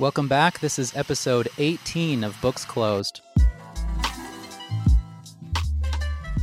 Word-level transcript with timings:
Welcome 0.00 0.28
back. 0.28 0.60
This 0.60 0.78
is 0.78 0.96
episode 0.96 1.50
18 1.58 2.24
of 2.24 2.34
Books 2.40 2.64
Closed. 2.64 3.20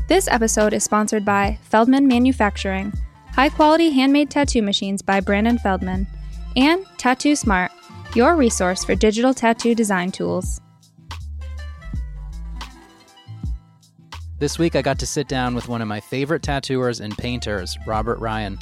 This 0.08 0.28
episode 0.28 0.74
is 0.74 0.83
sponsored 0.83 1.25
by 1.25 1.58
Feldman 1.64 2.08
Manufacturing, 2.08 2.93
high 3.33 3.50
quality 3.50 3.90
handmade 3.90 4.30
tattoo 4.30 4.62
machines 4.62 5.01
by 5.01 5.22
Brandyn 5.22 5.59
Feldman, 5.59 6.06
and 6.56 6.85
Tattoo 7.00 7.35
Smart, 7.35 7.72
your 8.14 8.36
resource 8.36 8.86
for 8.86 8.93
digital 8.93 9.33
tattoo 9.33 9.73
design 9.73 10.11
tools. 10.11 10.61
This 14.37 14.59
week, 14.59 14.75
I 14.75 14.83
got 14.83 14.99
to 14.99 15.07
sit 15.07 15.27
down 15.27 15.55
with 15.55 15.67
one 15.67 15.81
of 15.81 15.87
my 15.87 15.99
favorite 15.99 16.43
tattooers 16.43 16.99
and 16.99 17.17
painters, 17.17 17.75
Robert 17.87 18.19
Ryan. 18.19 18.59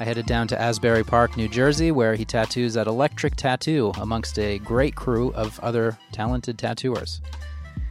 I 0.00 0.04
headed 0.04 0.24
down 0.24 0.48
to 0.48 0.58
Asbury 0.58 1.04
Park, 1.04 1.36
New 1.36 1.46
Jersey, 1.46 1.92
where 1.92 2.14
he 2.14 2.24
tattoos 2.24 2.74
at 2.78 2.86
Electric 2.86 3.36
Tattoo 3.36 3.92
amongst 4.00 4.38
a 4.38 4.58
great 4.60 4.96
crew 4.96 5.30
of 5.34 5.60
other 5.60 5.98
talented 6.10 6.56
tattooers. 6.56 7.20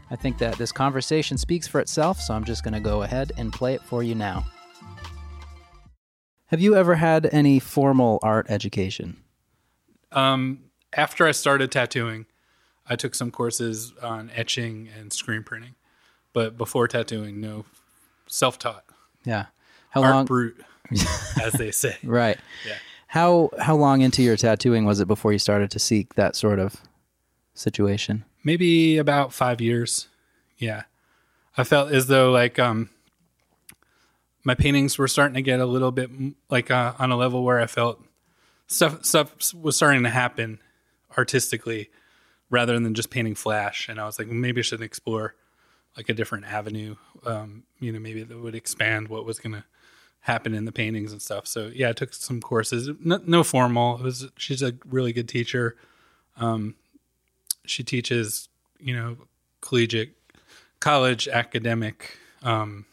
I 0.10 0.16
think 0.16 0.40
that 0.40 0.58
this 0.58 0.72
conversation 0.72 1.38
speaks 1.38 1.68
for 1.68 1.80
itself, 1.80 2.20
so 2.20 2.34
I'm 2.34 2.46
just 2.46 2.64
going 2.64 2.74
to 2.74 2.80
go 2.80 3.04
ahead 3.04 3.32
and 3.38 3.54
play 3.54 3.76
it 3.76 3.84
for 3.84 4.02
you 4.02 4.16
now. 4.16 4.44
Have 6.48 6.60
you 6.60 6.76
ever 6.76 6.96
had 6.96 7.30
any 7.32 7.60
formal 7.60 8.18
art 8.24 8.48
education? 8.50 9.18
Um, 10.12 10.62
after 10.94 11.28
I 11.28 11.32
started 11.32 11.72
tattooing, 11.72 12.26
I 12.88 12.96
took 12.96 13.14
some 13.14 13.30
courses 13.30 13.94
on 14.02 14.32
etching 14.34 14.90
and 14.98 15.14
screen 15.14 15.44
printing, 15.44 15.76
but 16.34 16.58
before 16.58 16.88
tattooing, 16.88 17.40
no, 17.40 17.66
self-taught, 18.26 18.86
Yeah. 19.24 19.46
How 19.92 20.02
art 20.04 20.16
long? 20.16 20.26
brute, 20.26 20.60
as 21.42 21.54
they 21.54 21.72
say. 21.72 21.98
right. 22.04 22.38
Yeah. 22.68 22.76
How 23.08 23.50
how 23.60 23.76
long 23.76 24.02
into 24.02 24.22
your 24.22 24.38
tattooing 24.38 24.86
was 24.86 25.00
it 25.00 25.08
before 25.08 25.34
you 25.34 25.40
started 25.40 25.72
to 25.72 25.80
seek 25.80 26.14
that 26.16 26.36
sort 26.36 26.60
of 26.60 26.76
situation? 27.54 28.24
maybe 28.44 28.98
about 28.98 29.34
five 29.34 29.62
years. 29.62 30.08
Yeah. 30.58 30.84
I 31.58 31.64
felt 31.64 31.92
as 31.92 32.08
though 32.08 32.32
like 32.32 32.60
um 32.60 32.90
my 34.44 34.56
paintings 34.56 34.98
were 34.98 35.08
starting 35.08 35.36
to 35.36 35.42
get 35.42 35.60
a 35.60 35.66
little 35.66 35.92
bit 35.92 36.10
like 36.50 36.72
uh, 36.72 36.94
on 36.98 37.12
a 37.12 37.18
level 37.18 37.44
where 37.44 37.60
I 37.60 37.68
felt 37.68 38.02
stuff 38.68 39.04
stuff 39.04 39.54
was 39.54 39.76
starting 39.76 40.04
to 40.04 40.10
happen 40.10 40.60
artistically 41.18 41.90
rather 42.50 42.80
than 42.80 42.94
just 42.94 43.10
painting 43.10 43.36
flash 43.36 43.90
and 43.90 44.00
I 44.00 44.06
was 44.06 44.18
like 44.18 44.28
maybe 44.28 44.62
I 44.62 44.64
should 44.64 44.82
explore 44.82 45.36
like 45.98 46.08
a 46.08 46.14
different 46.14 46.46
avenue 46.46 46.96
um 47.26 47.64
you 47.80 47.92
know 47.92 48.00
maybe 48.00 48.24
that 48.24 48.40
would 48.40 48.56
expand 48.56 49.10
what 49.10 49.26
was 49.26 49.40
going 49.40 49.54
to 49.54 49.64
happen 50.22 50.54
in 50.54 50.66
the 50.66 50.72
paintings 50.72 51.12
and 51.12 51.22
stuff. 51.22 51.48
So 51.48 51.72
yeah, 51.74 51.90
I 51.90 51.94
took 51.94 52.14
some 52.14 52.42
courses. 52.42 52.90
No, 53.00 53.20
no 53.26 53.44
formal. 53.44 53.98
It 53.98 54.04
was 54.04 54.30
she's 54.38 54.62
a 54.62 54.74
really 54.86 55.14
good 55.14 55.28
teacher. 55.30 55.76
Um 56.38 56.76
she 57.66 57.84
teaches, 57.84 58.50
you 58.80 58.96
know, 58.96 59.18
collegiate, 59.62 60.16
college 60.80 61.28
academic 61.28 62.18
um, 62.42 62.86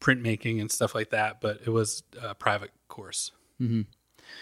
printmaking 0.00 0.60
and 0.60 0.70
stuff 0.70 0.94
like 0.94 1.10
that. 1.10 1.40
But 1.40 1.60
it 1.64 1.70
was 1.70 2.02
a 2.20 2.34
private 2.34 2.70
course. 2.88 3.32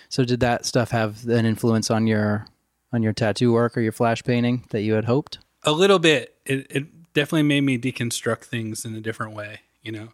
So 0.08 0.24
did 0.24 0.40
that 0.40 0.64
stuff 0.64 0.90
have 0.90 1.26
an 1.26 1.46
influence 1.46 1.90
on 1.90 2.06
your 2.06 2.46
on 2.92 3.02
your 3.02 3.12
tattoo 3.12 3.52
work 3.52 3.76
or 3.76 3.80
your 3.80 3.92
flash 3.92 4.22
painting 4.22 4.64
that 4.70 4.82
you 4.82 4.94
had 4.94 5.06
hoped? 5.06 5.38
A 5.64 5.72
little 5.72 5.98
bit. 5.98 6.36
It, 6.46 6.66
it 6.70 7.12
definitely 7.14 7.42
made 7.42 7.62
me 7.62 7.78
deconstruct 7.78 8.44
things 8.44 8.84
in 8.84 8.94
a 8.94 9.00
different 9.00 9.34
way. 9.34 9.60
You 9.82 9.92
know, 9.92 10.08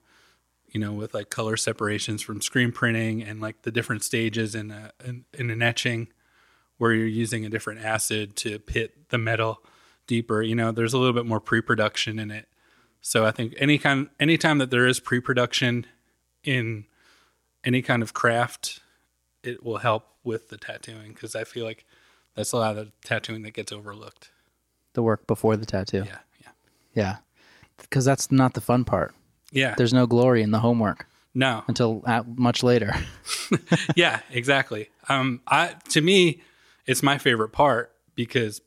you 0.75 0.80
know, 0.80 0.92
with 0.92 1.14
like 1.14 1.30
color 1.30 1.56
separations 1.56 2.20
from 2.20 2.42
screen 2.42 2.72
printing 2.72 3.22
and 3.22 3.41
like 3.41 3.62
the 3.62 3.70
different 3.70 4.03
stages 4.03 4.55
in 4.55 4.72
a 4.72 4.91
in, 5.05 5.25
in 5.33 5.48
an 5.48 5.62
etching 5.62 6.08
where 6.78 6.92
you're 6.92 7.06
using 7.06 7.47
a 7.47 7.48
different 7.48 7.83
acid 7.83 8.34
to 8.34 8.58
pit 8.58 9.08
the 9.11 9.16
metal 9.16 9.62
deeper. 10.08 10.42
You 10.42 10.56
know, 10.56 10.72
there's 10.72 10.92
a 10.92 10.98
little 10.98 11.14
bit 11.14 11.27
more 11.27 11.41
pre-production 11.41 12.19
in 12.19 12.33
it. 12.33 12.48
So 13.00 13.25
I 13.25 13.31
think 13.31 13.55
any 13.58 13.78
kind, 13.78 14.08
anytime 14.19 14.58
that 14.58 14.70
there 14.70 14.86
is 14.86 14.98
pre-production 14.98 15.87
in 16.43 16.87
any 17.62 17.81
kind 17.81 18.03
of 18.03 18.12
craft, 18.12 18.81
it 19.44 19.62
will 19.62 19.78
help 19.78 20.09
with 20.25 20.49
the 20.49 20.56
tattooing 20.56 21.12
because 21.12 21.37
I 21.37 21.44
feel 21.44 21.65
like 21.65 21.84
that's 22.34 22.50
a 22.50 22.56
lot 22.56 22.76
of 22.76 22.87
the 22.87 22.93
tattooing 23.04 23.43
that 23.43 23.53
gets 23.53 23.70
overlooked. 23.70 24.31
The 24.94 25.03
work 25.03 25.26
before 25.28 25.56
the 25.56 25.66
tattoo. 25.66 26.04
Yeah, 26.06 26.19
yeah, 26.41 26.49
Yeah. 26.94 27.16
Because 27.76 28.04
that's 28.04 28.32
not 28.32 28.54
the 28.54 28.60
fun 28.60 28.84
part. 28.84 29.15
Yeah. 29.54 29.75
There's 29.76 29.94
no 29.94 30.06
glory 30.06 30.42
in 30.42 30.50
the 30.50 30.59
homework 30.59 31.06
no, 31.34 31.65
until 31.66 32.03
at, 32.06 32.26
much 32.38 32.62
later. 32.62 32.94
yeah, 33.97 34.20
exactly. 34.31 34.91
Um, 35.09 35.41
I 35.47 35.75
to 35.91 36.00
me, 36.00 36.42
it's 36.87 37.03
my 37.03 37.19
favorite 37.19 37.50
part 37.50 37.93
because 38.14 38.60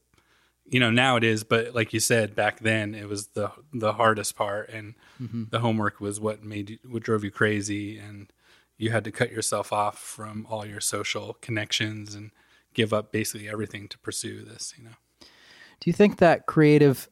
you 0.65 0.79
know 0.79 0.91
now 0.91 1.15
it 1.15 1.23
is, 1.23 1.43
but 1.43 1.73
like 1.73 1.93
you 1.93 1.99
said 1.99 2.35
back 2.35 2.59
then, 2.59 2.93
it 2.93 3.07
was 3.07 3.27
the 3.27 3.51
the 3.73 3.93
hardest 3.93 4.35
part, 4.35 4.69
and 4.69 4.95
the 5.19 5.59
homework 5.59 6.01
was 6.01 6.19
what 6.19 6.43
made 6.43 6.71
you, 6.71 6.77
what 6.85 7.03
drove 7.03 7.23
you 7.23 7.31
crazy, 7.31 7.97
and 7.97 8.31
you 8.77 8.91
had 8.91 9.05
to 9.05 9.11
cut 9.11 9.31
yourself 9.31 9.71
off 9.71 9.97
from 9.97 10.45
all 10.49 10.65
your 10.65 10.81
social 10.81 11.37
connections 11.41 12.13
and 12.13 12.31
give 12.73 12.93
up 12.93 13.11
basically 13.11 13.49
everything 13.49 13.87
to 13.87 13.97
pursue 13.97 14.43
this. 14.43 14.73
You 14.77 14.83
know, 14.83 14.95
Do 15.21 15.89
you 15.89 15.93
think 15.93 16.17
that 16.17 16.45
creative 16.45 17.09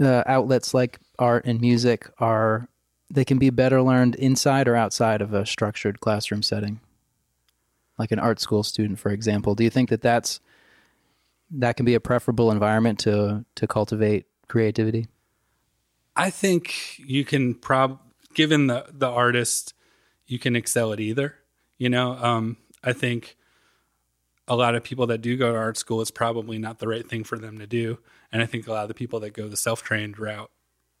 uh, 0.00 0.22
outlets 0.26 0.72
like 0.72 1.00
art 1.18 1.44
and 1.46 1.60
music 1.60 2.08
are 2.18 2.68
they 3.10 3.24
can 3.24 3.38
be 3.38 3.50
better 3.50 3.82
learned 3.82 4.14
inside 4.16 4.68
or 4.68 4.76
outside 4.76 5.22
of 5.22 5.32
a 5.32 5.46
structured 5.46 6.00
classroom 6.00 6.42
setting? 6.42 6.80
Like 7.98 8.12
an 8.12 8.18
art 8.18 8.40
school 8.40 8.62
student, 8.62 8.98
for 8.98 9.10
example. 9.10 9.54
Do 9.54 9.64
you 9.64 9.70
think 9.70 9.88
that 9.90 10.02
that's 10.02 10.40
that 11.50 11.76
can 11.76 11.86
be 11.86 11.94
a 11.94 12.00
preferable 12.00 12.50
environment 12.50 12.98
to 13.00 13.44
to 13.56 13.66
cultivate 13.66 14.26
creativity? 14.48 15.08
I 16.14 16.30
think 16.30 16.98
you 16.98 17.24
can 17.24 17.54
prob 17.54 18.00
given 18.34 18.66
the 18.66 18.86
the 18.92 19.08
artist, 19.08 19.74
you 20.26 20.38
can 20.38 20.56
excel 20.56 20.92
at 20.92 21.00
either. 21.00 21.36
You 21.78 21.88
know, 21.88 22.12
um, 22.12 22.56
I 22.82 22.92
think 22.92 23.36
a 24.46 24.56
lot 24.56 24.74
of 24.74 24.82
people 24.82 25.06
that 25.08 25.20
do 25.20 25.36
go 25.36 25.52
to 25.52 25.58
art 25.58 25.76
school, 25.76 26.00
it's 26.00 26.10
probably 26.10 26.58
not 26.58 26.78
the 26.78 26.88
right 26.88 27.08
thing 27.08 27.22
for 27.22 27.38
them 27.38 27.58
to 27.58 27.66
do, 27.66 27.98
and 28.32 28.42
I 28.42 28.46
think 28.46 28.66
a 28.66 28.72
lot 28.72 28.82
of 28.82 28.88
the 28.88 28.94
people 28.94 29.20
that 29.20 29.32
go 29.32 29.48
the 29.48 29.56
self 29.56 29.82
trained 29.82 30.18
route 30.18 30.50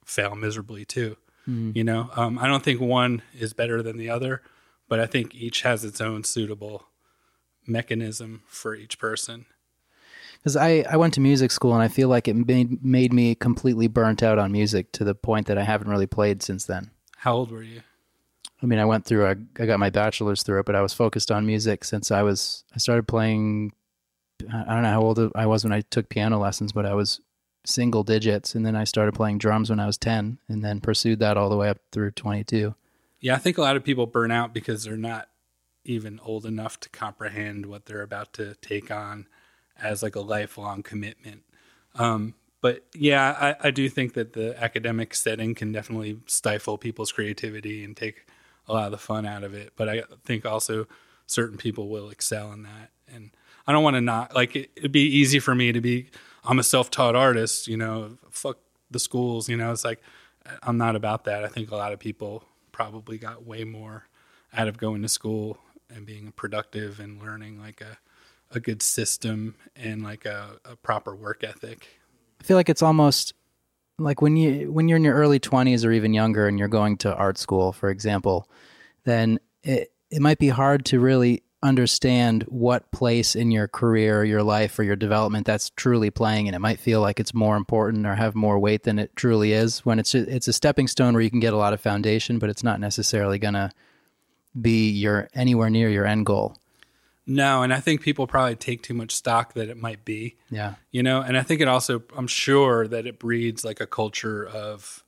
fail 0.04 0.34
miserably 0.34 0.84
too. 0.84 1.16
You 1.48 1.84
know, 1.84 2.10
um, 2.14 2.38
I 2.38 2.46
don't 2.46 2.62
think 2.62 2.80
one 2.80 3.22
is 3.38 3.54
better 3.54 3.82
than 3.82 3.96
the 3.96 4.10
other, 4.10 4.42
but 4.86 5.00
I 5.00 5.06
think 5.06 5.34
each 5.34 5.62
has 5.62 5.84
its 5.84 6.00
own 6.00 6.24
suitable 6.24 6.88
mechanism 7.66 8.42
for 8.46 8.74
each 8.74 8.98
person. 8.98 9.46
Because 10.34 10.56
I, 10.56 10.84
I 10.88 10.96
went 10.96 11.14
to 11.14 11.20
music 11.20 11.50
school 11.50 11.72
and 11.72 11.82
I 11.82 11.88
feel 11.88 12.08
like 12.08 12.28
it 12.28 12.36
made 12.36 12.84
made 12.84 13.12
me 13.12 13.34
completely 13.34 13.88
burnt 13.88 14.22
out 14.22 14.38
on 14.38 14.52
music 14.52 14.92
to 14.92 15.04
the 15.04 15.14
point 15.14 15.46
that 15.46 15.58
I 15.58 15.64
haven't 15.64 15.88
really 15.88 16.06
played 16.06 16.42
since 16.42 16.64
then. 16.66 16.90
How 17.16 17.34
old 17.34 17.50
were 17.50 17.62
you? 17.62 17.80
I 18.62 18.66
mean, 18.66 18.78
I 18.78 18.84
went 18.84 19.04
through, 19.04 19.26
I, 19.26 19.36
I 19.58 19.66
got 19.66 19.78
my 19.78 19.90
bachelor's 19.90 20.42
through 20.42 20.60
it, 20.60 20.66
but 20.66 20.74
I 20.74 20.82
was 20.82 20.92
focused 20.92 21.30
on 21.30 21.46
music 21.46 21.84
since 21.84 22.10
I 22.10 22.22
was, 22.22 22.64
I 22.74 22.78
started 22.78 23.06
playing, 23.06 23.72
I 24.52 24.74
don't 24.74 24.82
know 24.82 24.90
how 24.90 25.00
old 25.02 25.32
I 25.34 25.46
was 25.46 25.64
when 25.64 25.72
I 25.72 25.80
took 25.82 26.08
piano 26.08 26.38
lessons, 26.38 26.72
but 26.72 26.84
I 26.84 26.94
was 26.94 27.20
single 27.64 28.02
digits. 28.02 28.54
And 28.54 28.64
then 28.64 28.76
I 28.76 28.84
started 28.84 29.12
playing 29.14 29.38
drums 29.38 29.70
when 29.70 29.80
I 29.80 29.86
was 29.86 29.98
10 29.98 30.38
and 30.48 30.64
then 30.64 30.80
pursued 30.80 31.18
that 31.20 31.36
all 31.36 31.48
the 31.48 31.56
way 31.56 31.68
up 31.68 31.78
through 31.92 32.12
22. 32.12 32.74
Yeah, 33.20 33.34
I 33.34 33.38
think 33.38 33.58
a 33.58 33.62
lot 33.62 33.76
of 33.76 33.84
people 33.84 34.06
burn 34.06 34.30
out 34.30 34.54
because 34.54 34.84
they're 34.84 34.96
not 34.96 35.28
even 35.84 36.20
old 36.22 36.46
enough 36.46 36.78
to 36.80 36.88
comprehend 36.90 37.66
what 37.66 37.86
they're 37.86 38.02
about 38.02 38.32
to 38.34 38.54
take 38.56 38.90
on 38.90 39.26
as 39.80 40.02
like 40.02 40.16
a 40.16 40.20
lifelong 40.20 40.82
commitment. 40.82 41.42
Um, 41.94 42.34
but 42.60 42.84
yeah, 42.94 43.54
I, 43.60 43.68
I 43.68 43.70
do 43.70 43.88
think 43.88 44.14
that 44.14 44.32
the 44.32 44.60
academic 44.62 45.14
setting 45.14 45.54
can 45.54 45.72
definitely 45.72 46.18
stifle 46.26 46.76
people's 46.76 47.12
creativity 47.12 47.84
and 47.84 47.96
take 47.96 48.26
a 48.66 48.72
lot 48.72 48.86
of 48.86 48.90
the 48.90 48.98
fun 48.98 49.24
out 49.26 49.44
of 49.44 49.54
it. 49.54 49.72
But 49.76 49.88
I 49.88 50.02
think 50.24 50.44
also 50.44 50.86
certain 51.26 51.56
people 51.56 51.88
will 51.88 52.10
excel 52.10 52.52
in 52.52 52.64
that. 52.64 52.90
And 53.12 53.30
I 53.66 53.72
don't 53.72 53.84
want 53.84 53.94
to 53.94 54.00
not 54.00 54.34
like 54.34 54.56
it, 54.56 54.70
it'd 54.76 54.92
be 54.92 55.06
easy 55.06 55.38
for 55.38 55.54
me 55.54 55.72
to 55.72 55.80
be, 55.80 56.10
I'm 56.44 56.58
a 56.58 56.62
self 56.62 56.90
taught 56.90 57.16
artist, 57.16 57.68
you 57.68 57.76
know, 57.76 58.18
fuck 58.30 58.58
the 58.90 58.98
schools, 58.98 59.48
you 59.48 59.56
know, 59.56 59.72
it's 59.72 59.84
like, 59.84 60.00
I'm 60.62 60.78
not 60.78 60.96
about 60.96 61.24
that. 61.24 61.44
I 61.44 61.48
think 61.48 61.70
a 61.70 61.76
lot 61.76 61.92
of 61.92 61.98
people 61.98 62.44
probably 62.72 63.18
got 63.18 63.44
way 63.44 63.64
more 63.64 64.04
out 64.52 64.68
of 64.68 64.78
going 64.78 65.02
to 65.02 65.08
school 65.08 65.58
and 65.90 66.06
being 66.06 66.32
productive 66.32 67.00
and 67.00 67.20
learning 67.20 67.60
like 67.60 67.80
a, 67.80 67.98
a 68.50 68.60
good 68.60 68.82
system 68.82 69.56
and 69.76 70.02
like 70.02 70.24
a, 70.24 70.58
a 70.64 70.76
proper 70.76 71.14
work 71.14 71.44
ethic. 71.44 71.88
I 72.40 72.44
feel 72.44 72.56
like 72.56 72.68
it's 72.68 72.82
almost 72.82 73.34
like 73.98 74.22
when 74.22 74.36
you 74.36 74.70
when 74.72 74.88
you're 74.88 74.96
in 74.96 75.04
your 75.04 75.16
early 75.16 75.40
20s 75.40 75.84
or 75.84 75.90
even 75.90 76.14
younger 76.14 76.46
and 76.46 76.58
you're 76.58 76.68
going 76.68 76.96
to 76.98 77.14
art 77.16 77.36
school 77.36 77.72
for 77.72 77.90
example 77.90 78.48
then 79.04 79.40
it 79.64 79.92
it 80.10 80.22
might 80.22 80.38
be 80.38 80.48
hard 80.48 80.84
to 80.86 81.00
really 81.00 81.42
understand 81.62 82.44
what 82.44 82.90
place 82.92 83.34
in 83.34 83.50
your 83.50 83.66
career, 83.66 84.24
your 84.24 84.42
life, 84.42 84.78
or 84.78 84.82
your 84.82 84.96
development 84.96 85.46
that's 85.46 85.70
truly 85.70 86.10
playing, 86.10 86.46
and 86.46 86.54
it 86.54 86.60
might 86.60 86.78
feel 86.78 87.00
like 87.00 87.18
it's 87.18 87.34
more 87.34 87.56
important 87.56 88.06
or 88.06 88.14
have 88.14 88.34
more 88.34 88.58
weight 88.58 88.84
than 88.84 88.98
it 88.98 89.14
truly 89.16 89.52
is. 89.52 89.84
When 89.84 89.98
it's 89.98 90.14
it's 90.14 90.48
a 90.48 90.52
stepping 90.52 90.88
stone 90.88 91.14
where 91.14 91.22
you 91.22 91.30
can 91.30 91.40
get 91.40 91.52
a 91.52 91.56
lot 91.56 91.72
of 91.72 91.80
foundation, 91.80 92.38
but 92.38 92.50
it's 92.50 92.62
not 92.62 92.80
necessarily 92.80 93.38
gonna 93.38 93.70
be 94.60 94.90
your 94.90 95.28
anywhere 95.34 95.70
near 95.70 95.88
your 95.88 96.06
end 96.06 96.26
goal. 96.26 96.56
No, 97.26 97.62
and 97.62 97.74
I 97.74 97.80
think 97.80 98.00
people 98.00 98.26
probably 98.26 98.56
take 98.56 98.82
too 98.82 98.94
much 98.94 99.14
stock 99.14 99.52
that 99.52 99.68
it 99.68 99.76
might 99.76 100.02
be. 100.04 100.36
Yeah. 100.50 100.76
You 100.90 101.02
know, 101.02 101.20
and 101.20 101.36
I 101.36 101.42
think 101.42 101.60
it 101.60 101.68
also 101.68 102.02
I'm 102.16 102.26
sure 102.26 102.88
that 102.88 103.06
it 103.06 103.18
breeds 103.18 103.64
like 103.64 103.80
a 103.80 103.86
culture 103.86 104.46
of 104.46 105.04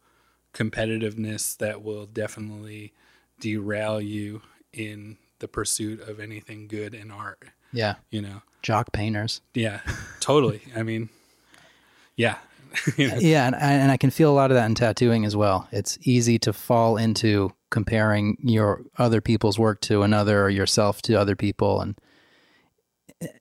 competitiveness 0.52 1.56
that 1.58 1.82
will 1.82 2.06
definitely 2.06 2.92
derail 3.40 4.00
you 4.00 4.42
in 4.72 5.16
the 5.40 5.48
pursuit 5.48 6.00
of 6.00 6.20
anything 6.20 6.68
good 6.68 6.94
in 6.94 7.10
art, 7.10 7.42
Yeah. 7.72 7.96
you 8.10 8.22
know. 8.22 8.42
Jock 8.62 8.92
painters. 8.92 9.40
Yeah, 9.54 9.80
totally. 10.20 10.60
I 10.76 10.82
mean, 10.82 11.08
yeah. 12.16 12.36
You 12.96 13.08
know? 13.08 13.14
Uh, 13.16 13.20
yeah, 13.20 13.46
and 13.46 13.56
I, 13.56 13.72
and 13.72 13.90
I 13.90 13.96
can 13.96 14.10
feel 14.10 14.30
a 14.30 14.34
lot 14.36 14.50
of 14.50 14.54
that 14.54 14.66
in 14.66 14.74
tattooing 14.74 15.24
as 15.24 15.34
well. 15.34 15.66
It's 15.72 15.98
easy 16.02 16.38
to 16.40 16.52
fall 16.52 16.96
into 16.96 17.52
comparing 17.70 18.36
your 18.42 18.82
other 18.98 19.20
people's 19.20 19.58
work 19.58 19.80
to 19.82 20.02
another 20.02 20.42
or 20.42 20.50
yourself 20.50 21.00
to 21.02 21.14
other 21.14 21.36
people 21.36 21.80
and 21.80 21.96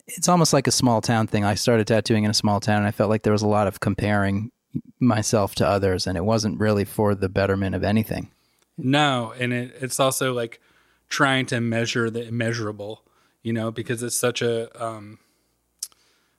it's 0.07 0.27
almost 0.27 0.51
like 0.53 0.67
a 0.67 0.71
small 0.71 1.01
town 1.01 1.25
thing. 1.27 1.43
I 1.45 1.55
started 1.55 1.87
tattooing 1.87 2.25
in 2.25 2.31
a 2.31 2.33
small 2.33 2.59
town 2.59 2.77
and 2.79 2.87
I 2.87 2.91
felt 2.91 3.09
like 3.09 3.23
there 3.23 3.33
was 3.33 3.41
a 3.41 3.47
lot 3.47 3.65
of 3.67 3.79
comparing 3.79 4.51
myself 4.99 5.55
to 5.55 5.67
others 5.67 6.05
and 6.05 6.17
it 6.17 6.25
wasn't 6.25 6.59
really 6.59 6.83
for 6.85 7.15
the 7.15 7.29
betterment 7.29 7.75
of 7.75 7.83
anything. 7.83 8.29
No, 8.77 9.33
and 9.39 9.53
it, 9.53 9.75
it's 9.79 9.99
also 9.99 10.33
like 10.33 10.59
trying 11.09 11.45
to 11.47 11.59
measure 11.59 12.09
the 12.09 12.27
immeasurable, 12.27 13.03
you 13.41 13.51
know, 13.51 13.71
because 13.71 14.03
it's 14.03 14.17
such 14.17 14.41
a, 14.41 14.83
um, 14.83 15.19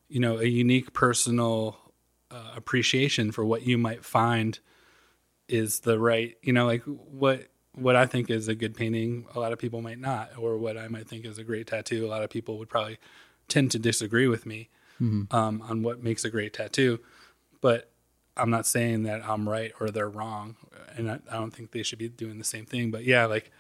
you 0.08 0.20
know, 0.20 0.38
a 0.38 0.46
unique 0.46 0.93
personal 0.93 1.78
uh, 2.31 2.52
appreciation 2.56 3.32
for 3.32 3.44
what 3.44 3.67
you 3.67 3.76
might 3.76 4.05
find 4.05 4.61
is 5.49 5.81
the 5.81 5.99
right, 5.99 6.37
you 6.43 6.52
know, 6.52 6.67
like 6.67 6.82
what 6.84 7.49
what 7.75 7.94
I 7.94 8.06
think 8.06 8.31
is 8.31 8.49
a 8.49 8.55
good 8.55 8.75
painting, 8.75 9.26
a 9.34 9.40
lot 9.40 9.52
of 9.52 9.58
people 9.58 9.81
might 9.81 9.99
not, 9.99 10.37
or 10.37 10.58
what 10.58 10.76
I 10.76 10.88
might 10.88 11.08
think 11.08 11.25
is 11.25 11.38
a 11.38 11.44
great 11.44 11.69
tattoo, 11.69 12.05
a 12.05 12.08
lot 12.08 12.25
of 12.25 12.31
people 12.31 12.58
would 12.58 12.69
probably 12.69 12.99
tend 13.49 13.70
to 13.70 13.78
disagree 13.78 14.26
with 14.26 14.44
me 14.44 14.69
um, 15.31 15.62
on 15.62 15.82
what 15.82 16.02
makes 16.02 16.25
a 16.25 16.31
great 16.31 16.52
tattoo. 16.52 16.99
But 17.61 17.90
I'm 18.37 18.50
not 18.50 18.66
saying 18.66 19.05
that 19.05 19.25
I'm 19.25 19.49
right 19.49 19.73
or 19.81 19.90
they're 19.90 20.08
wrong, 20.08 20.56
and 20.96 21.11
I, 21.11 21.20
I 21.31 21.34
don't 21.34 21.52
think 21.52 21.70
they 21.70 21.82
should 21.82 21.99
be 21.99 22.08
doing 22.08 22.38
the 22.38 22.44
same 22.44 22.66
thing. 22.66 22.90
But 22.90 23.05
yeah, 23.05 23.26
like 23.26 23.50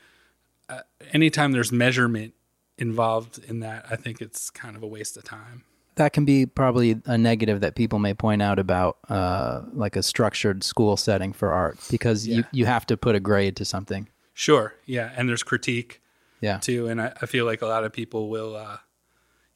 uh, 0.70 0.80
anytime 1.12 1.52
there's 1.52 1.72
measurement 1.72 2.34
involved 2.78 3.38
in 3.44 3.60
that, 3.60 3.86
I 3.90 3.96
think 3.96 4.20
it's 4.20 4.50
kind 4.50 4.76
of 4.76 4.82
a 4.82 4.86
waste 4.86 5.16
of 5.16 5.24
time. 5.24 5.64
That 5.96 6.12
can 6.12 6.24
be 6.24 6.46
probably 6.46 7.00
a 7.04 7.18
negative 7.18 7.60
that 7.60 7.74
people 7.74 7.98
may 7.98 8.14
point 8.14 8.40
out 8.40 8.58
about 8.58 8.98
uh, 9.08 9.62
like 9.72 9.96
a 9.96 10.02
structured 10.02 10.62
school 10.64 10.96
setting 10.96 11.32
for 11.32 11.52
art 11.52 11.78
because 11.90 12.26
you, 12.26 12.44
you 12.52 12.64
have 12.64 12.86
to 12.86 12.96
put 12.96 13.14
a 13.14 13.20
grade 13.20 13.56
to 13.56 13.64
something. 13.64 14.08
Sure, 14.32 14.74
yeah, 14.86 15.12
and 15.16 15.28
there's 15.28 15.42
critique 15.42 16.00
Yeah. 16.40 16.58
too, 16.58 16.86
and 16.86 17.02
I, 17.02 17.12
I 17.20 17.26
feel 17.26 17.44
like 17.44 17.60
a 17.60 17.66
lot 17.66 17.84
of 17.84 17.92
people 17.92 18.30
will, 18.30 18.56
uh, 18.56 18.78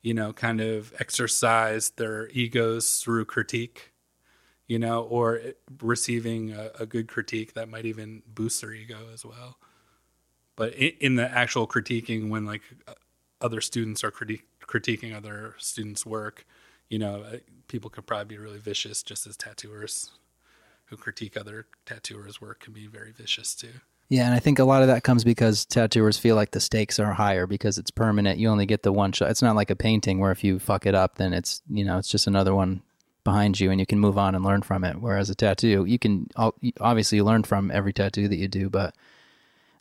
you 0.03 0.13
know, 0.13 0.35
kind 0.35 0.61
of 0.61 0.93
exercise 0.99 1.91
their 1.91 2.29
egos 2.29 2.99
through 2.99 3.25
critique, 3.25 3.93
you 4.67 4.79
know, 4.79 5.03
or 5.03 5.41
receiving 5.81 6.53
a, 6.53 6.71
a 6.81 6.85
good 6.85 7.09
critique 7.09 7.55
that 7.55 7.71
might 7.71 7.87
even 7.87 8.23
boost 8.27 8.61
their 8.61 8.75
ego 8.75 8.99
as 9.15 9.25
well. 9.25 9.57
But 10.57 10.75
in, 10.75 11.17
the 11.17 11.29
actual 11.29 11.67
critiquing, 11.67 12.29
when 12.29 12.45
like 12.45 12.63
other 13.41 13.61
students 13.61 14.05
are 14.05 14.11
critiquing 14.11 15.15
other 15.15 15.55
students' 15.59 16.07
work, 16.07 16.47
you 16.89 16.99
know, 16.99 17.23
uh, 17.23 17.37
people 17.69 17.91
could 17.91 18.07
probably 18.07 18.37
be 18.37 18.39
really 18.39 18.59
vicious, 18.59 19.03
just 19.03 19.27
as 19.27 19.37
tattooers 19.37 20.11
who 20.87 20.97
critique 20.97 21.37
other 21.37 21.67
tattooers' 21.87 22.41
work 22.41 22.61
can 22.61 22.73
be 22.73 22.87
very 22.87 23.11
vicious 23.11 23.55
too. 23.55 23.81
Yeah, 24.11 24.27
and 24.27 24.35
I 24.35 24.39
think 24.39 24.59
a 24.59 24.65
lot 24.65 24.83
of 24.83 24.89
that 24.89 25.03
comes 25.03 25.25
because 25.25 25.65
tattooers 25.65 26.19
feel 26.19 26.37
like 26.37 26.51
the 26.51 26.61
stakes 26.61 27.01
are 27.01 27.15
higher 27.15 27.47
because 27.47 27.79
it's 27.79 27.91
permanent. 27.91 28.39
You 28.39 28.49
only 28.49 28.67
get 28.67 28.83
the 28.83 28.93
one 28.93 29.13
shot. 29.13 29.31
It's 29.31 29.43
not 29.43 29.57
like 29.57 29.71
a 29.71 29.77
painting 29.77 30.21
where 30.21 30.31
if 30.31 30.45
you 30.45 30.59
fuck 30.59 30.85
it 30.87 30.95
up, 30.95 31.17
then 31.17 31.33
it's 31.33 31.63
you 31.71 31.85
know 31.85 31.99
it's 31.99 32.11
just 32.11 32.27
another 32.27 32.55
one 32.55 32.83
behind 33.25 33.59
you, 33.59 33.71
and 33.71 33.81
you 33.81 33.87
can 33.87 33.99
move 33.99 34.19
on 34.19 34.35
and 34.35 34.45
learn 34.45 34.61
from 34.63 34.85
it. 34.85 35.01
Whereas 35.01 35.31
a 35.31 35.35
tattoo, 35.35 35.87
you 35.87 35.99
can 35.99 36.29
obviously 36.81 37.23
learn 37.23 37.45
from 37.45 37.71
every 37.71 37.95
tattoo 37.95 38.29
that 38.29 38.37
you 38.37 38.47
do, 38.47 38.69
but 38.69 38.95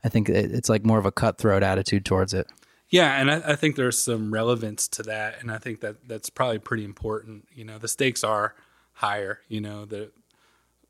I 0.04 0.10
think 0.10 0.30
it's 0.30 0.70
like 0.70 0.86
more 0.86 1.00
of 1.00 1.06
a 1.06 1.12
cutthroat 1.12 1.64
attitude 1.64 2.06
towards 2.06 2.34
it. 2.34 2.48
Yeah, 2.90 3.20
and 3.20 3.32
I, 3.32 3.54
I 3.54 3.56
think 3.56 3.76
there's 3.76 3.98
some 3.98 4.32
relevance 4.32 4.88
to 4.90 5.04
that, 5.04 5.42
and 5.42 5.52
I 5.52 5.58
think 5.58 5.80
that 5.82 6.08
that's 6.08 6.30
probably 6.30 6.60
pretty 6.60 6.86
important. 6.86 7.48
You 7.54 7.66
know, 7.66 7.78
the 7.78 7.88
stakes 7.88 8.24
are 8.24 8.54
higher. 8.94 9.40
You 9.48 9.62
know, 9.62 9.86
that 9.86 10.12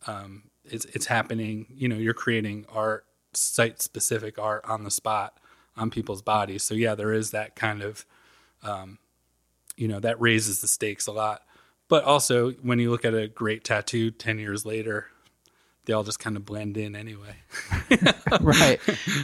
um, 0.07 0.43
it's 0.65 0.85
it's 0.85 1.05
happening. 1.05 1.67
You 1.73 1.87
know, 1.87 1.95
you're 1.95 2.13
creating 2.13 2.65
art, 2.73 3.05
site 3.33 3.81
specific 3.81 4.37
art 4.37 4.65
on 4.67 4.83
the 4.83 4.91
spot 4.91 5.39
on 5.77 5.89
people's 5.89 6.21
bodies. 6.21 6.63
So 6.63 6.73
yeah, 6.73 6.95
there 6.95 7.13
is 7.13 7.31
that 7.31 7.55
kind 7.55 7.81
of, 7.81 8.05
um, 8.63 8.99
you 9.77 9.87
know, 9.87 9.99
that 10.01 10.19
raises 10.19 10.61
the 10.61 10.67
stakes 10.67 11.07
a 11.07 11.11
lot. 11.11 11.43
But 11.87 12.03
also, 12.03 12.51
when 12.51 12.79
you 12.79 12.91
look 12.91 13.05
at 13.05 13.13
a 13.13 13.27
great 13.27 13.63
tattoo 13.63 14.11
ten 14.11 14.39
years 14.39 14.65
later, 14.65 15.07
they 15.85 15.93
all 15.93 16.03
just 16.03 16.19
kind 16.19 16.37
of 16.37 16.45
blend 16.45 16.77
in 16.77 16.95
anyway. 16.95 17.35
right, 18.41 18.79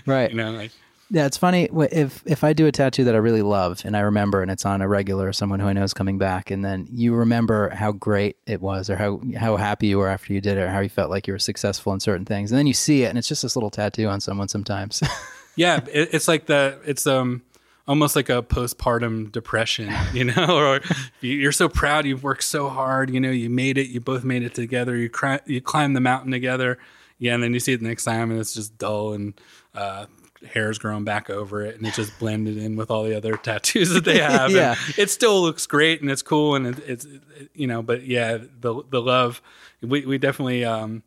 right. 0.05 0.29
You 0.29 0.37
know, 0.37 0.51
like 0.51 0.71
Yeah, 1.09 1.25
it's 1.25 1.37
funny 1.37 1.69
if 1.91 2.21
if 2.25 2.43
I 2.43 2.53
do 2.53 2.67
a 2.67 2.71
tattoo 2.71 3.03
that 3.05 3.15
I 3.15 3.17
really 3.17 3.41
love 3.41 3.81
and 3.85 3.95
I 3.97 4.01
remember 4.01 4.41
and 4.41 4.51
it's 4.51 4.65
on 4.65 4.81
a 4.81 4.87
regular, 4.87 5.31
someone 5.33 5.59
who 5.59 5.67
I 5.67 5.73
know 5.73 5.83
is 5.83 5.93
coming 5.93 6.17
back, 6.17 6.51
and 6.51 6.63
then 6.63 6.87
you 6.91 7.15
remember 7.15 7.69
how 7.69 7.91
great 7.91 8.37
it 8.45 8.61
was 8.61 8.89
or 8.89 8.95
how 8.95 9.21
how 9.37 9.57
happy 9.57 9.87
you 9.87 9.97
were 9.97 10.09
after 10.09 10.33
you 10.33 10.41
did 10.41 10.57
it 10.57 10.61
or 10.61 10.69
how 10.69 10.79
you 10.79 10.89
felt 10.89 11.09
like 11.09 11.27
you 11.27 11.33
were 11.33 11.39
successful 11.39 11.93
in 11.93 11.99
certain 11.99 12.25
things, 12.25 12.51
and 12.51 12.57
then 12.59 12.67
you 12.67 12.73
see 12.73 13.03
it 13.03 13.07
and 13.07 13.17
it's 13.17 13.27
just 13.27 13.41
this 13.41 13.55
little 13.55 13.71
tattoo 13.71 14.07
on 14.07 14.19
someone 14.19 14.47
sometimes. 14.47 15.01
yeah 15.55 15.79
it, 15.91 16.13
it's 16.13 16.27
like 16.27 16.45
the 16.45 16.79
it's 16.85 17.07
um 17.07 17.41
almost 17.89 18.15
like 18.15 18.29
a 18.29 18.41
postpartum 18.41 19.29
depression 19.31 19.91
you 20.13 20.23
know 20.23 20.57
or 20.57 20.79
you- 21.21 21.35
you're 21.35 21.51
so 21.51 21.67
proud 21.67 22.05
you've 22.05 22.23
worked 22.23 22.43
so 22.43 22.69
hard 22.69 23.09
you 23.09 23.19
know 23.19 23.31
you 23.31 23.49
made 23.49 23.77
it 23.77 23.87
you 23.89 23.99
both 23.99 24.23
made 24.23 24.43
it 24.43 24.53
together 24.53 24.95
you 24.95 25.09
you 25.45 25.59
climb 25.59 25.93
the 25.93 25.99
mountain 26.01 26.31
together. 26.31 26.77
Yeah 27.17 27.33
and 27.33 27.43
then 27.43 27.53
you 27.53 27.59
see 27.59 27.73
it 27.73 27.81
the 27.81 27.87
next 27.87 28.05
time 28.05 28.31
and 28.31 28.39
it's 28.39 28.53
just 28.53 28.77
dull 28.77 29.11
and 29.13 29.33
uh 29.75 30.05
hair's 30.53 30.77
grown 30.79 31.03
back 31.03 31.29
over 31.29 31.65
it 31.65 31.75
and 31.75 31.85
it's 31.85 31.97
just 31.97 32.17
blended 32.17 32.55
in 32.57 32.77
with 32.77 32.89
all 32.89 33.03
the 33.03 33.13
other 33.17 33.35
tattoos 33.47 33.89
that 33.89 34.05
they 34.05 34.19
have. 34.31 34.51
Yeah. 34.51 34.75
it 34.97 35.09
still 35.09 35.41
looks 35.41 35.67
great 35.67 36.01
and 36.01 36.09
it's 36.09 36.21
cool 36.21 36.55
and 36.55 36.67
it, 36.67 36.79
it's 36.87 37.03
it- 37.05 37.49
you 37.53 37.67
know 37.67 37.81
but 37.81 38.05
yeah 38.05 38.37
the 38.37 38.81
the 38.89 39.01
love 39.01 39.41
we, 39.81 40.05
we 40.05 40.17
definitely 40.17 40.63
um 40.63 41.03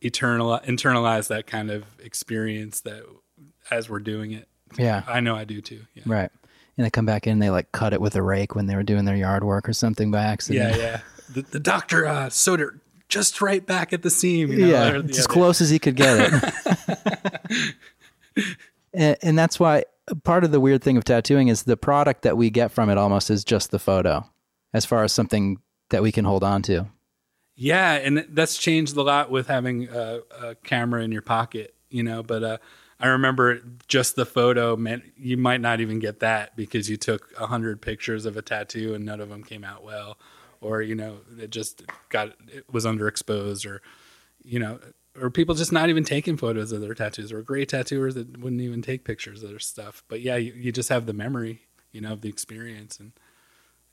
eternal 0.00 0.58
internalize 0.66 1.28
that 1.28 1.46
kind 1.46 1.70
of 1.70 1.84
experience 2.00 2.80
that 2.80 3.04
as 3.70 3.88
we're 3.88 4.00
doing 4.00 4.32
it 4.32 4.48
yeah, 4.78 5.02
I 5.06 5.20
know 5.20 5.36
I 5.36 5.44
do 5.44 5.60
too. 5.60 5.82
Yeah. 5.94 6.04
right. 6.06 6.30
And 6.76 6.86
they 6.86 6.90
come 6.90 7.04
back 7.04 7.26
in, 7.26 7.34
and 7.34 7.42
they 7.42 7.50
like 7.50 7.70
cut 7.72 7.92
it 7.92 8.00
with 8.00 8.16
a 8.16 8.22
rake 8.22 8.54
when 8.54 8.66
they 8.66 8.74
were 8.74 8.82
doing 8.82 9.04
their 9.04 9.16
yard 9.16 9.44
work 9.44 9.68
or 9.68 9.72
something 9.72 10.10
by 10.10 10.22
accident. 10.22 10.76
Yeah, 10.76 10.82
yeah. 10.82 11.00
The, 11.30 11.42
the 11.42 11.60
doctor 11.60 12.06
uh, 12.06 12.30
sewed 12.30 12.60
it 12.60 12.70
just 13.08 13.42
right 13.42 13.64
back 13.64 13.92
at 13.92 14.02
the 14.02 14.10
seam. 14.10 14.50
You 14.50 14.58
know, 14.58 14.66
yeah, 14.66 14.92
or 14.92 14.96
as 15.04 15.26
close 15.26 15.60
as 15.60 15.68
he 15.68 15.78
could 15.78 15.96
get 15.96 16.32
it. 16.32 17.74
and, 18.94 19.16
and 19.22 19.38
that's 19.38 19.60
why 19.60 19.84
part 20.24 20.44
of 20.44 20.50
the 20.50 20.60
weird 20.60 20.82
thing 20.82 20.96
of 20.96 21.04
tattooing 21.04 21.48
is 21.48 21.64
the 21.64 21.76
product 21.76 22.22
that 22.22 22.36
we 22.36 22.50
get 22.50 22.70
from 22.70 22.90
it 22.90 22.98
almost 22.98 23.30
is 23.30 23.44
just 23.44 23.70
the 23.70 23.78
photo, 23.78 24.24
as 24.72 24.84
far 24.84 25.04
as 25.04 25.12
something 25.12 25.58
that 25.90 26.02
we 26.02 26.10
can 26.10 26.24
hold 26.24 26.42
on 26.42 26.62
to. 26.62 26.86
Yeah, 27.54 27.94
and 27.94 28.26
that's 28.30 28.56
changed 28.56 28.96
a 28.96 29.02
lot 29.02 29.30
with 29.30 29.46
having 29.46 29.88
a, 29.88 30.20
a 30.40 30.54
camera 30.56 31.02
in 31.02 31.12
your 31.12 31.22
pocket. 31.22 31.74
You 31.90 32.02
know, 32.02 32.22
but 32.22 32.42
uh, 32.42 32.58
I 33.02 33.08
remember 33.08 33.60
just 33.88 34.14
the 34.14 34.24
photo 34.24 34.76
meant 34.76 35.02
you 35.16 35.36
might 35.36 35.60
not 35.60 35.80
even 35.80 35.98
get 35.98 36.20
that 36.20 36.56
because 36.56 36.88
you 36.88 36.96
took 36.96 37.32
a 37.36 37.48
hundred 37.48 37.82
pictures 37.82 38.26
of 38.26 38.36
a 38.36 38.42
tattoo 38.42 38.94
and 38.94 39.04
none 39.04 39.20
of 39.20 39.28
them 39.28 39.42
came 39.42 39.64
out 39.64 39.82
well, 39.82 40.18
or 40.60 40.82
you 40.82 40.94
know, 40.94 41.18
it 41.36 41.50
just 41.50 41.82
got 42.10 42.28
it 42.46 42.64
was 42.72 42.86
underexposed, 42.86 43.66
or 43.66 43.82
you 44.44 44.58
know. 44.58 44.78
Or 45.20 45.28
people 45.28 45.54
just 45.54 45.72
not 45.72 45.90
even 45.90 46.04
taking 46.04 46.38
photos 46.38 46.72
of 46.72 46.80
their 46.80 46.94
tattoos, 46.94 47.32
or 47.32 47.42
great 47.42 47.68
tattooers 47.68 48.14
that 48.14 48.38
wouldn't 48.38 48.62
even 48.62 48.80
take 48.80 49.04
pictures 49.04 49.42
of 49.42 49.50
their 49.50 49.58
stuff. 49.58 50.02
But 50.08 50.22
yeah, 50.22 50.36
you, 50.36 50.54
you 50.54 50.72
just 50.72 50.88
have 50.88 51.04
the 51.04 51.12
memory, 51.12 51.66
you 51.90 52.00
know, 52.00 52.14
of 52.14 52.22
the 52.22 52.30
experience, 52.30 52.98
and 52.98 53.12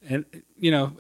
and 0.08 0.24
you 0.58 0.72
know, 0.72 0.96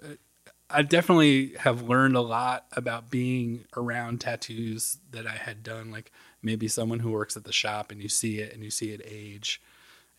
I 0.70 0.84
definitely 0.84 1.54
have 1.60 1.82
learned 1.82 2.16
a 2.16 2.22
lot 2.22 2.66
about 2.74 3.10
being 3.10 3.66
around 3.76 4.22
tattoos 4.22 5.00
that 5.12 5.26
I 5.26 5.36
had 5.36 5.64
done. 5.64 5.92
Like 5.92 6.12
maybe 6.42 6.68
someone 6.68 7.00
who 7.00 7.12
works 7.12 7.36
at 7.36 7.44
the 7.44 7.52
shop 7.52 7.92
and 7.92 8.02
you 8.02 8.10
see 8.10 8.40
it 8.40 8.54
and 8.54 8.64
you 8.64 8.70
see 8.70 8.92
it 8.92 9.02
age, 9.06 9.62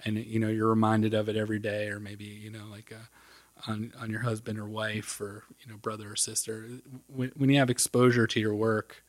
and 0.04 0.16
you 0.18 0.40
know 0.40 0.48
you're 0.48 0.68
reminded 0.68 1.14
of 1.14 1.28
it 1.28 1.36
every 1.36 1.58
day, 1.58 1.88
or 1.88 2.00
maybe 2.00 2.24
you 2.24 2.50
know 2.50 2.64
like 2.70 2.92
uh 2.92 3.70
on 3.70 3.92
on 4.00 4.10
your 4.10 4.20
husband 4.20 4.58
or 4.58 4.66
wife 4.66 5.20
or 5.20 5.44
you 5.60 5.70
know 5.70 5.78
brother 5.78 6.12
or 6.12 6.16
sister. 6.16 6.68
When 7.06 7.32
when 7.36 7.50
you 7.50 7.58
have 7.58 7.70
exposure 7.70 8.26
to 8.26 8.40
your 8.40 8.54
work 8.54 9.04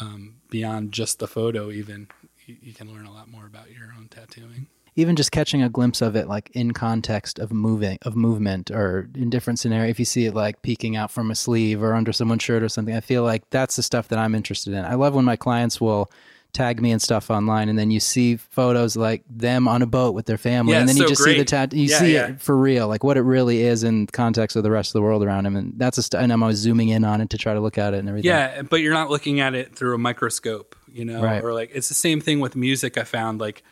um, 0.00 0.36
beyond 0.50 0.92
just 0.92 1.18
the 1.18 1.26
photo, 1.28 1.70
even 1.70 2.08
you, 2.46 2.56
you 2.60 2.72
can 2.74 2.92
learn 2.92 3.06
a 3.06 3.12
lot 3.12 3.30
more 3.30 3.46
about 3.46 3.70
your 3.70 3.92
own 3.96 4.08
tattooing. 4.08 4.66
Even 4.98 5.14
just 5.14 5.30
catching 5.30 5.62
a 5.62 5.68
glimpse 5.68 6.00
of 6.00 6.16
it, 6.16 6.26
like 6.26 6.50
in 6.54 6.72
context 6.72 7.38
of 7.38 7.52
moving, 7.52 7.98
of 8.02 8.16
movement, 8.16 8.70
or 8.70 9.08
in 9.14 9.28
different 9.28 9.58
scenario 9.58 9.90
If 9.90 9.98
you 9.98 10.06
see 10.06 10.24
it 10.24 10.34
like 10.34 10.62
peeking 10.62 10.96
out 10.96 11.10
from 11.10 11.30
a 11.30 11.34
sleeve 11.34 11.82
or 11.82 11.94
under 11.94 12.12
someone's 12.12 12.42
shirt 12.42 12.62
or 12.62 12.68
something, 12.70 12.94
I 12.96 13.00
feel 13.00 13.22
like 13.22 13.48
that's 13.50 13.76
the 13.76 13.82
stuff 13.82 14.08
that 14.08 14.18
I'm 14.18 14.34
interested 14.34 14.72
in. 14.72 14.84
I 14.84 14.94
love 14.94 15.14
when 15.14 15.26
my 15.26 15.36
clients 15.36 15.80
will 15.80 16.10
tag 16.54 16.80
me 16.80 16.90
and 16.90 17.02
stuff 17.02 17.30
online, 17.30 17.68
and 17.68 17.78
then 17.78 17.90
you 17.90 18.00
see 18.00 18.36
photos 18.36 18.96
like 18.96 19.22
them 19.28 19.68
on 19.68 19.82
a 19.82 19.86
boat 19.86 20.14
with 20.14 20.24
their 20.24 20.38
family, 20.38 20.72
Yeah, 20.72 20.80
and 20.80 20.88
then 20.88 20.96
you 20.96 21.02
so 21.02 21.08
just 21.10 21.22
see 21.22 21.32
the 21.32 21.36
great. 21.40 21.48
tattoo. 21.48 21.76
You 21.76 21.88
Yeah, 21.90 21.98
see 21.98 22.14
yeah. 22.14 22.28
it 22.28 22.40
for 22.40 22.56
real, 22.56 22.88
like 22.88 23.04
what 23.04 23.18
it 23.18 23.22
really 23.22 23.60
is 23.60 23.84
in 23.84 24.06
context 24.06 24.56
of 24.56 24.62
the 24.62 24.70
rest 24.70 24.88
of 24.90 24.92
the 24.94 25.02
world 25.02 25.22
around 25.22 25.44
him, 25.44 25.54
and 25.56 25.74
that's 25.76 25.98
a. 25.98 26.02
St- 26.02 26.22
and 26.22 26.32
I'm 26.32 26.42
always 26.42 26.56
zooming 26.56 26.88
in 26.88 27.04
on 27.04 27.20
it 27.20 27.28
to 27.30 27.36
try 27.36 27.52
to 27.52 27.60
look 27.60 27.76
at 27.76 27.92
it 27.92 27.98
and 27.98 28.08
everything. 28.08 28.30
Yeah, 28.30 28.62
but 28.62 28.80
you're 28.80 28.94
not 28.94 29.10
looking 29.10 29.40
at 29.40 29.54
it 29.54 29.76
through 29.76 29.94
a 29.94 29.98
microscope, 29.98 30.74
you 30.90 31.04
know, 31.04 31.22
Right. 31.22 31.44
or 31.44 31.52
like 31.52 31.72
it's 31.74 31.88
the 31.88 31.94
same 31.94 32.22
thing 32.22 32.40
with 32.40 32.56
music. 32.56 32.96
I 32.96 33.04
found 33.04 33.38
like 33.38 33.62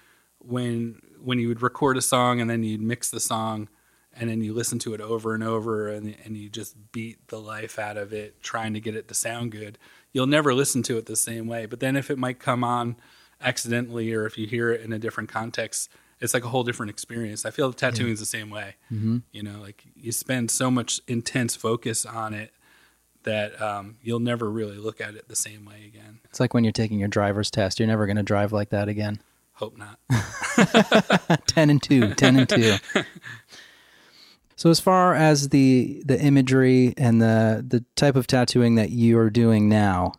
when 0.40 1.00
when 1.24 1.38
you 1.38 1.48
would 1.48 1.62
record 1.62 1.96
a 1.96 2.02
song 2.02 2.40
and 2.40 2.48
then 2.48 2.62
you'd 2.62 2.80
mix 2.80 3.10
the 3.10 3.20
song 3.20 3.68
and 4.16 4.30
then 4.30 4.40
you 4.40 4.52
listen 4.52 4.78
to 4.80 4.94
it 4.94 5.00
over 5.00 5.34
and 5.34 5.42
over 5.42 5.88
and 5.88 6.14
and 6.24 6.36
you 6.36 6.48
just 6.48 6.92
beat 6.92 7.28
the 7.28 7.40
life 7.40 7.78
out 7.78 7.96
of 7.96 8.12
it 8.12 8.42
trying 8.42 8.74
to 8.74 8.80
get 8.80 8.94
it 8.94 9.08
to 9.08 9.14
sound 9.14 9.52
good. 9.52 9.78
You'll 10.12 10.26
never 10.26 10.54
listen 10.54 10.82
to 10.84 10.96
it 10.98 11.06
the 11.06 11.16
same 11.16 11.46
way. 11.46 11.66
But 11.66 11.80
then 11.80 11.96
if 11.96 12.10
it 12.10 12.18
might 12.18 12.38
come 12.38 12.62
on 12.62 12.96
accidentally 13.40 14.12
or 14.12 14.26
if 14.26 14.38
you 14.38 14.46
hear 14.46 14.70
it 14.70 14.80
in 14.82 14.92
a 14.92 14.98
different 14.98 15.28
context, 15.28 15.90
it's 16.20 16.32
like 16.32 16.44
a 16.44 16.48
whole 16.48 16.62
different 16.62 16.90
experience. 16.90 17.44
I 17.44 17.50
feel 17.50 17.72
tattooing 17.72 18.12
is 18.12 18.20
the 18.20 18.26
same 18.26 18.50
way. 18.50 18.76
Mm-hmm. 18.92 19.18
You 19.32 19.42
know, 19.42 19.60
like 19.60 19.84
you 19.96 20.12
spend 20.12 20.50
so 20.50 20.70
much 20.70 21.00
intense 21.08 21.56
focus 21.56 22.06
on 22.06 22.34
it 22.34 22.52
that 23.24 23.60
um, 23.60 23.96
you'll 24.02 24.20
never 24.20 24.50
really 24.50 24.76
look 24.76 25.00
at 25.00 25.14
it 25.14 25.28
the 25.28 25.36
same 25.36 25.64
way 25.64 25.84
again. 25.86 26.20
It's 26.26 26.40
like 26.40 26.54
when 26.54 26.62
you're 26.62 26.72
taking 26.72 26.98
your 26.98 27.08
driver's 27.08 27.50
test. 27.50 27.80
You're 27.80 27.88
never 27.88 28.06
going 28.06 28.16
to 28.16 28.22
drive 28.22 28.52
like 28.52 28.70
that 28.70 28.88
again. 28.88 29.20
Hope 29.54 29.76
not. 29.78 29.98
10 31.46 31.70
and 31.70 31.82
2 31.82 32.14
10 32.14 32.36
and 32.36 32.48
2 32.48 32.76
so 34.56 34.70
as 34.70 34.80
far 34.80 35.14
as 35.14 35.48
the 35.50 36.02
the 36.04 36.20
imagery 36.20 36.94
and 36.96 37.20
the 37.20 37.64
the 37.66 37.84
type 37.96 38.16
of 38.16 38.26
tattooing 38.26 38.74
that 38.76 38.90
you're 38.90 39.30
doing 39.30 39.68
now 39.68 40.12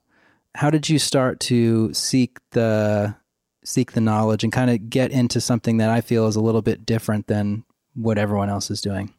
how 0.56 0.70
did 0.70 0.90
you 0.90 1.00
start 1.00 1.40
to 1.40 1.94
seek 1.94 2.40
the 2.52 3.16
seek 3.64 3.94
the 3.94 4.02
knowledge 4.02 4.44
and 4.44 4.52
kind 4.54 4.70
of 4.72 4.90
get 4.90 5.12
into 5.12 5.40
something 5.40 5.78
that 5.78 5.90
i 5.90 6.02
feel 6.02 6.28
is 6.28 6.36
a 6.36 6.42
little 6.42 6.62
bit 6.62 6.86
different 6.86 7.28
than 7.28 7.64
what 7.94 8.18
everyone 8.18 8.50
else 8.50 8.70
is 8.70 8.82
doing 8.82 9.14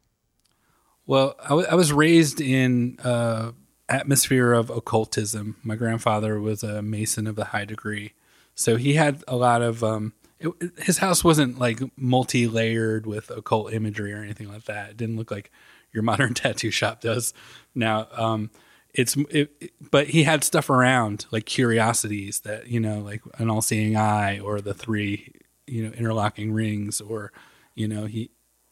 Well, 1.07 1.35
I 1.49 1.75
was 1.75 1.93
raised 1.93 2.41
in 2.41 2.97
uh, 3.03 3.51
atmosphere 3.87 4.51
of 4.53 4.69
occultism. 4.69 5.55
My 5.63 5.75
grandfather 5.75 6.39
was 6.39 6.63
a 6.63 6.81
Mason 6.81 7.27
of 7.27 7.35
the 7.37 7.45
high 7.45 7.63
degree, 7.65 8.11
so 8.57 8.75
he 8.75 8.95
had 8.95 9.23
a 9.27 9.37
lot 9.37 9.61
of. 9.61 9.83
Um, 9.85 10.11
it, 10.39 10.51
his 10.79 10.97
house 10.99 11.23
wasn't 11.23 11.57
like 11.57 11.79
multi-layered 11.97 13.07
with 13.07 13.31
occult 13.31 13.71
imagery 13.73 14.13
or 14.13 14.17
anything 14.21 14.47
like 14.51 14.65
that. 14.65 14.91
It 14.91 14.97
didn't 14.97 15.15
look 15.17 15.31
like 15.31 15.49
your 15.93 16.03
modern 16.11 16.33
tattoo 16.33 16.69
shop 16.71 16.99
does 17.01 17.33
now. 17.73 18.07
Um, 18.11 18.51
it's 18.93 19.15
it, 19.31 19.51
it- 19.61 19.71
but 19.89 20.07
he 20.09 20.23
had 20.23 20.43
stuff 20.43 20.69
around 20.69 21.25
like 21.31 21.45
curiosities 21.45 22.41
that 22.41 22.67
you 22.67 22.79
know 22.79 22.99
like 22.99 23.21
an 23.39 23.49
all-seeing 23.49 23.95
eye 23.95 24.39
or 24.39 24.59
the 24.61 24.73
three 24.73 25.31
you 25.65 25.83
know 25.85 25.91
interlocking 25.93 26.51
rings 26.51 26.99
or 27.01 27.31
you 27.75 27.87
know 27.87 28.05
he 28.05 28.29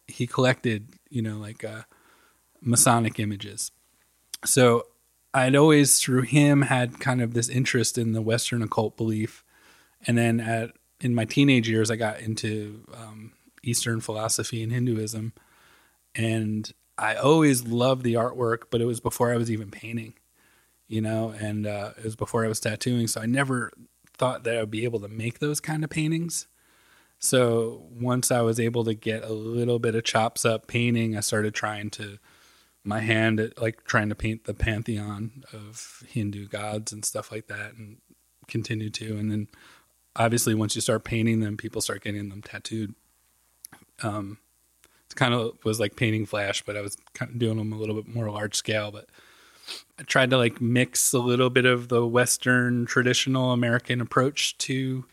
he 0.08 0.27
collected 0.27 0.89
you 1.10 1.22
know 1.22 1.38
like 1.38 1.63
uh 1.63 1.82
Masonic 2.62 3.20
images. 3.20 3.72
So 4.44 4.84
I'd 5.34 5.56
always, 5.56 6.00
through 6.00 6.24
him, 6.24 6.63
had 6.63 7.00
kind 7.00 7.22
of 7.22 7.34
this 7.34 7.50
interest 7.50 7.98
in 7.98 8.13
the 8.13 8.22
Western 8.22 8.62
occult 8.62 8.98
belief. 8.98 9.44
And 10.07 10.17
then 10.17 10.39
at 10.39 10.71
in 11.01 11.13
my 11.13 11.25
teenage 11.25 11.69
years, 11.69 11.91
I 11.91 11.95
got 11.95 12.19
into 12.19 12.85
um, 12.93 13.33
Eastern 13.63 14.01
philosophy 14.01 14.63
and 14.63 14.71
Hinduism. 14.71 15.33
And 16.13 16.71
I 16.97 17.15
always 17.15 17.67
loved 17.67 18.03
the 18.03 18.13
artwork, 18.13 18.63
but 18.69 18.81
it 18.81 18.85
was 18.85 19.00
before 19.00 19.33
I 19.33 19.38
was 19.38 19.51
even 19.51 19.69
painting, 19.69 20.13
you 20.88 21.01
know, 21.01 21.33
and 21.38 21.67
uh, 21.67 21.91
it 21.97 22.05
was 22.05 22.15
before 22.15 22.45
I 22.45 22.47
was 22.47 22.59
tattooing. 22.59 23.07
So 23.07 23.21
I 23.21 23.25
never 23.25 23.71
thought 24.17 24.45
that 24.45 24.55
I 24.55 24.62
would 24.62 24.71
be 24.71 24.85
able 24.85 25.01
to 25.01 25.09
make 25.09 25.39
those 25.39 25.59
kind 25.59 25.83
of 25.83 25.89
paintings. 25.89 26.47
So 27.19 27.88
once 27.91 28.31
I 28.31 28.41
was 28.41 28.59
able 28.59 28.85
to 28.85 28.93
get 28.93 29.24
a 29.24 29.33
little 29.33 29.79
bit 29.79 29.95
of 29.95 30.03
chops 30.03 30.45
up 30.45 30.67
painting, 30.67 31.17
I 31.17 31.21
started 31.21 31.53
trying 31.53 31.89
to 31.91 32.17
my 32.85 33.00
hand 33.00 33.39
at 33.39 33.59
like 33.59 33.83
trying 33.83 34.09
to 34.09 34.15
paint 34.15 34.43
the 34.43 34.53
pantheon 34.53 35.43
of 35.51 36.03
Hindu 36.07 36.47
gods 36.47 36.93
and 36.93 37.03
stuff 37.03 37.31
like 37.31 37.47
that 37.47 37.74
and 37.74 37.97
continue 38.47 38.91
to 38.91 39.17
and 39.17 39.31
then 39.31 39.47
obviously 40.15 40.53
once 40.53 40.75
you 40.75 40.81
start 40.81 41.03
painting 41.03 41.39
them 41.39 41.57
people 41.57 41.81
start 41.81 42.03
getting 42.03 42.29
them 42.29 42.41
tattooed 42.41 42.93
um 44.03 44.38
it 45.10 45.15
kind 45.15 45.34
of 45.34 45.53
was 45.63 45.79
like 45.79 45.95
painting 45.95 46.25
flash 46.25 46.62
but 46.63 46.75
I 46.75 46.81
was 46.81 46.98
kind 47.13 47.31
of 47.31 47.39
doing 47.39 47.57
them 47.57 47.74
a 47.74 47.77
little 47.77 47.95
bit 47.95 48.13
more 48.13 48.29
large 48.29 48.55
scale 48.55 48.91
but 48.91 49.07
I 50.00 50.03
tried 50.03 50.29
to 50.29 50.38
like 50.38 50.62
mix 50.62 51.13
a 51.13 51.19
little 51.19 51.50
bit 51.50 51.65
of 51.65 51.89
the 51.89 52.05
western 52.05 52.86
traditional 52.86 53.51
American 53.51 54.01
approach 54.01 54.57
to 54.60 55.05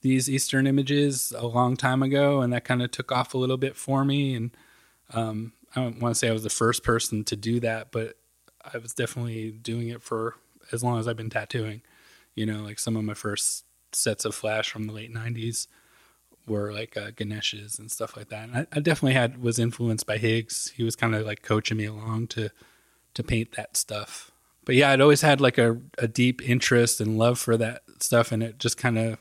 these 0.00 0.30
eastern 0.30 0.66
images 0.66 1.32
a 1.36 1.46
long 1.46 1.76
time 1.76 2.02
ago 2.02 2.40
and 2.40 2.52
that 2.52 2.64
kind 2.64 2.82
of 2.82 2.90
took 2.90 3.10
off 3.10 3.34
a 3.34 3.38
little 3.38 3.56
bit 3.56 3.76
for 3.76 4.04
me 4.04 4.34
and 4.34 4.50
um 5.14 5.52
I 5.74 5.82
don't 5.82 6.00
want 6.00 6.14
to 6.14 6.18
say 6.18 6.28
I 6.28 6.32
was 6.32 6.42
the 6.42 6.50
first 6.50 6.82
person 6.82 7.24
to 7.24 7.36
do 7.36 7.60
that, 7.60 7.92
but 7.92 8.16
I 8.72 8.78
was 8.78 8.94
definitely 8.94 9.50
doing 9.50 9.88
it 9.88 10.02
for 10.02 10.34
as 10.72 10.82
long 10.82 10.98
as 10.98 11.06
I've 11.06 11.16
been 11.16 11.30
tattooing. 11.30 11.82
You 12.34 12.46
know, 12.46 12.62
like 12.62 12.78
some 12.78 12.96
of 12.96 13.04
my 13.04 13.14
first 13.14 13.64
sets 13.92 14.24
of 14.24 14.34
flash 14.34 14.70
from 14.70 14.86
the 14.86 14.92
late 14.92 15.12
'90s 15.12 15.66
were 16.46 16.72
like 16.72 16.96
uh, 16.96 17.10
Ganesh's 17.10 17.78
and 17.78 17.90
stuff 17.90 18.16
like 18.16 18.28
that. 18.28 18.48
And 18.48 18.56
I, 18.56 18.66
I 18.72 18.80
definitely 18.80 19.14
had 19.14 19.42
was 19.42 19.58
influenced 19.58 20.06
by 20.06 20.18
Higgs. 20.18 20.72
He 20.74 20.82
was 20.82 20.96
kind 20.96 21.14
of 21.14 21.26
like 21.26 21.42
coaching 21.42 21.76
me 21.76 21.84
along 21.84 22.28
to 22.28 22.50
to 23.14 23.22
paint 23.22 23.52
that 23.52 23.76
stuff. 23.76 24.30
But 24.64 24.74
yeah, 24.74 24.90
I'd 24.90 25.00
always 25.00 25.22
had 25.22 25.40
like 25.40 25.58
a, 25.58 25.80
a 25.96 26.06
deep 26.06 26.46
interest 26.46 27.00
and 27.00 27.18
love 27.18 27.38
for 27.38 27.56
that 27.56 27.82
stuff, 28.00 28.32
and 28.32 28.42
it 28.42 28.58
just 28.58 28.76
kind 28.76 28.98
of 28.98 29.18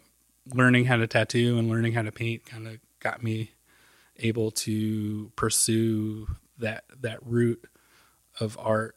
learning 0.53 0.85
how 0.85 0.97
to 0.97 1.07
tattoo 1.07 1.57
and 1.57 1.69
learning 1.69 1.93
how 1.93 2.01
to 2.01 2.11
paint 2.11 2.45
kind 2.45 2.67
of 2.67 2.79
got 2.99 3.23
me 3.23 3.51
able 4.17 4.51
to 4.51 5.31
pursue 5.35 6.27
that 6.57 6.83
that 6.99 7.19
route 7.25 7.63
of 8.39 8.57
art 8.59 8.95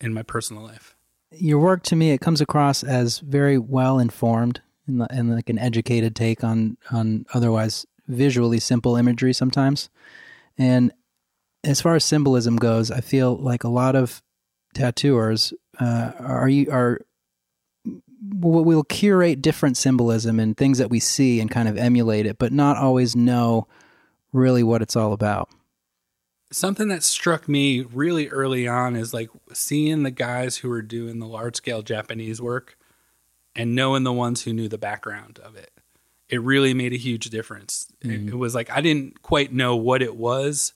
in 0.00 0.12
my 0.12 0.22
personal 0.22 0.62
life. 0.62 0.96
Your 1.38 1.58
work 1.58 1.82
to 1.84 1.96
me 1.96 2.10
it 2.10 2.20
comes 2.20 2.40
across 2.40 2.82
as 2.82 3.18
very 3.18 3.58
well 3.58 3.98
informed 3.98 4.60
and, 4.86 4.98
li- 5.00 5.06
and 5.10 5.34
like 5.34 5.48
an 5.50 5.58
educated 5.58 6.14
take 6.14 6.44
on 6.44 6.76
on 6.90 7.26
otherwise 7.34 7.86
visually 8.06 8.60
simple 8.60 8.96
imagery 8.96 9.32
sometimes. 9.32 9.88
And 10.58 10.92
as 11.64 11.80
far 11.80 11.94
as 11.94 12.04
symbolism 12.04 12.56
goes 12.56 12.90
i 12.90 13.00
feel 13.00 13.36
like 13.36 13.64
a 13.64 13.68
lot 13.68 13.96
of 13.96 14.22
tattooers 14.74 15.52
uh, 15.80 16.12
are 16.18 16.48
you 16.48 16.70
are 16.70 17.00
will 18.30 18.84
curate 18.84 19.42
different 19.42 19.76
symbolism 19.76 20.40
and 20.40 20.56
things 20.56 20.78
that 20.78 20.90
we 20.90 20.98
see 20.98 21.40
and 21.40 21.50
kind 21.50 21.68
of 21.68 21.76
emulate 21.76 22.26
it 22.26 22.38
but 22.38 22.52
not 22.52 22.76
always 22.76 23.14
know 23.14 23.66
really 24.32 24.62
what 24.62 24.82
it's 24.82 24.96
all 24.96 25.12
about 25.12 25.48
Something 26.54 26.86
that 26.86 27.02
struck 27.02 27.48
me 27.48 27.80
really 27.80 28.28
early 28.28 28.68
on 28.68 28.94
is 28.94 29.12
like 29.12 29.28
seeing 29.52 30.04
the 30.04 30.12
guys 30.12 30.58
who 30.58 30.68
were 30.68 30.82
doing 30.82 31.18
the 31.18 31.26
large 31.26 31.56
scale 31.56 31.82
Japanese 31.82 32.40
work 32.40 32.78
and 33.56 33.74
knowing 33.74 34.04
the 34.04 34.12
ones 34.12 34.42
who 34.42 34.52
knew 34.52 34.68
the 34.68 34.78
background 34.78 35.40
of 35.40 35.56
it. 35.56 35.72
It 36.28 36.40
really 36.40 36.72
made 36.72 36.92
a 36.92 36.96
huge 36.96 37.28
difference. 37.30 37.88
It, 38.00 38.06
mm-hmm. 38.06 38.28
it 38.28 38.36
was 38.36 38.54
like 38.54 38.70
I 38.70 38.80
didn't 38.82 39.20
quite 39.20 39.52
know 39.52 39.74
what 39.74 40.00
it 40.00 40.14
was 40.14 40.74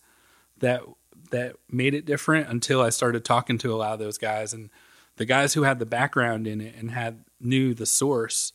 that 0.58 0.82
that 1.30 1.54
made 1.70 1.94
it 1.94 2.04
different 2.04 2.48
until 2.48 2.82
I 2.82 2.90
started 2.90 3.24
talking 3.24 3.56
to 3.58 3.72
a 3.72 3.76
lot 3.76 3.92
of 3.92 4.00
those 4.00 4.18
guys 4.18 4.52
and 4.52 4.70
the 5.14 5.26
guys 5.26 5.54
who 5.54 5.62
had 5.62 5.78
the 5.78 5.86
background 5.86 6.48
in 6.48 6.60
it 6.60 6.74
and 6.74 6.90
had 6.90 7.24
knew 7.40 7.72
the 7.72 7.86
source 7.86 8.52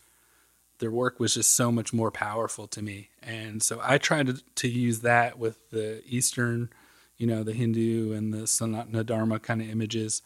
their 0.80 0.92
work 0.92 1.22
was 1.22 1.36
just 1.36 1.56
so 1.56 1.72
much 1.72 1.94
more 1.94 2.12
powerful 2.12 2.68
to 2.68 2.82
me 2.82 3.10
and 3.22 3.63
so 3.63 3.80
i 3.82 3.98
tried 3.98 4.27
to, 4.27 4.44
to 4.56 4.68
use 4.68 5.00
that 5.00 5.39
with 5.39 5.70
the 5.70 6.01
eastern 6.06 6.70
you 7.17 7.27
know 7.27 7.43
the 7.43 7.53
hindu 7.53 8.13
and 8.13 8.34
the 8.34 8.39
sanatana 8.39 9.05
dharma 9.05 9.39
kind 9.39 9.62
of 9.62 9.70
images. 9.70 10.22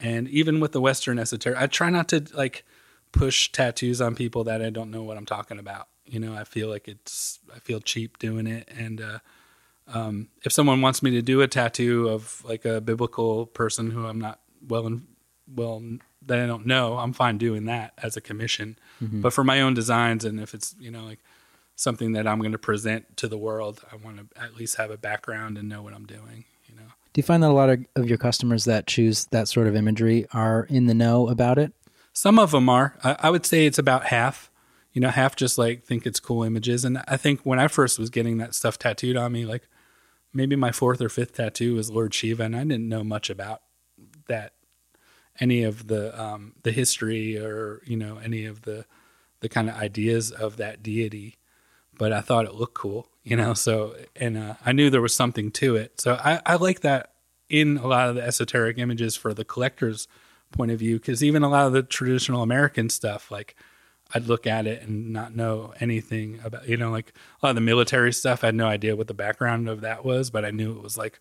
And 0.00 0.28
even 0.28 0.60
with 0.60 0.72
the 0.72 0.80
western 0.80 1.18
esoteric 1.18 1.58
i 1.58 1.66
try 1.66 1.90
not 1.90 2.08
to 2.08 2.24
like 2.34 2.64
push 3.10 3.50
tattoos 3.50 4.00
on 4.00 4.14
people 4.14 4.44
that 4.44 4.62
i 4.62 4.70
don't 4.70 4.90
know 4.90 5.02
what 5.02 5.16
i'm 5.16 5.26
talking 5.26 5.58
about. 5.58 5.88
You 6.04 6.20
know 6.20 6.34
i 6.34 6.44
feel 6.44 6.68
like 6.68 6.88
it's 6.88 7.38
i 7.54 7.58
feel 7.58 7.80
cheap 7.80 8.18
doing 8.18 8.46
it. 8.46 8.68
And 8.76 9.00
uh 9.00 9.18
um, 9.92 10.28
if 10.44 10.52
someone 10.52 10.82
wants 10.82 11.02
me 11.02 11.10
to 11.12 11.22
do 11.22 11.40
a 11.40 11.48
tattoo 11.48 12.08
of 12.08 12.42
like 12.44 12.64
a 12.64 12.80
biblical 12.80 13.46
person 13.46 13.90
who 13.90 14.06
I'm 14.06 14.18
not 14.20 14.38
well 14.66 14.86
in, 14.86 15.06
well 15.52 15.82
that 16.26 16.38
I 16.38 16.46
don't 16.46 16.66
know, 16.66 16.98
I'm 16.98 17.12
fine 17.14 17.38
doing 17.38 17.64
that 17.66 17.94
as 18.02 18.16
a 18.16 18.20
commission. 18.20 18.78
But 19.22 19.32
for 19.32 19.44
my 19.44 19.60
own 19.62 19.72
designs, 19.74 20.24
and 20.24 20.38
if 20.40 20.52
it's 20.52 20.74
you 20.78 20.90
know 20.90 21.04
like 21.04 21.20
something 21.78 22.12
that 22.12 22.26
I'm 22.26 22.40
going 22.40 22.52
to 22.52 22.58
present 22.58 23.16
to 23.18 23.28
the 23.28 23.38
world, 23.38 23.82
I 23.90 23.96
want 23.96 24.18
to 24.18 24.42
at 24.42 24.56
least 24.56 24.76
have 24.76 24.90
a 24.90 24.98
background 24.98 25.56
and 25.56 25.68
know 25.68 25.82
what 25.82 25.94
I'm 25.94 26.06
doing. 26.06 26.44
You 26.66 26.74
know, 26.76 26.88
do 27.12 27.18
you 27.18 27.22
find 27.22 27.42
that 27.42 27.50
a 27.50 27.52
lot 27.52 27.70
of, 27.70 27.86
of 27.96 28.08
your 28.08 28.18
customers 28.18 28.64
that 28.66 28.86
choose 28.86 29.26
that 29.26 29.48
sort 29.48 29.66
of 29.66 29.74
imagery 29.74 30.26
are 30.32 30.66
in 30.68 30.86
the 30.86 30.94
know 30.94 31.28
about 31.28 31.58
it 31.58 31.72
some 32.18 32.40
of 32.40 32.50
them 32.50 32.68
are. 32.68 32.96
I, 33.04 33.16
I 33.20 33.30
would 33.30 33.46
say 33.46 33.64
it's 33.64 33.78
about 33.78 34.06
half. 34.06 34.50
You 34.92 35.00
know, 35.00 35.10
half 35.10 35.36
just 35.36 35.56
like 35.56 35.84
think 35.84 36.04
it's 36.04 36.18
cool 36.18 36.42
images. 36.42 36.84
And 36.84 37.00
I 37.06 37.16
think 37.16 37.42
when 37.42 37.60
I 37.60 37.68
first 37.68 37.96
was 37.96 38.10
getting 38.10 38.38
that 38.38 38.56
stuff 38.56 38.76
tattooed 38.76 39.16
on 39.16 39.30
me, 39.30 39.46
like 39.46 39.68
maybe 40.32 40.56
my 40.56 40.72
fourth 40.72 41.00
or 41.00 41.08
fifth 41.08 41.34
tattoo 41.34 41.76
was 41.76 41.92
Lord 41.92 42.12
Shiva, 42.12 42.42
and 42.42 42.56
I 42.56 42.64
didn't 42.64 42.88
know 42.88 43.04
much 43.04 43.30
about 43.30 43.62
that, 44.26 44.54
any 45.38 45.62
of 45.62 45.86
the 45.86 46.20
um, 46.20 46.54
the 46.64 46.72
history 46.72 47.38
or 47.38 47.82
you 47.86 47.96
know 47.96 48.18
any 48.18 48.46
of 48.46 48.62
the 48.62 48.84
the 49.38 49.48
kind 49.48 49.68
of 49.68 49.76
ideas 49.76 50.32
of 50.32 50.56
that 50.56 50.82
deity, 50.82 51.37
but 51.98 52.12
I 52.12 52.20
thought 52.20 52.46
it 52.46 52.54
looked 52.54 52.74
cool, 52.74 53.08
you 53.24 53.36
know. 53.36 53.54
So 53.54 53.94
and 54.16 54.38
uh, 54.38 54.54
I 54.64 54.72
knew 54.72 54.88
there 54.88 55.02
was 55.02 55.14
something 55.14 55.50
to 55.52 55.76
it. 55.76 56.00
So 56.00 56.14
I, 56.14 56.40
I 56.46 56.56
like 56.56 56.80
that 56.80 57.12
in 57.48 57.78
a 57.78 57.86
lot 57.86 58.08
of 58.08 58.14
the 58.14 58.22
esoteric 58.22 58.78
images 58.78 59.16
for 59.16 59.34
the 59.34 59.44
collector's 59.44 60.08
point 60.52 60.70
of 60.70 60.78
view, 60.78 60.98
because 60.98 61.22
even 61.22 61.42
a 61.42 61.48
lot 61.48 61.66
of 61.66 61.72
the 61.72 61.82
traditional 61.82 62.42
American 62.42 62.88
stuff, 62.88 63.30
like 63.30 63.54
I'd 64.14 64.26
look 64.26 64.46
at 64.46 64.66
it 64.66 64.82
and 64.82 65.12
not 65.12 65.36
know 65.36 65.74
anything 65.80 66.40
about, 66.42 66.68
you 66.68 66.76
know, 66.76 66.90
like 66.90 67.12
a 67.42 67.46
lot 67.46 67.50
of 67.50 67.56
the 67.56 67.60
military 67.60 68.12
stuff. 68.12 68.42
I 68.42 68.48
had 68.48 68.54
no 68.54 68.66
idea 68.66 68.96
what 68.96 69.06
the 69.06 69.14
background 69.14 69.68
of 69.68 69.82
that 69.82 70.04
was, 70.04 70.30
but 70.30 70.44
I 70.44 70.50
knew 70.50 70.72
it 70.72 70.82
was 70.82 70.96
like 70.96 71.20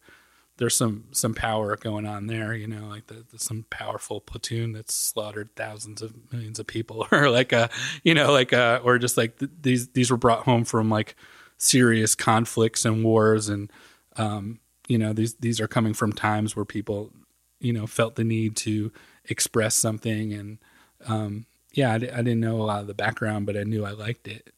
there's 0.58 0.76
some 0.76 1.06
some 1.12 1.34
power 1.34 1.76
going 1.78 2.06
on 2.06 2.28
there, 2.28 2.54
you 2.54 2.68
know, 2.68 2.88
like 2.88 3.08
the, 3.08 3.26
the, 3.32 3.40
some 3.40 3.66
powerful 3.70 4.20
platoon 4.20 4.74
that's 4.74 4.94
slaughtered 4.94 5.50
thousands 5.56 6.02
of 6.02 6.14
millions 6.32 6.60
of 6.60 6.68
people, 6.68 7.08
or 7.12 7.30
like 7.30 7.54
a, 7.54 7.70
you 8.04 8.14
know, 8.14 8.32
like 8.32 8.54
a, 8.54 8.82
or 8.84 8.98
just 8.98 9.18
like 9.18 9.38
th- 9.40 9.52
these 9.62 9.90
these 9.90 10.12
were 10.12 10.18
brought 10.18 10.44
home 10.44 10.66
from 10.66 10.90
like 10.90 11.16
serious 11.58 12.16
conflicts 12.16 12.86
and 12.86 13.04
wars, 13.04 13.50
and 13.50 13.72
um, 14.18 14.60
you 14.88 14.98
know, 14.98 15.14
these 15.14 15.36
these 15.36 15.62
are 15.62 15.68
coming 15.68 15.94
from 15.94 16.12
times 16.12 16.56
where 16.56 16.66
people, 16.66 17.12
you 17.60 17.74
know, 17.74 17.88
felt 17.88 18.16
the 18.16 18.24
need 18.24 18.56
to 18.56 18.92
express 19.26 19.76
something 19.76 20.34
and 20.34 20.58
um, 21.06 21.46
yeah, 21.74 21.94
I, 21.94 21.98
didn't 22.00 22.40
know 22.40 22.60
a 22.60 22.64
lot 22.64 22.82
of 22.82 22.88
the 22.88 22.94
background, 22.96 23.46
but 23.46 23.56
I 23.56 23.64
knew 23.64 23.86
I 23.86 23.92
liked 23.92 24.28
it. 24.28 24.52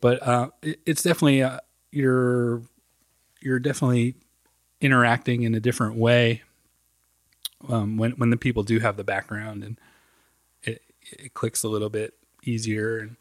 But 0.00 0.26
uh, 0.26 0.50
it, 0.60 0.80
it's 0.84 1.02
definitely 1.02 1.42
uh, 1.42 1.60
you're 1.92 2.62
you're 3.40 3.60
definitely 3.60 4.16
interacting 4.82 5.42
in 5.42 5.54
a 5.54 5.60
different 5.60 5.96
way 5.96 6.42
um, 7.68 7.96
when 7.96 8.12
when 8.12 8.30
the 8.30 8.36
people 8.36 8.62
do 8.62 8.80
have 8.80 8.96
the 8.96 9.04
background, 9.04 9.62
and 9.64 9.78
it 10.62 10.82
it 11.02 11.34
clicks 11.34 11.62
a 11.62 11.68
little 11.68 11.90
bit 11.90 12.14
easier 12.44 12.98
and 12.98 13.16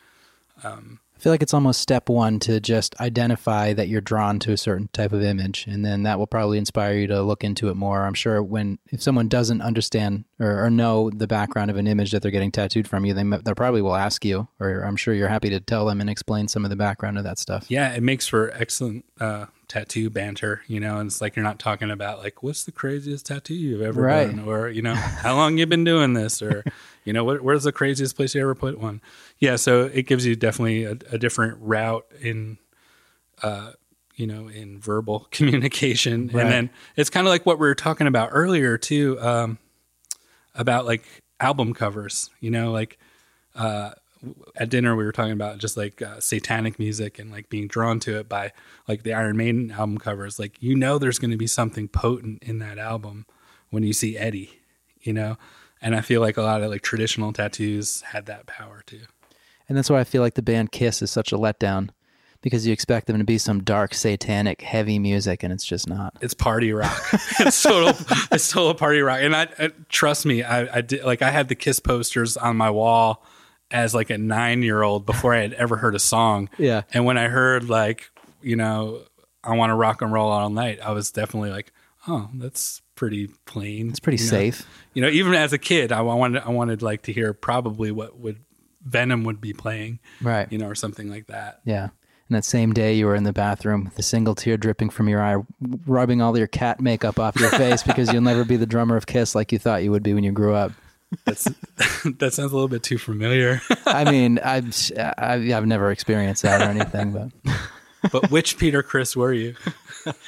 um, 0.64 1.00
I 1.22 1.24
feel 1.24 1.34
like 1.34 1.44
it's 1.44 1.54
almost 1.54 1.82
step 1.82 2.10
one 2.10 2.40
to 2.40 2.60
just 2.60 3.00
identify 3.00 3.74
that 3.74 3.88
you're 3.88 4.02
drawn 4.02 4.40
to 4.40 4.54
a 4.54 4.58
certain 4.58 4.90
type 4.92 5.14
of 5.14 5.22
image, 5.22 5.68
and 5.68 5.86
then 5.86 6.02
that 6.02 6.18
will 6.18 6.26
probably 6.26 6.58
inspire 6.58 6.96
you 6.96 7.06
to 7.06 7.22
look 7.22 7.44
into 7.44 7.70
it 7.70 7.76
more. 7.76 8.08
I'm 8.08 8.16
sure 8.16 8.42
when 8.42 8.80
if 8.90 9.04
someone 9.04 9.28
doesn't 9.28 9.62
understand 9.62 10.26
or, 10.40 10.66
or 10.66 10.72
know 10.72 11.12
the 11.12 11.28
background 11.28 11.70
of 11.70 11.78
an 11.78 11.86
image 11.86 12.10
that 12.12 12.24
they're 12.24 12.32
getting 12.32 12.52
tattooed 12.52 12.88
from 12.88 13.06
you, 13.06 13.14
they 13.14 13.22
they 13.22 13.54
probably 13.54 13.84
will 13.84 13.96
ask 13.96 14.26
you, 14.26 14.48
or 14.60 14.82
I'm 14.82 14.96
sure 14.96 15.14
you're 15.14 15.28
happy 15.28 15.52
to 15.52 15.60
tell 15.60 15.86
them 15.86 16.02
and 16.02 16.10
explain 16.10 16.48
some 16.48 16.64
of 16.64 16.72
the 16.72 16.76
background 16.76 17.20
of 17.20 17.24
that 17.24 17.38
stuff. 17.38 17.70
Yeah, 17.70 17.94
it 17.94 18.02
makes 18.02 18.26
for 18.26 18.52
excellent 18.56 19.06
uh, 19.20 19.46
tattoo 19.72 20.10
banter, 20.10 20.62
you 20.68 20.82
know, 20.82 20.98
and 20.98 21.08
it's 21.08 21.22
like 21.22 21.38
you're 21.38 21.46
not 21.46 21.58
talking 21.58 21.90
about 21.90 22.20
like 22.20 22.44
what's 22.44 22.66
the 22.66 22.74
craziest 22.74 23.26
tattoo 23.26 23.54
you've 23.54 23.82
ever 23.82 24.02
right. 24.02 24.26
done, 24.28 24.46
or 24.46 24.68
you 24.68 24.82
know 24.82 24.96
how 24.96 25.34
long 25.34 25.58
you've 25.58 25.70
been 25.70 25.86
doing 25.86 26.12
this, 26.12 26.42
or 26.42 26.66
you 27.06 27.14
know 27.14 27.24
what, 27.24 27.42
where's 27.42 27.64
the 27.64 27.72
craziest 27.72 28.18
place 28.18 28.36
you 28.36 28.42
ever 28.42 28.54
put 28.54 28.78
one. 28.78 29.00
Yeah, 29.40 29.56
so 29.56 29.86
it 29.86 30.08
gives 30.08 30.26
you 30.26 30.36
definitely 30.36 30.84
a, 30.84 30.98
a 31.14 31.18
different 31.18 31.58
route 31.62 32.06
in, 32.20 32.58
uh, 33.42 33.72
you 34.18 34.28
know, 34.28 34.50
in 34.50 34.78
verbal 34.78 35.28
communication, 35.32 36.28
right. 36.28 36.44
and 36.44 36.52
then 36.52 36.70
it's 36.98 37.10
kind 37.10 37.26
of 37.26 37.32
like 37.32 37.46
what 37.46 37.58
we 37.58 37.66
were 37.66 37.74
talking 37.74 38.08
about 38.08 38.32
earlier 38.34 38.78
too, 38.78 39.18
um, 39.22 39.58
about 40.54 40.86
like 40.86 41.06
album 41.40 41.74
covers, 41.74 42.30
you 42.42 42.52
know, 42.52 42.72
like. 42.72 43.00
Uh, 43.54 43.92
at 44.56 44.70
dinner 44.70 44.96
we 44.96 45.04
were 45.04 45.12
talking 45.12 45.32
about 45.32 45.58
just 45.58 45.78
like 45.78 46.02
uh, 46.02 46.20
satanic 46.20 46.78
music 46.78 47.20
and 47.20 47.32
like 47.32 47.50
being 47.50 47.68
drawn 47.68 48.00
to 48.02 48.20
it 48.20 48.30
by 48.30 48.52
like 48.88 49.04
the 49.04 49.14
Iron 49.14 49.38
Maiden 49.38 49.72
album 49.72 49.98
covers. 49.98 50.40
Like 50.40 50.62
you 50.62 50.76
know, 50.76 50.98
there's 50.98 51.20
going 51.20 51.32
to 51.32 51.38
be 51.38 51.48
something 51.48 51.88
potent 51.88 52.44
in 52.44 52.60
that 52.60 52.78
album 52.78 53.26
when 53.70 53.84
you 53.84 53.94
see 53.94 54.18
Eddie, 54.18 54.62
you 55.02 55.14
know. 55.14 55.38
And 55.82 55.96
I 55.96 56.02
feel 56.02 56.22
like 56.22 56.38
a 56.38 56.44
lot 56.44 56.62
of 56.62 56.70
like 56.70 56.84
traditional 56.84 57.34
tattoos 57.34 58.02
had 58.02 58.28
that 58.28 58.46
power 58.46 58.84
too. 58.86 59.02
And 59.68 59.78
that's 59.78 59.90
why 59.90 60.00
I 60.00 60.04
feel 60.04 60.22
like 60.22 60.36
the 60.36 60.42
band 60.42 60.72
Kiss 60.72 61.02
is 61.02 61.10
such 61.10 61.32
a 61.32 61.38
letdown 61.38 61.90
because 62.42 62.66
you 62.66 62.74
expect 62.74 63.08
them 63.08 63.18
to 63.18 63.24
be 63.24 63.38
some 63.38 63.64
dark, 63.64 63.94
satanic, 63.94 64.62
heavy 64.62 65.00
music, 65.00 65.44
and 65.44 65.54
it's 65.54 65.66
just 65.66 65.88
not. 65.88 66.18
It's 66.22 66.34
party 66.34 66.74
rock. 66.74 67.02
it's 67.40 67.62
total. 67.62 67.96
it's 68.32 68.52
total 68.52 68.74
party 68.74 69.02
rock. 69.02 69.20
And 69.22 69.36
I, 69.36 69.48
I 69.58 69.70
trust 69.90 70.26
me. 70.26 70.44
I, 70.44 70.78
I 70.78 70.82
did 70.82 71.04
like 71.04 71.22
I 71.22 71.32
had 71.32 71.48
the 71.48 71.56
Kiss 71.56 71.80
posters 71.80 72.38
on 72.38 72.58
my 72.58 72.70
wall 72.70 73.24
as 73.72 73.94
like 73.94 74.10
a 74.10 74.18
nine 74.18 74.64
year 74.64 74.82
old 74.82 75.06
before 75.06 75.34
I 75.34 75.42
had 75.42 75.54
ever 75.54 75.78
heard 75.78 75.96
a 75.96 76.00
song. 76.00 76.50
Yeah. 76.58 76.84
And 76.94 77.06
when 77.06 77.18
I 77.18 77.28
heard 77.28 77.70
like, 77.70 78.12
you 78.42 78.56
know, 78.56 79.04
I 79.44 79.56
want 79.56 79.72
to 79.72 79.76
rock 79.76 80.02
and 80.02 80.12
roll 80.12 80.32
all 80.32 80.50
night, 80.50 80.80
I 80.84 80.92
was 80.92 81.12
definitely 81.12 81.52
like, 81.52 81.72
oh, 82.08 82.30
that's 82.36 82.82
pretty 82.96 83.28
plain. 83.46 83.90
It's 83.90 84.00
pretty 84.00 84.22
you 84.22 84.30
safe. 84.30 84.62
Know? 84.62 84.68
You 84.94 85.02
know, 85.04 85.10
even 85.10 85.34
as 85.34 85.54
a 85.54 85.58
kid, 85.58 85.92
I 85.92 86.02
wanted 86.02 86.44
I 86.44 86.50
wanted 86.50 86.82
like 86.82 87.04
to 87.04 87.14
hear 87.14 87.34
probably 87.34 87.92
what 87.92 88.20
would 88.20 88.40
Venom 88.84 89.24
would 89.24 89.42
be 89.42 89.54
playing, 89.54 90.00
right? 90.22 90.52
You 90.52 90.58
know, 90.58 90.68
or 90.68 90.76
something 90.76 91.10
like 91.10 91.28
that. 91.28 91.62
Yeah. 91.66 91.90
And 92.32 92.38
that 92.38 92.46
same 92.46 92.72
day, 92.72 92.94
you 92.94 93.08
were 93.08 93.16
in 93.16 93.26
the 93.26 93.34
bathroom 93.34 93.84
with 93.84 94.00
a 94.00 94.04
single 94.04 94.36
tear 94.36 94.56
dripping 94.56 94.90
from 94.90 95.10
your 95.10 95.22
eye, 95.22 95.44
rubbing 95.86 96.22
all 96.22 96.38
your 96.38 96.48
cat 96.48 96.80
makeup 96.80 97.20
off 97.20 97.36
your 97.36 97.50
face 97.50 97.84
because 97.84 98.14
you'll 98.14 98.22
never 98.22 98.46
be 98.46 98.56
the 98.56 98.66
drummer 98.66 98.96
of 98.96 99.06
Kiss 99.06 99.36
like 99.36 99.52
you 99.52 99.60
thought 99.60 99.84
you 99.84 99.92
would 99.92 100.02
be 100.02 100.14
when 100.14 100.24
you 100.24 100.32
grew 100.32 100.54
up. 100.54 100.72
That's 101.26 101.44
that 102.20 102.34
sounds 102.34 102.52
a 102.52 102.56
little 102.56 102.68
bit 102.68 102.84
too 102.84 102.98
familiar. 102.98 103.62
I 103.86 104.10
mean, 104.10 104.40
I've 104.40 104.74
I've 105.18 105.66
never 105.66 105.92
experienced 105.92 106.44
that 106.44 106.62
or 106.62 106.70
anything, 106.70 107.12
but 107.12 108.12
but 108.12 108.32
which 108.32 108.58
Peter 108.58 108.82
Criss 108.82 109.16
were 109.16 109.34
you? 109.34 109.56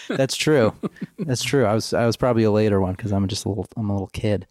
That's 0.08 0.36
true. 0.36 0.74
That's 1.20 1.44
true. 1.44 1.66
I 1.66 1.74
was 1.74 1.94
I 1.94 2.06
was 2.06 2.18
probably 2.18 2.44
a 2.44 2.52
later 2.52 2.82
one 2.82 2.94
because 2.94 3.12
I'm 3.12 3.28
just 3.28 3.46
a 3.46 3.50
little 3.50 3.66
I'm 3.78 3.90
a 3.90 3.94
little 3.94 4.08
kid. 4.08 4.48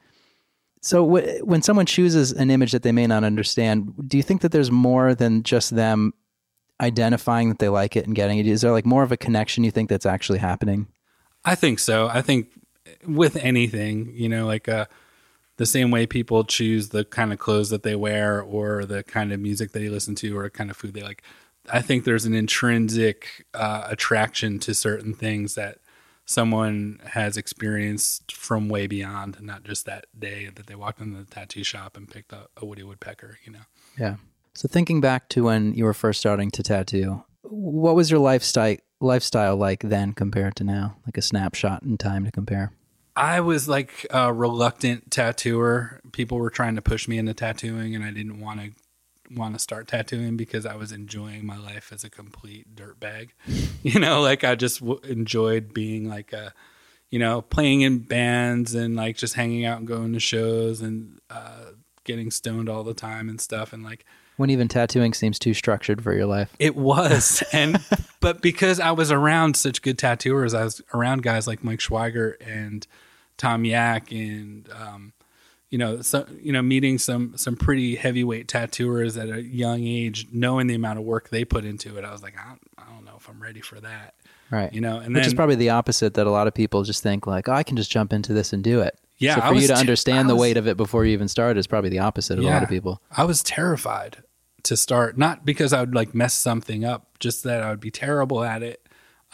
So 0.81 1.05
w- 1.07 1.45
when 1.45 1.63
someone 1.63 1.87
chooses 1.87 2.33
an 2.33 2.51
image 2.51 2.73
that 2.73 2.83
they 2.83 2.91
may 2.91 3.07
not 3.07 3.23
understand, 3.23 3.95
do 4.09 4.17
you 4.17 4.23
think 4.23 4.41
that 4.41 4.51
there's 4.51 4.71
more 4.71 5.15
than 5.15 5.45
just 5.45 5.71
them 5.77 6.13
identifying 6.81 7.51
that 7.51 7.61
they 7.61 7.69
like 7.69 7.95
it 7.95 8.07
and 8.07 8.17
getting 8.17 8.39
it? 8.39 8.47
Is 8.49 8.63
there 8.63 8.73
like 8.73 8.85
more 8.85 9.05
of 9.05 9.13
a 9.13 9.17
connection 9.17 9.63
you 9.63 9.71
think 9.71 9.89
that's 9.89 10.07
actually 10.07 10.41
happening? 10.41 10.89
I 11.45 11.55
think 11.55 11.79
so. 11.79 12.09
I 12.09 12.21
think 12.21 12.49
with 13.07 13.37
anything, 13.37 14.13
you 14.15 14.29
know, 14.29 14.47
like 14.47 14.69
uh, 14.69 14.87
the 15.63 15.67
same 15.67 15.93
way 15.93 16.07
people 16.07 16.43
choose 16.43 16.89
the 16.89 17.05
kind 17.05 17.33
of 17.33 17.39
clothes 17.39 17.71
that 17.71 17.85
they 17.85 17.95
wear 17.95 18.43
or 18.43 18.85
the 18.85 19.05
kind 19.05 19.33
of 19.33 19.39
music 19.39 19.71
that 19.71 19.79
they 19.79 19.89
listen 19.89 20.17
to 20.17 20.37
or 20.37 20.51
kind 20.51 20.73
of 20.73 20.77
food 20.77 20.93
they 20.93 21.05
like. 21.05 21.23
I 21.71 21.81
think 21.81 22.03
there's 22.03 22.25
an 22.25 22.35
intrinsic 22.35 23.47
uh, 23.55 23.87
attraction 23.89 24.59
to 24.59 24.75
certain 24.75 25.15
things 25.15 25.55
that 25.55 25.79
someone 26.25 26.99
has 27.11 27.37
experienced 27.37 28.33
from 28.33 28.69
way 28.69 28.89
beyond, 28.89 29.41
not 29.41 29.63
just 29.63 29.87
that 29.87 30.07
day 30.19 30.51
that 30.53 30.67
they 30.67 30.75
walked 30.75 31.01
in 31.01 31.13
the 31.13 31.23
tattoo 31.23 31.63
shop 31.63 31.97
and 31.97 32.11
picked 32.11 32.33
up 32.33 32.51
a 32.57 32.67
Woody 32.67 32.83
Woodpecker, 32.83 33.39
you 33.45 33.53
know? 33.53 33.67
Yeah. 33.97 34.17
So 34.55 34.67
thinking 34.67 35.01
back 35.01 35.29
to 35.29 35.45
when 35.45 35.75
you 35.75 35.85
were 35.85 35.95
first 35.95 36.19
starting 36.19 36.51
to 36.51 36.65
tattoo, 36.65 37.23
what 37.43 37.95
was 37.95 38.11
your 38.11 38.19
lifestyle 38.19 38.79
lifestyle 39.01 39.57
like 39.57 39.83
then 39.85 40.13
compared 40.13 40.57
to 40.57 40.65
now? 40.65 40.97
Like 41.07 41.17
a 41.17 41.23
snapshot 41.23 41.85
in 41.85 41.99
time 41.99 42.25
to 42.25 42.33
compare? 42.33 42.73
I 43.15 43.41
was 43.41 43.69
like 43.69 44.07
a 44.11 44.33
reluctant 44.33 45.11
tattooer. 45.11 46.01
People 46.13 46.39
were 46.39 46.51
trying 46.51 46.77
to 46.77 46.83
push 46.83 47.07
me 47.07 47.19
into 47.19 47.35
tattooing, 47.35 47.95
and 47.95 48.05
I 48.05 48.11
didn't 48.11 48.41
want 48.41 48.61
to 48.61 48.71
want 49.35 49.55
to 49.55 49.59
start 49.59 49.89
tattooing 49.89 50.37
because 50.37 50.67
I 50.67 50.77
was 50.77 50.93
enjoying 50.93 51.47
my 51.47 51.57
life 51.57 51.91
as 51.93 52.05
a 52.05 52.11
complete 52.11 52.75
dirtbag. 52.75 53.31
you 53.83 53.99
know, 53.99 54.21
like 54.21 54.45
I 54.45 54.55
just 54.55 54.81
w- 54.81 55.01
enjoyed 55.05 55.73
being 55.73 56.09
like 56.09 56.33
a, 56.33 56.53
you 57.11 57.19
know, 57.19 57.43
playing 57.43 57.83
in 57.83 58.01
bands 58.01 58.75
and 58.75 58.97
like 58.97 59.17
just 59.17 59.35
hanging 59.35 59.65
out 59.65 59.79
and 59.79 59.87
going 59.87 60.13
to 60.13 60.21
shows 60.21 60.81
and 60.81 61.21
uh, 61.31 61.73
getting 62.05 62.31
stoned 62.31 62.69
all 62.69 62.85
the 62.85 62.95
time 62.95 63.29
and 63.29 63.41
stuff. 63.41 63.73
And 63.73 63.83
like, 63.83 64.05
when 64.43 64.51
even 64.51 64.67
tattooing 64.67 65.15
seems 65.15 65.39
too 65.39 65.55
structured 65.55 66.03
for 66.03 66.13
your 66.13 66.27
life. 66.27 66.53
It 66.59 66.77
was. 66.77 67.43
And, 67.53 67.81
but 68.21 68.41
because 68.41 68.81
I 68.81 68.91
was 68.91 69.13
around 69.13 69.57
such 69.57 69.83
good 69.83 69.99
tattooers, 69.99 70.53
I 70.53 70.65
was 70.65 70.83
around 70.93 71.23
guys 71.23 71.47
like 71.47 71.63
Mike 71.63 71.79
Schweiger 71.79 72.35
and 72.45 72.87
Tom 73.37 73.65
Yak 73.65 74.11
and, 74.11 74.69
um, 74.75 75.13
you 75.71 75.79
know, 75.79 76.03
so, 76.03 76.27
you 76.41 76.51
know, 76.51 76.63
meeting 76.63 76.99
some, 76.99 77.37
some 77.37 77.57
pretty 77.57 77.95
heavyweight 77.95 78.49
tattooers 78.49 79.17
at 79.17 79.29
a 79.29 79.43
young 79.43 79.85
age, 79.87 80.27
knowing 80.33 80.67
the 80.67 80.75
amount 80.75 80.99
of 80.99 81.05
work 81.05 81.29
they 81.29 81.45
put 81.45 81.65
into 81.65 81.97
it. 81.99 82.05
I 82.05 82.11
was 82.11 82.23
like, 82.23 82.35
I 82.37 82.49
don't, 82.49 82.63
I 82.79 82.85
don't 82.93 83.05
know 83.05 83.15
if 83.17 83.29
I'm 83.29 83.41
ready 83.41 83.61
for 83.61 83.79
that. 83.81 84.15
Right. 84.51 84.73
You 84.73 84.81
know, 84.81 84.99
and 84.99 85.15
which 85.15 85.23
then, 85.23 85.27
is 85.29 85.35
probably 85.35 85.57
the 85.57 85.71
opposite 85.71 86.15
that 86.15 86.27
a 86.27 86.31
lot 86.31 86.47
of 86.49 86.55
people 86.55 86.83
just 86.83 87.03
think 87.03 87.27
like, 87.27 87.49
oh, 87.49 87.53
I 87.53 87.63
can 87.63 87.77
just 87.77 87.91
jump 87.91 88.13
into 88.13 88.33
this 88.33 88.53
and 88.53 88.65
do 88.65 88.81
it. 88.81 88.99
Yeah. 89.19 89.37
So 89.37 89.41
for 89.43 89.55
you 89.55 89.69
to 89.69 89.77
understand 89.77 90.27
was, 90.27 90.35
the 90.35 90.41
weight 90.41 90.57
of 90.57 90.67
it 90.67 90.77
before 90.77 91.05
you 91.05 91.13
even 91.13 91.29
start 91.29 91.57
is 91.57 91.67
probably 91.67 91.91
the 91.91 92.01
opposite 92.01 92.39
of 92.39 92.45
yeah, 92.45 92.51
a 92.51 92.55
lot 92.55 92.63
of 92.63 92.69
people. 92.69 93.01
I 93.17 93.25
was 93.25 93.43
terrified 93.43 94.19
to 94.65 94.77
start, 94.77 95.19
not 95.19 95.45
because 95.45 95.73
I 95.73 95.81
would 95.81 95.95
like 95.95 96.15
mess 96.15 96.35
something 96.35 96.85
up, 96.85 97.19
just 97.19 97.45
that 97.45 97.63
I 97.63 97.71
would 97.71 97.81
be 97.81 97.91
terrible 97.91 98.45
at 98.45 98.63
it. 98.63 98.79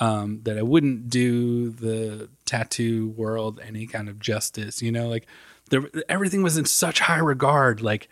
Um, 0.01 0.43
that 0.45 0.57
I 0.57 0.63
wouldn't 0.63 1.11
do 1.11 1.71
the 1.71 2.29
tattoo 2.45 3.09
world 3.17 3.61
any 3.67 3.85
kind 3.89 4.09
of 4.09 4.21
justice, 4.21 4.81
you 4.81 4.93
know, 4.93 5.09
like 5.09 5.27
there, 5.71 5.91
everything 6.09 6.43
was 6.45 6.57
in 6.57 6.67
such 6.67 7.01
high 7.01 7.19
regard. 7.19 7.81
Like 7.81 8.09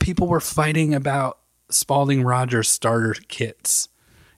people 0.00 0.28
were 0.28 0.40
fighting 0.40 0.94
about 0.94 1.38
Spaulding 1.68 2.22
Rogers 2.22 2.70
starter 2.70 3.14
kits, 3.28 3.90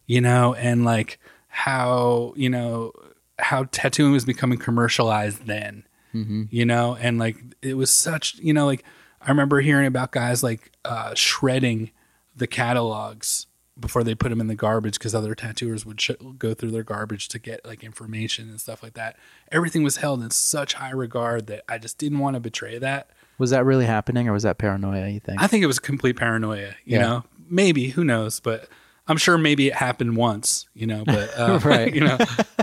you 0.06 0.20
know, 0.20 0.54
and 0.54 0.84
like 0.84 1.20
how, 1.46 2.34
you 2.36 2.50
know, 2.50 2.92
how 3.38 3.64
tattooing 3.70 4.12
was 4.12 4.24
becoming 4.24 4.58
commercialized 4.58 5.46
then, 5.46 5.86
mm-hmm. 6.12 6.44
you 6.50 6.64
know, 6.64 6.96
and 6.96 7.18
like 7.18 7.36
it 7.62 7.74
was 7.74 7.90
such, 7.90 8.36
you 8.38 8.52
know, 8.52 8.66
like 8.66 8.84
I 9.24 9.30
remember 9.30 9.60
hearing 9.60 9.86
about 9.86 10.12
guys 10.12 10.42
like 10.42 10.70
uh, 10.84 11.14
shredding 11.14 11.90
the 12.36 12.46
catalogs 12.46 13.46
before 13.78 14.04
they 14.04 14.14
put 14.14 14.28
them 14.28 14.40
in 14.40 14.46
the 14.46 14.54
garbage 14.54 14.94
because 14.98 15.14
other 15.14 15.34
tattooers 15.34 15.84
would 15.84 16.00
sh- 16.00 16.10
go 16.38 16.54
through 16.54 16.70
their 16.70 16.82
garbage 16.84 17.28
to 17.28 17.38
get 17.38 17.64
like 17.66 17.82
information 17.82 18.48
and 18.48 18.60
stuff 18.60 18.82
like 18.82 18.94
that. 18.94 19.16
Everything 19.50 19.82
was 19.82 19.96
held 19.96 20.22
in 20.22 20.30
such 20.30 20.74
high 20.74 20.90
regard 20.92 21.46
that 21.48 21.64
I 21.68 21.78
just 21.78 21.98
didn't 21.98 22.18
want 22.20 22.34
to 22.34 22.40
betray 22.40 22.78
that. 22.78 23.10
Was 23.38 23.50
that 23.50 23.64
really 23.64 23.86
happening, 23.86 24.28
or 24.28 24.32
was 24.32 24.44
that 24.44 24.58
paranoia? 24.58 25.08
You 25.08 25.18
think? 25.18 25.42
I 25.42 25.48
think 25.48 25.64
it 25.64 25.66
was 25.66 25.80
complete 25.80 26.16
paranoia. 26.16 26.74
You 26.84 26.98
Yeah. 26.98 27.00
know, 27.00 27.24
maybe 27.48 27.88
who 27.88 28.04
knows, 28.04 28.38
but 28.38 28.68
I'm 29.08 29.16
sure 29.16 29.36
maybe 29.38 29.66
it 29.66 29.74
happened 29.74 30.16
once. 30.16 30.68
You 30.74 30.86
know, 30.86 31.04
but 31.04 31.36
uh, 31.36 31.58
Right. 31.64 31.92
You 31.94 32.02
know, 32.02 32.18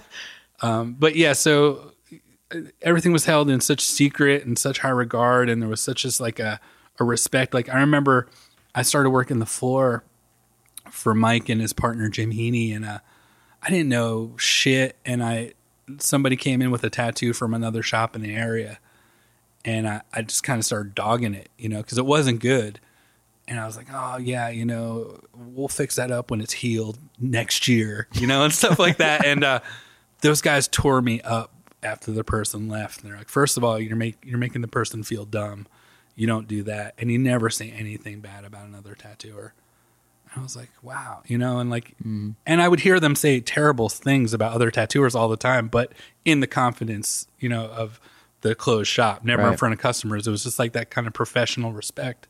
um, 0.62 0.96
but 0.98 1.16
yeah. 1.16 1.34
So 1.34 1.91
everything 2.82 3.12
was 3.12 3.26
held 3.26 3.50
in 3.50 3.62
such 3.62 3.82
secret 3.82 4.46
and 4.46 4.58
such 4.58 4.80
high 4.80 4.90
regard, 4.90 5.50
and 5.50 5.62
there 5.62 5.70
was 5.70 5.82
such 5.82 6.06
as 6.06 6.20
like 6.20 6.40
a 6.40 6.60
a 7.00 7.04
respect. 7.04 7.54
Like 7.54 7.70
I 7.70 7.80
remember, 7.80 8.28
I 8.76 8.82
started 8.82 9.10
working 9.10 9.40
the 9.40 9.46
floor 9.46 10.04
for 10.90 11.14
Mike 11.14 11.50
and 11.50 11.62
his 11.62 11.74
partner 11.74 12.10
Jim 12.10 12.32
Heaney, 12.32 12.76
and 12.76 12.86
uh, 12.86 13.00
I 13.62 13.70
didn't 13.70 13.90
know 13.90 14.34
shit, 14.38 14.96
and 15.06 15.24
I 15.24 15.54
somebody 16.00 16.36
came 16.36 16.62
in 16.62 16.72
with 16.72 16.84
a 16.84 16.90
tattoo 16.90 17.34
from 17.34 17.54
another 17.54 17.84
shop 17.84 18.16
in 18.16 18.22
the 18.22 18.36
area, 18.36 18.80
and 19.66 19.88
I, 19.88 20.02
I 20.14 20.22
just 20.22 20.44
kind 20.44 20.60
of 20.60 20.66
started 20.66 20.96
dogging 20.96 21.34
it, 21.34 21.50
you 21.58 21.70
know, 21.70 21.78
because 21.78 21.98
it 21.98 22.06
wasn't 22.06 22.40
good. 22.40 22.80
And 23.48 23.60
I 23.60 23.66
was 23.66 23.76
like, 23.76 23.88
oh, 23.92 24.18
yeah, 24.18 24.48
you 24.48 24.66
know, 24.66 25.20
we'll 25.34 25.68
fix 25.68 25.98
that 25.98 26.10
up 26.10 26.32
when 26.32 26.40
it's 26.40 26.54
healed 26.54 26.98
next 27.20 27.68
year, 27.68 28.08
you 28.14 28.26
know, 28.26 28.46
and 28.46 28.54
stuff 28.54 28.80
like 28.80 28.98
that. 28.98 29.26
And 29.26 29.44
uh, 29.44 29.60
those 30.22 30.42
guys 30.42 30.70
tore 30.70 31.02
me 31.02 31.20
up 31.22 31.52
after 31.84 32.12
the 32.12 32.24
person 32.24 32.70
left. 32.70 33.02
And 33.02 33.10
they're 33.10 33.18
like, 33.18 33.30
first 33.30 33.58
of 33.58 33.64
all, 33.64 33.80
you're, 33.80 33.96
make, 33.96 34.18
you're 34.24 34.38
making 34.38 34.62
the 34.62 34.68
person 34.68 35.04
feel 35.04 35.26
dumb. 35.26 35.68
You 36.16 36.28
don't 36.28 36.48
do 36.48 36.64
that. 36.64 36.94
And 36.98 37.12
you 37.12 37.18
never 37.18 37.50
say 37.50 37.72
anything 37.72 38.20
bad 38.20 38.46
about 38.46 38.68
another 38.68 38.96
tattooer. 38.96 39.54
I 40.36 40.42
was 40.42 40.56
like, 40.56 40.70
wow, 40.82 41.24
you 41.28 41.38
know, 41.38 41.60
and 41.60 41.70
like, 41.70 41.90
mm-hmm. 41.98 42.32
and 42.46 42.62
I 42.62 42.70
would 42.70 42.80
hear 42.80 43.02
them 43.02 43.16
say 43.16 43.42
terrible 43.42 43.90
things 43.90 44.34
about 44.34 44.54
other 44.54 44.72
tattooers 44.72 45.14
all 45.14 45.28
the 45.28 45.36
time, 45.36 45.68
but 45.68 45.92
in 46.24 46.40
the 46.40 46.48
confidence, 46.48 47.28
you 47.40 47.50
know, 47.50 47.66
of 47.66 48.00
the 48.42 48.56
closed 48.56 48.90
shop, 48.90 49.24
never 49.24 49.48
in 49.50 49.58
front 49.58 49.74
of 49.74 49.80
customers. 49.80 50.28
It 50.28 50.32
was 50.32 50.44
just 50.44 50.58
like 50.58 50.74
that 50.74 50.90
kind 50.90 51.06
of 51.06 51.14
professional 51.14 51.74
respect 51.74 52.28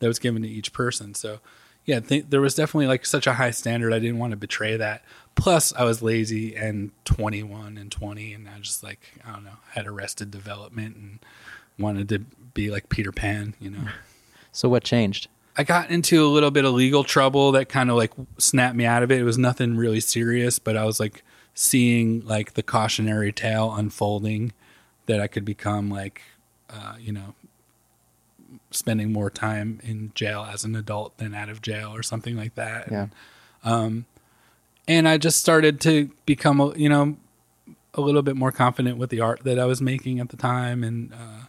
that 0.00 0.08
was 0.08 0.18
given 0.18 0.42
to 0.42 0.48
each 0.48 0.72
person. 0.72 1.14
So, 1.14 1.38
yeah, 1.84 2.00
th- 2.00 2.26
there 2.28 2.40
was 2.40 2.54
definitely 2.54 2.86
like 2.86 3.06
such 3.06 3.26
a 3.26 3.34
high 3.34 3.50
standard. 3.50 3.92
I 3.92 3.98
didn't 3.98 4.18
want 4.18 4.32
to 4.32 4.36
betray 4.36 4.76
that. 4.76 5.04
Plus, 5.34 5.72
I 5.74 5.84
was 5.84 6.00
lazy 6.00 6.54
and 6.54 6.92
21 7.04 7.76
and 7.76 7.90
20, 7.90 8.34
and 8.34 8.48
I 8.48 8.58
just 8.60 8.82
like, 8.82 9.00
I 9.26 9.32
don't 9.32 9.44
know, 9.44 9.58
had 9.72 9.86
arrested 9.86 10.30
development 10.30 10.96
and 10.96 11.18
wanted 11.78 12.08
to 12.10 12.20
be 12.54 12.70
like 12.70 12.88
Peter 12.88 13.12
Pan, 13.12 13.54
you 13.60 13.70
know. 13.70 13.88
so 14.52 14.68
what 14.68 14.84
changed? 14.84 15.28
I 15.56 15.64
got 15.64 15.90
into 15.90 16.24
a 16.24 16.28
little 16.28 16.50
bit 16.50 16.64
of 16.64 16.74
legal 16.74 17.04
trouble 17.04 17.52
that 17.52 17.68
kind 17.68 17.90
of 17.90 17.96
like 17.96 18.12
snapped 18.38 18.76
me 18.76 18.84
out 18.86 19.02
of 19.02 19.10
it. 19.10 19.20
It 19.20 19.24
was 19.24 19.38
nothing 19.38 19.76
really 19.76 20.00
serious, 20.00 20.58
but 20.58 20.76
I 20.76 20.84
was 20.84 20.98
like 20.98 21.22
seeing 21.54 22.24
like 22.26 22.54
the 22.54 22.62
cautionary 22.62 23.32
tale 23.32 23.72
unfolding 23.72 24.52
that 25.06 25.20
I 25.20 25.26
could 25.28 25.44
become 25.44 25.90
like, 25.90 26.22
uh, 26.70 26.94
you 26.98 27.12
know, 27.12 27.34
spending 28.72 29.12
more 29.12 29.30
time 29.30 29.80
in 29.84 30.10
jail 30.14 30.46
as 30.50 30.64
an 30.64 30.74
adult 30.74 31.18
than 31.18 31.34
out 31.34 31.48
of 31.48 31.62
jail 31.62 31.94
or 31.94 32.02
something 32.02 32.36
like 32.36 32.56
that. 32.56 32.90
Yeah. 32.90 33.06
And 33.62 34.06
I 35.08 35.18
just 35.18 35.38
started 35.38 35.80
to 35.82 36.10
become, 36.26 36.60
a- 36.60 36.76
you 36.76 36.88
know, 36.88 37.16
a 37.94 38.00
little 38.00 38.22
bit 38.22 38.36
more 38.36 38.52
confident 38.52 38.98
with 38.98 39.10
the 39.10 39.20
art 39.20 39.44
that 39.44 39.58
I 39.58 39.64
was 39.66 39.80
making 39.80 40.18
at 40.20 40.28
the 40.30 40.36
time 40.36 40.82
and 40.82 41.12
uh, 41.12 41.46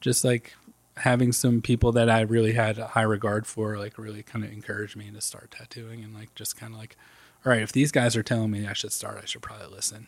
just 0.00 0.24
like 0.24 0.54
having 0.98 1.32
some 1.32 1.60
people 1.62 1.92
that 1.92 2.08
I 2.08 2.20
really 2.20 2.52
had 2.52 2.78
a 2.78 2.88
high 2.88 3.02
regard 3.02 3.46
for, 3.46 3.76
like 3.78 3.98
really 3.98 4.22
kind 4.22 4.44
of 4.44 4.52
encouraged 4.52 4.96
me 4.96 5.10
to 5.10 5.20
start 5.20 5.50
tattooing 5.50 6.04
and 6.04 6.14
like 6.14 6.34
just 6.34 6.56
kind 6.56 6.72
of 6.74 6.78
like, 6.78 6.96
all 7.44 7.50
right, 7.52 7.62
if 7.62 7.72
these 7.72 7.90
guys 7.90 8.16
are 8.16 8.22
telling 8.22 8.50
me 8.50 8.66
I 8.66 8.72
should 8.72 8.92
start, 8.92 9.18
I 9.22 9.24
should 9.26 9.42
probably 9.42 9.66
listen. 9.74 10.06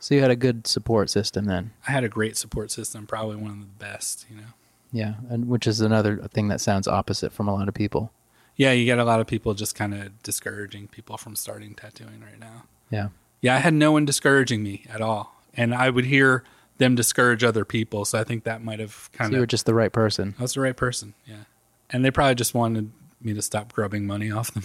So 0.00 0.14
you 0.14 0.22
had 0.22 0.30
a 0.30 0.36
good 0.36 0.66
support 0.66 1.10
system 1.10 1.44
then. 1.44 1.72
I 1.86 1.92
had 1.92 2.04
a 2.04 2.08
great 2.08 2.36
support 2.36 2.70
system, 2.70 3.06
probably 3.06 3.36
one 3.36 3.50
of 3.50 3.60
the 3.60 3.66
best, 3.66 4.24
you 4.30 4.36
know. 4.36 4.48
Yeah, 4.92 5.14
and 5.28 5.48
which 5.48 5.66
is 5.66 5.80
another 5.80 6.16
thing 6.32 6.48
that 6.48 6.60
sounds 6.60 6.86
opposite 6.88 7.32
from 7.32 7.48
a 7.48 7.54
lot 7.54 7.68
of 7.68 7.74
people. 7.74 8.10
Yeah, 8.56 8.72
you 8.72 8.84
get 8.84 8.98
a 8.98 9.04
lot 9.04 9.20
of 9.20 9.26
people 9.26 9.54
just 9.54 9.74
kind 9.74 9.94
of 9.94 10.22
discouraging 10.22 10.88
people 10.88 11.16
from 11.16 11.34
starting 11.36 11.74
tattooing 11.74 12.20
right 12.20 12.38
now. 12.38 12.64
Yeah. 12.90 13.08
Yeah, 13.40 13.56
I 13.56 13.58
had 13.58 13.74
no 13.74 13.92
one 13.92 14.04
discouraging 14.04 14.62
me 14.62 14.84
at 14.88 15.00
all. 15.00 15.34
And 15.54 15.74
I 15.74 15.90
would 15.90 16.06
hear 16.06 16.44
them 16.78 16.94
discourage 16.94 17.44
other 17.44 17.64
people. 17.64 18.04
So 18.04 18.18
I 18.18 18.24
think 18.24 18.44
that 18.44 18.62
might 18.62 18.80
have 18.80 19.10
So 19.12 19.18
kind 19.18 19.32
you 19.32 19.40
were 19.40 19.46
just 19.46 19.66
the 19.66 19.74
right 19.74 19.92
person. 19.92 20.34
I 20.38 20.42
was 20.42 20.54
the 20.54 20.60
right 20.60 20.76
person. 20.76 21.14
Yeah. 21.26 21.44
And 21.90 22.04
they 22.04 22.10
probably 22.10 22.34
just 22.34 22.54
wanted 22.54 22.90
me 23.20 23.34
to 23.34 23.42
stop 23.42 23.72
grubbing 23.72 24.06
money 24.06 24.30
off 24.30 24.52
them. 24.52 24.64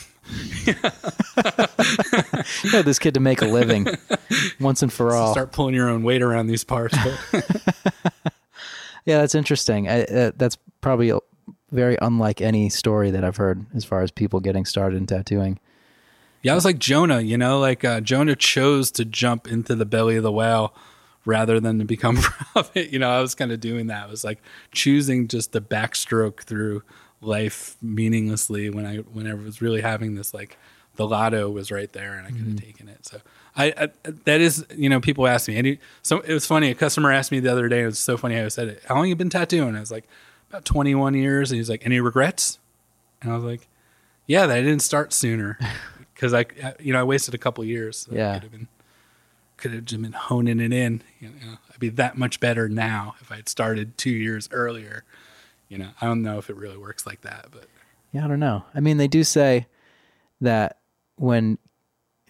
You 2.64 2.72
know, 2.74 2.82
this 2.82 3.00
kid 3.00 3.14
to 3.14 3.20
make 3.20 3.42
a 3.42 3.46
living 3.46 3.88
once 4.60 4.82
and 4.84 4.92
for 4.92 5.14
all. 5.14 5.32
Start 5.32 5.52
pulling 5.52 5.74
your 5.74 5.90
own 5.90 6.04
weight 6.04 6.22
around 6.22 6.48
these 6.48 6.64
parts. 6.64 6.98
Yeah, 9.06 9.22
that's 9.22 9.34
interesting. 9.34 9.88
I, 9.88 10.04
uh, 10.04 10.32
that's 10.36 10.56
probably 10.82 11.12
very 11.72 11.98
unlike 12.02 12.42
any 12.42 12.70
story 12.70 13.12
that 13.12 13.24
I've 13.24 13.38
heard 13.38 13.66
as 13.74 13.86
far 13.86 14.02
as 14.02 14.12
people 14.12 14.40
getting 14.40 14.66
started 14.66 14.98
in 14.98 15.06
tattooing. 15.06 15.60
yeah, 16.42 16.52
I 16.52 16.56
was 16.56 16.66
like 16.66 16.80
Jonah, 16.80 17.22
you 17.22 17.38
know, 17.38 17.60
like 17.60 17.84
uh, 17.84 18.02
Jonah 18.02 18.36
chose 18.36 18.92
to 18.92 19.06
jump 19.06 19.48
into 19.48 19.76
the 19.76 19.86
belly 19.86 20.16
of 20.16 20.24
the 20.24 20.32
whale 20.32 20.74
rather 21.26 21.60
than 21.60 21.80
to 21.80 21.86
become 21.86 22.18
a 22.18 22.22
prophet. 22.54 22.92
You 22.92 23.00
know, 23.00 23.10
I 23.10 23.22
was 23.22 23.36
kind 23.36 23.52
of 23.52 23.60
doing 23.60 23.88
that. 23.88 24.04
I 24.04 24.08
was 24.08 24.24
like 24.24 24.42
choosing 24.72 25.28
just 25.28 25.52
the 25.52 25.62
backstroke 25.62 26.42
through 26.42 26.84
life 27.22 27.76
meaninglessly 27.82 28.70
when 28.70 28.86
I 28.86 28.98
whenever 28.98 29.42
I 29.42 29.46
was 29.46 29.62
really 29.62 29.82
having 29.82 30.16
this 30.16 30.34
like 30.34 30.58
the 30.96 31.08
lotto 31.08 31.50
was 31.50 31.72
right 31.72 31.92
there 31.94 32.14
and 32.14 32.28
I 32.28 32.32
could 32.32 32.46
have 32.46 32.56
taken 32.62 32.90
it. 32.90 33.06
So 33.06 33.20
I, 33.56 33.74
I 33.78 33.90
that 34.26 34.42
is 34.42 34.66
you 34.76 34.90
know 34.90 35.00
people 35.00 35.28
ask 35.28 35.48
me 35.48 35.58
and 35.58 35.78
so 36.02 36.20
it 36.22 36.34
was 36.34 36.46
funny. 36.46 36.72
A 36.72 36.76
customer 36.76 37.12
asked 37.12 37.32
me 37.32 37.40
the 37.40 37.52
other 37.52 37.70
day. 37.70 37.84
It 37.84 37.88
was 37.88 38.00
so 38.00 38.18
funny. 38.18 38.36
how 38.36 38.46
I 38.46 38.48
said 38.50 38.68
it. 38.70 38.84
How 38.88 38.96
long 38.96 39.08
you 39.08 39.16
been 39.16 39.30
tattooing? 39.30 39.76
I 39.76 39.80
was 39.80 39.92
like 39.92 40.08
about 40.50 40.66
twenty 40.66 40.96
one 40.96 41.14
years. 41.14 41.52
And 41.52 41.58
he's 41.58 41.70
like, 41.70 41.86
any 41.86 42.00
regrets? 42.00 42.60
And 43.22 43.32
I 43.32 43.36
was 43.36 43.44
like, 43.44 43.68
yeah, 44.28 44.46
that 44.46 44.58
I 44.58 44.62
didn't 44.62 44.82
start 44.82 45.14
sooner 45.14 45.58
because 46.14 46.34
I 46.34 46.46
you 46.80 46.94
know 46.94 47.00
I 47.00 47.04
wasted 47.04 47.34
a 47.34 47.38
couple 47.38 47.64
years. 47.66 47.98
So 47.98 48.14
Yeah. 48.14 48.34
could 48.36 48.44
have 48.44 48.52
been 48.52 48.68
could 49.58 49.74
have 49.74 49.86
just 49.86 50.02
been 50.02 50.14
honing 50.14 50.60
it 50.62 50.72
in. 50.72 51.02
You 51.20 51.30
know, 51.30 51.58
I'd 51.74 51.80
be 51.80 51.90
that 51.90 52.18
much 52.18 52.40
better 52.40 52.70
now 52.70 53.16
if 53.22 53.32
I 53.32 53.36
had 53.38 53.50
started 53.50 53.98
two 53.98 54.10
years 54.12 54.48
earlier. 54.52 55.04
You 55.68 55.78
know, 55.78 55.90
I 56.02 56.06
don't 56.06 56.22
know 56.22 56.38
if 56.38 56.50
it 56.50 56.56
really 56.56 56.78
works 56.78 57.06
like 57.06 57.22
that, 57.22 57.48
but 57.52 57.66
Yeah, 58.14 58.24
I 58.26 58.28
don't 58.28 58.40
know. 58.40 58.64
I 58.74 58.80
mean, 58.80 58.98
they 58.98 59.08
do 59.10 59.24
say 59.24 59.68
that 60.42 60.78
when, 61.18 61.58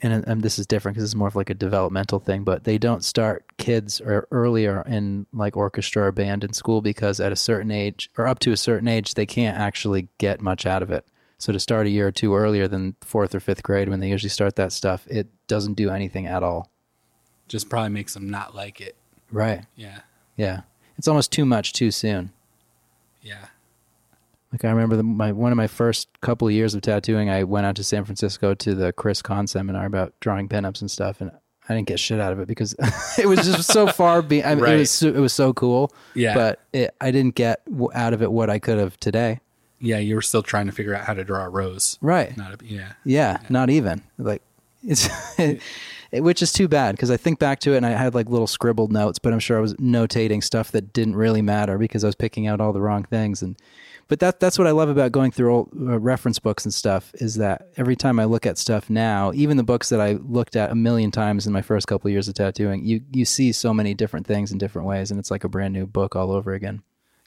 and, 0.01 0.25
and 0.27 0.41
this 0.41 0.57
is 0.59 0.65
different 0.67 0.95
because 0.95 1.03
it's 1.09 1.15
more 1.15 1.27
of 1.27 1.35
like 1.35 1.49
a 1.49 1.53
developmental 1.53 2.19
thing, 2.19 2.43
but 2.43 2.63
they 2.63 2.77
don't 2.77 3.03
start 3.03 3.45
kids 3.57 3.99
or 4.01 4.27
earlier 4.31 4.83
in 4.87 5.25
like 5.33 5.57
orchestra 5.57 6.07
or 6.07 6.11
band 6.11 6.43
in 6.43 6.53
school 6.53 6.81
because 6.81 7.19
at 7.19 7.31
a 7.31 7.35
certain 7.35 7.71
age 7.71 8.09
or 8.17 8.27
up 8.27 8.39
to 8.39 8.51
a 8.51 8.57
certain 8.57 8.87
age, 8.87 9.13
they 9.15 9.25
can't 9.25 9.57
actually 9.57 10.07
get 10.17 10.41
much 10.41 10.65
out 10.65 10.81
of 10.81 10.91
it. 10.91 11.05
So 11.37 11.53
to 11.53 11.59
start 11.59 11.87
a 11.87 11.89
year 11.89 12.07
or 12.07 12.11
two 12.11 12.35
earlier 12.35 12.67
than 12.67 12.95
fourth 13.01 13.33
or 13.33 13.39
fifth 13.39 13.63
grade 13.63 13.87
when 13.89 13.99
they 14.01 14.09
usually 14.09 14.29
start 14.29 14.55
that 14.57 14.71
stuff, 14.73 15.07
it 15.07 15.27
doesn't 15.47 15.75
do 15.75 15.89
anything 15.89 16.27
at 16.27 16.43
all. 16.43 16.69
just 17.47 17.69
probably 17.69 17.89
makes 17.89 18.13
them 18.13 18.29
not 18.29 18.53
like 18.53 18.81
it. 18.81 18.95
Right. 19.31 19.65
Yeah, 19.75 19.99
Yeah. 20.37 20.61
It's 20.97 21.07
almost 21.07 21.31
too 21.31 21.45
much 21.45 21.71
too 21.71 21.91
soon. 21.91 22.31
yeah, 23.21 23.45
Like 24.51 24.65
I 24.65 24.69
remember 24.69 24.95
the, 24.95 25.03
my 25.03 25.31
one 25.31 25.51
of 25.51 25.57
my 25.57 25.67
first 25.67 26.09
couple 26.21 26.47
of 26.47 26.53
years 26.53 26.73
of 26.73 26.81
tattooing, 26.81 27.29
I 27.29 27.43
went 27.43 27.65
out 27.67 27.75
to 27.75 27.83
San 27.83 28.03
Francisco 28.05 28.53
to 28.55 28.73
the 28.75 28.91
Chris 28.93 29.21
Kahn 29.21 29.45
seminar 29.47 29.85
about 29.85 30.13
drawing 30.21 30.49
pinups 30.49 30.81
and 30.81 30.89
stuff, 30.89 31.21
and 31.21 31.31
I 31.69 31.75
didn't 31.75 31.87
get 31.87 31.99
shit 31.99 32.19
out 32.19 32.33
of 32.33 32.39
it 32.39 32.47
because 32.47 32.73
it 33.19 33.27
was 33.27 33.39
just 33.45 33.71
so 33.71 33.85
far. 33.91 34.21
Be- 34.23 34.43
I 34.43 34.55
mean, 34.55 34.63
Right. 34.63 34.73
it 34.75 34.79
was 34.79 34.91
so, 34.91 35.07
it 35.09 35.19
was 35.19 35.33
so 35.33 35.53
cool, 35.53 35.93
yeah. 36.15 36.33
but 36.33 36.59
it, 36.73 36.95
I 36.99 37.11
didn't 37.11 37.35
get 37.35 37.63
w- 37.65 37.91
out 37.93 38.13
of 38.13 38.23
it 38.23 38.31
what 38.31 38.49
I 38.49 38.57
could 38.57 38.79
have 38.79 38.99
today. 38.99 39.39
yeah, 39.79 39.99
you 39.99 40.15
were 40.15 40.21
still 40.23 40.41
trying 40.41 40.65
to 40.65 40.71
figure 40.71 40.95
out 40.95 41.05
how 41.05 41.13
to 41.13 41.23
draw 41.23 41.45
a 41.45 41.49
rose. 41.49 41.99
Right? 42.01 42.35
Not 42.35 42.59
a, 42.59 42.65
yeah, 42.65 42.93
Yeah, 43.05 43.37
not 43.49 43.69
even 43.69 44.01
like 44.17 44.41
it's. 44.83 45.07
it- 45.39 45.61
which 46.11 46.41
is 46.41 46.51
too 46.51 46.67
bad 46.67 46.95
because 46.95 47.11
I 47.11 47.17
think 47.17 47.37
back 47.37 47.59
to 47.59 47.73
it 47.75 47.77
and 47.77 47.85
I 47.85 47.91
had 47.91 48.15
like 48.15 48.27
little 48.29 48.47
scribbled 48.47 48.91
notes, 48.91 49.19
but 49.19 49.31
I'm 49.31 49.37
sure 49.37 49.59
I 49.59 49.61
was 49.61 49.75
notating 49.75 50.43
stuff 50.43 50.71
that 50.71 50.91
didn't 50.91 51.15
really 51.15 51.43
matter 51.43 51.77
because 51.77 52.03
I 52.03 52.07
was 52.07 52.15
picking 52.15 52.47
out 52.47 52.59
all 52.59 52.73
the 52.73 52.81
wrong 52.81 53.03
things. 53.03 53.43
And 53.43 53.55
but 54.09 54.19
that 54.19 54.39
that's 54.39 54.57
what 54.57 54.67
I 54.67 54.71
love 54.71 54.89
about 54.89 55.11
going 55.11 55.31
through 55.31 55.53
old 55.53 55.69
uh, 55.79 55.99
reference 55.99 56.39
books 56.39 56.65
and 56.65 56.73
stuff 56.73 57.11
is 57.13 57.35
that 57.35 57.69
every 57.77 57.95
time 57.95 58.19
I 58.19 58.25
look 58.25 58.45
at 58.45 58.57
stuff 58.57 58.89
now, 58.89 59.31
even 59.33 59.55
the 59.55 59.63
books 59.63 59.89
that 59.89 60.01
I 60.01 60.13
looked 60.13 60.55
at 60.55 60.71
a 60.71 60.75
million 60.75 61.11
times 61.11 61.45
in 61.45 61.53
my 61.53 61.61
first 61.61 61.87
couple 61.87 62.09
of 62.09 62.11
years 62.11 62.27
of 62.27 62.33
tattooing, 62.33 62.83
you 62.83 63.01
you 63.13 63.23
see 63.23 63.51
so 63.51 63.73
many 63.73 63.93
different 63.93 64.25
things 64.27 64.51
in 64.51 64.57
different 64.57 64.87
ways, 64.87 65.11
and 65.11 65.19
it's 65.19 65.31
like 65.31 65.43
a 65.43 65.49
brand 65.49 65.73
new 65.73 65.85
book 65.85 66.15
all 66.15 66.31
over 66.31 66.53
again. 66.53 66.81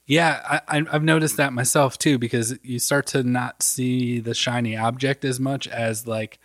yeah. 0.06 0.60
I, 0.68 0.84
I've 0.90 1.04
noticed 1.04 1.36
that 1.36 1.52
myself 1.52 1.98
too 1.98 2.18
because 2.18 2.58
you 2.62 2.80
start 2.80 3.06
to 3.08 3.22
not 3.22 3.62
see 3.62 4.18
the 4.18 4.34
shiny 4.34 4.76
object 4.76 5.24
as 5.24 5.38
much 5.38 5.68
as 5.68 6.06
like 6.08 6.40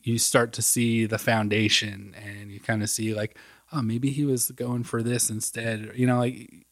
you 0.00 0.16
start 0.18 0.52
to 0.52 0.62
see 0.62 1.06
the 1.06 1.18
foundation, 1.18 2.14
and 2.24 2.52
you 2.52 2.60
kind 2.60 2.84
of 2.84 2.90
see 2.90 3.14
like, 3.14 3.36
oh, 3.72 3.82
maybe 3.82 4.10
he 4.10 4.24
was 4.24 4.52
going 4.52 4.84
for 4.84 5.02
this 5.02 5.28
instead. 5.28 5.90
You 5.96 6.06
know, 6.06 6.18
like 6.20 6.66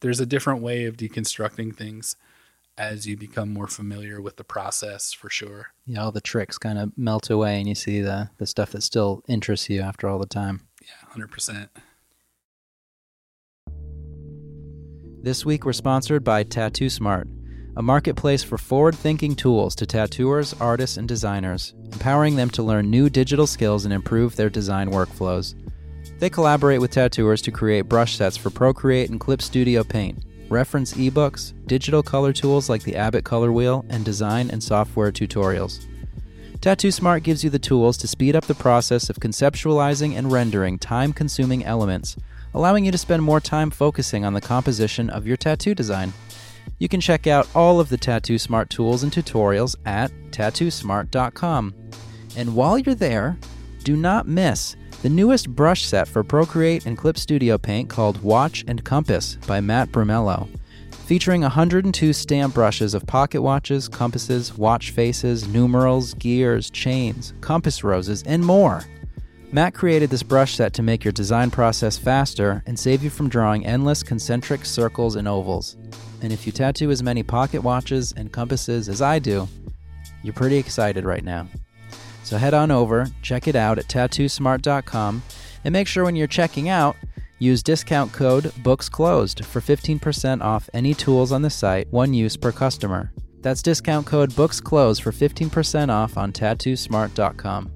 there's 0.00 0.20
a 0.20 0.26
different 0.26 0.62
way 0.62 0.84
of 0.84 0.96
deconstructing 0.96 1.76
things 1.76 2.16
as 2.76 3.06
you 3.06 3.16
become 3.16 3.52
more 3.52 3.68
familiar 3.68 4.20
with 4.20 4.36
the 4.36 4.44
process 4.44 5.12
for 5.12 5.30
sure. 5.30 5.68
Yeah, 5.86 6.04
all 6.04 6.12
the 6.12 6.20
tricks 6.20 6.58
kind 6.58 6.78
of 6.78 6.92
melt 6.96 7.30
away, 7.30 7.58
and 7.58 7.68
you 7.68 7.74
see 7.74 8.00
the 8.00 8.30
the 8.38 8.46
stuff 8.46 8.72
that 8.72 8.82
still 8.82 9.22
interests 9.28 9.70
you 9.70 9.80
after 9.80 10.08
all 10.08 10.18
the 10.18 10.26
time. 10.26 10.66
Yeah, 10.82 11.08
hundred 11.10 11.30
percent. 11.30 11.70
This 15.22 15.44
week 15.46 15.64
we're 15.64 15.72
sponsored 15.72 16.22
by 16.22 16.42
Tattoo 16.42 16.90
Smart, 16.90 17.28
a 17.76 17.82
marketplace 17.82 18.42
for 18.42 18.58
forward-thinking 18.58 19.36
tools 19.36 19.74
to 19.76 19.86
tattooers, 19.86 20.52
artists, 20.60 20.98
and 20.98 21.08
designers, 21.08 21.74
empowering 21.92 22.36
them 22.36 22.50
to 22.50 22.62
learn 22.62 22.90
new 22.90 23.08
digital 23.08 23.46
skills 23.46 23.86
and 23.86 23.94
improve 23.94 24.36
their 24.36 24.50
design 24.50 24.90
workflows. 24.90 25.54
They 26.24 26.30
collaborate 26.30 26.80
with 26.80 26.90
tattooers 26.90 27.42
to 27.42 27.50
create 27.50 27.82
brush 27.82 28.16
sets 28.16 28.38
for 28.38 28.48
Procreate 28.48 29.10
and 29.10 29.20
Clip 29.20 29.42
Studio 29.42 29.84
Paint, 29.84 30.24
reference 30.48 30.94
ebooks, 30.94 31.52
digital 31.66 32.02
color 32.02 32.32
tools 32.32 32.70
like 32.70 32.82
the 32.82 32.96
Abbott 32.96 33.26
Color 33.26 33.52
Wheel, 33.52 33.84
and 33.90 34.06
design 34.06 34.48
and 34.48 34.62
software 34.62 35.12
tutorials. 35.12 35.84
Tattoo 36.62 36.90
Smart 36.90 37.24
gives 37.24 37.44
you 37.44 37.50
the 37.50 37.58
tools 37.58 37.98
to 37.98 38.08
speed 38.08 38.34
up 38.34 38.46
the 38.46 38.54
process 38.54 39.10
of 39.10 39.16
conceptualizing 39.16 40.16
and 40.16 40.32
rendering 40.32 40.78
time 40.78 41.12
consuming 41.12 41.62
elements, 41.62 42.16
allowing 42.54 42.86
you 42.86 42.92
to 42.92 42.96
spend 42.96 43.22
more 43.22 43.38
time 43.38 43.70
focusing 43.70 44.24
on 44.24 44.32
the 44.32 44.40
composition 44.40 45.10
of 45.10 45.26
your 45.26 45.36
tattoo 45.36 45.74
design. 45.74 46.14
You 46.78 46.88
can 46.88 47.02
check 47.02 47.26
out 47.26 47.54
all 47.54 47.80
of 47.80 47.90
the 47.90 47.98
Tattoo 47.98 48.38
Smart 48.38 48.70
tools 48.70 49.02
and 49.02 49.12
tutorials 49.12 49.76
at 49.84 50.10
tattoosmart.com. 50.30 51.74
And 52.34 52.56
while 52.56 52.78
you're 52.78 52.94
there, 52.94 53.36
do 53.82 53.94
not 53.94 54.26
miss 54.26 54.74
the 55.04 55.10
newest 55.10 55.54
brush 55.54 55.84
set 55.84 56.08
for 56.08 56.24
Procreate 56.24 56.86
and 56.86 56.96
Clip 56.96 57.18
Studio 57.18 57.58
Paint 57.58 57.90
called 57.90 58.22
Watch 58.22 58.64
and 58.66 58.82
Compass 58.82 59.36
by 59.46 59.60
Matt 59.60 59.92
Brumello, 59.92 60.48
featuring 60.92 61.42
102 61.42 62.14
stamp 62.14 62.54
brushes 62.54 62.94
of 62.94 63.06
pocket 63.06 63.42
watches, 63.42 63.86
compasses, 63.86 64.56
watch 64.56 64.92
faces, 64.92 65.46
numerals, 65.46 66.14
gears, 66.14 66.70
chains, 66.70 67.34
compass 67.42 67.84
roses, 67.84 68.22
and 68.22 68.42
more. 68.42 68.82
Matt 69.52 69.74
created 69.74 70.08
this 70.08 70.22
brush 70.22 70.54
set 70.54 70.72
to 70.72 70.82
make 70.82 71.04
your 71.04 71.12
design 71.12 71.50
process 71.50 71.98
faster 71.98 72.62
and 72.64 72.78
save 72.78 73.04
you 73.04 73.10
from 73.10 73.28
drawing 73.28 73.66
endless 73.66 74.02
concentric 74.02 74.64
circles 74.64 75.16
and 75.16 75.28
ovals. 75.28 75.76
And 76.22 76.32
if 76.32 76.46
you 76.46 76.52
tattoo 76.52 76.90
as 76.90 77.02
many 77.02 77.22
pocket 77.22 77.62
watches 77.62 78.12
and 78.16 78.32
compasses 78.32 78.88
as 78.88 79.02
I 79.02 79.18
do, 79.18 79.48
you're 80.22 80.32
pretty 80.32 80.56
excited 80.56 81.04
right 81.04 81.22
now. 81.22 81.46
So 82.24 82.38
head 82.38 82.54
on 82.54 82.70
over, 82.70 83.06
check 83.22 83.46
it 83.46 83.54
out 83.54 83.78
at 83.78 83.86
tattoosmart.com, 83.86 85.22
and 85.62 85.72
make 85.72 85.86
sure 85.86 86.04
when 86.04 86.16
you're 86.16 86.26
checking 86.26 86.70
out, 86.70 86.96
use 87.38 87.62
discount 87.62 88.12
code 88.12 88.44
BOOKSCLOSED 88.62 89.44
for 89.44 89.60
15% 89.60 90.42
off 90.42 90.70
any 90.72 90.94
tools 90.94 91.32
on 91.32 91.42
the 91.42 91.50
site, 91.50 91.86
one 91.92 92.14
use 92.14 92.36
per 92.36 92.50
customer. 92.50 93.12
That's 93.42 93.60
discount 93.60 94.06
code 94.06 94.30
BOOKSCLOSED 94.32 95.02
for 95.02 95.12
15% 95.12 95.90
off 95.90 96.16
on 96.16 96.32
tattoosmart.com. 96.32 97.70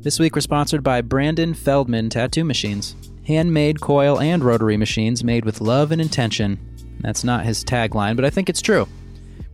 This 0.00 0.20
week 0.20 0.36
we're 0.36 0.40
sponsored 0.42 0.84
by 0.84 1.02
Brandyn 1.02 1.52
Feldman 1.54 2.10
Tattoo 2.10 2.44
Machines. 2.44 2.94
Handmade 3.26 3.80
coil 3.80 4.20
and 4.20 4.44
rotary 4.44 4.76
machines 4.76 5.24
made 5.24 5.44
with 5.44 5.60
love 5.60 5.90
and 5.90 6.00
intention. 6.00 6.60
That's 7.00 7.24
not 7.24 7.44
his 7.44 7.64
tagline, 7.64 8.14
but 8.14 8.24
I 8.24 8.30
think 8.30 8.48
it's 8.48 8.62
true. 8.62 8.86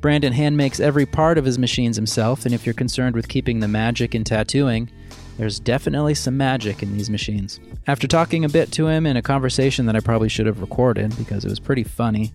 Brandyn 0.05 0.33
hand 0.33 0.55
makes 0.59 0.81
every 0.81 1.07
part 1.07 1.39
of 1.39 1.47
his 1.47 1.59
machines 1.59 1.97
himself, 1.97 2.45
and 2.45 2.55
if 2.55 2.67
you're 2.67 2.75
concerned 2.75 3.17
with 3.17 3.27
keeping 3.27 3.61
the 3.61 3.69
magic 3.69 4.15
in 4.15 4.23
tattooing, 4.23 4.91
there's 5.39 5.59
definitely 5.59 6.15
some 6.15 6.37
magic 6.37 6.83
in 6.83 6.93
these 6.93 7.09
machines. 7.09 7.59
After 7.87 8.07
talking 8.07 8.45
a 8.45 8.51
bit 8.51 8.71
to 8.73 8.87
him 8.87 9.07
in 9.07 9.17
a 9.17 9.23
conversation 9.23 9.87
that 9.87 9.97
I 9.97 10.01
probably 10.01 10.29
should 10.29 10.45
have 10.45 10.61
recorded 10.61 11.17
because 11.17 11.47
it 11.47 11.49
was 11.49 11.59
pretty 11.59 11.85
funny, 11.85 12.33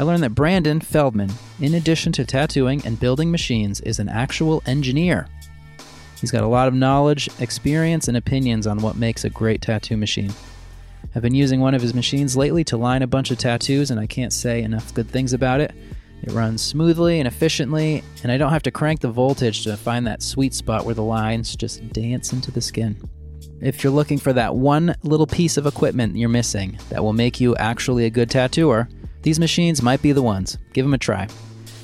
I 0.00 0.02
learned 0.02 0.24
that 0.24 0.34
Brandyn 0.34 0.82
Feldman, 0.82 1.30
in 1.60 1.74
addition 1.74 2.10
to 2.14 2.24
tattooing 2.24 2.84
and 2.84 2.98
building 2.98 3.30
machines, 3.30 3.80
is 3.82 4.00
an 4.00 4.08
actual 4.08 4.60
engineer. 4.66 5.28
He's 6.20 6.32
got 6.32 6.42
a 6.42 6.48
lot 6.48 6.66
of 6.66 6.74
knowledge, 6.74 7.30
experience, 7.38 8.08
and 8.08 8.16
opinions 8.16 8.66
on 8.66 8.78
what 8.78 8.96
makes 8.96 9.24
a 9.24 9.30
great 9.30 9.62
tattoo 9.62 9.96
machine. 9.96 10.32
I've 11.14 11.22
been 11.22 11.36
using 11.36 11.60
one 11.60 11.74
of 11.74 11.82
his 11.82 11.94
machines 11.94 12.36
lately 12.36 12.64
to 12.64 12.76
line 12.76 13.02
a 13.02 13.06
bunch 13.06 13.30
of 13.30 13.38
tattoos, 13.38 13.92
and 13.92 14.00
I 14.00 14.08
can't 14.08 14.32
say 14.32 14.60
enough 14.60 14.92
good 14.92 15.08
things 15.08 15.32
about 15.32 15.60
it. 15.60 15.72
It 16.22 16.32
runs 16.32 16.62
smoothly 16.62 17.18
and 17.18 17.26
efficiently, 17.26 18.04
and 18.22 18.30
I 18.30 18.36
don't 18.36 18.52
have 18.52 18.62
to 18.62 18.70
crank 18.70 19.00
the 19.00 19.10
voltage 19.10 19.64
to 19.64 19.76
find 19.76 20.06
that 20.06 20.22
sweet 20.22 20.54
spot 20.54 20.84
where 20.84 20.94
the 20.94 21.02
lines 21.02 21.56
just 21.56 21.86
dance 21.92 22.32
into 22.32 22.50
the 22.50 22.60
skin. 22.60 22.96
If 23.60 23.82
you're 23.82 23.92
looking 23.92 24.18
for 24.18 24.32
that 24.32 24.54
one 24.54 24.94
little 25.02 25.26
piece 25.26 25.56
of 25.56 25.66
equipment 25.66 26.16
you're 26.16 26.28
missing 26.28 26.78
that 26.90 27.02
will 27.02 27.12
make 27.12 27.40
you 27.40 27.56
actually 27.56 28.04
a 28.06 28.10
good 28.10 28.30
tattooer, 28.30 28.88
these 29.22 29.38
machines 29.38 29.82
might 29.82 30.02
be 30.02 30.12
the 30.12 30.22
ones. 30.22 30.58
Give 30.72 30.84
them 30.84 30.94
a 30.94 30.98
try. 30.98 31.28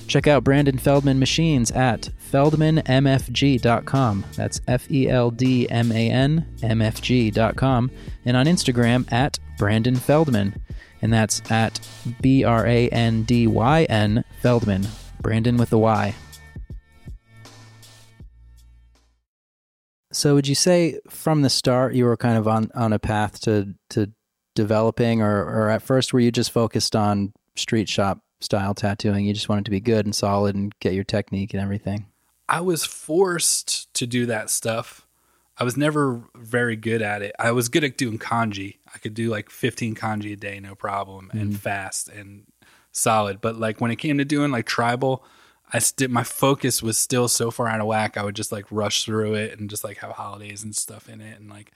Check 0.09 0.27
out 0.27 0.42
Brandyn 0.42 0.81
Feldman 0.81 1.18
machines 1.18 1.70
at 1.70 2.09
feldmanmfg.com. 2.33 4.24
That's 4.35 4.61
F 4.66 4.90
E 4.90 5.09
L 5.09 5.31
D 5.31 5.68
M 5.70 5.92
A 5.92 6.11
N 6.11 6.46
M 6.62 6.81
F 6.81 7.01
G.com. 7.03 7.90
And 8.24 8.37
on 8.37 8.46
Instagram 8.46 9.12
at 9.12 9.38
Brandyn 9.59 9.98
Feldman. 9.98 10.61
And 11.00 11.12
that's 11.12 11.42
at 11.50 11.80
B 12.20 12.44
R 12.44 12.66
A 12.66 12.88
N 12.88 13.22
D 13.22 13.46
Y 13.46 13.84
N 13.84 14.24
Feldman. 14.42 14.87
Brandon 15.20 15.56
with 15.56 15.70
the 15.70 15.78
Y. 15.78 16.14
So 20.12 20.34
would 20.34 20.48
you 20.48 20.54
say 20.54 21.00
from 21.08 21.42
the 21.42 21.50
start 21.50 21.94
you 21.94 22.04
were 22.04 22.16
kind 22.16 22.38
of 22.38 22.48
on, 22.48 22.70
on 22.74 22.92
a 22.92 22.98
path 22.98 23.40
to, 23.42 23.74
to 23.90 24.11
developing 24.54 25.20
or, 25.22 25.44
or 25.44 25.70
at 25.70 25.82
first 25.82 26.12
were 26.12 26.20
you 26.20 26.32
just 26.32 26.50
focused 26.50 26.96
on 26.96 27.32
street 27.56 27.88
shop 27.88 28.20
style 28.40 28.74
tattooing? 28.74 29.26
You 29.26 29.34
just 29.34 29.48
wanted 29.48 29.66
to 29.66 29.70
be 29.70 29.80
good 29.80 30.06
and 30.06 30.14
solid 30.14 30.54
and 30.54 30.72
get 30.80 30.94
your 30.94 31.04
technique 31.04 31.52
and 31.52 31.62
everything. 31.62 32.06
I 32.48 32.62
was 32.62 32.84
forced 32.84 33.92
to 33.94 34.06
do 34.06 34.24
that 34.26 34.48
stuff. 34.48 35.06
I 35.61 35.64
was 35.64 35.77
never 35.77 36.23
very 36.37 36.77
good 36.77 37.03
at 37.03 37.21
it. 37.23 37.35
I 37.38 37.51
was 37.51 37.68
good 37.68 37.83
at 37.85 37.97
doing 37.99 38.18
kanji. 38.18 38.77
I 38.94 38.99
could 38.99 39.14
do 39.14 39.29
like 39.29 39.51
15 39.51 39.94
kanji 39.94 40.33
a 40.33 40.37
day, 40.37 40.61
no 40.61 40.75
problem, 40.75 41.31
and 41.33 41.53
Mm. 41.53 41.57
fast 41.59 42.09
and 42.09 42.44
solid. 42.92 43.40
But 43.40 43.57
like 43.57 43.81
when 43.81 43.90
it 43.90 43.97
came 43.97 44.18
to 44.18 44.25
doing 44.25 44.51
like 44.53 44.66
tribal, 44.66 45.25
I 45.73 45.81
still 45.81 46.09
my 46.09 46.23
focus 46.25 46.83
was 46.83 46.97
still 46.97 47.29
so 47.29 47.51
far 47.51 47.66
out 47.68 47.81
of 47.81 47.87
whack. 47.87 48.16
I 48.16 48.23
would 48.25 48.37
just 48.37 48.53
like 48.53 48.66
rush 48.71 49.05
through 49.05 49.35
it 49.35 49.59
and 49.59 49.68
just 49.68 49.85
like 49.85 49.99
have 49.99 50.12
holidays 50.12 50.62
and 50.62 50.75
stuff 50.75 51.09
in 51.09 51.21
it, 51.21 51.38
and 51.40 51.51
like, 51.51 51.73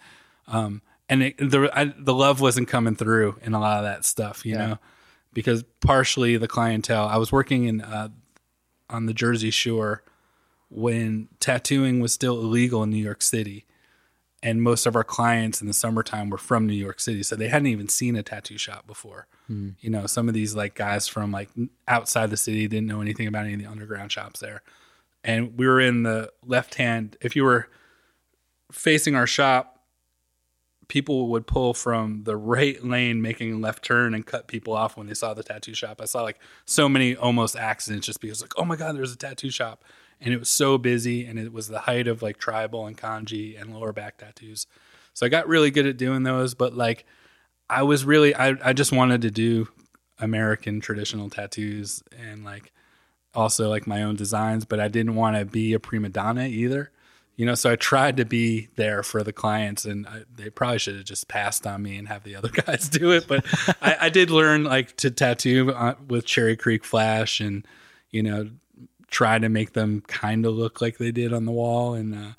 um, 0.46 0.80
and 1.08 1.22
it, 1.24 1.36
the 1.38 1.68
I, 1.74 1.92
the 1.98 2.14
love 2.14 2.40
wasn't 2.40 2.68
coming 2.68 2.94
through 2.96 3.38
in 3.42 3.52
a 3.52 3.60
lot 3.60 3.78
of 3.78 3.84
that 3.84 4.04
stuff, 4.04 4.46
you 4.46 4.54
Yeah. 4.54 4.66
know, 4.66 4.78
because 5.34 5.64
partially 5.80 6.36
the 6.38 6.48
clientele. 6.48 7.06
I 7.06 7.16
was 7.16 7.32
working 7.32 7.64
in 7.64 7.80
uh, 7.82 8.08
on 8.88 9.06
the 9.06 9.12
Jersey 9.14 9.50
Shore 9.50 10.04
when 10.70 11.28
tattooing 11.40 12.00
was 12.00 12.12
still 12.12 12.40
illegal 12.40 12.82
in 12.82 12.90
New 12.90 13.02
York 13.02 13.20
City. 13.22 13.66
And 14.42 14.60
most 14.60 14.86
of 14.86 14.96
our 14.96 15.04
clients 15.04 15.60
in 15.60 15.68
the 15.68 15.72
summertime 15.72 16.28
were 16.28 16.38
from 16.38 16.66
New 16.66 16.74
York 16.74 16.98
City. 16.98 17.22
So 17.22 17.36
they 17.36 17.48
hadn't 17.48 17.68
even 17.68 17.88
seen 17.88 18.16
a 18.16 18.22
tattoo 18.22 18.58
shop 18.58 18.86
before. 18.86 19.28
Hmm. 19.46 19.70
You 19.80 19.90
know, 19.90 20.06
some 20.06 20.28
of 20.28 20.34
these 20.34 20.56
like 20.56 20.74
guys 20.74 21.06
from 21.06 21.30
like 21.30 21.48
outside 21.86 22.30
the 22.30 22.36
city 22.36 22.66
didn't 22.66 22.88
know 22.88 23.00
anything 23.00 23.28
about 23.28 23.44
any 23.44 23.54
of 23.54 23.60
the 23.60 23.66
underground 23.66 24.10
shops 24.10 24.40
there. 24.40 24.62
And 25.22 25.56
we 25.56 25.66
were 25.66 25.80
in 25.80 26.02
the 26.02 26.32
left 26.44 26.74
hand, 26.74 27.16
if 27.20 27.36
you 27.36 27.44
were 27.44 27.68
facing 28.72 29.14
our 29.14 29.26
shop, 29.26 29.72
people 30.88 31.28
would 31.28 31.46
pull 31.46 31.72
from 31.72 32.24
the 32.24 32.36
right 32.36 32.84
lane 32.84 33.22
making 33.22 33.52
a 33.52 33.58
left 33.58 33.84
turn 33.84 34.14
and 34.14 34.26
cut 34.26 34.48
people 34.48 34.74
off 34.74 34.96
when 34.96 35.06
they 35.06 35.14
saw 35.14 35.32
the 35.32 35.42
tattoo 35.42 35.74
shop. 35.74 36.00
I 36.02 36.04
saw 36.04 36.22
like 36.22 36.38
so 36.66 36.88
many 36.88 37.16
almost 37.16 37.56
accidents 37.56 38.06
just 38.06 38.20
because 38.20 38.42
like, 38.42 38.52
oh 38.58 38.64
my 38.64 38.76
God, 38.76 38.96
there's 38.96 39.12
a 39.12 39.16
tattoo 39.16 39.50
shop. 39.50 39.84
And 40.24 40.32
it 40.32 40.38
was 40.38 40.48
so 40.48 40.78
busy 40.78 41.26
and 41.26 41.38
it 41.38 41.52
was 41.52 41.68
the 41.68 41.80
height 41.80 42.06
of 42.06 42.22
like 42.22 42.38
tribal 42.38 42.86
and 42.86 42.96
kanji 42.96 43.60
and 43.60 43.74
lower 43.74 43.92
back 43.92 44.18
tattoos. 44.18 44.66
So 45.14 45.26
I 45.26 45.28
got 45.28 45.48
really 45.48 45.70
good 45.70 45.86
at 45.86 45.96
doing 45.96 46.22
those, 46.22 46.54
but 46.54 46.74
like 46.74 47.04
I 47.68 47.82
was 47.82 48.04
really 48.04 48.34
I, 48.34 48.56
I 48.62 48.72
just 48.72 48.92
wanted 48.92 49.22
to 49.22 49.30
do 49.30 49.68
American 50.18 50.80
traditional 50.80 51.28
tattoos 51.28 52.02
and 52.16 52.44
like 52.44 52.72
also 53.34 53.68
like 53.68 53.86
my 53.86 54.02
own 54.02 54.16
designs, 54.16 54.64
but 54.64 54.80
I 54.80 54.88
didn't 54.88 55.14
want 55.14 55.36
to 55.36 55.44
be 55.44 55.72
a 55.72 55.80
prima 55.80 56.08
donna 56.08 56.46
either. 56.46 56.90
You 57.36 57.46
know, 57.46 57.54
so 57.54 57.72
I 57.72 57.76
tried 57.76 58.18
to 58.18 58.26
be 58.26 58.68
there 58.76 59.02
for 59.02 59.22
the 59.22 59.32
clients, 59.32 59.86
and 59.86 60.06
I, 60.06 60.22
they 60.32 60.50
probably 60.50 60.78
should 60.78 60.96
have 60.96 61.06
just 61.06 61.28
passed 61.28 61.66
on 61.66 61.82
me 61.82 61.96
and 61.96 62.06
have 62.08 62.24
the 62.24 62.36
other 62.36 62.50
guys 62.50 62.88
do 62.88 63.10
it. 63.12 63.26
But 63.26 63.44
I, 63.80 63.96
I 64.02 64.08
did 64.10 64.30
learn 64.30 64.64
like 64.64 64.96
to 64.98 65.10
tattoo 65.10 65.72
uh, 65.72 65.94
with 66.06 66.26
Cherry 66.26 66.56
Creek 66.56 66.84
Flash, 66.84 67.40
and 67.40 67.66
you 68.10 68.22
know, 68.22 68.50
try 69.12 69.38
to 69.38 69.48
make 69.48 69.74
them 69.74 70.00
kind 70.08 70.44
of 70.44 70.54
look 70.54 70.80
like 70.80 70.98
they 70.98 71.12
did 71.12 71.32
on 71.32 71.44
the 71.44 71.52
wall. 71.52 71.94
And 71.94 72.14
uh, 72.14 72.32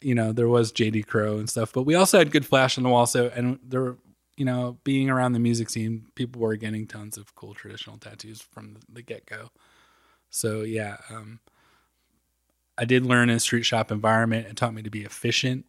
you 0.00 0.14
know, 0.14 0.32
there 0.32 0.48
was 0.48 0.72
JD 0.72 1.06
Crowe 1.06 1.38
and 1.38 1.48
stuff, 1.48 1.72
but 1.72 1.82
we 1.82 1.94
also 1.94 2.18
had 2.18 2.32
good 2.32 2.46
flash 2.46 2.76
on 2.76 2.82
the 2.82 2.90
wall. 2.90 3.06
So, 3.06 3.30
and 3.34 3.60
there 3.62 3.96
you 4.36 4.44
know, 4.44 4.78
being 4.84 5.10
around 5.10 5.32
the 5.32 5.38
music 5.38 5.70
scene, 5.70 6.06
people 6.14 6.40
were 6.40 6.56
getting 6.56 6.86
tons 6.86 7.16
of 7.16 7.34
cool 7.34 7.54
traditional 7.54 7.98
tattoos 7.98 8.40
from 8.40 8.78
the 8.92 9.02
get 9.02 9.26
go. 9.26 9.50
So 10.30 10.62
yeah, 10.62 10.96
um, 11.10 11.40
I 12.76 12.84
did 12.84 13.06
learn 13.06 13.30
in 13.30 13.36
a 13.36 13.40
street 13.40 13.62
shop 13.62 13.92
environment. 13.92 14.48
It 14.48 14.56
taught 14.56 14.74
me 14.74 14.82
to 14.82 14.90
be 14.90 15.04
efficient. 15.04 15.66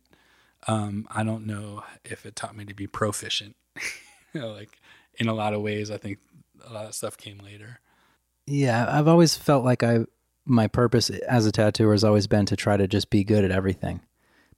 Um, 0.67 1.07
I 1.11 1.23
don't 1.23 1.45
know 1.45 1.83
if 2.03 2.25
it 2.25 2.35
taught 2.35 2.55
me 2.55 2.65
to 2.65 2.73
be 2.73 2.87
proficient. 2.87 3.55
you 4.33 4.41
know, 4.41 4.51
like 4.51 4.79
in 5.19 5.27
a 5.27 5.33
lot 5.33 5.53
of 5.53 5.61
ways. 5.61 5.91
I 5.91 5.97
think 5.97 6.17
a 6.65 6.73
lot 6.73 6.85
of 6.85 6.95
stuff 6.95 7.17
came 7.17 7.37
later. 7.37 7.79
Yeah, 8.47 8.87
I've 8.89 9.07
always 9.07 9.35
felt 9.35 9.63
like 9.63 9.83
I 9.83 10.05
my 10.45 10.67
purpose 10.67 11.09
as 11.09 11.45
a 11.45 11.51
tattooer 11.51 11.91
has 11.91 12.03
always 12.03 12.27
been 12.27 12.45
to 12.47 12.55
try 12.55 12.77
to 12.77 12.87
just 12.87 13.09
be 13.09 13.23
good 13.23 13.43
at 13.43 13.51
everything. 13.51 14.01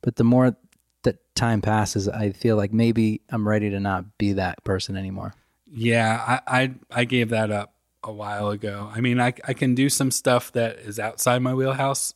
But 0.01 0.17
the 0.17 0.23
more 0.23 0.55
that 1.03 1.35
time 1.35 1.61
passes, 1.61 2.07
I 2.07 2.31
feel 2.31 2.55
like 2.57 2.73
maybe 2.73 3.21
I'm 3.29 3.47
ready 3.47 3.69
to 3.69 3.79
not 3.79 4.17
be 4.17 4.33
that 4.33 4.63
person 4.63 4.97
anymore. 4.97 5.33
Yeah, 5.71 6.39
I 6.47 6.61
I, 6.61 6.73
I 6.91 7.03
gave 7.05 7.29
that 7.29 7.51
up 7.51 7.73
a 8.03 8.11
while 8.11 8.49
ago. 8.49 8.91
I 8.93 9.01
mean, 9.01 9.19
I 9.19 9.33
I 9.45 9.53
can 9.53 9.75
do 9.75 9.89
some 9.89 10.11
stuff 10.11 10.51
that 10.53 10.77
is 10.77 10.99
outside 10.99 11.39
my 11.39 11.53
wheelhouse 11.53 12.13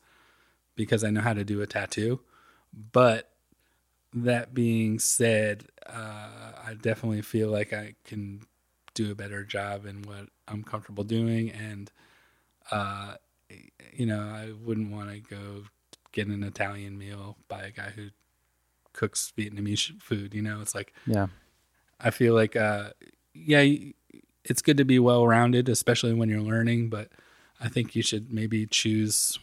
because 0.75 1.03
I 1.03 1.09
know 1.09 1.21
how 1.21 1.33
to 1.33 1.43
do 1.43 1.61
a 1.61 1.67
tattoo. 1.67 2.21
But 2.73 3.29
that 4.13 4.53
being 4.53 4.99
said, 4.99 5.65
uh, 5.85 6.53
I 6.65 6.75
definitely 6.81 7.21
feel 7.21 7.49
like 7.49 7.73
I 7.73 7.95
can 8.03 8.41
do 8.93 9.11
a 9.11 9.15
better 9.15 9.43
job 9.43 9.85
in 9.85 10.01
what 10.03 10.27
I'm 10.47 10.63
comfortable 10.63 11.03
doing, 11.03 11.49
and 11.51 11.91
uh, 12.71 13.15
you 13.93 14.05
know, 14.05 14.19
I 14.19 14.51
wouldn't 14.63 14.91
want 14.91 15.09
to 15.11 15.19
go 15.19 15.63
get 16.11 16.27
an 16.27 16.43
Italian 16.43 16.97
meal 16.97 17.37
by 17.47 17.63
a 17.63 17.71
guy 17.71 17.91
who 17.95 18.09
cooks 18.93 19.31
Vietnamese 19.37 20.01
food. 20.01 20.33
You 20.33 20.41
know, 20.41 20.61
it's 20.61 20.75
like 20.75 20.93
Yeah. 21.05 21.27
I 21.99 22.09
feel 22.09 22.33
like, 22.33 22.55
uh, 22.55 22.91
yeah, 23.33 23.63
it's 24.43 24.61
good 24.61 24.77
to 24.77 24.85
be 24.85 24.99
well 24.99 25.27
rounded, 25.27 25.69
especially 25.69 26.13
when 26.13 26.29
you're 26.29 26.41
learning. 26.41 26.89
But 26.89 27.09
I 27.59 27.69
think 27.69 27.95
you 27.95 28.01
should 28.01 28.33
maybe 28.33 28.65
choose 28.65 29.37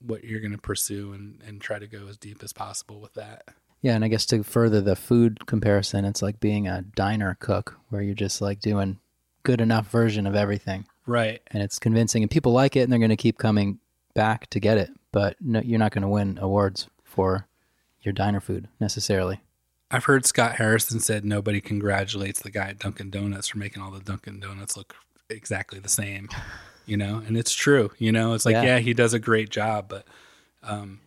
what 0.00 0.22
you're 0.24 0.40
going 0.40 0.52
to 0.52 0.58
pursue 0.58 1.12
and, 1.12 1.40
and 1.46 1.60
try 1.60 1.78
to 1.78 1.86
go 1.86 2.06
as 2.08 2.16
deep 2.16 2.42
as 2.42 2.52
possible 2.52 3.00
with 3.00 3.14
that. 3.14 3.48
Yeah, 3.82 3.94
and 3.94 4.04
I 4.04 4.08
guess 4.08 4.24
to 4.26 4.42
further 4.44 4.80
the 4.80 4.96
food 4.96 5.46
comparison, 5.46 6.04
it's 6.04 6.22
like 6.22 6.40
being 6.40 6.68
a 6.68 6.82
diner 6.82 7.36
cook 7.38 7.78
where 7.90 8.00
you're 8.00 8.14
just 8.14 8.40
like 8.40 8.60
doing 8.60 8.98
good 9.42 9.60
enough 9.60 9.90
version 9.90 10.26
of 10.26 10.34
everything 10.34 10.86
Right. 11.06 11.40
and 11.48 11.62
it's 11.62 11.78
convincing 11.78 12.22
and 12.22 12.30
people 12.30 12.52
like 12.52 12.76
it 12.76 12.80
and 12.80 12.92
they're 12.92 12.98
going 12.98 13.10
to 13.10 13.16
keep 13.16 13.38
coming 13.38 13.78
back 14.14 14.48
to 14.50 14.60
get 14.60 14.78
it, 14.78 14.90
but 15.12 15.36
no, 15.40 15.60
you're 15.60 15.78
not 15.78 15.92
going 15.92 16.02
to 16.02 16.08
win 16.08 16.38
awards 16.40 16.88
for 17.02 17.46
your 18.02 18.12
diner 18.12 18.40
food 18.40 18.68
necessarily. 18.80 19.40
I've 19.90 20.04
heard 20.04 20.24
Scott 20.26 20.56
Harrison 20.56 21.00
said 21.00 21.24
nobody 21.24 21.60
congratulates 21.60 22.40
the 22.40 22.50
guy 22.50 22.68
at 22.68 22.78
Dunkin' 22.78 23.10
Donuts 23.10 23.48
for 23.48 23.58
making 23.58 23.82
all 23.82 23.90
the 23.90 24.00
Dunkin' 24.00 24.40
Donuts 24.40 24.76
look 24.76 24.94
exactly 25.30 25.78
the 25.78 25.88
same, 25.88 26.28
you 26.86 26.96
know, 26.96 27.22
and 27.26 27.36
it's 27.36 27.52
true. 27.52 27.90
You 27.98 28.12
know, 28.12 28.34
it's 28.34 28.44
like 28.46 28.54
Yeah. 28.54 28.62
yeah, 28.62 28.78
he 28.78 28.94
does 28.94 29.14
a 29.14 29.18
great 29.18 29.50
job, 29.50 29.88
but 29.88 30.06
um, 30.62 31.00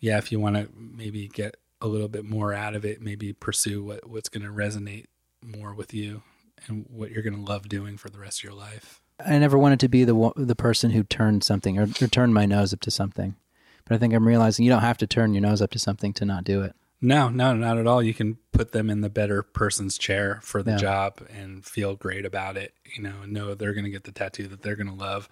yeah, 0.00 0.18
if 0.18 0.30
you 0.32 0.40
want 0.40 0.56
to 0.56 0.68
maybe 0.76 1.28
get 1.28 1.56
a 1.80 1.86
little 1.86 2.08
bit 2.08 2.24
more 2.24 2.52
out 2.52 2.74
of 2.74 2.84
it, 2.84 3.00
maybe 3.00 3.32
pursue 3.32 3.82
what 3.84 4.08
what's 4.08 4.28
going 4.28 4.44
to 4.44 4.52
resonate 4.52 5.06
more 5.42 5.72
with 5.74 5.94
you 5.94 6.22
and 6.66 6.86
what 6.90 7.10
you're 7.10 7.22
going 7.22 7.36
to 7.36 7.50
love 7.50 7.68
doing 7.68 7.96
for 7.96 8.10
the 8.10 8.18
rest 8.18 8.40
of 8.40 8.44
your 8.44 8.52
life. 8.52 9.00
I 9.24 9.38
never 9.38 9.58
wanted 9.58 9.80
to 9.80 9.88
be 9.88 10.04
the 10.04 10.32
the 10.36 10.56
person 10.56 10.90
who 10.90 11.02
turned 11.02 11.42
something 11.44 11.78
or, 11.78 11.82
or 12.00 12.06
turned 12.08 12.34
my 12.34 12.46
nose 12.46 12.72
up 12.72 12.80
to 12.80 12.90
something. 12.90 13.36
But 13.84 13.94
I 13.94 13.98
think 13.98 14.14
I'm 14.14 14.26
realizing 14.26 14.64
you 14.64 14.70
don't 14.70 14.82
have 14.82 14.98
to 14.98 15.06
turn 15.06 15.34
your 15.34 15.40
nose 15.40 15.62
up 15.62 15.70
to 15.70 15.78
something 15.78 16.12
to 16.14 16.24
not 16.24 16.44
do 16.44 16.62
it. 16.62 16.74
No, 17.00 17.28
no, 17.28 17.54
not 17.54 17.78
at 17.78 17.86
all. 17.86 18.02
You 18.02 18.12
can 18.12 18.38
put 18.52 18.72
them 18.72 18.90
in 18.90 19.00
the 19.02 19.08
better 19.08 19.42
person's 19.42 19.96
chair 19.96 20.40
for 20.42 20.62
the 20.62 20.72
Yeah. 20.72 20.76
job 20.78 21.26
and 21.30 21.64
feel 21.64 21.94
great 21.94 22.26
about 22.26 22.56
it, 22.56 22.74
you 22.96 23.02
know, 23.02 23.24
know 23.24 23.54
they're 23.54 23.72
going 23.72 23.84
to 23.84 23.90
get 23.90 24.04
the 24.04 24.12
tattoo 24.12 24.48
that 24.48 24.62
they're 24.62 24.74
going 24.76 24.88
to 24.88 24.94
love, 24.94 25.28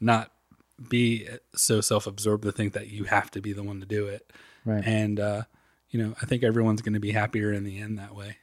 not 0.00 0.32
be 0.88 1.28
so 1.54 1.80
self 1.80 2.06
absorbed 2.08 2.42
to 2.44 2.52
think 2.52 2.72
that 2.72 2.88
you 2.88 3.04
have 3.04 3.30
to 3.30 3.40
be 3.40 3.52
the 3.52 3.62
one 3.62 3.78
to 3.80 3.86
do 3.86 4.06
it. 4.06 4.32
Right. 4.64 4.84
And, 4.84 5.20
uh, 5.20 5.42
you 5.88 6.02
know, 6.02 6.14
I 6.20 6.26
think 6.26 6.42
everyone's 6.42 6.82
going 6.82 6.94
to 6.94 7.00
be 7.00 7.12
happier 7.12 7.52
in 7.52 7.62
the 7.64 7.78
end 7.78 7.98
that 7.98 8.14
way. 8.14 8.38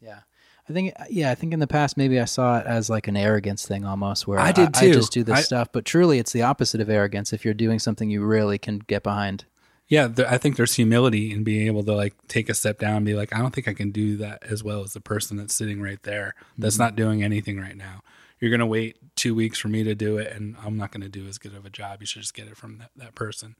Yeah. 0.00 0.20
I 0.68 0.72
think 0.72 0.92
uh, 0.98 1.04
yeah, 1.08 1.30
I 1.30 1.34
think 1.34 1.52
in 1.52 1.60
the 1.60 1.66
past 1.66 1.96
maybe 1.96 2.18
I 2.18 2.24
saw 2.24 2.58
it 2.58 2.66
as 2.66 2.90
like 2.90 3.08
an 3.08 3.16
arrogance 3.16 3.66
thing 3.66 3.84
almost 3.84 4.26
where 4.26 4.38
I 4.38 4.52
did 4.52 4.74
too. 4.74 4.86
I, 4.86 4.88
too. 4.88 4.94
just 4.94 5.12
do 5.12 5.24
this 5.24 5.38
I- 5.38 5.42
stuff, 5.42 5.68
but 5.72 5.84
truly 5.84 6.18
it's 6.18 6.32
the 6.32 6.42
opposite 6.42 6.80
of 6.80 6.90
arrogance 6.90 7.32
if 7.32 7.44
you're 7.44 7.54
doing 7.54 7.78
something 7.78 8.10
you 8.10 8.24
really 8.24 8.58
can 8.58 8.78
get 8.78 9.02
behind. 9.02 9.44
Yeah, 9.88 10.08
I 10.28 10.36
think 10.38 10.56
there's 10.56 10.74
humility 10.74 11.32
in 11.32 11.44
being 11.44 11.68
able 11.68 11.84
to 11.84 11.92
like 11.94 12.14
take 12.26 12.48
a 12.48 12.54
step 12.54 12.80
down 12.80 12.96
and 12.96 13.06
be 13.06 13.14
like, 13.14 13.32
I 13.32 13.38
don't 13.38 13.54
think 13.54 13.68
I 13.68 13.74
can 13.74 13.92
do 13.92 14.16
that 14.16 14.42
as 14.42 14.64
well 14.64 14.82
as 14.82 14.94
the 14.94 15.00
person 15.00 15.36
that's 15.36 15.54
sitting 15.54 15.80
right 15.80 16.02
there 16.02 16.34
that's 16.58 16.74
mm-hmm. 16.74 16.82
not 16.82 16.96
doing 16.96 17.22
anything 17.22 17.60
right 17.60 17.76
now. 17.76 18.02
You're 18.40 18.50
gonna 18.50 18.66
wait 18.66 18.98
two 19.14 19.34
weeks 19.34 19.58
for 19.58 19.68
me 19.68 19.84
to 19.84 19.94
do 19.94 20.18
it, 20.18 20.32
and 20.32 20.56
I'm 20.64 20.76
not 20.76 20.90
gonna 20.90 21.08
do 21.08 21.26
as 21.28 21.38
good 21.38 21.54
of 21.54 21.64
a 21.64 21.70
job. 21.70 22.00
You 22.00 22.06
should 22.06 22.22
just 22.22 22.34
get 22.34 22.48
it 22.48 22.56
from 22.56 22.78
that, 22.78 22.90
that 22.96 23.14
person. 23.14 23.54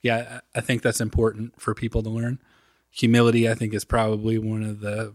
Yeah, 0.00 0.40
I 0.54 0.58
I 0.58 0.60
think 0.62 0.80
that's 0.80 1.02
important 1.02 1.60
for 1.60 1.74
people 1.74 2.02
to 2.02 2.10
learn. 2.10 2.40
Humility, 2.90 3.48
I 3.48 3.54
think, 3.54 3.74
is 3.74 3.84
probably 3.84 4.38
one 4.38 4.62
of 4.62 4.80
the 4.80 5.14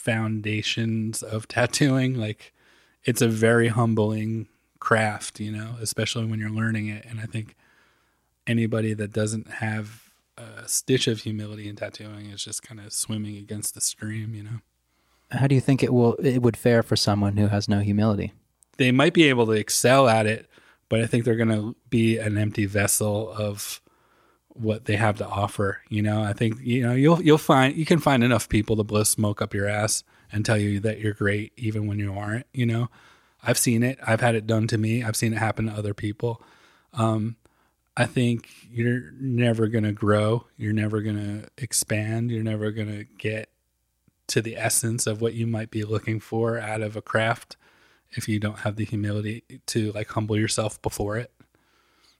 foundations 0.00 1.22
of 1.22 1.46
tattooing. 1.56 2.14
Like, 2.14 2.52
it's 3.04 3.22
a 3.22 3.28
very 3.28 3.68
humbling 3.68 4.48
craft, 4.78 5.40
you 5.40 5.52
know, 5.52 5.76
especially 5.80 6.24
when 6.24 6.40
you're 6.40 6.50
learning 6.50 6.88
it. 6.88 7.04
And 7.04 7.20
I 7.20 7.26
think 7.26 7.54
anybody 8.46 8.94
that 8.94 9.12
doesn't 9.12 9.48
have 9.48 10.10
a 10.36 10.66
stitch 10.66 11.06
of 11.06 11.20
humility 11.20 11.68
in 11.68 11.76
tattooing 11.76 12.26
is 12.26 12.42
just 12.42 12.62
kind 12.62 12.80
of 12.80 12.92
swimming 12.92 13.36
against 13.36 13.74
the 13.74 13.80
stream, 13.80 14.34
you 14.34 14.42
know. 14.42 14.60
How 15.30 15.46
do 15.46 15.54
you 15.54 15.60
think 15.60 15.82
it 15.82 15.92
will 15.92 16.14
it 16.14 16.42
would 16.42 16.56
fare 16.56 16.82
for 16.82 16.96
someone 16.96 17.36
who 17.36 17.46
has 17.48 17.68
no 17.68 17.80
humility? 17.80 18.32
They 18.78 18.90
might 18.90 19.14
be 19.14 19.28
able 19.28 19.46
to 19.46 19.52
excel 19.52 20.08
at 20.08 20.26
it, 20.26 20.48
but 20.88 21.00
I 21.00 21.06
think 21.06 21.24
they're 21.24 21.36
going 21.36 21.50
to 21.50 21.76
be 21.88 22.18
an 22.18 22.36
empty 22.38 22.66
vessel 22.66 23.30
of 23.32 23.80
what 24.54 24.84
they 24.84 24.96
have 24.96 25.18
to 25.18 25.26
offer, 25.26 25.80
you 25.88 26.02
know. 26.02 26.22
I 26.22 26.32
think 26.32 26.60
you 26.60 26.82
know 26.82 26.92
you'll 26.92 27.22
you'll 27.22 27.38
find 27.38 27.76
you 27.76 27.84
can 27.84 27.98
find 27.98 28.22
enough 28.24 28.48
people 28.48 28.76
to 28.76 28.84
blow 28.84 29.04
smoke 29.04 29.40
up 29.40 29.54
your 29.54 29.68
ass 29.68 30.02
and 30.32 30.44
tell 30.44 30.58
you 30.58 30.80
that 30.80 31.00
you're 31.00 31.14
great 31.14 31.52
even 31.56 31.86
when 31.86 31.98
you 31.98 32.12
aren't, 32.12 32.46
you 32.52 32.66
know. 32.66 32.88
I've 33.42 33.58
seen 33.58 33.82
it. 33.82 33.98
I've 34.06 34.20
had 34.20 34.34
it 34.34 34.46
done 34.46 34.66
to 34.68 34.78
me. 34.78 35.02
I've 35.02 35.16
seen 35.16 35.32
it 35.32 35.38
happen 35.38 35.66
to 35.66 35.72
other 35.72 35.94
people. 35.94 36.42
Um, 36.92 37.36
I 37.96 38.06
think 38.06 38.50
you're 38.70 39.12
never 39.18 39.68
to 39.68 39.92
grow. 39.92 40.46
You're 40.56 40.72
never 40.72 41.02
to 41.02 41.48
expand. 41.58 42.30
You're 42.30 42.44
never 42.44 42.70
to 42.70 43.04
get 43.18 43.48
to 44.28 44.40
the 44.40 44.56
essence 44.56 45.06
of 45.06 45.20
what 45.20 45.34
you 45.34 45.46
might 45.46 45.70
be 45.70 45.84
looking 45.84 46.20
for 46.20 46.58
out 46.58 46.82
of 46.82 46.96
a 46.96 47.02
craft 47.02 47.56
if 48.12 48.28
you 48.28 48.38
don't 48.38 48.60
have 48.60 48.76
the 48.76 48.84
humility 48.84 49.42
to 49.66 49.92
like 49.92 50.08
humble 50.08 50.38
yourself 50.38 50.80
before 50.82 51.16
it. 51.16 51.32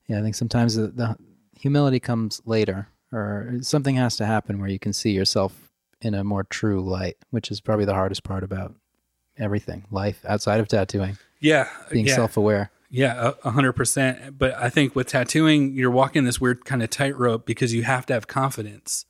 Yeah, 0.06 0.18
I 0.18 0.22
think 0.22 0.34
sometimes 0.34 0.74
the, 0.74 0.88
the 0.88 1.16
humility 1.60 2.00
comes 2.00 2.40
later, 2.44 2.88
or 3.12 3.58
something 3.60 3.96
has 3.96 4.16
to 4.16 4.26
happen 4.26 4.58
where 4.58 4.70
you 4.70 4.78
can 4.78 4.92
see 4.92 5.10
yourself 5.10 5.70
in 6.00 6.14
a 6.14 6.24
more 6.24 6.44
true 6.44 6.80
light, 6.80 7.16
which 7.30 7.50
is 7.50 7.60
probably 7.60 7.84
the 7.84 7.94
hardest 7.94 8.24
part 8.24 8.42
about 8.42 8.74
everything, 9.38 9.84
life 9.90 10.24
outside 10.26 10.60
of 10.60 10.68
tattooing, 10.68 11.18
Yeah. 11.40 11.68
being 11.90 12.06
yeah. 12.06 12.14
self-aware. 12.14 12.70
Yeah, 12.92 13.32
a 13.44 13.50
hundred 13.52 13.74
percent. 13.74 14.36
But 14.36 14.54
I 14.54 14.68
think 14.68 14.96
with 14.96 15.06
tattooing, 15.06 15.74
you're 15.74 15.92
walking 15.92 16.24
this 16.24 16.40
weird 16.40 16.64
kind 16.64 16.82
of 16.82 16.90
tightrope 16.90 17.46
because 17.46 17.72
you 17.72 17.84
have 17.84 18.04
to 18.06 18.14
have 18.14 18.26
confidence. 18.26 19.06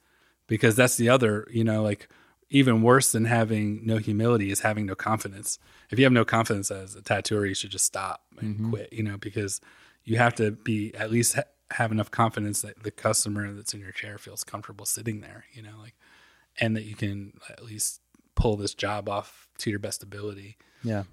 Because 0.46 0.76
that's 0.76 0.96
the 0.96 1.08
other, 1.08 1.46
you 1.50 1.64
know, 1.64 1.82
like 1.82 2.08
even 2.50 2.82
worse 2.82 3.12
than 3.12 3.24
having 3.24 3.80
no 3.86 3.96
humility 3.96 4.50
is 4.50 4.60
having 4.60 4.84
no 4.84 4.94
confidence. 4.94 5.58
If 5.90 5.98
you 5.98 6.04
have 6.04 6.12
no 6.12 6.24
confidence 6.24 6.70
as 6.70 6.94
a 6.94 7.00
tattooer, 7.00 7.46
you 7.46 7.54
should 7.54 7.70
just 7.70 7.86
stop 7.86 8.22
and 8.38 8.56
mm-hmm. 8.56 8.70
quit, 8.70 8.92
you 8.92 9.02
know, 9.02 9.16
because 9.16 9.60
you 10.04 10.18
have 10.18 10.34
to 10.34 10.50
be 10.50 10.92
at 10.94 11.10
least 11.10 11.38
have 11.72 11.92
enough 11.92 12.11
confidence 12.11 12.62
that 12.62 12.83
the 12.83 12.90
customer 12.90 13.52
that's 13.52 13.74
in 13.74 13.80
your 13.80 13.92
chair 13.92 14.18
feels 14.18 14.44
comfortable 14.44 14.85
sitting 14.85 15.20
there, 15.20 15.44
you 15.52 15.62
know, 15.62 15.74
like, 15.80 15.94
and 16.61 16.76
that 16.76 16.85
you 16.85 16.94
can 16.94 17.33
at 17.48 17.64
least 17.64 18.00
pull 18.35 18.56
this 18.56 18.74
job 18.74 19.09
off 19.09 19.48
to 19.59 19.70
your 19.70 19.78
best 19.78 20.02
ability. 20.02 20.56
Yeah. 20.83 21.04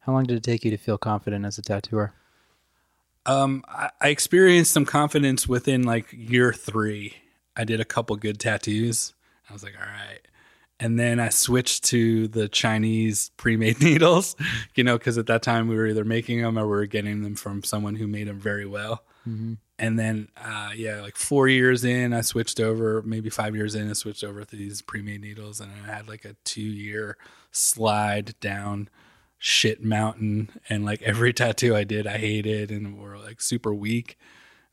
How 0.00 0.12
long 0.12 0.24
did 0.24 0.36
it 0.36 0.42
take 0.42 0.64
you 0.64 0.70
to 0.70 0.76
feel 0.76 0.98
confident 0.98 1.44
as 1.44 1.58
a 1.58 1.62
tattooer? 1.62 2.14
Um, 3.26 3.64
I, 3.68 3.90
I 4.00 4.08
experienced 4.08 4.70
some 4.70 4.84
confidence 4.84 5.48
within 5.48 5.82
like 5.82 6.06
year 6.12 6.52
three. 6.52 7.16
I 7.56 7.64
did 7.64 7.80
a 7.80 7.84
couple 7.84 8.16
good 8.16 8.38
tattoos. 8.38 9.14
I 9.50 9.52
was 9.52 9.62
like, 9.62 9.74
all 9.78 9.86
right. 9.86 10.20
And 10.80 10.98
then 10.98 11.18
I 11.18 11.30
switched 11.30 11.84
to 11.86 12.28
the 12.28 12.48
Chinese 12.48 13.30
pre-made 13.36 13.80
needles, 13.82 14.36
you 14.74 14.84
know, 14.84 14.96
because 14.96 15.18
at 15.18 15.26
that 15.26 15.42
time 15.42 15.68
we 15.68 15.76
were 15.76 15.88
either 15.88 16.04
making 16.04 16.40
them 16.40 16.58
or 16.58 16.64
we 16.64 16.70
were 16.70 16.86
getting 16.86 17.22
them 17.22 17.34
from 17.34 17.64
someone 17.64 17.96
who 17.96 18.06
made 18.06 18.28
them 18.28 18.38
very 18.38 18.66
well. 18.66 19.02
And 19.78 19.98
then, 19.98 20.28
uh, 20.36 20.70
yeah, 20.74 21.00
like 21.00 21.16
four 21.16 21.46
years 21.48 21.84
in, 21.84 22.12
I 22.12 22.22
switched 22.22 22.58
over. 22.58 23.02
Maybe 23.02 23.30
five 23.30 23.54
years 23.54 23.74
in, 23.74 23.88
I 23.88 23.92
switched 23.92 24.24
over 24.24 24.44
to 24.44 24.56
these 24.56 24.82
pre-made 24.82 25.20
needles, 25.20 25.60
and 25.60 25.70
I 25.70 25.94
had 25.94 26.08
like 26.08 26.24
a 26.24 26.34
two-year 26.44 27.16
slide 27.52 28.34
down 28.40 28.88
shit 29.38 29.84
mountain. 29.84 30.50
And 30.68 30.84
like 30.84 31.02
every 31.02 31.32
tattoo 31.34 31.76
I 31.76 31.84
did, 31.84 32.06
I 32.06 32.18
hated 32.18 32.70
and 32.70 32.98
were 32.98 33.18
like 33.18 33.40
super 33.40 33.72
weak 33.72 34.18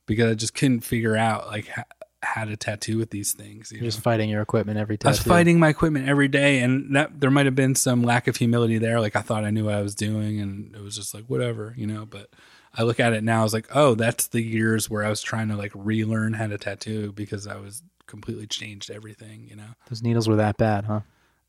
because 0.06 0.32
I 0.32 0.36
just 0.36 0.56
couldn't 0.56 0.82
figure 0.82 1.16
out 1.16 1.48
like 1.48 1.68
how, 1.68 1.84
how 2.24 2.46
to 2.46 2.58
tattoo 2.58 2.98
with 2.98 3.12
these 3.12 3.34
things. 3.34 3.72
You 3.72 3.78
You're 3.78 3.84
know? 3.84 3.90
just 3.90 4.02
fighting 4.02 4.30
your 4.30 4.42
equipment 4.42 4.80
every 4.80 4.98
time. 4.98 5.10
I 5.10 5.12
was 5.12 5.20
fighting 5.20 5.60
my 5.60 5.70
equipment 5.70 6.10
every 6.10 6.28
day, 6.28 6.60
and 6.60 6.96
that 6.96 7.20
there 7.22 7.32
might 7.32 7.46
have 7.46 7.56
been 7.56 7.76
some 7.76 8.04
lack 8.04 8.28
of 8.28 8.36
humility 8.36 8.78
there. 8.78 9.00
Like 9.00 9.16
I 9.16 9.22
thought 9.22 9.46
I 9.46 9.52
knew 9.52 9.66
what 9.66 9.76
I 9.76 9.82
was 9.82 9.96
doing, 9.96 10.40
and 10.40 10.76
it 10.76 10.82
was 10.82 10.96
just 10.96 11.14
like 11.14 11.26
whatever, 11.26 11.74
you 11.78 11.88
know. 11.88 12.06
But 12.06 12.30
I 12.78 12.84
look 12.84 13.00
at 13.00 13.14
it 13.14 13.24
now, 13.24 13.42
I 13.42 13.44
was 13.44 13.54
like, 13.54 13.68
oh, 13.74 13.96
that's 13.96 14.28
the 14.28 14.42
years 14.42 14.90
where 14.90 15.04
I 15.04 15.10
was 15.10 15.22
trying 15.22 15.48
to 15.50 15.56
like 15.56 15.72
relearn 15.74 16.34
how 16.34 16.48
to 16.48 16.58
tattoo 16.58 17.12
because 17.14 17.48
I 17.48 17.58
was 17.58 17.82
completely 18.08 18.48
changed 18.48 18.92
everything, 18.92 19.48
you 19.50 19.56
know. 19.56 19.70
Those 19.90 20.04
needles 20.04 20.28
were 20.28 20.36
that 20.36 20.58
bad, 20.58 20.86
huh? 20.86 21.02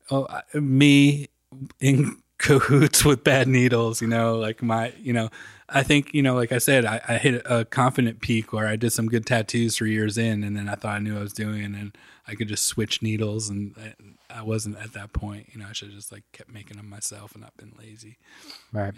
Oh, 0.09 0.27
I- 0.29 0.57
me 0.57 1.27
in 1.79 2.17
cahoots 2.37 3.03
with 3.03 3.23
bad 3.23 3.47
needles, 3.47 4.01
you 4.01 4.07
know, 4.07 4.35
like 4.35 4.61
my, 4.61 4.93
you 5.01 5.11
know, 5.11 5.29
I 5.69 5.83
think, 5.83 6.13
you 6.13 6.21
know, 6.21 6.35
like 6.35 6.51
I 6.51 6.59
said, 6.59 6.85
I, 6.85 7.01
I 7.07 7.17
hit 7.17 7.41
a 7.45 7.65
confident 7.65 8.21
peak 8.21 8.53
where 8.53 8.67
I 8.67 8.75
did 8.75 8.91
some 8.91 9.07
good 9.07 9.25
tattoos 9.25 9.75
three 9.75 9.91
years 9.91 10.17
in 10.17 10.43
and 10.43 10.55
then 10.55 10.69
I 10.69 10.75
thought 10.75 10.95
I 10.95 10.99
knew 10.99 11.13
what 11.13 11.19
I 11.19 11.23
was 11.23 11.33
doing 11.33 11.75
and 11.75 11.97
I 12.27 12.35
could 12.35 12.47
just 12.47 12.65
switch 12.65 13.01
needles 13.01 13.49
and 13.49 13.73
I, 14.29 14.39
I 14.39 14.41
wasn't 14.43 14.77
at 14.77 14.93
that 14.93 15.13
point, 15.13 15.47
you 15.51 15.59
know, 15.59 15.65
I 15.67 15.73
should 15.73 15.89
have 15.89 15.97
just 15.97 16.11
like 16.11 16.23
kept 16.31 16.51
making 16.53 16.77
them 16.77 16.87
myself 16.89 17.33
and 17.33 17.41
not 17.41 17.57
been 17.57 17.73
lazy. 17.77 18.17
Right. 18.71 18.93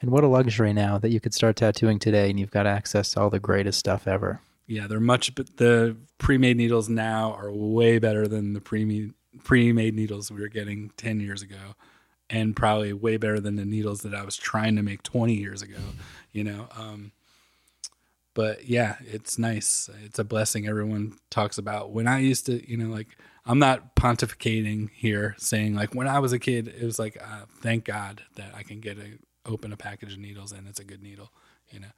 And 0.00 0.10
what 0.10 0.24
a 0.24 0.28
luxury 0.28 0.72
now 0.72 0.98
that 0.98 1.10
you 1.10 1.20
could 1.20 1.34
start 1.34 1.56
tattooing 1.56 1.98
today 1.98 2.30
and 2.30 2.40
you've 2.40 2.50
got 2.50 2.66
access 2.66 3.10
to 3.10 3.20
all 3.20 3.30
the 3.30 3.38
greatest 3.38 3.78
stuff 3.78 4.06
ever. 4.08 4.40
Yeah, 4.66 4.86
they're 4.86 5.00
much, 5.00 5.34
but 5.34 5.56
the 5.56 5.96
pre-made 6.18 6.56
needles 6.56 6.88
now 6.88 7.32
are 7.32 7.52
way 7.52 7.98
better 7.98 8.28
than 8.28 8.52
the 8.52 8.60
pre 8.60 9.10
pre-made 9.44 9.94
needles 9.94 10.30
we 10.30 10.40
were 10.40 10.48
getting 10.48 10.90
10 10.96 11.20
years 11.20 11.42
ago 11.42 11.74
and 12.28 12.54
probably 12.54 12.92
way 12.92 13.16
better 13.16 13.40
than 13.40 13.56
the 13.56 13.64
needles 13.64 14.02
that 14.02 14.14
I 14.14 14.22
was 14.22 14.36
trying 14.36 14.76
to 14.76 14.82
make 14.82 15.02
20 15.02 15.34
years 15.34 15.62
ago, 15.62 15.78
you 16.32 16.44
know. 16.44 16.68
Um, 16.76 17.12
but 18.34 18.68
yeah, 18.68 18.96
it's 19.00 19.38
nice. 19.38 19.90
It's 20.04 20.18
a 20.18 20.24
blessing 20.24 20.68
everyone 20.68 21.18
talks 21.30 21.58
about. 21.58 21.90
When 21.90 22.06
I 22.06 22.20
used 22.20 22.46
to, 22.46 22.68
you 22.68 22.76
know, 22.76 22.88
like 22.88 23.08
I'm 23.44 23.58
not 23.58 23.96
pontificating 23.96 24.90
here 24.94 25.34
saying 25.38 25.74
like 25.74 25.94
when 25.94 26.06
I 26.06 26.20
was 26.20 26.32
a 26.32 26.38
kid, 26.38 26.68
it 26.68 26.84
was 26.84 26.98
like 26.98 27.20
uh, 27.20 27.46
thank 27.60 27.84
God 27.84 28.22
that 28.36 28.54
I 28.54 28.62
can 28.62 28.80
get 28.80 28.98
a 28.98 29.18
open 29.46 29.72
a 29.72 29.76
package 29.76 30.12
of 30.12 30.18
needles 30.18 30.52
and 30.52 30.68
it's 30.68 30.80
a 30.80 30.84
good 30.84 31.02
needle, 31.02 31.30
you 31.70 31.80
know. 31.80 31.88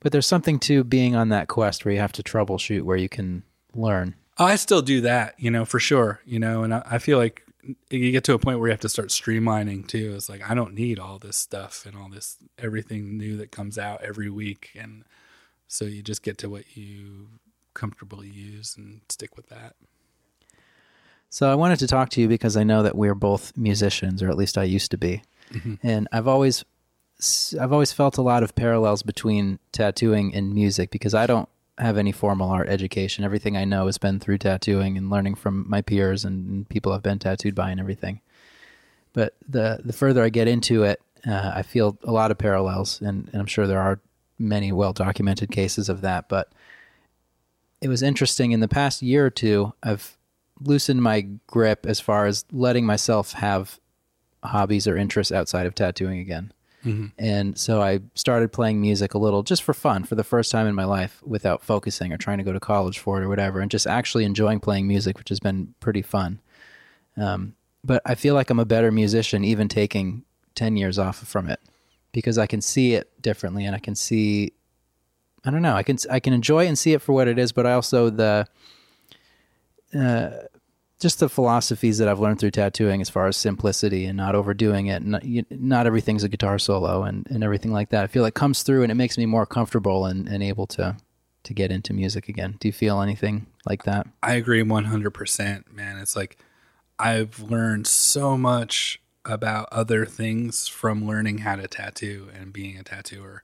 But 0.00 0.12
there's 0.12 0.26
something 0.26 0.58
to 0.60 0.84
being 0.84 1.14
on 1.14 1.28
that 1.30 1.48
quest 1.48 1.84
where 1.84 1.94
you 1.94 2.00
have 2.00 2.12
to 2.12 2.22
troubleshoot, 2.22 2.82
where 2.82 2.96
you 2.96 3.08
can 3.08 3.42
learn. 3.74 4.14
Oh, 4.38 4.44
I 4.46 4.56
still 4.56 4.82
do 4.82 5.02
that, 5.02 5.34
you 5.38 5.50
know, 5.50 5.64
for 5.64 5.78
sure, 5.78 6.20
you 6.24 6.38
know, 6.38 6.62
and 6.62 6.74
I, 6.74 6.82
I 6.86 6.98
feel 6.98 7.18
like 7.18 7.44
you 7.90 8.10
get 8.10 8.24
to 8.24 8.34
a 8.34 8.38
point 8.38 8.58
where 8.58 8.68
you 8.68 8.72
have 8.72 8.80
to 8.80 8.88
start 8.88 9.08
streamlining 9.08 9.86
too. 9.86 10.14
It's 10.14 10.28
like 10.28 10.48
I 10.48 10.54
don't 10.54 10.74
need 10.74 10.98
all 10.98 11.18
this 11.18 11.36
stuff 11.36 11.84
and 11.86 11.96
all 11.96 12.08
this 12.08 12.36
everything 12.58 13.18
new 13.18 13.36
that 13.36 13.50
comes 13.50 13.78
out 13.78 14.02
every 14.02 14.30
week, 14.30 14.70
and 14.78 15.04
so 15.68 15.84
you 15.84 16.02
just 16.02 16.22
get 16.22 16.38
to 16.38 16.48
what 16.48 16.76
you 16.76 17.28
comfortably 17.74 18.28
use 18.28 18.76
and 18.76 19.02
stick 19.08 19.36
with 19.36 19.48
that. 19.48 19.76
So 21.28 21.50
I 21.50 21.54
wanted 21.54 21.78
to 21.80 21.86
talk 21.86 22.08
to 22.10 22.20
you 22.20 22.26
because 22.26 22.56
I 22.56 22.64
know 22.64 22.82
that 22.82 22.96
we're 22.96 23.14
both 23.14 23.56
musicians, 23.56 24.22
or 24.22 24.30
at 24.30 24.36
least 24.36 24.58
I 24.58 24.64
used 24.64 24.90
to 24.90 24.98
be, 24.98 25.22
mm-hmm. 25.52 25.74
and 25.82 26.08
I've 26.12 26.28
always 26.28 26.64
I've 27.60 27.72
always 27.72 27.92
felt 27.92 28.16
a 28.18 28.22
lot 28.22 28.42
of 28.42 28.54
parallels 28.54 29.02
between 29.02 29.58
tattooing 29.72 30.34
and 30.34 30.54
music 30.54 30.90
because 30.90 31.14
I 31.14 31.26
don't 31.26 31.48
have 31.78 31.96
any 31.96 32.12
formal 32.12 32.50
art 32.50 32.68
education. 32.68 33.24
Everything 33.24 33.56
I 33.56 33.64
know 33.64 33.86
has 33.86 33.98
been 33.98 34.20
through 34.20 34.38
tattooing 34.38 34.96
and 34.96 35.10
learning 35.10 35.34
from 35.34 35.68
my 35.68 35.82
peers 35.82 36.24
and 36.24 36.68
people 36.68 36.92
I've 36.92 37.02
been 37.02 37.18
tattooed 37.18 37.54
by 37.54 37.70
and 37.70 37.80
everything. 37.80 38.20
But 39.12 39.34
the 39.48 39.80
the 39.84 39.92
further 39.92 40.22
I 40.22 40.28
get 40.28 40.48
into 40.48 40.84
it, 40.84 41.00
uh, 41.26 41.52
I 41.54 41.62
feel 41.62 41.98
a 42.04 42.12
lot 42.12 42.30
of 42.30 42.38
parallels, 42.38 43.00
and, 43.00 43.28
and 43.32 43.40
I'm 43.40 43.46
sure 43.46 43.66
there 43.66 43.80
are 43.80 44.00
many 44.38 44.72
well 44.72 44.92
documented 44.92 45.50
cases 45.50 45.88
of 45.88 46.00
that. 46.02 46.28
But 46.28 46.50
it 47.80 47.88
was 47.88 48.02
interesting 48.02 48.52
in 48.52 48.60
the 48.60 48.68
past 48.68 49.02
year 49.02 49.26
or 49.26 49.30
two. 49.30 49.72
I've 49.82 50.16
loosened 50.62 51.02
my 51.02 51.22
grip 51.46 51.86
as 51.86 51.98
far 52.00 52.26
as 52.26 52.44
letting 52.52 52.84
myself 52.86 53.32
have 53.32 53.80
hobbies 54.42 54.86
or 54.86 54.96
interests 54.96 55.32
outside 55.32 55.66
of 55.66 55.74
tattooing 55.74 56.20
again. 56.20 56.52
Mm-hmm. 56.84 57.06
And 57.18 57.58
so 57.58 57.82
I 57.82 58.00
started 58.14 58.52
playing 58.52 58.80
music 58.80 59.12
a 59.12 59.18
little 59.18 59.42
just 59.42 59.62
for 59.62 59.74
fun 59.74 60.04
for 60.04 60.14
the 60.14 60.24
first 60.24 60.50
time 60.50 60.66
in 60.66 60.74
my 60.74 60.84
life 60.84 61.22
without 61.22 61.62
focusing 61.62 62.12
or 62.12 62.16
trying 62.16 62.38
to 62.38 62.44
go 62.44 62.52
to 62.52 62.60
college 62.60 62.98
for 62.98 63.20
it 63.20 63.24
or 63.24 63.28
whatever, 63.28 63.60
and 63.60 63.70
just 63.70 63.86
actually 63.86 64.24
enjoying 64.24 64.60
playing 64.60 64.86
music, 64.86 65.18
which 65.18 65.28
has 65.28 65.40
been 65.40 65.74
pretty 65.80 66.02
fun. 66.02 66.40
Um, 67.16 67.54
but 67.84 68.00
I 68.06 68.14
feel 68.14 68.34
like 68.34 68.50
I'm 68.50 68.58
a 68.58 68.64
better 68.64 68.90
musician 68.90 69.44
even 69.44 69.68
taking 69.68 70.24
10 70.54 70.76
years 70.76 70.98
off 70.98 71.18
from 71.18 71.48
it 71.48 71.60
because 72.12 72.38
I 72.38 72.46
can 72.46 72.60
see 72.60 72.94
it 72.94 73.10
differently 73.20 73.64
and 73.64 73.74
I 73.74 73.78
can 73.78 73.94
see, 73.94 74.52
I 75.44 75.50
don't 75.50 75.62
know, 75.62 75.74
I 75.74 75.82
can, 75.82 75.98
I 76.10 76.20
can 76.20 76.32
enjoy 76.32 76.66
and 76.66 76.78
see 76.78 76.92
it 76.92 77.02
for 77.02 77.12
what 77.12 77.28
it 77.28 77.38
is, 77.38 77.52
but 77.52 77.66
I 77.66 77.72
also 77.72 78.10
the, 78.10 78.46
uh, 79.94 80.30
just 81.00 81.18
the 81.18 81.30
philosophies 81.30 81.96
that 81.98 82.08
I've 82.08 82.20
learned 82.20 82.38
through 82.38 82.50
tattooing 82.50 83.00
as 83.00 83.08
far 83.08 83.26
as 83.26 83.36
simplicity 83.36 84.04
and 84.04 84.18
not 84.18 84.34
overdoing 84.34 84.86
it. 84.86 85.02
Not, 85.02 85.24
not 85.50 85.86
everything's 85.86 86.22
a 86.24 86.28
guitar 86.28 86.58
solo 86.58 87.04
and, 87.04 87.26
and 87.30 87.42
everything 87.42 87.72
like 87.72 87.88
that. 87.88 88.04
I 88.04 88.06
feel 88.06 88.22
like 88.22 88.34
comes 88.34 88.62
through 88.62 88.82
and 88.82 88.92
it 88.92 88.96
makes 88.96 89.16
me 89.16 89.24
more 89.24 89.46
comfortable 89.46 90.04
and, 90.04 90.28
and 90.28 90.42
able 90.42 90.66
to, 90.68 90.96
to 91.42 91.54
get 91.54 91.72
into 91.72 91.94
music 91.94 92.28
again. 92.28 92.56
Do 92.60 92.68
you 92.68 92.72
feel 92.72 93.00
anything 93.00 93.46
like 93.66 93.84
that? 93.84 94.06
I 94.22 94.34
agree 94.34 94.62
100%, 94.62 95.72
man. 95.72 95.96
It's 95.96 96.14
like 96.14 96.36
I've 96.98 97.40
learned 97.40 97.86
so 97.86 98.36
much 98.36 99.00
about 99.24 99.68
other 99.72 100.04
things 100.04 100.68
from 100.68 101.06
learning 101.06 101.38
how 101.38 101.56
to 101.56 101.66
tattoo 101.66 102.28
and 102.38 102.52
being 102.52 102.78
a 102.78 102.82
tattooer. 102.82 103.42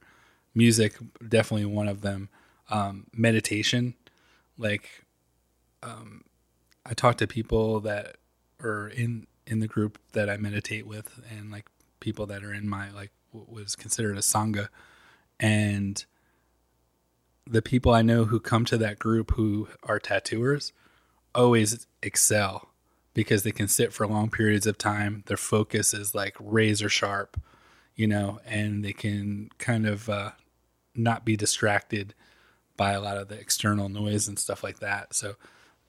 Music, 0.54 0.96
definitely 1.26 1.66
one 1.66 1.88
of 1.88 2.02
them. 2.02 2.28
Um, 2.68 3.06
meditation, 3.14 3.94
like, 4.58 5.04
um, 5.82 6.24
I 6.88 6.94
talk 6.94 7.16
to 7.18 7.26
people 7.26 7.80
that 7.80 8.16
are 8.62 8.88
in 8.88 9.26
in 9.46 9.60
the 9.60 9.68
group 9.68 9.98
that 10.12 10.28
I 10.28 10.36
meditate 10.36 10.86
with, 10.86 11.20
and 11.30 11.50
like 11.50 11.66
people 12.00 12.26
that 12.26 12.44
are 12.44 12.52
in 12.52 12.68
my 12.68 12.90
like 12.90 13.10
what 13.32 13.50
was 13.50 13.76
considered 13.76 14.16
a 14.16 14.20
sangha, 14.20 14.68
and 15.40 16.04
the 17.46 17.62
people 17.62 17.92
I 17.92 18.02
know 18.02 18.24
who 18.24 18.40
come 18.40 18.64
to 18.66 18.78
that 18.78 18.98
group 18.98 19.32
who 19.32 19.68
are 19.84 19.98
tattooers 19.98 20.72
always 21.34 21.86
excel 22.02 22.70
because 23.14 23.42
they 23.42 23.52
can 23.52 23.68
sit 23.68 23.92
for 23.92 24.06
long 24.06 24.30
periods 24.30 24.66
of 24.66 24.78
time. 24.78 25.22
Their 25.26 25.36
focus 25.36 25.94
is 25.94 26.14
like 26.14 26.36
razor 26.40 26.88
sharp, 26.88 27.40
you 27.94 28.06
know, 28.06 28.40
and 28.44 28.84
they 28.84 28.92
can 28.92 29.50
kind 29.58 29.86
of 29.86 30.08
uh, 30.08 30.32
not 30.94 31.24
be 31.24 31.36
distracted 31.36 32.14
by 32.76 32.92
a 32.92 33.00
lot 33.00 33.16
of 33.16 33.28
the 33.28 33.38
external 33.38 33.88
noise 33.88 34.28
and 34.28 34.38
stuff 34.38 34.62
like 34.62 34.80
that. 34.80 35.14
So 35.14 35.36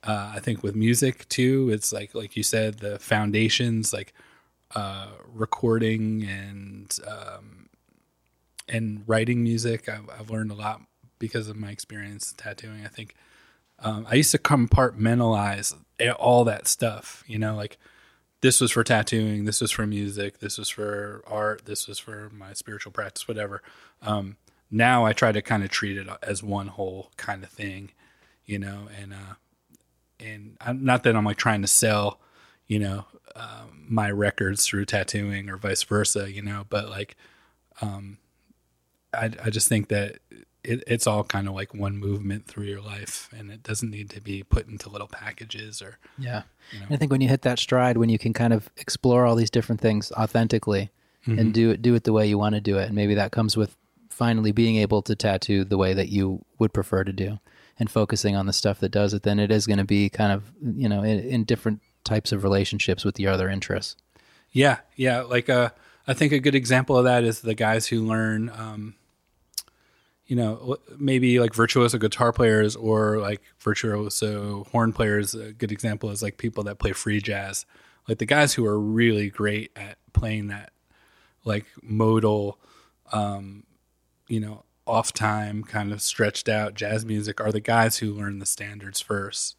uh, 0.07 0.31
I 0.33 0.39
think 0.39 0.63
with 0.63 0.75
music 0.75 1.27
too, 1.27 1.69
it's 1.71 1.91
like 1.91 2.15
like 2.15 2.37
you 2.37 2.43
said, 2.43 2.79
the 2.79 2.97
foundations 2.97 3.91
like 3.91 4.13
uh, 4.73 5.07
recording 5.33 6.23
and 6.23 6.97
um, 7.05 7.69
and 8.69 9.03
writing 9.05 9.43
music. 9.43 9.89
I've, 9.89 10.09
I've, 10.09 10.29
learned 10.29 10.51
a 10.51 10.55
lot 10.55 10.81
because 11.19 11.49
of 11.49 11.57
my 11.57 11.71
experience 11.71 12.33
tattooing. 12.37 12.85
I 12.85 12.87
think 12.87 13.15
um, 13.79 14.07
I 14.09 14.15
used 14.15 14.31
to 14.31 14.37
compartmentalize 14.37 15.75
all 16.17 16.45
that 16.45 16.67
stuff. 16.67 17.25
You 17.27 17.39
know, 17.39 17.55
like 17.55 17.77
this 18.39 18.61
was 18.61 18.71
for 18.71 18.85
tattooing, 18.85 19.43
this 19.43 19.59
was 19.59 19.71
for 19.71 19.85
music, 19.85 20.39
this 20.39 20.57
was 20.57 20.69
for 20.69 21.21
art, 21.27 21.65
this 21.65 21.85
was 21.85 21.99
for 21.99 22.29
my 22.29 22.53
spiritual 22.53 22.93
practice, 22.93 23.27
whatever. 23.27 23.61
Um, 24.01 24.37
now 24.71 25.05
I 25.05 25.11
try 25.11 25.33
to 25.33 25.41
kind 25.41 25.63
of 25.63 25.69
treat 25.69 25.97
it 25.97 26.07
as 26.21 26.41
one 26.41 26.67
whole 26.67 27.11
kind 27.17 27.43
of 27.43 27.49
thing, 27.49 27.91
you 28.45 28.59
know, 28.59 28.87
and 29.01 29.13
uh, 29.13 29.35
and 30.19 30.57
I'm, 30.61 30.83
not 30.83 31.03
that 31.03 31.15
I'm 31.15 31.25
like 31.25 31.37
trying 31.37 31.61
to 31.61 31.67
sell, 31.67 32.19
you 32.67 32.79
know, 32.79 33.05
um, 33.35 33.85
my 33.87 34.09
records 34.09 34.65
through 34.65 34.85
tattooing 34.85 35.49
or 35.49 35.57
vice 35.57 35.83
versa, 35.83 36.31
you 36.31 36.41
know, 36.41 36.65
but 36.69 36.89
like, 36.89 37.15
um, 37.81 38.17
I, 39.13 39.31
I 39.43 39.49
just 39.49 39.69
think 39.69 39.89
that 39.89 40.17
it, 40.63 40.83
it's 40.87 41.07
all 41.07 41.23
kind 41.23 41.47
of 41.47 41.53
like 41.53 41.73
one 41.73 41.97
movement 41.97 42.47
through 42.47 42.65
your 42.65 42.81
life 42.81 43.29
and 43.37 43.51
it 43.51 43.63
doesn't 43.63 43.89
need 43.89 44.09
to 44.11 44.21
be 44.21 44.43
put 44.43 44.67
into 44.67 44.89
little 44.89 45.07
packages 45.07 45.81
or, 45.81 45.97
yeah. 46.17 46.43
You 46.71 46.79
know. 46.79 46.85
I 46.89 46.97
think 46.97 47.11
when 47.11 47.21
you 47.21 47.29
hit 47.29 47.43
that 47.43 47.59
stride, 47.59 47.97
when 47.97 48.09
you 48.09 48.19
can 48.19 48.33
kind 48.33 48.53
of 48.53 48.69
explore 48.77 49.25
all 49.25 49.35
these 49.35 49.51
different 49.51 49.79
things 49.79 50.11
authentically 50.13 50.89
mm-hmm. 51.25 51.39
and 51.39 51.53
do 51.53 51.71
it, 51.71 51.81
do 51.81 51.95
it 51.95 52.03
the 52.03 52.13
way 52.13 52.27
you 52.27 52.37
want 52.37 52.55
to 52.55 52.61
do 52.61 52.77
it. 52.77 52.87
And 52.87 52.95
maybe 52.95 53.15
that 53.15 53.31
comes 53.31 53.55
with 53.55 53.77
finally 54.09 54.51
being 54.51 54.77
able 54.77 55.01
to 55.03 55.15
tattoo 55.15 55.63
the 55.63 55.77
way 55.77 55.93
that 55.93 56.09
you 56.09 56.43
would 56.57 56.73
prefer 56.73 57.03
to 57.03 57.13
do 57.13 57.39
and 57.79 57.89
focusing 57.89 58.35
on 58.35 58.45
the 58.45 58.53
stuff 58.53 58.79
that 58.79 58.89
does 58.89 59.13
it, 59.13 59.23
then 59.23 59.39
it 59.39 59.51
is 59.51 59.67
going 59.67 59.77
to 59.77 59.85
be 59.85 60.09
kind 60.09 60.31
of 60.31 60.51
you 60.61 60.89
know 60.89 61.03
in, 61.03 61.19
in, 61.19 61.43
different 61.43 61.81
types 62.03 62.31
of 62.31 62.43
relationships 62.43 63.03
with 63.03 63.15
the 63.15 63.27
other 63.27 63.49
interests. 63.49 63.95
Yeah, 64.51 64.79
yeah. 64.95 65.21
Like 65.21 65.49
uh, 65.49 65.69
I 66.07 66.13
think 66.13 66.31
a 66.31 66.39
good 66.39 66.55
example 66.55 66.97
of 66.97 67.03
that 67.05 67.23
is 67.23 67.41
the 67.41 67.53
guys 67.53 67.87
who 67.87 68.05
learn, 68.05 68.49
um, 68.49 68.95
you 70.25 70.35
know, 70.35 70.77
maybe 70.97 71.39
like 71.39 71.53
virtuoso 71.53 71.97
guitar 71.97 72.33
players 72.33 72.75
or 72.75 73.19
like 73.19 73.41
virtuoso 73.59 74.65
horn 74.71 74.93
players. 74.93 75.35
A 75.35 75.53
good 75.53 75.71
example 75.71 76.09
is 76.09 76.21
like 76.23 76.37
people 76.37 76.63
that 76.63 76.79
play 76.79 76.93
free 76.93 77.21
jazz, 77.21 77.65
like 78.07 78.17
the 78.17 78.25
guys 78.25 78.53
who 78.53 78.65
are 78.65 78.79
really 78.79 79.29
great 79.29 79.71
at 79.75 79.97
playing 80.13 80.47
that 80.47 80.71
like 81.43 81.65
modal 81.81 82.59
um, 83.11 83.63
you 84.27 84.39
know 84.39 84.63
off 84.87 85.13
time, 85.13 85.63
kind 85.63 85.91
of 85.91 86.01
stretched 86.01 86.49
out 86.49 86.73
jazz 86.73 87.05
music 87.05 87.39
are 87.41 87.51
the 87.51 87.59
guys 87.59 87.97
who 87.97 88.13
learn 88.13 88.39
the 88.39 88.45
standards 88.45 89.01
first. 89.01 89.55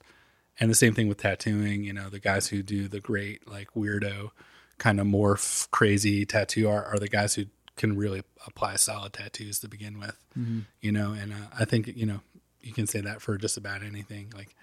And 0.60 0.70
the 0.70 0.74
same 0.74 0.94
thing 0.94 1.08
with 1.08 1.18
tattooing, 1.18 1.84
you 1.84 1.92
know, 1.92 2.08
the 2.08 2.18
guys 2.18 2.48
who 2.48 2.62
do 2.62 2.88
the 2.88 3.00
great, 3.00 3.48
like 3.48 3.68
weirdo, 3.76 4.30
kind 4.78 5.00
of 5.00 5.06
morph, 5.06 5.70
crazy 5.70 6.26
tattoo 6.26 6.68
art 6.68 6.86
are 6.86 6.98
the 6.98 7.08
guys 7.08 7.34
who 7.34 7.44
can 7.76 7.96
really 7.96 8.22
apply 8.46 8.76
solid 8.76 9.12
tattoos 9.12 9.60
to 9.60 9.68
begin 9.68 9.98
with, 10.00 10.18
mm-hmm. 10.36 10.60
you 10.80 10.90
know. 10.90 11.12
And 11.12 11.32
uh, 11.32 11.46
I 11.58 11.64
think, 11.64 11.86
you 11.86 12.06
know, 12.06 12.20
you 12.60 12.72
can 12.72 12.86
say 12.86 13.00
that 13.00 13.22
for 13.22 13.38
just 13.38 13.56
about 13.56 13.82
anything. 13.82 14.32
Like, 14.36 14.56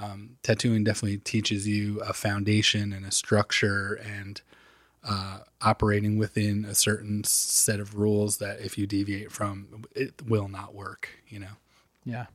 um, 0.00 0.36
tattooing 0.42 0.84
definitely 0.84 1.18
teaches 1.18 1.66
you 1.66 2.00
a 2.00 2.12
foundation 2.12 2.92
and 2.92 3.04
a 3.04 3.10
structure 3.10 3.94
and 3.94 4.40
uh, 5.04 5.38
operating 5.60 6.16
within 6.16 6.64
a 6.64 6.74
certain 6.74 7.24
set 7.24 7.80
of 7.80 7.96
rules 7.96 8.38
that 8.38 8.60
if 8.60 8.78
you 8.78 8.86
deviate 8.86 9.32
from, 9.32 9.84
it 9.94 10.22
will 10.26 10.48
not 10.48 10.74
work. 10.74 11.08
You 11.28 11.40
know. 11.40 11.56
Yeah. 12.04 12.26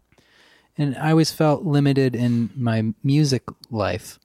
And 0.77 0.95
I 0.97 1.11
always 1.11 1.31
felt 1.31 1.63
limited 1.63 2.15
in 2.15 2.51
my 2.55 2.93
music 3.03 3.43
life. 3.71 4.19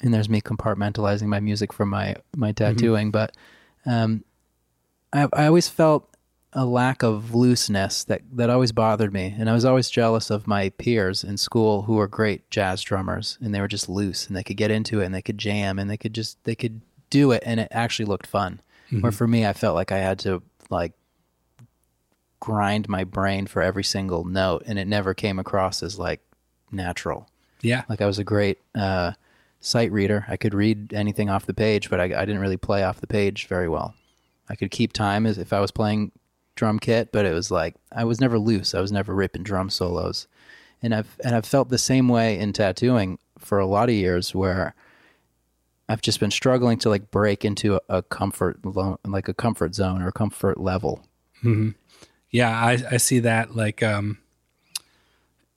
And 0.00 0.12
there's 0.12 0.28
me 0.28 0.40
compartmentalizing 0.40 1.26
my 1.26 1.38
music 1.38 1.72
from 1.72 1.90
my 1.90 2.16
my 2.36 2.50
tattooing, 2.50 3.12
but 3.12 3.36
um, 3.86 4.24
I 5.12 5.28
I 5.32 5.46
always 5.46 5.68
felt 5.68 6.08
a 6.54 6.66
lack 6.66 7.02
of 7.02 7.34
looseness 7.34 8.04
that 8.04 8.22
that 8.32 8.50
always 8.50 8.72
bothered 8.72 9.12
me, 9.12 9.34
and 9.38 9.48
I 9.48 9.52
was 9.52 9.64
always 9.64 9.88
jealous 9.90 10.28
of 10.28 10.48
my 10.48 10.70
peers 10.70 11.22
in 11.22 11.36
school 11.36 11.82
who 11.82 11.94
were 11.94 12.08
great 12.08 12.50
jazz 12.50 12.82
drummers, 12.82 13.38
and 13.40 13.54
they 13.54 13.60
were 13.60 13.68
just 13.68 13.88
loose 13.88 14.26
and 14.26 14.36
they 14.36 14.42
could 14.42 14.56
get 14.56 14.72
into 14.72 15.00
it 15.00 15.06
and 15.06 15.14
they 15.14 15.22
could 15.22 15.38
jam 15.38 15.78
and 15.78 15.88
they 15.88 15.96
could 15.96 16.14
just 16.14 16.42
they 16.42 16.56
could 16.56 16.80
do 17.12 17.30
it 17.30 17.42
and 17.44 17.60
it 17.60 17.68
actually 17.70 18.06
looked 18.06 18.26
fun. 18.26 18.60
Where 19.00 19.12
for 19.12 19.28
me, 19.28 19.46
I 19.46 19.52
felt 19.52 19.74
like 19.74 19.92
I 19.92 19.98
had 19.98 20.18
to 20.20 20.42
like 20.68 20.92
grind 22.40 22.88
my 22.88 23.04
brain 23.04 23.46
for 23.46 23.62
every 23.62 23.84
single 23.84 24.24
note, 24.24 24.64
and 24.66 24.78
it 24.78 24.86
never 24.86 25.14
came 25.14 25.38
across 25.38 25.82
as 25.82 25.98
like 25.98 26.20
natural. 26.70 27.28
Yeah. 27.62 27.84
Like 27.88 28.00
I 28.00 28.06
was 28.06 28.18
a 28.18 28.24
great 28.24 28.58
uh, 28.74 29.12
sight 29.60 29.92
reader. 29.92 30.26
I 30.28 30.36
could 30.36 30.52
read 30.52 30.92
anything 30.92 31.30
off 31.30 31.46
the 31.46 31.54
page, 31.54 31.88
but 31.88 32.00
I, 32.00 32.04
I 32.04 32.24
didn't 32.24 32.40
really 32.40 32.56
play 32.56 32.82
off 32.82 33.00
the 33.00 33.06
page 33.06 33.46
very 33.46 33.68
well. 33.68 33.94
I 34.48 34.56
could 34.56 34.70
keep 34.70 34.92
time 34.92 35.24
as 35.24 35.38
if 35.38 35.52
I 35.52 35.60
was 35.60 35.70
playing 35.70 36.12
drum 36.56 36.78
kit, 36.78 37.12
but 37.12 37.24
it 37.24 37.32
was 37.32 37.50
like 37.50 37.76
I 37.92 38.04
was 38.04 38.20
never 38.20 38.38
loose. 38.38 38.74
I 38.74 38.80
was 38.80 38.92
never 38.92 39.14
ripping 39.14 39.44
drum 39.44 39.70
solos, 39.70 40.26
and 40.82 40.94
I've 40.94 41.16
and 41.24 41.34
I've 41.34 41.46
felt 41.46 41.68
the 41.68 41.78
same 41.78 42.08
way 42.08 42.38
in 42.38 42.52
tattooing 42.52 43.18
for 43.38 43.58
a 43.58 43.66
lot 43.66 43.88
of 43.88 43.94
years, 43.94 44.34
where 44.34 44.74
I've 45.92 46.00
just 46.00 46.20
been 46.20 46.30
struggling 46.30 46.78
to 46.78 46.88
like 46.88 47.10
break 47.10 47.44
into 47.44 47.74
a, 47.74 47.80
a 47.98 48.02
comfort 48.02 48.64
lo- 48.64 48.98
like 49.04 49.28
a 49.28 49.34
comfort 49.34 49.74
zone 49.74 50.00
or 50.00 50.08
a 50.08 50.12
comfort 50.12 50.58
level. 50.58 51.04
Yeah, 52.30 52.48
I, 52.48 52.78
I 52.92 52.96
see 52.96 53.18
that 53.18 53.54
like 53.54 53.82
um 53.82 54.16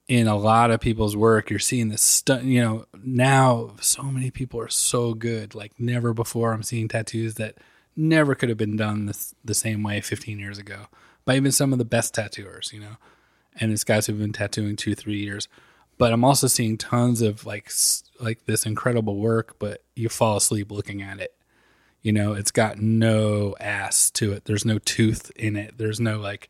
in 0.09 0.27
a 0.27 0.35
lot 0.35 0.71
of 0.71 0.81
people's 0.81 1.15
work. 1.15 1.49
You're 1.49 1.59
seeing 1.59 1.87
this 1.87 2.01
stuff. 2.01 2.43
You 2.43 2.61
know, 2.61 2.85
now 3.01 3.75
so 3.79 4.03
many 4.03 4.29
people 4.29 4.59
are 4.59 4.67
so 4.67 5.13
good. 5.13 5.55
Like 5.55 5.71
never 5.79 6.13
before, 6.13 6.51
I'm 6.51 6.63
seeing 6.63 6.89
tattoos 6.89 7.35
that 7.35 7.55
never 7.95 8.35
could 8.35 8.49
have 8.49 8.57
been 8.57 8.75
done 8.75 9.05
this, 9.05 9.33
the 9.41 9.53
same 9.53 9.83
way 9.83 10.01
15 10.01 10.37
years 10.37 10.57
ago 10.57 10.87
by 11.23 11.37
even 11.37 11.53
some 11.53 11.71
of 11.71 11.79
the 11.79 11.85
best 11.85 12.13
tattooers. 12.13 12.71
You 12.73 12.81
know, 12.81 12.97
and 13.61 13.71
it's 13.71 13.85
guys 13.85 14.07
who've 14.07 14.19
been 14.19 14.33
tattooing 14.33 14.75
two, 14.75 14.95
three 14.95 15.19
years. 15.23 15.47
But 15.97 16.11
I'm 16.11 16.23
also 16.23 16.47
seeing 16.47 16.77
tons 16.77 17.21
of 17.21 17.45
like 17.45 17.71
like 18.19 18.45
this 18.45 18.65
incredible 18.65 19.17
work, 19.17 19.55
but 19.59 19.83
you 19.95 20.09
fall 20.09 20.37
asleep 20.37 20.71
looking 20.71 21.01
at 21.01 21.19
it. 21.19 21.33
You 22.01 22.11
know, 22.11 22.33
it's 22.33 22.51
got 22.51 22.79
no 22.79 23.55
ass 23.59 24.09
to 24.11 24.31
it. 24.33 24.45
There's 24.45 24.65
no 24.65 24.77
tooth 24.79 25.31
in 25.35 25.55
it. 25.55 25.77
There's 25.77 25.99
no 25.99 26.19
like 26.19 26.49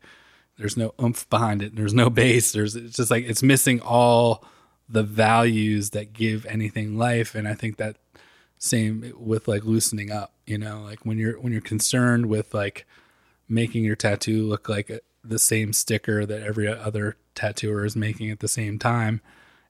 there's 0.58 0.76
no 0.76 0.94
oomph 1.00 1.28
behind 1.30 1.62
it. 1.62 1.76
There's 1.76 1.94
no 1.94 2.10
base. 2.10 2.52
There's 2.52 2.76
it's 2.76 2.96
just 2.96 3.10
like 3.10 3.24
it's 3.24 3.42
missing 3.42 3.80
all 3.80 4.44
the 4.88 5.02
values 5.02 5.90
that 5.90 6.12
give 6.12 6.46
anything 6.46 6.96
life. 6.96 7.34
And 7.34 7.48
I 7.48 7.54
think 7.54 7.76
that 7.76 7.96
same 8.58 9.12
with 9.18 9.48
like 9.48 9.64
loosening 9.64 10.10
up, 10.10 10.32
you 10.46 10.58
know, 10.58 10.82
like 10.82 11.04
when 11.04 11.18
you're 11.18 11.38
when 11.40 11.52
you're 11.52 11.62
concerned 11.62 12.26
with 12.26 12.54
like 12.54 12.86
making 13.48 13.84
your 13.84 13.96
tattoo 13.96 14.42
look 14.46 14.68
like 14.68 14.90
a, 14.90 15.00
the 15.24 15.38
same 15.38 15.72
sticker 15.72 16.24
that 16.24 16.42
every 16.42 16.68
other 16.68 17.16
tattooer 17.34 17.84
is 17.84 17.96
making 17.96 18.30
at 18.30 18.40
the 18.40 18.48
same 18.48 18.78
time, 18.78 19.20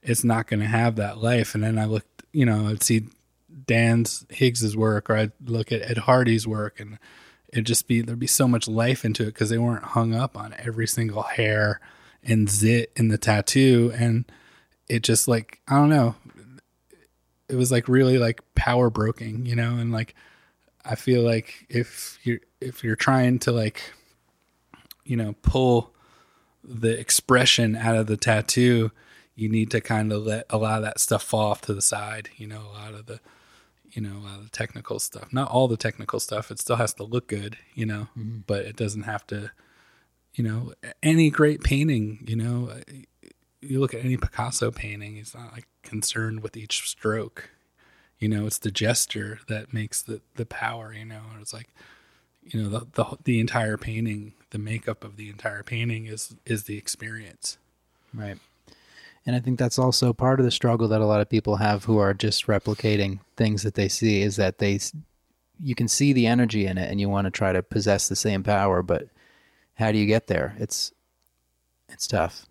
it's 0.07 0.25
not 0.25 0.47
going 0.47 0.61
to 0.61 0.67
have 0.67 0.97
that 0.97 1.19
life. 1.19 1.55
And 1.55 1.63
then 1.63 1.79
I 1.79 1.85
looked, 1.85 2.23
you 2.33 2.47
know, 2.47 2.69
I'd 2.69 2.83
see 2.83 3.09
Dan's 3.67 4.25
Higgs's 4.31 4.77
work, 4.77 5.11
or 5.11 5.17
I'd 5.17 5.33
look 5.45 5.73
at 5.73 5.83
Ed 5.83 5.99
Hardy's 5.99 6.47
work, 6.47 6.79
and 6.79 6.99
it'd 7.53 7.67
just 7.67 7.89
be 7.89 8.01
there'd 8.01 8.19
be 8.19 8.27
so 8.27 8.47
much 8.47 8.69
life 8.69 9.05
into 9.05 9.25
it 9.25 9.27
because 9.35 9.51
they 9.51 9.59
weren't 9.59 9.83
hung 9.83 10.15
up 10.15 10.37
on 10.37 10.55
every 10.59 10.87
single 10.87 11.23
hair 11.23 11.81
and 12.23 12.49
zit 12.49 12.93
in 12.97 13.09
the 13.09 13.19
tattoo, 13.19 13.93
and 13.97 14.25
it 14.89 15.03
just 15.03 15.27
like 15.27 15.61
I 15.67 15.75
don't 15.75 15.91
know, 15.91 16.15
it 17.49 17.57
was 17.57 17.73
like 17.73 17.89
really 17.89 18.19
like 18.19 18.41
power 18.55 18.91
broking, 18.91 19.45
you 19.45 19.57
know, 19.57 19.77
and 19.77 19.91
like 19.91 20.15
I 20.85 20.95
feel 20.95 21.23
like 21.23 21.67
if 21.69 22.19
you're 22.23 22.41
if 22.61 22.85
you're 22.85 22.97
trying 22.97 23.41
to 23.41 23.53
like 23.53 23.93
you 25.05 25.17
know 25.17 25.35
pull 25.43 25.93
the 26.63 26.99
expression 26.99 27.75
out 27.75 27.97
of 27.97 28.07
the 28.07 28.17
tattoo 28.17 28.93
you 29.37 29.49
need 29.49 29.71
to 29.71 29.81
kind 29.81 30.13
of 30.13 30.25
let 30.25 30.47
a 30.51 30.57
lot 30.57 30.79
of 30.79 30.83
that 30.83 30.99
stuff 30.99 31.23
fall 31.23 31.51
off 31.51 31.61
to 31.61 31.75
the 31.75 31.83
side 31.83 32.31
you 32.37 32.47
know 32.47 32.63
a 32.63 32.73
lot 32.73 32.95
of 32.95 33.07
the 33.07 33.21
you 33.93 34.03
know 34.03 34.17
a 34.19 34.25
lot 34.25 34.39
of 34.39 34.45
the 34.45 34.51
technical 34.51 34.99
stuff. 34.99 35.33
Not 35.33 35.51
all 35.51 35.69
the 35.69 35.77
technical 35.77 36.19
stuff 36.21 36.51
it 36.51 36.59
still 36.59 36.77
has 36.77 36.95
to 36.95 37.05
look 37.05 37.29
good 37.29 37.57
you 37.75 37.87
know 37.87 38.09
mm-hmm. 38.19 38.39
but 38.47 38.65
it 38.65 38.77
doesn't 38.77 39.03
have 39.03 39.27
to 39.29 39.51
you 40.35 40.45
know 40.45 40.73
any 41.03 41.31
great 41.31 41.63
painting 41.63 42.25
you 42.27 42.37
know 42.37 42.71
uh, 42.73 42.81
you 43.61 43.81
look 43.81 43.95
at 43.95 44.05
any 44.05 44.17
picasso 44.17 44.71
painting 44.71 45.17
he's 45.17 45.35
not 45.35 45.53
like 45.53 45.67
concerned 45.83 46.43
with 46.43 46.57
each 46.57 46.89
stroke. 46.89 47.51
You 48.19 48.29
know 48.29 48.47
it's 48.47 48.59
the 48.59 48.71
gesture 48.71 49.41
that 49.49 49.73
makes 49.73 50.03
the 50.03 50.21
the 50.35 50.47
power 50.47 50.93
you 50.93 51.05
know 51.05 51.21
it's 51.41 51.53
like 51.53 51.69
you 52.43 52.63
know 52.63 52.69
the, 52.69 52.87
the 52.93 53.17
the 53.25 53.41
entire 53.41 53.77
painting 53.77 54.33
the 54.51 54.59
makeup 54.59 55.05
of 55.05 55.17
the 55.17 55.29
entire 55.29 55.63
painting 55.63 56.07
is 56.07 56.35
is 56.45 56.65
the 56.65 56.79
experience. 56.79 57.59
Right. 58.15 58.39
And 59.27 59.35
I 59.35 59.41
think 59.41 59.59
that's 59.59 59.79
also 59.79 60.13
part 60.13 60.39
of 60.39 60.47
the 60.47 60.53
struggle 60.53 60.87
that 60.89 61.01
a 61.01 61.07
lot 61.07 61.21
of 61.21 61.29
people 61.29 61.57
have 61.57 61.85
who 61.85 61.99
are 61.99 62.15
just 62.15 62.47
replicating 62.47 63.19
things 63.37 63.65
that 63.65 63.75
they 63.75 63.89
see 63.89 64.23
is 64.23 64.37
that 64.37 64.59
they 64.59 64.79
you 65.61 65.75
can 65.75 65.89
see 65.89 66.13
the 66.13 66.27
energy 66.27 66.67
in 66.67 66.79
it 66.79 66.91
and 66.91 67.01
you 67.01 67.09
want 67.09 67.25
to 67.25 67.31
try 67.31 67.53
to 67.53 67.63
possess 67.63 68.09
the 68.09 68.17
same 68.17 68.43
power, 68.43 68.83
but 68.83 69.09
how 69.75 69.91
do 69.91 69.99
you 69.99 70.07
get 70.07 70.27
there? 70.27 70.55
It's 70.59 70.93
it's 71.89 72.07
tough. 72.07 72.47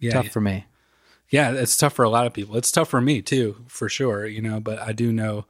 yeah 0.00 0.12
tough 0.12 0.28
for 0.28 0.40
me. 0.40 0.66
yeah 1.30 1.52
it's 1.52 1.76
tough 1.76 1.92
for 1.92 2.04
a 2.04 2.10
lot 2.10 2.26
of 2.26 2.32
people 2.32 2.56
it's 2.56 2.72
tough 2.72 2.88
for 2.88 3.00
me 3.00 3.22
too 3.22 3.64
for 3.68 3.88
sure 3.88 4.26
you 4.26 4.42
know 4.42 4.60
but 4.60 4.78
i 4.80 4.92
do 4.92 5.12
know 5.12 5.44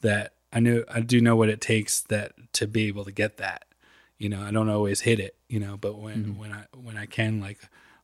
that 0.00 0.32
i 0.52 0.60
knew 0.60 0.84
i 0.88 1.00
do 1.00 1.20
know 1.20 1.36
what 1.36 1.48
it 1.48 1.60
takes 1.60 2.00
that 2.00 2.32
to 2.52 2.66
be 2.66 2.88
able 2.88 3.04
to 3.04 3.12
get 3.12 3.36
that 3.36 3.64
you 4.18 4.28
know 4.28 4.42
i 4.42 4.50
don't 4.50 4.68
always 4.68 5.02
hit 5.02 5.20
it 5.20 5.36
you 5.48 5.60
know 5.60 5.76
but 5.76 5.98
when 5.98 6.24
mm-hmm. 6.24 6.40
when 6.40 6.52
i 6.52 6.64
when 6.74 6.96
i 6.96 7.06
can 7.06 7.40
like 7.40 7.58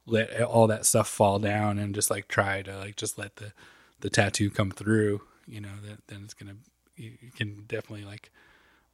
let 0.06 0.40
all 0.42 0.66
that 0.68 0.86
stuff 0.86 1.08
fall 1.08 1.38
down 1.38 1.78
and 1.78 1.94
just 1.94 2.10
like 2.10 2.28
try 2.28 2.62
to 2.62 2.76
like 2.78 2.96
just 2.96 3.18
let 3.18 3.36
the 3.36 3.52
the 4.00 4.10
tattoo 4.10 4.50
come 4.50 4.70
through 4.70 5.20
you 5.46 5.60
know 5.60 5.76
that 5.86 5.98
then 6.08 6.20
it's 6.24 6.34
gonna 6.34 6.56
you, 6.96 7.12
you 7.20 7.30
can 7.30 7.64
definitely 7.66 8.04
like 8.04 8.30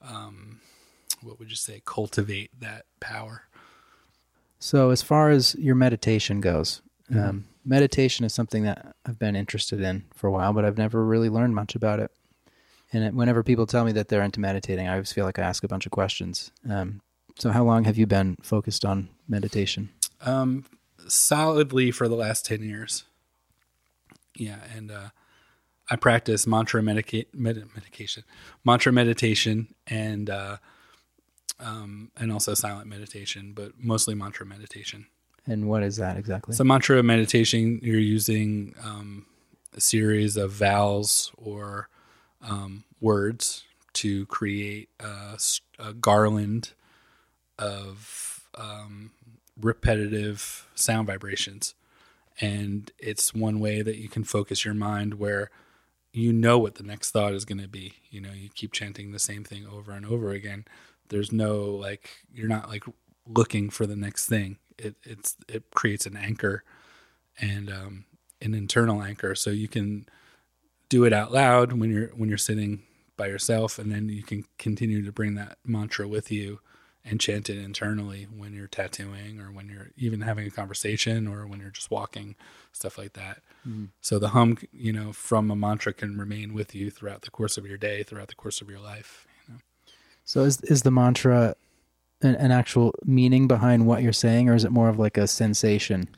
um 0.00 0.60
what 1.22 1.38
would 1.38 1.50
you 1.50 1.56
say 1.56 1.80
cultivate 1.84 2.50
that 2.60 2.84
power 3.00 3.42
So 4.58 4.90
as 4.90 5.02
far 5.02 5.30
as 5.30 5.54
your 5.56 5.74
meditation 5.74 6.40
goes, 6.40 6.82
um, 7.12 7.46
meditation 7.64 8.24
is 8.24 8.32
something 8.32 8.62
that 8.62 8.94
I've 9.04 9.18
been 9.18 9.34
interested 9.36 9.80
in 9.80 10.04
for 10.14 10.28
a 10.28 10.30
while, 10.30 10.52
but 10.52 10.64
I've 10.64 10.78
never 10.78 11.04
really 11.04 11.28
learned 11.28 11.54
much 11.54 11.74
about 11.74 11.98
it. 12.00 12.10
And 12.92 13.04
it, 13.04 13.14
whenever 13.14 13.42
people 13.42 13.66
tell 13.66 13.84
me 13.84 13.92
that 13.92 14.06
they're 14.08 14.22
into 14.22 14.38
meditating, 14.40 14.86
I 14.86 14.92
always 14.92 15.12
feel 15.12 15.24
like 15.24 15.38
I 15.38 15.42
ask 15.42 15.64
a 15.64 15.68
bunch 15.68 15.84
of 15.84 15.92
questions. 15.92 16.52
Um, 16.70 17.00
so 17.38 17.50
how 17.50 17.64
long 17.64 17.84
have 17.84 17.98
you 17.98 18.06
been 18.06 18.36
focused 18.42 18.84
on 18.84 19.08
meditation? 19.28 19.90
Um, 20.20 20.64
solidly 21.09 21.90
for 21.90 22.09
the 22.09 22.14
last 22.16 22.44
10 22.46 22.62
years. 22.62 23.05
Yeah. 24.34 24.61
And, 24.74 24.90
uh, 24.90 25.09
I 25.90 25.96
practice 25.96 26.46
mantra 26.46 26.82
medica- 26.82 27.26
med- 27.34 27.68
medication, 27.74 28.24
mantra 28.64 28.92
meditation, 28.92 29.74
and, 29.86 30.30
uh, 30.30 30.57
um, 31.61 32.11
and 32.16 32.32
also 32.32 32.55
silent 32.55 32.88
meditation, 32.88 33.53
but 33.53 33.72
mostly 33.78 34.14
mantra 34.14 34.46
meditation. 34.46 35.07
And 35.46 35.68
what 35.68 35.82
is 35.82 35.96
that 35.96 36.16
exactly? 36.16 36.55
So 36.55 36.64
mantra 36.64 37.03
meditation, 37.03 37.80
you're 37.82 37.98
using, 37.98 38.74
um, 38.82 39.26
a 39.74 39.80
series 39.80 40.36
of 40.36 40.53
vowels 40.53 41.32
or, 41.36 41.88
um, 42.40 42.84
words 43.00 43.64
to 43.94 44.24
create 44.26 44.88
a 45.00 45.92
garland 46.00 46.72
of, 47.59 48.48
um, 48.55 49.12
repetitive 49.61 50.66
sound 50.74 51.07
vibrations. 51.07 51.74
And 52.40 52.90
it's 52.98 53.34
one 53.34 53.61
way 53.61 53.82
that 53.82 53.98
you 53.98 54.09
can 54.09 54.24
focus 54.24 54.64
your 54.64 54.74
mind 54.74 55.14
where 55.14 55.50
you 56.12 56.32
know 56.32 56.59
what 56.59 56.76
the 56.76 56.82
next 56.82 57.11
thought 57.11 57.34
is 57.34 57.44
going 57.44 57.61
to 57.61 57.68
be. 57.68 57.94
You 58.11 58.20
know, 58.20 58.32
you 58.32 58.48
keep 58.55 58.72
chanting 58.72 59.12
the 59.12 59.18
same 59.18 59.44
thing 59.44 59.66
over 59.66 59.92
and 59.92 60.07
over 60.07 60.30
again. 60.30 60.64
There's 61.09 61.32
no 61.32 61.64
like, 61.64 62.11
you're 62.32 62.48
not 62.48 62.68
like 62.68 62.84
looking 63.26 63.70
for 63.70 63.86
the 63.86 63.96
next 63.96 64.26
thing. 64.26 64.59
It, 64.78 64.96
it's, 65.03 65.36
it 65.48 65.64
creates 65.74 66.07
an 66.07 66.16
anchor 66.16 66.64
and, 67.40 67.70
um, 67.70 68.05
an 68.40 68.55
internal 68.55 69.03
anchor. 69.03 69.34
So 69.34 69.50
you 69.50 69.68
can 69.68 70.07
do 70.88 71.05
it 71.05 71.12
out 71.12 71.32
loud 71.32 71.72
when 71.72 71.90
you're, 71.90 72.09
when 72.09 72.28
you're 72.28 72.38
sitting 72.38 72.82
by 73.16 73.28
yourself. 73.28 73.78
And 73.78 73.92
then 73.92 74.09
you 74.09 74.22
can 74.22 74.44
continue 74.59 75.05
to 75.05 75.12
bring 75.12 75.34
that 75.34 75.59
mantra 75.64 76.09
with 76.09 76.32
you 76.32 76.61
and 77.05 77.20
chant 77.20 77.50
it 77.50 77.59
internally 77.59 78.24
when 78.24 78.53
you're 78.53 78.68
tattooing 78.68 79.40
or 79.40 79.50
when 79.50 79.68
you're 79.68 79.90
even 79.96 80.20
having 80.20 80.46
a 80.46 80.50
conversation 80.50 81.26
or 81.26 81.46
when 81.46 81.61
you're 81.61 81.70
just 81.70 81.90
walking, 81.90 82.36
stuff 82.72 82.96
like 82.96 83.14
that. 83.14 83.42
So 84.00 84.18
the 84.18 84.28
hum, 84.28 84.59
you 84.72 84.92
know, 84.92 85.12
from 85.12 85.50
a 85.50 85.57
mantra 85.57 85.92
can 85.92 86.18
remain 86.18 86.53
with 86.55 86.74
you 86.74 86.90
throughout 86.90 87.22
the 87.22 87.30
course 87.30 87.57
of 87.57 87.66
your 87.66 87.78
day, 87.78 88.03
throughout 88.03 88.28
the 88.28 88.34
course 88.34 88.61
of 88.61 88.68
your 88.68 88.80
life. 88.80 89.26
You 89.46 89.55
know? 89.55 89.61
So 90.24 90.42
is 90.42 90.61
is 90.62 90.82
the 90.82 90.90
mantra 90.90 91.55
an, 92.22 92.36
an 92.36 92.50
actual 92.50 92.94
meaning 93.05 93.48
behind 93.48 93.86
what 93.86 94.03
you're 94.03 94.12
saying, 94.12 94.48
or 94.48 94.55
is 94.55 94.64
it 94.64 94.72
more 94.72 94.88
of 94.88 94.98
like 94.98 95.16
a 95.16 95.26
sensation? 95.26 96.09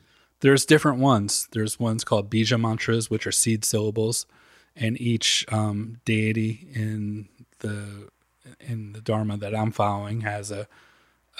There's 0.41 0.65
different 0.65 0.99
ones. 0.99 1.47
There's 1.51 1.79
ones 1.79 2.03
called 2.03 2.29
bija 2.29 2.59
mantras, 2.59 3.09
which 3.09 3.25
are 3.25 3.31
seed 3.31 3.65
syllables, 3.65 4.25
and 4.75 4.99
each 4.99 5.45
um, 5.51 5.99
deity 6.05 6.67
in 6.73 7.27
the 7.59 8.09
in 8.59 8.93
the 8.93 9.01
dharma 9.01 9.37
that 9.37 9.55
I'm 9.55 9.71
following 9.71 10.21
has 10.21 10.51
a, 10.51 10.67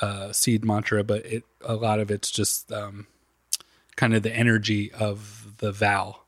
a 0.01 0.33
seed 0.33 0.65
mantra, 0.65 1.03
but 1.03 1.25
it 1.25 1.43
a 1.63 1.75
lot 1.75 1.99
of 1.99 2.11
it's 2.11 2.31
just 2.31 2.71
um, 2.71 3.07
kind 3.95 4.13
of 4.13 4.23
the 4.23 4.35
energy 4.35 4.91
of 4.91 5.57
the 5.57 5.71
vowel. 5.71 6.21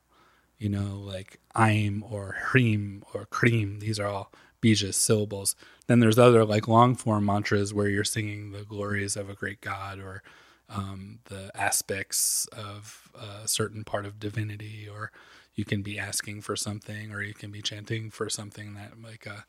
You 0.58 0.68
know, 0.68 1.00
like 1.00 1.38
aim 1.56 2.04
or 2.10 2.34
hrim 2.38 3.04
or 3.14 3.26
cream. 3.26 3.78
These 3.78 4.00
are 4.00 4.08
all 4.08 4.32
bija 4.60 4.92
syllables. 4.92 5.54
Then 5.86 6.00
there's 6.00 6.18
other 6.18 6.44
like 6.44 6.68
long 6.68 6.94
form 6.94 7.24
mantras 7.24 7.72
where 7.72 7.88
you're 7.88 8.04
singing 8.04 8.50
the 8.50 8.64
glories 8.64 9.16
of 9.16 9.30
a 9.30 9.34
great 9.34 9.60
god 9.60 9.98
or 9.98 10.22
um, 10.68 11.20
the 11.26 11.50
aspects 11.54 12.46
of 12.46 13.10
a 13.14 13.48
certain 13.48 13.84
part 13.84 14.04
of 14.04 14.20
divinity, 14.20 14.88
or 14.90 15.10
you 15.54 15.64
can 15.64 15.82
be 15.82 15.98
asking 15.98 16.42
for 16.42 16.56
something, 16.56 17.12
or 17.12 17.22
you 17.22 17.34
can 17.34 17.50
be 17.50 17.62
chanting 17.62 18.10
for 18.10 18.28
something 18.28 18.74
that 18.74 19.02
like 19.02 19.26
uh, 19.26 19.42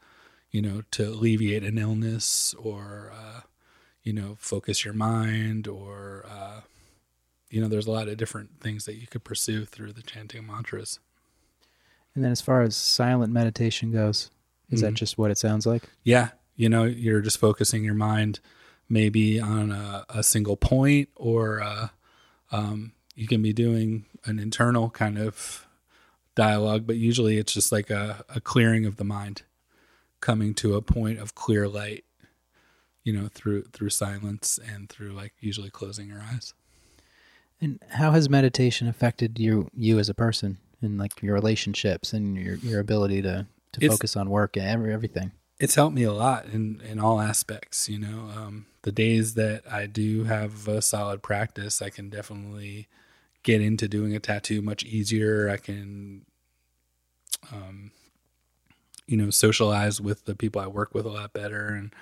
you 0.51 0.61
know 0.61 0.81
to 0.91 1.07
alleviate 1.09 1.63
an 1.63 1.77
illness 1.77 2.53
or 2.57 3.11
uh, 3.13 3.41
you 4.03 4.13
know 4.13 4.35
focus 4.39 4.83
your 4.83 4.93
mind 4.93 5.67
or 5.67 6.25
uh, 6.29 6.61
you 7.49 7.61
know 7.61 7.67
there's 7.67 7.87
a 7.87 7.91
lot 7.91 8.07
of 8.07 8.17
different 8.17 8.59
things 8.61 8.85
that 8.85 8.95
you 8.95 9.07
could 9.07 9.23
pursue 9.23 9.65
through 9.65 9.93
the 9.93 10.01
chanting 10.03 10.45
mantras. 10.45 10.99
And 12.15 12.23
then 12.23 12.31
as 12.31 12.41
far 12.41 12.61
as 12.63 12.75
silent 12.75 13.31
meditation 13.31 13.91
goes, 13.91 14.31
is 14.69 14.81
that 14.81 14.93
Mhm. 14.93 14.97
just 14.97 15.17
what 15.17 15.31
it 15.31 15.37
sounds 15.37 15.65
like? 15.65 15.83
Yeah, 16.03 16.29
you 16.55 16.67
know, 16.67 16.83
you're 16.83 17.21
just 17.21 17.37
focusing 17.37 17.83
your 17.83 17.93
mind 17.93 18.39
maybe 18.89 19.39
on 19.39 19.71
a, 19.71 20.03
a 20.09 20.23
single 20.23 20.57
point, 20.57 21.09
or 21.15 21.61
uh, 21.61 21.89
um, 22.51 22.93
you 23.15 23.27
can 23.27 23.41
be 23.41 23.53
doing 23.53 24.05
an 24.25 24.39
internal 24.39 24.89
kind 24.89 25.19
of 25.19 25.67
dialogue, 26.35 26.87
but 26.87 26.95
usually 26.97 27.37
it's 27.37 27.53
just 27.53 27.71
like 27.71 27.89
a, 27.91 28.25
a 28.29 28.41
clearing 28.41 28.85
of 28.87 28.97
the 28.97 29.03
mind, 29.03 29.43
coming 30.21 30.53
to 30.55 30.75
a 30.75 30.81
point 30.81 31.19
of 31.19 31.35
clear 31.35 31.67
light, 31.67 32.03
you 33.03 33.13
know, 33.13 33.27
through 33.33 33.63
through 33.73 33.89
silence 33.89 34.59
and 34.73 34.89
through 34.89 35.11
like 35.13 35.33
usually 35.39 35.69
closing 35.69 36.07
your 36.07 36.21
eyes. 36.21 36.53
And 37.61 37.79
how 37.89 38.11
has 38.11 38.29
meditation 38.29 38.87
affected 38.87 39.37
you 39.39 39.69
you 39.75 39.99
as 39.99 40.09
a 40.09 40.13
person 40.13 40.57
and 40.81 40.97
like 40.97 41.21
your 41.21 41.33
relationships 41.33 42.13
and 42.13 42.37
your 42.37 42.55
your 42.55 42.79
ability 42.79 43.21
to 43.23 43.47
to 43.73 43.77
It's- 43.83 43.91
focus 43.91 44.15
on 44.15 44.29
work 44.29 44.55
and 44.57 44.65
every, 44.65 44.93
everything? 44.93 45.31
it's 45.61 45.75
helped 45.75 45.93
me 45.93 46.03
a 46.03 46.13
lot 46.13 46.45
in 46.45 46.79
in 46.89 46.99
all 46.99 47.19
aspects 47.19 47.89
you 47.89 47.99
know 47.99 48.29
um, 48.33 48.65
the 48.83 48.93
days 48.93 49.33
that 49.33 49.61
i 49.69 49.85
do 49.85 50.23
have 50.23 50.69
a 50.69 50.81
solid 50.81 51.21
practice 51.21 51.81
i 51.81 51.89
can 51.89 52.09
definitely 52.09 52.87
get 53.43 53.59
into 53.61 53.85
doing 53.89 54.15
a 54.15 54.19
tattoo 54.21 54.61
much 54.61 54.85
easier 54.85 55.49
i 55.49 55.57
can 55.57 56.25
um, 57.51 57.91
you 59.09 59.17
know 59.17 59.29
socialize 59.29 59.99
with 59.99 60.25
the 60.25 60.35
people 60.35 60.61
i 60.61 60.67
work 60.67 60.93
with 60.93 61.05
a 61.05 61.09
lot 61.09 61.33
better 61.33 61.67
and 61.67 61.93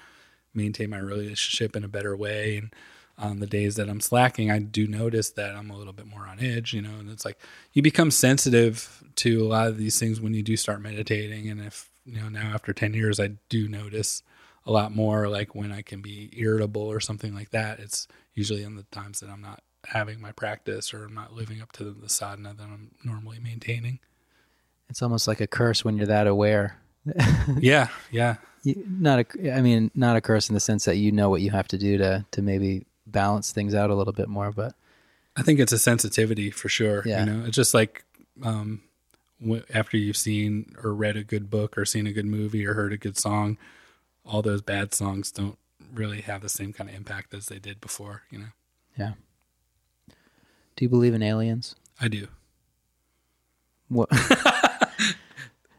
maintain 0.53 0.89
my 0.89 0.97
relationship 0.97 1.75
in 1.75 1.83
a 1.83 1.87
better 1.87 2.15
way. 2.17 2.57
And 2.57 2.73
on 3.19 3.39
the 3.39 3.47
days 3.47 3.75
that 3.77 3.89
i'm 3.89 3.99
slacking 3.99 4.51
i 4.51 4.59
do 4.59 4.85
notice 4.85 5.31
that 5.31 5.55
i'm 5.55 5.71
a 5.71 5.75
little 5.75 5.91
bit 5.91 6.05
more 6.05 6.27
on 6.27 6.39
edge 6.39 6.71
you 6.71 6.83
know 6.83 6.99
and 6.99 7.09
it's 7.09 7.25
like 7.25 7.39
you 7.73 7.81
become 7.81 8.11
sensitive 8.11 9.03
to 9.15 9.43
a 9.43 9.47
lot 9.47 9.67
of 9.67 9.77
these 9.77 9.99
things 9.99 10.21
when 10.21 10.35
you 10.35 10.43
do 10.43 10.55
start 10.55 10.79
meditating. 10.79 11.49
And 11.49 11.59
if 11.59 11.89
you 12.05 12.19
know 12.21 12.29
now 12.29 12.51
after 12.53 12.73
10 12.73 12.93
years 12.93 13.19
i 13.19 13.29
do 13.49 13.67
notice 13.67 14.21
a 14.67 14.71
lot 14.71 14.95
more 14.95 15.27
like 15.29 15.55
when 15.55 15.71
i 15.71 15.81
can 15.81 16.01
be 16.01 16.29
irritable 16.37 16.83
or 16.83 16.99
something 16.99 17.33
like 17.33 17.49
that 17.49 17.79
it's 17.79 18.07
usually 18.35 18.61
in 18.63 18.75
the 18.75 18.83
times 18.91 19.19
that 19.19 19.31
i'm 19.31 19.41
not 19.41 19.63
having 19.87 20.21
my 20.21 20.31
practice 20.31 20.93
or 20.93 21.05
i'm 21.05 21.15
not 21.15 21.33
living 21.33 21.59
up 21.59 21.71
to 21.71 21.85
the 21.85 22.09
sadhana 22.09 22.53
that 22.53 22.65
i'm 22.65 22.91
normally 23.03 23.39
maintaining. 23.39 23.99
It's 24.89 25.01
almost 25.01 25.27
like 25.27 25.41
a 25.41 25.47
curse 25.47 25.83
when 25.83 25.97
you're 25.97 26.07
that 26.07 26.27
aware. 26.27 26.77
yeah 27.59 27.87
yeah 28.11 28.35
You, 28.63 28.83
not 28.87 29.19
a, 29.19 29.55
I 29.55 29.61
mean, 29.61 29.91
not 29.95 30.15
a 30.17 30.21
curse 30.21 30.49
in 30.49 30.53
the 30.53 30.59
sense 30.59 30.85
that 30.85 30.97
you 30.97 31.11
know 31.11 31.29
what 31.29 31.41
you 31.41 31.51
have 31.51 31.67
to 31.69 31.77
do 31.77 31.97
to 31.97 32.25
to 32.31 32.41
maybe 32.41 32.85
balance 33.05 33.51
things 33.51 33.73
out 33.73 33.89
a 33.89 33.95
little 33.95 34.13
bit 34.13 34.27
more, 34.27 34.51
but 34.51 34.75
I 35.35 35.41
think 35.43 35.59
it's 35.59 35.71
a 35.71 35.79
sensitivity 35.79 36.51
for 36.51 36.69
sure. 36.69 37.03
Yeah. 37.05 37.23
You 37.23 37.31
know, 37.31 37.45
it's 37.45 37.55
just 37.55 37.73
like 37.73 38.03
um, 38.43 38.81
after 39.73 39.97
you've 39.97 40.17
seen 40.17 40.75
or 40.83 40.93
read 40.93 41.15
a 41.15 41.23
good 41.23 41.49
book 41.49 41.77
or 41.77 41.85
seen 41.85 42.07
a 42.07 42.11
good 42.11 42.25
movie 42.25 42.65
or 42.65 42.73
heard 42.73 42.91
a 42.91 42.97
good 42.97 43.17
song, 43.17 43.57
all 44.25 44.41
those 44.41 44.61
bad 44.61 44.93
songs 44.93 45.31
don't 45.31 45.57
really 45.93 46.21
have 46.21 46.41
the 46.41 46.49
same 46.49 46.73
kind 46.73 46.89
of 46.89 46.95
impact 46.95 47.33
as 47.33 47.45
they 47.47 47.59
did 47.59 47.79
before. 47.79 48.23
You 48.29 48.39
know, 48.39 48.47
yeah. 48.97 49.13
Do 50.75 50.85
you 50.85 50.89
believe 50.89 51.13
in 51.13 51.23
aliens? 51.23 51.75
I 51.99 52.07
do 52.07 52.27
What? 53.87 54.09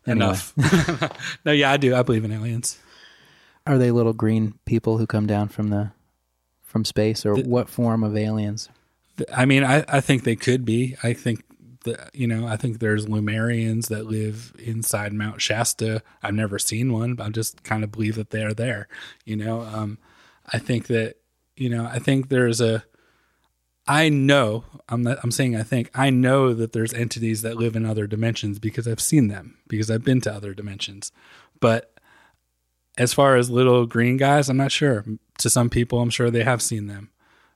Anyway. 0.09 0.27
enough. 0.27 1.39
no, 1.45 1.53
yeah, 1.53 1.71
I 1.71 1.77
do. 1.77 1.95
I 1.95 2.03
believe 2.03 2.25
in 2.25 2.33
aliens. 2.33 2.79
Are 3.67 3.79
they 3.79 3.91
little 3.91 4.13
green 4.15 4.55
people 4.65 4.99
who 4.99 5.07
come 5.07 5.27
down 5.27 5.49
from 5.49 5.69
the 5.69 5.91
from 6.63 6.85
space, 6.85 7.25
or 7.27 7.35
The- 7.35 7.49
what 7.49 7.69
form 7.69 8.03
of 8.05 8.17
aliens? 8.17 8.69
Th- 9.17 9.29
I 9.35 9.45
mean, 9.45 9.65
I, 9.65 9.85
I 9.89 10.01
think 10.01 10.25
they 10.25 10.37
could 10.37 10.65
be. 10.65 10.97
I 11.03 11.13
think 11.13 11.45
that 11.85 12.11
you 12.15 12.27
know, 12.27 12.47
I 12.47 12.57
think 12.57 12.79
there's 12.79 13.07
Lemurians 13.07 13.89
that 13.89 14.07
live 14.07 14.53
inside 14.59 15.13
Mount 15.13 15.41
Shasta. 15.41 16.03
I've 16.23 16.35
never 16.35 16.59
seen 16.59 16.93
one, 16.93 17.15
but 17.15 17.27
I 17.27 17.31
just 17.31 17.63
kind 17.63 17.85
of 17.85 17.93
believe 17.93 18.15
that 18.17 18.31
they're 18.31 18.55
there. 18.55 18.89
You 19.25 19.37
know, 19.37 19.61
um, 19.63 19.99
I 20.53 20.59
think 20.59 20.87
that 20.87 21.17
you 21.57 21.69
know, 21.69 21.85
I 21.87 21.99
think 21.99 22.29
there's 22.29 22.61
a. 22.61 22.85
I 23.89 24.11
know 24.11 24.65
I'm 24.89 25.03
not, 25.03 25.19
I'm 25.23 25.31
saying 25.31 25.57
I 25.57 25.63
think 25.63 25.91
I 25.95 26.11
know 26.11 26.55
that 26.55 26.73
there's 26.73 26.95
entities 26.95 27.43
that 27.43 27.57
live 27.57 27.75
in 27.75 27.87
other 27.87 28.07
dimensions 28.07 28.59
because 28.59 28.87
I've 28.87 29.01
seen 29.01 29.29
them 29.29 29.57
because 29.67 29.91
I've 29.91 30.05
been 30.05 30.21
to 30.23 30.33
other 30.33 30.55
dimensions, 30.55 31.11
but 31.61 31.99
as 32.99 33.15
far 33.15 33.37
as 33.37 33.49
little 33.49 33.87
green 33.87 34.17
guys, 34.17 34.49
I'm 34.49 34.57
not 34.57 34.73
sure. 34.73 35.05
To 35.39 35.49
some 35.49 35.71
people, 35.71 36.01
I'm 36.01 36.11
sure 36.11 36.31
they 36.31 36.43
have 36.43 36.61
seen 36.61 36.89
them. 36.89 37.11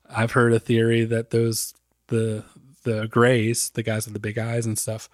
I've 0.09 0.33
heard 0.33 0.53
a 0.53 0.61
theory 0.61 1.05
that 1.05 1.31
those 1.31 1.75
the 2.09 2.45
the 2.85 3.07
grays, 3.09 3.71
the 3.71 3.83
guys 3.83 4.07
with 4.07 4.15
the 4.15 4.21
big 4.21 4.39
eyes 4.39 4.67
and 4.67 4.79
stuff, 4.79 5.09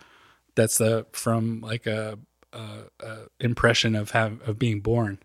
that's 0.54 0.80
uh, 0.80 1.04
from 1.12 1.60
like 1.60 1.86
a, 1.86 2.18
a, 2.52 2.60
a 3.00 3.16
impression 3.40 3.94
of 3.94 4.10
have 4.10 4.40
of 4.42 4.58
being 4.58 4.80
born. 4.80 5.18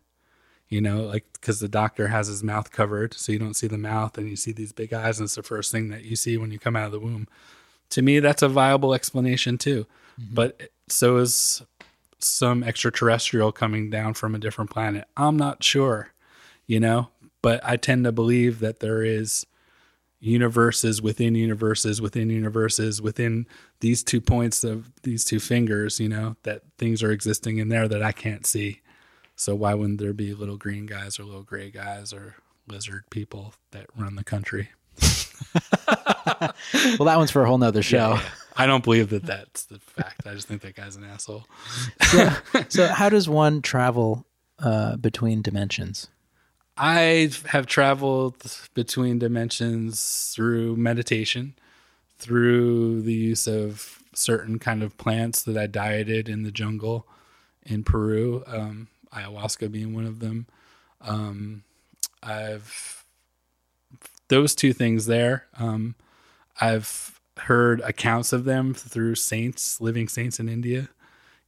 You 0.73 0.81
know, 0.81 1.01
like 1.03 1.25
because 1.33 1.59
the 1.59 1.67
doctor 1.67 2.07
has 2.07 2.25
his 2.25 2.43
mouth 2.43 2.71
covered, 2.71 3.13
so 3.13 3.31
you 3.31 3.37
don't 3.37 3.53
see 3.53 3.67
the 3.67 3.77
mouth, 3.77 4.17
and 4.17 4.27
you 4.27 4.35
see 4.35 4.51
these 4.51 4.71
big 4.71 4.91
eyes, 4.91 5.19
and 5.19 5.25
it's 5.25 5.35
the 5.35 5.43
first 5.43 5.71
thing 5.71 5.89
that 5.89 6.03
you 6.03 6.15
see 6.15 6.35
when 6.35 6.49
you 6.49 6.57
come 6.57 6.75
out 6.75 6.87
of 6.87 6.91
the 6.91 6.99
womb. 6.99 7.27
To 7.91 8.01
me, 8.01 8.19
that's 8.19 8.41
a 8.41 8.49
viable 8.49 8.95
explanation 8.95 9.59
too. 9.59 9.85
Mm-hmm. 10.19 10.33
But 10.33 10.71
so 10.89 11.17
is 11.17 11.61
some 12.17 12.63
extraterrestrial 12.63 13.51
coming 13.51 13.91
down 13.91 14.15
from 14.15 14.33
a 14.33 14.39
different 14.39 14.71
planet. 14.71 15.05
I'm 15.15 15.37
not 15.37 15.63
sure, 15.63 16.09
you 16.65 16.79
know, 16.79 17.09
but 17.43 17.61
I 17.63 17.77
tend 17.77 18.05
to 18.05 18.11
believe 18.11 18.59
that 18.59 18.79
there 18.79 19.03
is 19.03 19.45
universes 20.19 21.03
within 21.03 21.35
universes 21.35 22.01
within 22.01 22.31
universes 22.31 22.99
within 22.99 23.45
these 23.81 24.03
two 24.03 24.21
points 24.21 24.63
of 24.63 24.89
these 25.03 25.23
two 25.23 25.39
fingers, 25.39 25.99
you 25.99 26.09
know, 26.09 26.35
that 26.43 26.63
things 26.79 27.03
are 27.03 27.11
existing 27.11 27.59
in 27.59 27.69
there 27.69 27.87
that 27.87 28.01
I 28.01 28.11
can't 28.11 28.47
see. 28.47 28.79
So 29.35 29.55
why 29.55 29.73
wouldn't 29.73 29.99
there 29.99 30.13
be 30.13 30.33
little 30.33 30.57
green 30.57 30.85
guys 30.85 31.19
or 31.19 31.23
little 31.23 31.43
gray 31.43 31.71
guys 31.71 32.13
or 32.13 32.35
lizard 32.67 33.03
people 33.09 33.53
that 33.71 33.87
run 33.97 34.15
the 34.15 34.23
country? 34.23 34.69
Well, 36.99 37.05
that 37.05 37.17
one's 37.17 37.31
for 37.31 37.43
a 37.43 37.47
whole 37.47 37.57
nother 37.57 37.81
show. 37.83 38.19
I 38.55 38.65
don't 38.65 38.83
believe 38.83 39.09
that 39.09 39.25
that's 39.25 39.65
the 39.65 39.79
fact. 39.79 40.27
I 40.27 40.33
just 40.33 40.47
think 40.47 40.61
that 40.61 40.75
guy's 40.75 40.95
an 40.95 41.03
asshole. 41.03 41.45
so, 42.69 42.87
how 42.87 43.09
does 43.09 43.27
one 43.27 43.61
travel 43.61 44.25
uh, 44.59 44.97
between 44.97 45.41
dimensions? 45.41 46.07
I 46.77 47.31
have 47.47 47.67
traveled 47.67 48.43
between 48.73 49.19
dimensions 49.19 50.31
through 50.35 50.75
meditation, 50.75 51.55
through 52.17 53.01
the 53.01 53.13
use 53.13 53.47
of 53.47 53.99
certain 54.13 54.59
kind 54.59 54.83
of 54.83 54.97
plants 54.97 55.43
that 55.43 55.57
I 55.57 55.67
dieted 55.67 56.29
in 56.29 56.43
the 56.43 56.51
jungle 56.51 57.07
in 57.65 57.83
Peru, 57.83 58.43
um, 58.47 58.87
ayahuasca 59.13 59.71
being 59.71 59.93
one 59.93 60.05
of 60.05 60.19
them. 60.19 60.47
Um, 61.01 61.63
I've 62.21 63.05
those 64.29 64.55
two 64.55 64.73
things 64.73 65.05
there. 65.05 65.47
Um, 65.59 65.95
I've 66.59 67.19
heard 67.37 67.81
accounts 67.81 68.31
of 68.31 68.45
them 68.45 68.73
through 68.73 69.15
saints, 69.15 69.81
living 69.81 70.07
saints 70.07 70.39
in 70.39 70.47
India. 70.49 70.89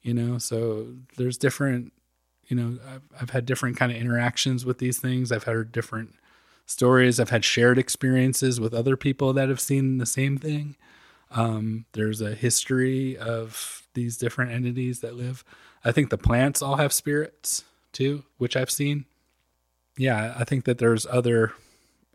You 0.02 0.14
know, 0.14 0.38
so 0.38 0.88
there's 1.18 1.38
different 1.38 1.94
you 2.48 2.56
know 2.56 2.78
I've, 2.88 3.02
I've 3.22 3.30
had 3.32 3.46
different 3.46 3.78
kind 3.78 3.92
of 3.92 3.98
interactions 3.98 4.66
with 4.66 4.78
these 4.78 5.00
things 5.00 5.32
i've 5.32 5.44
heard 5.44 5.72
different 5.72 6.16
stories 6.66 7.20
i've 7.20 7.30
had 7.30 7.46
shared 7.46 7.78
experiences 7.78 8.60
with 8.60 8.74
other 8.74 8.98
people 8.98 9.34
that 9.34 9.50
have 9.50 9.60
seen 9.60 9.98
the 9.98 10.06
same 10.06 10.38
thing 10.38 10.76
um, 11.32 11.86
there's 11.94 12.22
a 12.22 12.36
history 12.36 13.18
of 13.18 13.82
these 13.94 14.18
different 14.18 14.52
entities 14.52 15.00
that 15.00 15.16
live 15.16 15.44
i 15.86 15.92
think 15.92 16.10
the 16.10 16.18
plants 16.18 16.62
all 16.62 16.76
have 16.76 16.92
spirits 16.92 17.64
too 17.94 18.24
which 18.38 18.58
i've 18.58 18.72
seen. 18.72 19.06
Yeah, 19.98 20.36
I 20.38 20.44
think 20.44 20.66
that 20.66 20.78
there's 20.78 21.06
other 21.06 21.54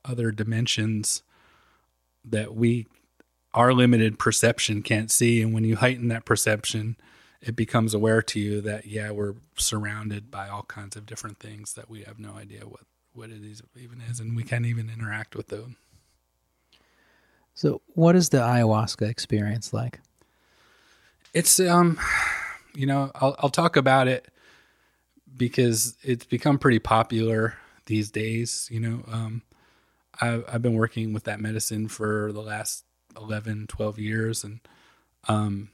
other 0.04 0.30
dimensions 0.32 1.22
that 2.24 2.54
we 2.54 2.86
our 3.52 3.72
limited 3.72 4.18
perception 4.18 4.82
can't 4.82 5.10
see. 5.10 5.42
And 5.42 5.52
when 5.52 5.64
you 5.64 5.76
heighten 5.76 6.08
that 6.08 6.24
perception 6.24 6.96
it 7.40 7.56
becomes 7.56 7.94
aware 7.94 8.20
to 8.20 8.38
you 8.38 8.60
that 8.60 8.86
yeah 8.86 9.10
we're 9.10 9.34
surrounded 9.56 10.30
by 10.30 10.48
all 10.48 10.64
kinds 10.64 10.94
of 10.94 11.06
different 11.06 11.38
things 11.38 11.72
that 11.72 11.88
we 11.88 12.02
have 12.02 12.18
no 12.18 12.34
idea 12.34 12.66
what 12.66 12.82
what 13.14 13.30
it 13.30 13.42
is 13.42 13.62
even 13.76 14.00
is 14.02 14.20
and 14.20 14.36
we 14.36 14.42
can't 14.42 14.66
even 14.66 14.90
interact 14.90 15.34
with 15.34 15.48
them. 15.48 15.76
So, 17.54 17.80
what 17.94 18.14
is 18.14 18.28
the 18.28 18.38
ayahuasca 18.38 19.08
experience 19.08 19.72
like? 19.72 20.00
it's 21.32 21.60
um 21.60 21.98
you 22.80 22.86
know 22.86 23.10
I'll 23.14 23.36
I'll 23.40 23.50
talk 23.50 23.76
about 23.76 24.08
it 24.08 24.26
because 25.36 25.96
it's 26.02 26.24
become 26.24 26.58
pretty 26.58 26.78
popular 26.78 27.58
these 27.84 28.10
days 28.10 28.68
you 28.70 28.80
know 28.80 29.04
um 29.08 29.42
I've, 30.18 30.44
I've 30.48 30.62
been 30.62 30.74
working 30.74 31.12
with 31.12 31.24
that 31.24 31.40
medicine 31.40 31.88
for 31.88 32.32
the 32.32 32.40
last 32.40 32.84
11 33.20 33.66
12 33.66 33.98
years 33.98 34.44
and 34.44 34.60
um 35.28 35.68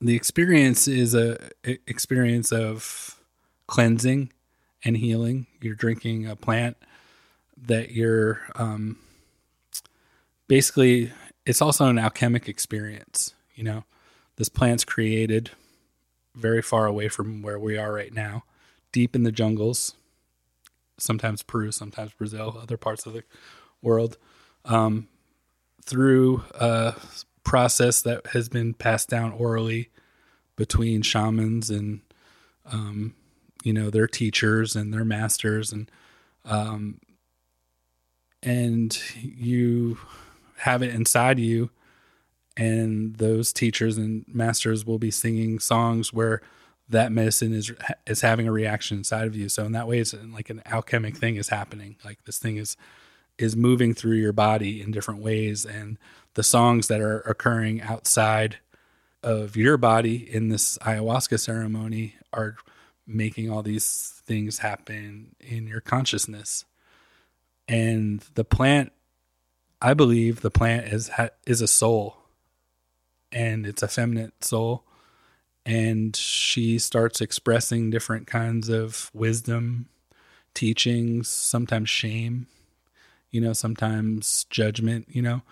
the 0.00 0.14
experience 0.14 0.86
is 0.86 1.14
a 1.14 1.38
experience 1.64 2.52
of 2.52 3.18
cleansing 3.66 4.32
and 4.84 4.96
healing. 4.96 5.48
You're 5.60 5.74
drinking 5.74 6.26
a 6.26 6.36
plant 6.36 6.76
that 7.56 7.90
you're 7.90 8.42
um 8.56 8.98
basically 10.48 11.12
it's 11.46 11.62
also 11.62 11.86
an 11.86 11.98
alchemic 11.98 12.46
experience 12.46 13.32
you 13.54 13.64
know. 13.64 13.84
This 14.36 14.48
plant's 14.48 14.84
created 14.84 15.50
very 16.38 16.62
far 16.62 16.86
away 16.86 17.08
from 17.08 17.42
where 17.42 17.58
we 17.58 17.76
are 17.76 17.92
right 17.92 18.14
now, 18.14 18.44
deep 18.92 19.14
in 19.14 19.24
the 19.24 19.32
jungles, 19.32 19.94
sometimes 20.98 21.42
Peru, 21.42 21.72
sometimes 21.72 22.12
Brazil, 22.12 22.58
other 22.60 22.76
parts 22.76 23.06
of 23.06 23.12
the 23.12 23.24
world, 23.82 24.16
um, 24.64 25.08
through 25.84 26.44
a 26.54 26.94
process 27.44 28.02
that 28.02 28.28
has 28.28 28.48
been 28.48 28.74
passed 28.74 29.08
down 29.08 29.32
orally 29.32 29.88
between 30.56 31.02
shamans 31.02 31.70
and, 31.70 32.00
um, 32.70 33.14
you 33.64 33.72
know, 33.72 33.90
their 33.90 34.06
teachers 34.06 34.76
and 34.76 34.92
their 34.92 35.04
masters 35.04 35.72
and, 35.72 35.90
um, 36.44 37.00
and 38.42 39.00
you 39.14 39.98
have 40.58 40.82
it 40.82 40.94
inside 40.94 41.38
you 41.38 41.70
and 42.58 43.14
those 43.14 43.52
teachers 43.52 43.96
and 43.96 44.24
masters 44.26 44.84
will 44.84 44.98
be 44.98 45.12
singing 45.12 45.60
songs 45.60 46.12
where 46.12 46.42
that 46.88 47.12
medicine 47.12 47.54
is 47.54 47.72
is 48.06 48.20
having 48.20 48.48
a 48.48 48.52
reaction 48.52 48.98
inside 48.98 49.26
of 49.26 49.36
you. 49.36 49.48
So 49.48 49.64
in 49.64 49.72
that 49.72 49.86
way, 49.86 50.00
it's 50.00 50.14
like 50.14 50.50
an 50.50 50.62
alchemic 50.66 51.16
thing 51.16 51.36
is 51.36 51.48
happening. 51.48 51.96
Like 52.04 52.24
this 52.24 52.38
thing 52.38 52.56
is 52.56 52.76
is 53.38 53.54
moving 53.54 53.94
through 53.94 54.16
your 54.16 54.32
body 54.32 54.82
in 54.82 54.90
different 54.90 55.22
ways, 55.22 55.64
and 55.64 55.98
the 56.34 56.42
songs 56.42 56.88
that 56.88 57.00
are 57.00 57.20
occurring 57.20 57.80
outside 57.80 58.58
of 59.22 59.56
your 59.56 59.76
body 59.76 60.16
in 60.16 60.48
this 60.48 60.78
ayahuasca 60.78 61.38
ceremony 61.38 62.16
are 62.32 62.56
making 63.06 63.50
all 63.50 63.62
these 63.62 64.20
things 64.26 64.58
happen 64.58 65.34
in 65.40 65.68
your 65.68 65.80
consciousness. 65.80 66.64
And 67.68 68.20
the 68.34 68.44
plant, 68.44 68.92
I 69.80 69.94
believe, 69.94 70.40
the 70.40 70.50
plant 70.50 70.86
is 70.92 71.08
is 71.46 71.60
a 71.60 71.68
soul 71.68 72.17
and 73.32 73.66
it's 73.66 73.82
a 73.82 73.88
feminine 73.88 74.32
soul. 74.40 74.84
And 75.66 76.16
she 76.16 76.78
starts 76.78 77.20
expressing 77.20 77.90
different 77.90 78.26
kinds 78.26 78.68
of 78.68 79.10
wisdom 79.12 79.88
teachings 80.54 81.28
sometimes 81.28 81.88
shame 81.88 82.48
you 83.30 83.40
know 83.40 83.52
sometimes 83.52 84.44
judgment 84.50 85.06
you 85.08 85.22
know. 85.22 85.42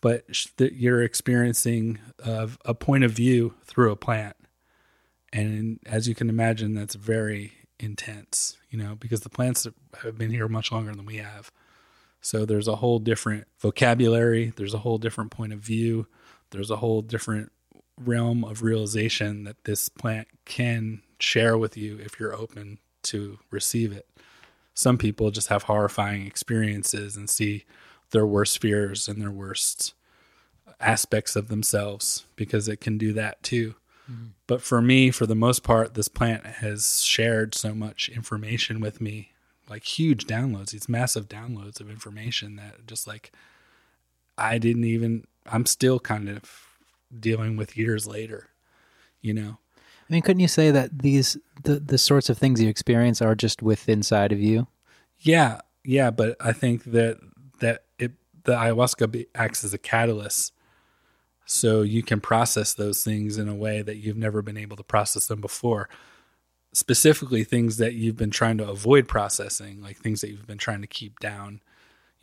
But 0.00 0.24
you're 0.58 1.02
experiencing 1.02 1.98
a, 2.22 2.50
a 2.66 2.74
point 2.74 3.04
of 3.04 3.12
view 3.12 3.54
through 3.64 3.90
a 3.90 3.96
plant. 3.96 4.36
And 5.32 5.80
as 5.86 6.06
you 6.06 6.14
can 6.14 6.28
imagine 6.28 6.74
that's 6.74 6.94
very 6.94 7.52
intense 7.80 8.56
you 8.70 8.78
know 8.78 8.94
because 8.94 9.20
the 9.20 9.28
plants 9.28 9.66
have 10.02 10.16
been 10.16 10.30
here 10.30 10.48
much 10.48 10.70
longer 10.70 10.94
than 10.94 11.06
we 11.06 11.16
have. 11.16 11.50
So 12.20 12.46
there's 12.46 12.68
a 12.68 12.76
whole 12.76 12.98
different 12.98 13.46
vocabulary. 13.58 14.52
There's 14.56 14.74
a 14.74 14.78
whole 14.78 14.98
different 14.98 15.30
point 15.30 15.52
of 15.52 15.58
view 15.58 16.06
there's 16.54 16.70
a 16.70 16.76
whole 16.76 17.02
different 17.02 17.52
realm 17.98 18.44
of 18.44 18.62
realization 18.62 19.44
that 19.44 19.64
this 19.64 19.88
plant 19.88 20.28
can 20.44 21.02
share 21.18 21.58
with 21.58 21.76
you 21.76 21.98
if 21.98 22.18
you're 22.18 22.34
open 22.34 22.78
to 23.02 23.38
receive 23.50 23.92
it. 23.92 24.08
Some 24.72 24.98
people 24.98 25.30
just 25.30 25.48
have 25.48 25.64
horrifying 25.64 26.26
experiences 26.26 27.16
and 27.16 27.28
see 27.28 27.64
their 28.10 28.26
worst 28.26 28.60
fears 28.60 29.08
and 29.08 29.20
their 29.20 29.30
worst 29.30 29.94
aspects 30.80 31.36
of 31.36 31.48
themselves 31.48 32.24
because 32.36 32.68
it 32.68 32.80
can 32.80 32.98
do 32.98 33.12
that 33.12 33.42
too. 33.42 33.74
Mm-hmm. 34.10 34.26
But 34.46 34.62
for 34.62 34.82
me, 34.82 35.10
for 35.10 35.26
the 35.26 35.34
most 35.34 35.62
part, 35.62 35.94
this 35.94 36.08
plant 36.08 36.44
has 36.46 37.02
shared 37.02 37.54
so 37.54 37.74
much 37.74 38.08
information 38.08 38.80
with 38.80 39.00
me, 39.00 39.32
like 39.68 39.84
huge 39.84 40.26
downloads, 40.26 40.70
these 40.70 40.88
massive 40.88 41.28
downloads 41.28 41.80
of 41.80 41.88
information 41.88 42.56
that 42.56 42.86
just 42.86 43.06
like 43.06 43.32
I 44.36 44.58
didn't 44.58 44.84
even 44.84 45.24
I'm 45.46 45.66
still 45.66 46.00
kind 46.00 46.28
of 46.28 46.50
dealing 47.18 47.56
with 47.56 47.76
years 47.76 48.06
later, 48.06 48.48
you 49.20 49.34
know. 49.34 49.58
I 50.08 50.12
mean, 50.12 50.22
couldn't 50.22 50.40
you 50.40 50.48
say 50.48 50.70
that 50.70 50.98
these 50.98 51.36
the 51.62 51.80
the 51.80 51.98
sorts 51.98 52.28
of 52.28 52.38
things 52.38 52.60
you 52.60 52.68
experience 52.68 53.22
are 53.22 53.34
just 53.34 53.62
with 53.62 53.88
inside 53.88 54.32
of 54.32 54.40
you? 54.40 54.66
Yeah, 55.18 55.60
yeah, 55.84 56.10
but 56.10 56.36
I 56.40 56.52
think 56.52 56.84
that 56.84 57.18
that 57.60 57.84
it 57.98 58.12
the 58.44 58.52
ayahuasca 58.52 59.10
be, 59.10 59.26
acts 59.34 59.64
as 59.64 59.72
a 59.72 59.78
catalyst, 59.78 60.52
so 61.46 61.82
you 61.82 62.02
can 62.02 62.20
process 62.20 62.74
those 62.74 63.02
things 63.02 63.38
in 63.38 63.48
a 63.48 63.54
way 63.54 63.82
that 63.82 63.96
you've 63.96 64.16
never 64.16 64.42
been 64.42 64.56
able 64.58 64.76
to 64.76 64.82
process 64.82 65.26
them 65.26 65.40
before. 65.40 65.88
Specifically, 66.72 67.44
things 67.44 67.76
that 67.76 67.94
you've 67.94 68.16
been 68.16 68.30
trying 68.30 68.58
to 68.58 68.68
avoid 68.68 69.06
processing, 69.06 69.80
like 69.80 69.96
things 69.96 70.20
that 70.20 70.30
you've 70.30 70.46
been 70.46 70.58
trying 70.58 70.80
to 70.80 70.88
keep 70.88 71.20
down 71.20 71.60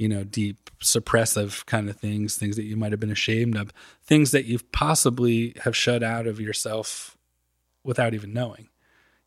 you 0.02 0.10
know, 0.10 0.24
deep 0.24 0.72
suppressive 0.80 1.64
kind 1.68 1.88
of 1.88 1.96
things, 1.96 2.36
things 2.36 2.56
that 2.56 2.64
you 2.64 2.76
might 2.76 2.92
have 2.92 3.00
been 3.00 3.12
ashamed 3.12 3.56
of, 3.56 3.72
things 4.04 4.32
that 4.32 4.46
you've 4.46 4.72
possibly 4.72 5.54
have 5.62 5.78
shut 5.78 6.02
out 6.02 6.26
of 6.26 6.40
yourself 6.40 7.16
without 7.84 8.16
even 8.16 8.34
knowing. 8.34 8.68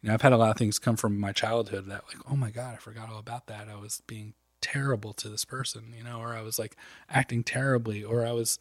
You 0.02 0.08
know, 0.08 0.14
I've 0.14 0.22
had 0.22 0.32
a 0.32 0.36
lot 0.36 0.50
of 0.50 0.56
things 0.56 0.80
come 0.80 0.96
from 0.96 1.16
my 1.16 1.30
childhood 1.30 1.86
that 1.86 2.02
like, 2.08 2.16
oh 2.28 2.34
my 2.34 2.50
God, 2.50 2.74
I 2.74 2.78
forgot 2.78 3.08
all 3.08 3.20
about 3.20 3.46
that. 3.46 3.68
I 3.68 3.76
was 3.76 4.02
being 4.08 4.34
terrible 4.60 5.12
to 5.12 5.28
this 5.28 5.44
person, 5.44 5.94
you 5.96 6.02
know, 6.02 6.18
or 6.18 6.34
I 6.34 6.42
was 6.42 6.58
like 6.58 6.76
acting 7.08 7.44
terribly, 7.44 8.02
or 8.02 8.26
I 8.26 8.32
was, 8.32 8.58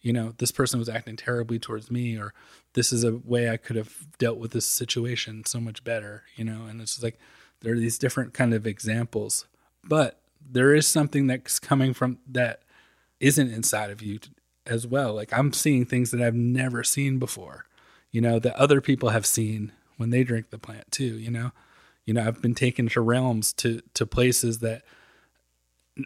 you 0.00 0.12
know, 0.12 0.34
this 0.38 0.50
person 0.50 0.80
was 0.80 0.88
acting 0.88 1.14
terribly 1.14 1.60
towards 1.60 1.92
me, 1.92 2.18
or 2.18 2.34
this 2.72 2.92
is 2.92 3.04
a 3.04 3.18
way 3.18 3.48
I 3.48 3.56
could 3.56 3.76
have 3.76 3.94
dealt 4.18 4.38
with 4.38 4.50
this 4.50 4.66
situation 4.66 5.44
so 5.46 5.60
much 5.60 5.84
better, 5.84 6.24
you 6.34 6.44
know, 6.44 6.64
and 6.68 6.80
it's 6.80 7.00
like 7.00 7.20
there 7.60 7.74
are 7.74 7.78
these 7.78 7.98
different 7.98 8.34
kind 8.34 8.52
of 8.52 8.66
examples. 8.66 9.46
But 9.84 10.18
there 10.50 10.74
is 10.74 10.86
something 10.86 11.26
that's 11.26 11.58
coming 11.58 11.94
from 11.94 12.18
that 12.28 12.62
isn't 13.20 13.52
inside 13.52 13.90
of 13.90 14.02
you 14.02 14.18
as 14.66 14.86
well. 14.86 15.14
Like 15.14 15.32
I'm 15.32 15.52
seeing 15.52 15.84
things 15.84 16.10
that 16.10 16.20
I've 16.20 16.34
never 16.34 16.84
seen 16.84 17.18
before, 17.18 17.64
you 18.10 18.20
know, 18.20 18.38
that 18.38 18.56
other 18.56 18.80
people 18.80 19.10
have 19.10 19.26
seen 19.26 19.72
when 19.96 20.10
they 20.10 20.24
drink 20.24 20.50
the 20.50 20.58
plant 20.58 20.90
too, 20.90 21.18
you 21.18 21.30
know. 21.30 21.52
You 22.04 22.14
know, 22.14 22.26
I've 22.26 22.42
been 22.42 22.56
taken 22.56 22.88
to 22.88 23.00
realms 23.00 23.52
to 23.54 23.80
to 23.94 24.04
places 24.04 24.58
that 24.58 24.82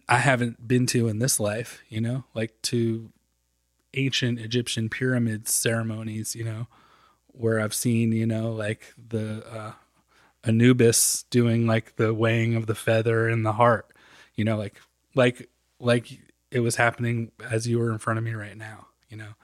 I 0.09 0.19
haven't 0.19 0.69
been 0.69 0.87
to 0.89 1.09
in 1.09 1.21
this 1.21 1.41
life, 1.41 1.83
you 1.89 2.03
know, 2.03 2.25
like 2.35 2.61
to 2.63 3.11
ancient 3.95 4.39
Egyptian 4.39 4.91
pyramid 4.91 5.49
ceremonies, 5.49 6.37
you 6.37 6.45
know, 6.45 6.67
where 7.29 7.61
I've 7.61 7.73
seen, 7.73 8.13
you 8.13 8.27
know, 8.27 8.53
like 8.53 8.93
the 9.09 9.47
uh 9.51 9.73
Anubis 10.45 11.25
doing 11.31 11.67
like 11.67 11.97
the 11.97 12.13
weighing 12.13 12.55
of 12.55 12.67
the 12.67 12.75
feather 12.75 13.29
in 13.29 13.43
the 13.43 13.53
heart 13.55 13.96
you 14.37 14.45
know, 14.45 14.57
like 14.57 14.81
like 15.15 15.49
like 15.81 16.09
it 16.51 16.61
was 16.61 16.77
happening 16.77 17.33
as 17.51 17.67
you 17.67 17.79
were 17.79 17.91
in 17.91 17.99
front 17.99 18.19
of 18.19 18.25
me 18.25 18.35
right 18.35 18.57
now, 18.57 18.87
you 19.09 19.17
know. 19.17 19.35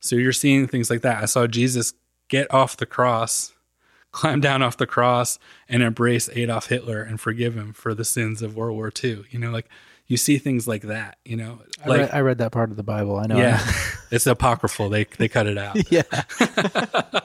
So 0.00 0.16
you're 0.16 0.32
seeing 0.32 0.66
things 0.66 0.90
like 0.90 1.02
that. 1.02 1.22
I 1.22 1.26
saw 1.26 1.46
Jesus 1.46 1.92
get 2.28 2.52
off 2.52 2.76
the 2.76 2.86
cross, 2.86 3.52
climb 4.12 4.40
down 4.40 4.62
off 4.62 4.76
the 4.76 4.86
cross, 4.86 5.38
and 5.68 5.82
embrace 5.82 6.28
Adolf 6.32 6.68
Hitler 6.68 7.02
and 7.02 7.20
forgive 7.20 7.54
him 7.54 7.72
for 7.72 7.94
the 7.94 8.04
sins 8.04 8.42
of 8.42 8.56
World 8.56 8.76
War 8.76 8.92
II. 9.02 9.24
You 9.30 9.38
know, 9.38 9.50
like 9.50 9.68
you 10.06 10.16
see 10.16 10.38
things 10.38 10.66
like 10.66 10.82
that. 10.82 11.18
You 11.24 11.36
know, 11.36 11.60
like 11.86 12.00
I 12.00 12.02
read, 12.02 12.10
I 12.14 12.20
read 12.20 12.38
that 12.38 12.52
part 12.52 12.70
of 12.70 12.76
the 12.76 12.82
Bible. 12.82 13.16
I 13.16 13.26
know. 13.26 13.36
Yeah, 13.36 13.60
it's 14.10 14.26
apocryphal. 14.26 14.88
They 14.88 15.04
they 15.04 15.28
cut 15.28 15.46
it 15.46 15.58
out. 15.58 15.76
yeah. 15.92 16.02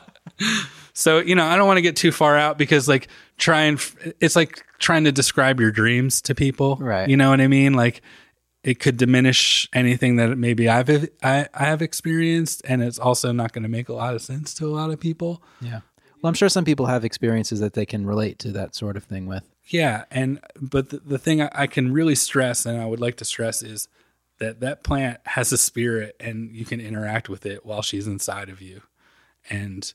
so 0.96 1.20
you 1.20 1.36
know, 1.36 1.46
I 1.46 1.58
don't 1.58 1.68
want 1.68 1.78
to 1.78 1.84
get 1.84 1.96
too 1.96 2.12
far 2.12 2.36
out 2.38 2.58
because 2.58 2.88
like 2.88 3.08
trying, 3.38 3.78
it's 4.20 4.36
like 4.36 4.66
trying 4.80 5.04
to 5.04 5.12
describe 5.12 5.60
your 5.60 5.72
dreams 5.72 6.22
to 6.24 6.34
people. 6.34 6.78
Right. 6.78 7.08
You 7.08 7.18
know 7.18 7.30
what 7.30 7.42
I 7.42 7.48
mean? 7.48 7.74
Like 7.74 8.02
it 8.64 8.80
could 8.80 8.98
diminish 8.98 9.70
anything 9.74 10.16
that 10.16 10.38
maybe 10.38 10.68
I've 10.68 10.90
I, 11.22 11.48
I 11.54 11.66
have 11.66 11.84
experienced, 11.84 12.64
and 12.66 12.82
it's 12.82 12.98
also 12.98 13.32
not 13.32 13.54
going 13.54 13.64
to 13.64 13.70
make 13.70 13.90
a 13.90 13.94
lot 13.94 14.16
of 14.16 14.22
sense 14.22 14.56
to 14.56 14.66
a 14.66 14.74
lot 14.74 14.90
of 14.90 15.00
people. 15.00 15.44
Yeah. 15.62 15.82
Well, 16.22 16.30
I'm 16.30 16.34
sure 16.34 16.50
some 16.50 16.66
people 16.66 16.88
have 16.88 17.06
experiences 17.06 17.60
that 17.60 17.74
they 17.74 17.86
can 17.86 18.08
relate 18.08 18.40
to 18.40 18.52
that 18.54 18.74
sort 18.74 18.98
of 18.98 19.04
thing 19.04 19.28
with. 19.28 19.44
Yeah, 19.68 20.06
and 20.10 20.40
but 20.60 20.90
the, 20.90 20.98
the 20.98 21.20
thing 21.20 21.42
I, 21.42 21.50
I 21.54 21.68
can 21.68 21.94
really 21.94 22.16
stress, 22.16 22.66
and 22.66 22.82
I 22.82 22.86
would 22.86 23.00
like 23.00 23.18
to 23.18 23.26
stress, 23.26 23.62
is 23.62 23.88
that 24.40 24.62
that 24.62 24.84
plant 24.84 25.20
has 25.26 25.52
a 25.52 25.58
spirit, 25.58 26.16
and 26.20 26.56
you 26.56 26.66
can 26.66 26.80
interact 26.80 27.30
with 27.30 27.46
it 27.46 27.66
while 27.66 27.84
she's 27.84 28.08
inside 28.08 28.50
of 28.50 28.62
you, 28.62 28.82
and 29.50 29.94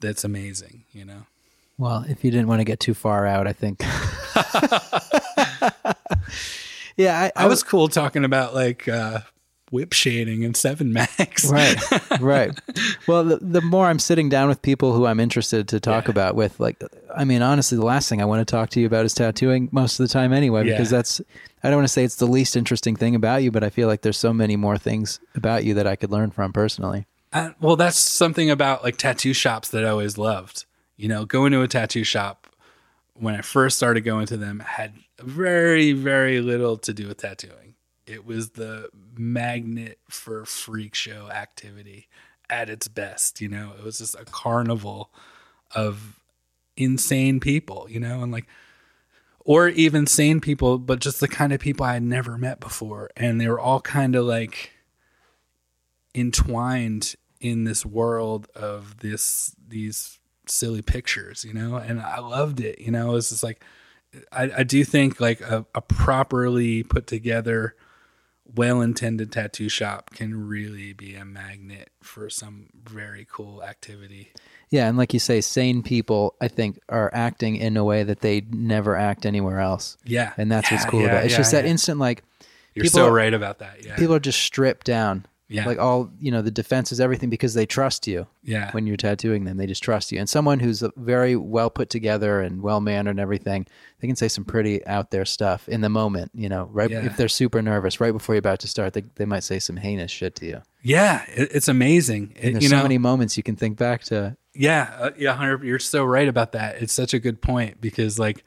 that's 0.00 0.24
amazing. 0.24 0.84
You 0.92 1.04
know. 1.04 1.26
Well, 1.78 2.04
if 2.08 2.24
you 2.24 2.30
didn't 2.32 2.48
want 2.48 2.60
to 2.60 2.64
get 2.64 2.80
too 2.80 2.94
far 2.94 3.24
out, 3.26 3.46
I 3.46 3.52
think. 3.52 3.80
yeah, 6.96 7.30
I, 7.36 7.44
I, 7.44 7.46
was 7.46 7.62
cool 7.62 7.86
talking 7.88 8.24
about 8.24 8.52
like 8.54 8.88
uh, 8.88 9.20
whip 9.70 9.92
shading 9.92 10.44
and 10.44 10.56
seven 10.56 10.92
mags. 10.92 11.48
right, 11.50 11.76
right. 12.20 12.58
Well, 13.06 13.22
the, 13.24 13.36
the 13.36 13.60
more 13.60 13.86
I'm 13.86 14.00
sitting 14.00 14.28
down 14.28 14.48
with 14.48 14.60
people 14.60 14.92
who 14.92 15.06
I'm 15.06 15.20
interested 15.20 15.68
to 15.68 15.78
talk 15.78 16.06
Yeah. 16.06 16.10
about 16.10 16.34
with, 16.34 16.58
like, 16.58 16.82
I 17.16 17.24
mean, 17.24 17.42
honestly, 17.42 17.78
the 17.78 17.84
last 17.84 18.08
thing 18.08 18.20
I 18.20 18.24
want 18.24 18.40
to 18.46 18.50
talk 18.50 18.70
to 18.70 18.80
you 18.80 18.86
about 18.86 19.04
is 19.04 19.14
tattooing 19.14 19.68
most 19.70 20.00
of 20.00 20.08
the 20.08 20.12
time 20.12 20.32
anyway, 20.32 20.64
because 20.64 20.90
that's. 20.90 21.20
I 21.62 21.70
don't 21.70 21.78
want 21.78 21.88
to 21.88 21.92
say 21.92 22.04
it's 22.04 22.16
the 22.16 22.26
least 22.26 22.56
interesting 22.56 22.94
thing 22.96 23.14
about 23.16 23.42
you, 23.42 23.50
but 23.50 23.64
I 23.64 23.70
feel 23.70 23.88
like 23.88 24.02
there's 24.02 24.16
so 24.16 24.32
many 24.32 24.54
more 24.56 24.78
things 24.78 25.18
about 25.34 25.64
you 25.64 25.74
that 25.74 25.88
I 25.88 25.96
could 25.96 26.10
learn 26.12 26.30
from 26.30 26.52
personally. 26.52 27.06
Uh, 27.32 27.50
well, 27.60 27.76
that's 27.76 27.98
something 27.98 28.50
about 28.50 28.82
like 28.82 28.96
tattoo 28.96 29.34
shops 29.34 29.68
that 29.70 29.84
I 29.84 29.88
always 29.88 30.16
loved. 30.16 30.64
You 30.96 31.08
know, 31.08 31.24
going 31.24 31.52
to 31.52 31.62
a 31.62 31.68
tattoo 31.68 32.04
shop 32.04 32.46
when 33.14 33.34
I 33.34 33.42
first 33.42 33.76
started 33.76 34.02
going 34.02 34.26
to 34.26 34.36
them 34.36 34.60
had 34.60 34.94
very, 35.20 35.92
very 35.92 36.40
little 36.40 36.76
to 36.78 36.92
do 36.92 37.08
with 37.08 37.18
tattooing. 37.18 37.74
It 38.06 38.24
was 38.24 38.50
the 38.50 38.88
magnet 39.16 39.98
for 40.08 40.44
freak 40.44 40.94
show 40.94 41.28
activity 41.30 42.08
at 42.48 42.70
its 42.70 42.88
best. 42.88 43.40
You 43.40 43.48
know, 43.48 43.72
it 43.78 43.84
was 43.84 43.98
just 43.98 44.14
a 44.14 44.24
carnival 44.24 45.10
of 45.74 46.18
insane 46.76 47.40
people, 47.40 47.86
you 47.90 48.00
know, 48.00 48.22
and 48.22 48.32
like, 48.32 48.46
or 49.40 49.68
even 49.68 50.06
sane 50.06 50.40
people, 50.40 50.78
but 50.78 51.00
just 51.00 51.20
the 51.20 51.28
kind 51.28 51.52
of 51.52 51.60
people 51.60 51.84
I 51.84 51.94
had 51.94 52.02
never 52.02 52.38
met 52.38 52.60
before. 52.60 53.10
And 53.16 53.40
they 53.40 53.48
were 53.48 53.60
all 53.60 53.80
kind 53.80 54.14
of 54.14 54.24
like, 54.24 54.72
entwined 56.18 57.14
in 57.40 57.64
this 57.64 57.86
world 57.86 58.48
of 58.54 58.98
this 58.98 59.54
these 59.66 60.18
silly 60.46 60.82
pictures, 60.82 61.44
you 61.44 61.54
know, 61.54 61.76
and 61.76 62.00
I 62.00 62.18
loved 62.20 62.60
it. 62.60 62.80
You 62.80 62.90
know, 62.90 63.16
it's 63.16 63.30
just 63.30 63.42
like 63.42 63.62
I, 64.32 64.50
I 64.58 64.62
do 64.62 64.84
think 64.84 65.20
like 65.20 65.40
a, 65.40 65.66
a 65.74 65.80
properly 65.80 66.82
put 66.82 67.06
together, 67.06 67.76
well 68.44 68.80
intended 68.80 69.30
tattoo 69.30 69.68
shop 69.68 70.10
can 70.10 70.48
really 70.48 70.92
be 70.92 71.14
a 71.14 71.24
magnet 71.24 71.90
for 72.02 72.30
some 72.30 72.68
very 72.82 73.26
cool 73.30 73.62
activity. 73.62 74.32
Yeah, 74.70 74.88
and 74.88 74.98
like 74.98 75.14
you 75.14 75.20
say, 75.20 75.40
sane 75.40 75.82
people, 75.82 76.34
I 76.40 76.48
think, 76.48 76.78
are 76.88 77.10
acting 77.14 77.56
in 77.56 77.76
a 77.76 77.84
way 77.84 78.02
that 78.02 78.20
they 78.20 78.42
never 78.50 78.96
act 78.96 79.24
anywhere 79.24 79.60
else. 79.60 79.96
Yeah, 80.04 80.32
And 80.36 80.52
that's 80.52 80.70
what's 80.70 80.84
cool 80.84 81.00
yeah, 81.00 81.06
about 81.06 81.22
it. 81.22 81.26
It's 81.26 81.32
yeah, 81.32 81.38
just 81.38 81.52
that 81.52 81.64
yeah. 81.64 81.70
instant, 81.70 81.98
like, 81.98 82.22
You're 82.74 82.84
people 82.84 83.00
so 83.00 83.08
right 83.08 83.32
about 83.32 83.60
that. 83.60 83.84
Yeah, 83.84 83.96
people 83.96 84.14
are 84.14 84.20
just 84.20 84.40
stripped 84.40 84.86
down. 84.86 85.24
Yeah. 85.50 85.64
Like 85.64 85.78
all, 85.78 86.10
you 86.20 86.30
know, 86.30 86.42
the 86.42 86.50
defenses, 86.50 87.00
everything, 87.00 87.30
because 87.30 87.54
they 87.54 87.64
trust 87.64 88.06
you. 88.06 88.26
yeah, 88.42 88.70
when 88.72 88.86
you're 88.86 88.98
tattooing 88.98 89.44
them. 89.44 89.56
They 89.56 89.66
just 89.66 89.82
trust 89.82 90.12
you. 90.12 90.18
And 90.18 90.28
someone 90.28 90.60
who's 90.60 90.82
very 90.96 91.36
well 91.36 91.70
put 91.70 91.88
together 91.88 92.42
and 92.42 92.60
well 92.60 92.80
mannered 92.82 93.12
and 93.12 93.20
everything, 93.20 93.66
they 94.00 94.06
can 94.06 94.16
say 94.16 94.28
some 94.28 94.44
pretty 94.44 94.86
out 94.86 95.10
there 95.10 95.24
stuff 95.24 95.66
in 95.68 95.80
the 95.80 95.88
moment. 95.88 96.32
You 96.34 96.50
know, 96.50 96.68
right 96.70 96.90
Yeah. 96.90 97.06
if 97.06 97.16
they're 97.16 97.28
super 97.28 97.62
nervous, 97.62 97.98
right 97.98 98.12
before 98.12 98.34
you're 98.34 98.40
about 98.40 98.60
to 98.60 98.68
start, 98.68 98.92
they 98.92 99.04
they 99.14 99.24
might 99.24 99.42
say 99.42 99.58
some 99.58 99.76
heinous 99.78 100.10
shit 100.10 100.34
to 100.36 100.46
you. 100.46 100.62
yeah. 100.82 101.24
It, 101.28 101.48
it's 101.54 101.68
amazing. 101.68 102.34
It- 102.36 102.52
there's 102.52 102.64
you 102.64 102.68
so 102.68 102.76
know, 102.76 102.82
many 102.82 102.98
moments 102.98 103.36
you 103.38 103.42
can 103.42 103.56
think 103.56 103.78
back 103.78 104.02
to. 104.04 104.36
Yeah, 104.54 104.94
uh, 104.98 105.10
yeah, 105.16 105.32
hundred. 105.34 105.62
You're 105.62 105.78
so 105.78 106.04
right 106.04 106.26
about 106.28 106.52
that. 106.52 106.82
It's 106.82 106.92
such 106.92 107.14
a 107.14 107.18
good 107.20 107.40
point 107.40 107.80
because, 107.80 108.18
like, 108.18 108.44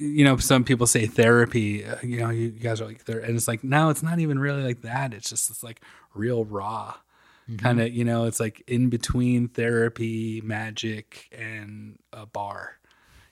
you 0.00 0.24
know, 0.24 0.36
some 0.36 0.64
people 0.64 0.86
say 0.86 1.06
therapy. 1.06 1.84
Uh, 1.84 1.96
you 2.02 2.18
know, 2.20 2.30
you 2.30 2.50
guys 2.50 2.80
are 2.80 2.86
like 2.86 3.04
there, 3.04 3.18
and 3.20 3.36
it's 3.36 3.48
like 3.48 3.62
no, 3.64 3.90
it's 3.90 4.02
not 4.02 4.18
even 4.18 4.38
really 4.38 4.62
like 4.62 4.82
that. 4.82 5.12
It's 5.14 5.28
just 5.30 5.50
it's 5.50 5.62
like 5.62 5.80
real 6.14 6.44
raw, 6.44 6.94
kind 7.58 7.80
of. 7.80 7.92
You 7.92 8.04
know, 8.04 8.24
it's 8.24 8.40
like 8.40 8.62
in 8.66 8.88
between 8.88 9.48
therapy, 9.48 10.40
magic, 10.44 11.28
and 11.36 11.98
a 12.12 12.26
bar. 12.26 12.78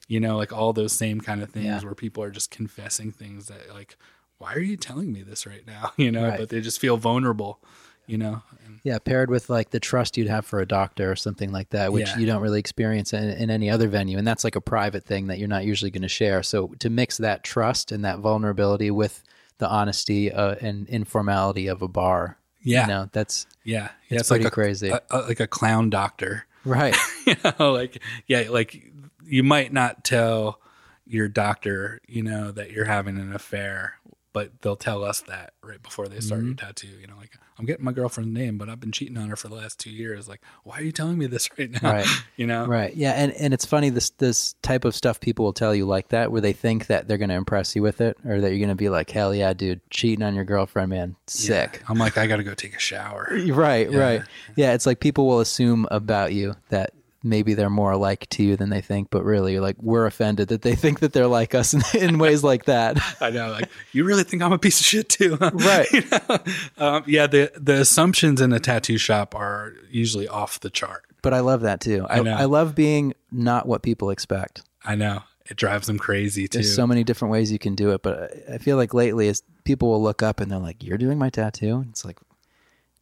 You 0.08 0.20
know, 0.20 0.36
like 0.36 0.52
all 0.52 0.72
those 0.74 0.92
same 0.92 1.20
kind 1.20 1.42
of 1.42 1.50
things 1.50 1.64
Yeah. 1.66 1.80
where 1.80 1.94
people 1.94 2.22
are 2.22 2.30
just 2.30 2.50
confessing 2.50 3.10
things 3.10 3.46
that 3.46 3.72
like, 3.72 3.96
why 4.38 4.52
are 4.54 4.60
you 4.60 4.76
telling 4.76 5.12
me 5.12 5.22
this 5.22 5.46
right 5.46 5.66
now? 5.66 5.92
You 5.96 6.12
know, 6.12 6.28
Right. 6.28 6.38
but 6.38 6.48
they 6.50 6.60
just 6.60 6.78
feel 6.80 6.96
vulnerable. 6.98 7.60
You 8.06 8.18
know, 8.18 8.42
Yeah, 8.85 8.99
paired 8.99 9.30
with 9.30 9.49
like 9.51 9.70
the 9.70 9.80
trust 9.80 10.16
you'd 10.16 10.28
have 10.28 10.45
for 10.47 10.61
a 10.61 10.66
doctor 10.66 11.11
or 11.11 11.16
something 11.16 11.51
like 11.51 11.70
that, 11.70 11.93
which 11.93 12.07
Yeah. 12.09 12.18
you 12.18 12.26
don't 12.26 12.43
really 12.43 12.61
experience 12.61 13.12
in, 13.14 13.24
in 13.30 13.49
any 13.51 13.68
other 13.70 13.89
venue. 13.89 14.18
And 14.18 14.26
that's 14.26 14.45
like 14.45 14.57
a 14.57 14.61
private 14.61 15.05
thing 15.05 15.26
that 15.28 15.39
you're 15.39 15.49
not 15.49 15.64
usually 15.64 15.91
going 15.91 16.03
to 16.03 16.09
share. 16.09 16.43
So 16.43 16.68
to 16.80 16.91
mix 16.91 17.16
that 17.16 17.43
trust 17.43 17.91
and 17.91 18.05
that 18.05 18.18
vulnerability 18.18 18.91
with 18.91 19.22
the 19.59 19.68
honesty 19.68 20.30
uh, 20.30 20.57
and 20.61 20.87
informality 20.89 21.66
of 21.66 21.80
a 21.80 21.89
bar, 21.89 22.37
Yeah. 22.62 22.82
you 22.82 22.89
know, 22.89 23.09
that's 23.12 23.47
yeah, 23.64 23.89
yeah, 24.11 24.18
It's 24.20 24.28
pretty 24.28 24.45
like 24.45 24.53
a, 24.53 24.55
crazy. 24.55 24.89
a- 24.91 25.01
a- 25.11 25.18
like 25.22 25.41
a 25.41 25.47
clown 25.47 25.89
doctor. 25.89 26.45
right. 26.66 26.95
you 27.26 27.37
know, 27.59 27.72
like 27.72 28.03
yeah, 28.26 28.45
like 28.51 28.82
you 29.24 29.43
might 29.43 29.72
not 29.72 30.05
tell 30.05 30.61
your 31.07 31.28
doctor, 31.28 32.01
you 32.07 32.22
know, 32.22 32.51
that 32.51 32.70
you're 32.70 32.85
having 32.85 33.18
an 33.18 33.35
affair, 33.35 33.95
but 34.35 34.61
they'll 34.61 34.76
tell 34.76 35.03
us 35.05 35.22
that 35.22 35.55
right 35.62 35.82
before 35.82 36.07
they 36.09 36.20
start 36.20 36.41
Mm-hmm. 36.41 36.49
your 36.49 36.57
tattoo. 36.57 36.89
You 37.01 37.07
know, 37.07 37.16
like 37.16 37.32
I'm 37.59 37.66
getting 37.66 37.84
my 37.84 37.92
girlfriend's 37.92 38.32
name, 38.34 38.59
but 38.59 38.68
I've 38.68 38.80
been 38.80 38.90
cheating 38.92 39.16
on 39.16 39.28
her 39.28 39.36
for 39.36 39.48
the 39.48 39.55
last 39.55 39.78
two 39.78 39.90
years. 39.90 40.28
Like, 40.28 40.40
why 40.64 40.78
are 40.78 40.82
you 40.82 40.90
telling 40.92 41.16
me 41.18 41.26
this 41.26 41.48
right 41.59 41.70
now? 41.70 41.92
Right. 41.92 42.07
You 42.36 42.48
know, 42.48 42.66
Right. 42.66 42.92
Yeah, 42.94 43.12
and 43.12 43.30
and 43.34 43.55
it's 43.55 43.64
funny 43.64 43.90
this 43.90 44.11
this 44.11 44.55
type 44.61 44.84
of 44.84 44.92
stuff 44.96 45.20
people 45.20 45.44
will 45.44 45.52
tell 45.52 45.72
you 45.72 45.86
like 45.86 46.09
that 46.09 46.32
where 46.32 46.40
they 46.40 46.52
think 46.52 46.88
that 46.88 47.07
they're 47.07 47.16
going 47.18 47.28
to 47.28 47.36
impress 47.36 47.76
you 47.76 47.82
with 47.82 48.00
it 48.00 48.16
or 48.26 48.40
that 48.40 48.50
you're 48.50 48.59
going 48.59 48.70
to 48.70 48.74
be 48.74 48.88
like, 48.88 49.09
"Hell 49.11 49.32
yeah, 49.32 49.52
dude, 49.52 49.80
cheating 49.90 50.24
on 50.24 50.34
your 50.34 50.42
girlfriend, 50.44 50.90
man. 50.90 51.14
Sick." 51.28 51.82
I'm 51.88 51.96
like, 51.96 52.18
I 52.18 52.26
got 52.26 52.38
to 52.38 52.42
go 52.42 52.55
take 52.55 52.74
a 52.74 52.80
shower. 52.80 53.28
Right, 53.52 53.88
Yeah. 53.88 53.98
right. 53.98 54.22
Yeah, 54.57 54.72
it's 54.72 54.84
like 54.86 54.98
people 54.98 55.28
will 55.28 55.38
assume 55.38 55.86
about 55.92 56.32
you 56.32 56.55
that 56.70 56.92
maybe 57.25 57.55
they're 57.55 57.70
more 57.70 57.93
alike 57.93 58.29
to 58.31 58.43
you 58.45 58.55
than 58.57 58.68
they 58.70 58.81
think, 58.83 59.09
but 59.11 59.25
really 59.25 59.59
like 59.59 59.77
we're 59.81 60.07
offended 60.07 60.49
that 60.49 60.62
they 60.62 60.75
think 60.77 61.01
that 61.01 61.12
they're 61.12 61.27
like 61.27 61.55
us 61.55 61.75
in, 61.75 61.83
in 62.01 62.18
ways 62.18 62.45
like 62.45 62.66
that. 62.66 62.99
I 63.20 63.31
know, 63.31 63.51
like 63.51 63.68
you 63.93 64.05
really 64.05 64.22
think 64.25 64.43
I'm 64.43 64.53
a 64.53 64.59
piece 64.59 64.79
of 64.79 64.87
shit 64.87 65.09
too, 65.09 65.37
huh? 65.41 65.51
Right. 65.55 65.91
You 65.93 66.03
know? 66.11 66.39
um, 66.79 67.05
yeah, 67.07 67.27
the 67.27 67.51
the 67.57 67.81
assumptions 67.81 68.41
in 68.41 68.53
a 68.53 68.61
tattoo 68.61 68.99
shop 68.99 69.35
are 69.35 69.72
usually 69.91 70.29
off 70.29 70.61
the 70.61 70.70
chart. 70.70 71.05
But 71.22 71.33
I 71.33 71.41
love 71.41 71.62
that 71.62 71.81
too. 71.81 72.07
I, 72.09 72.18
I 72.18 72.22
know. 72.22 72.35
I 72.35 72.45
love 72.45 72.75
being 72.75 73.14
not 73.33 73.66
what 73.66 73.83
people 73.83 74.11
expect. 74.11 74.62
I 74.85 74.95
know 74.95 75.22
it 75.49 75.57
drives 75.57 75.87
them 75.87 75.99
crazy 75.99 76.47
too. 76.49 76.59
There's 76.59 76.75
so 76.75 76.87
many 76.87 77.03
different 77.05 77.33
ways 77.33 77.51
you 77.51 77.59
can 77.59 77.75
do 77.75 77.91
it, 77.93 78.03
but 78.03 78.33
I- 78.53 78.59
feel 78.59 78.77
like 78.77 78.93
lately 78.95 79.29
is 79.29 79.43
people 79.64 79.89
will 79.91 80.03
look 80.03 80.22
up 80.22 80.41
and 80.41 80.51
they're 80.51 80.59
like, 80.59 80.83
"You're 80.85 80.99
doing 80.99 81.18
my 81.18 81.31
tattoo." 81.31 81.77
And 81.77 81.89
it's 81.91 82.05
like, 82.05 82.18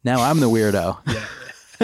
now 0.05 0.21
I'm 0.21 0.39
the 0.39 0.49
weirdo. 0.49 0.97
yeah, 1.07 1.25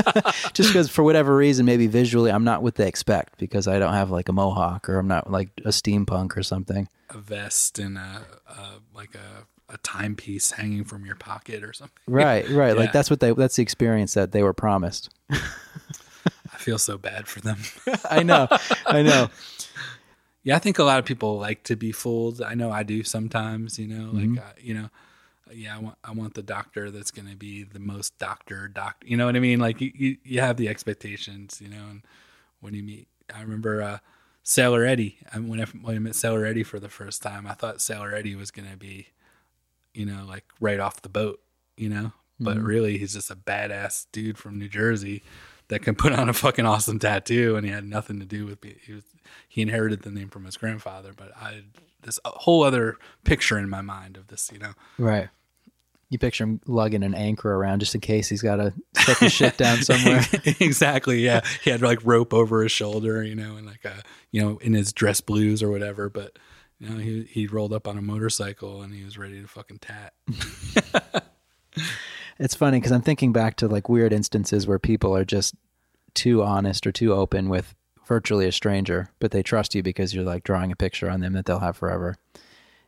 Just 0.53 0.69
because 0.69 0.89
for 0.89 1.03
whatever 1.03 1.35
reason, 1.35 1.65
maybe 1.65 1.87
visually, 1.87 2.31
I'm 2.31 2.43
not 2.43 2.61
what 2.63 2.75
they 2.75 2.87
expect 2.87 3.37
because 3.39 3.67
I 3.67 3.79
don't 3.79 3.93
have 3.93 4.09
like 4.11 4.29
a 4.29 4.33
mohawk 4.33 4.89
or 4.89 4.97
I'm 4.99 5.07
not 5.07 5.31
like 5.31 5.49
a 5.65 5.69
steampunk 5.69 6.35
or 6.37 6.43
something. 6.43 6.87
a 7.09 7.17
vest 7.17 7.79
and 7.79 7.97
a, 7.97 8.21
a 8.47 8.65
like 8.95 9.15
a, 9.15 9.73
a 9.73 9.77
timepiece 9.79 10.51
hanging 10.51 10.83
from 10.83 11.05
your 11.05 11.15
pocket 11.15 11.63
or 11.63 11.73
something. 11.73 11.95
Right, 12.07 12.47
right. 12.49 12.69
Yeah. 12.69 12.73
Like 12.73 12.91
that's 12.91 13.09
what 13.09 13.19
they 13.19 13.31
that's 13.33 13.55
the 13.57 13.61
experience 13.63 14.13
that 14.15 14.31
they 14.31 14.43
were 14.43 14.53
promised. 14.53 15.09
I 15.29 16.57
feel 16.57 16.77
so 16.79 16.97
bad 16.97 17.27
for 17.27 17.39
them. 17.41 17.57
I 18.09 18.23
know. 18.23 18.47
I 18.85 19.01
know. 19.01 19.29
yeah, 20.43 20.55
I 20.55 20.59
think 20.59 20.77
a 20.79 20.83
lot 20.83 20.99
of 20.99 21.05
people 21.05 21.37
like 21.39 21.63
to 21.65 21.75
be 21.75 21.91
fooled. 21.91 22.41
I 22.41 22.53
know 22.55 22.71
I 22.71 22.83
do 22.83 23.03
sometimes. 23.03 23.79
You 23.79 23.87
know, 23.87 24.11
Mm-hmm. 24.11 24.35
like 24.35 24.43
uh, 24.45 24.51
you 24.59 24.73
know, 24.73 24.89
yeah, 25.53 25.75
I 25.75 25.79
want 25.79 25.97
I 26.03 26.11
want 26.11 26.33
the 26.35 26.43
doctor 26.43 26.91
that's 26.91 27.11
going 27.11 27.27
to 27.27 27.35
be 27.35 27.63
the 27.63 27.79
most 27.79 28.17
doctor 28.17 28.67
doctor. 28.67 29.07
You 29.07 29.17
know 29.17 29.25
what 29.25 29.35
I 29.35 29.39
mean? 29.39 29.59
Like 29.59 29.81
you, 29.81 29.91
you 29.95 30.17
you 30.23 30.41
have 30.41 30.57
the 30.57 30.67
expectations. 30.69 31.59
You 31.61 31.69
know, 31.69 31.85
and 31.89 32.01
when 32.61 32.73
you 32.73 32.83
meet, 32.83 33.07
I 33.33 33.41
remember 33.41 33.81
uh, 33.81 33.97
Sailor 34.43 34.85
Eddie. 34.85 35.17
I, 35.33 35.39
when 35.39 35.59
I 35.61 35.65
when 35.65 35.95
I 35.95 35.99
met 35.99 36.15
Sailor 36.15 36.45
Eddie 36.45 36.63
for 36.63 36.79
the 36.79 36.89
first 36.89 37.21
time, 37.21 37.47
I 37.47 37.53
thought 37.53 37.81
Sailor 37.81 38.13
Eddie 38.13 38.35
was 38.35 38.51
going 38.51 38.69
to 38.69 38.77
be, 38.77 39.07
you 39.93 40.05
know, 40.05 40.23
like 40.27 40.45
right 40.59 40.79
off 40.79 41.01
the 41.01 41.09
boat. 41.09 41.39
You 41.77 41.89
know, 41.89 42.13
but 42.39 42.57
Mm-hmm. 42.57 42.65
really 42.65 42.97
he's 42.97 43.13
just 43.13 43.31
a 43.31 43.35
badass 43.35 44.07
dude 44.11 44.37
from 44.37 44.57
New 44.59 44.69
Jersey 44.69 45.23
that 45.69 45.81
can 45.81 45.93
put 45.95 46.13
on 46.13 46.29
a 46.29 46.33
fucking 46.33 46.65
awesome 46.65 46.99
tattoo, 46.99 47.55
and 47.55 47.65
he 47.65 47.71
had 47.71 47.85
nothing 47.85 48.19
to 48.19 48.25
do 48.25 48.45
with 48.45 48.63
me. 48.63 48.75
He 48.85 48.93
was 48.93 49.03
he 49.47 49.61
inherited 49.61 50.01
the 50.01 50.11
name 50.11 50.29
from 50.29 50.45
his 50.45 50.57
grandfather, 50.57 51.11
but 51.15 51.31
I 51.39 51.51
had 51.53 51.63
this 52.01 52.19
whole 52.25 52.63
other 52.63 52.97
picture 53.23 53.57
in 53.57 53.69
my 53.69 53.81
mind 53.81 54.17
of 54.17 54.27
this, 54.27 54.49
you 54.53 54.59
know. 54.59 54.73
Right. 54.97 55.29
You 56.09 56.17
picture 56.17 56.43
him 56.43 56.59
lugging 56.65 57.03
an 57.03 57.13
anchor 57.13 57.53
around 57.53 57.79
just 57.79 57.93
in 57.93 58.01
case 58.01 58.29
he's 58.29 58.41
got 58.41 58.55
to 58.55 58.73
set 58.95 59.17
his 59.17 59.31
shit 59.31 59.57
down 59.57 59.77
somewhere. 59.83 60.25
exactly. 60.59 61.23
Yeah, 61.23 61.41
he 61.63 61.69
had 61.69 61.81
like 61.81 61.99
rope 62.03 62.33
over 62.33 62.63
his 62.63 62.71
shoulder, 62.71 63.23
you 63.23 63.35
know, 63.35 63.55
and 63.55 63.65
like 63.65 63.85
a 63.85 64.01
you 64.31 64.41
know 64.41 64.57
in 64.57 64.73
his 64.73 64.91
dress 64.91 65.21
blues 65.21 65.61
or 65.61 65.69
whatever. 65.69 66.09
But 66.09 66.37
you 66.79 66.89
know, 66.89 66.97
he 66.97 67.23
he 67.23 67.47
rolled 67.47 67.73
up 67.73 67.87
on 67.87 67.97
a 67.97 68.01
motorcycle 68.01 68.81
and 68.81 68.93
he 68.93 69.03
was 69.03 69.17
ready 69.17 69.41
to 69.41 69.47
fucking 69.47 69.79
tat. 69.79 70.13
It's 72.39 72.55
funny 72.55 72.77
because 72.77 72.93
I'm 72.93 73.01
thinking 73.01 73.33
back 73.33 73.57
to 73.57 73.67
like 73.67 73.89
weird 73.89 74.13
instances 74.13 74.65
where 74.65 74.79
people 74.79 75.15
are 75.15 75.25
just 75.25 75.55
too 76.13 76.41
honest 76.41 76.87
or 76.87 76.91
too 76.91 77.13
open 77.13 77.49
with 77.49 77.75
virtually 78.07 78.47
a 78.47 78.51
stranger, 78.51 79.09
but 79.19 79.31
they 79.31 79.43
trust 79.43 79.75
you 79.75 79.83
because 79.83 80.15
you're 80.15 80.23
like 80.23 80.43
drawing 80.45 80.71
a 80.71 80.75
picture 80.75 81.09
on 81.09 81.19
them 81.19 81.33
that 81.33 81.45
they'll 81.45 81.59
have 81.59 81.77
forever. 81.77 82.15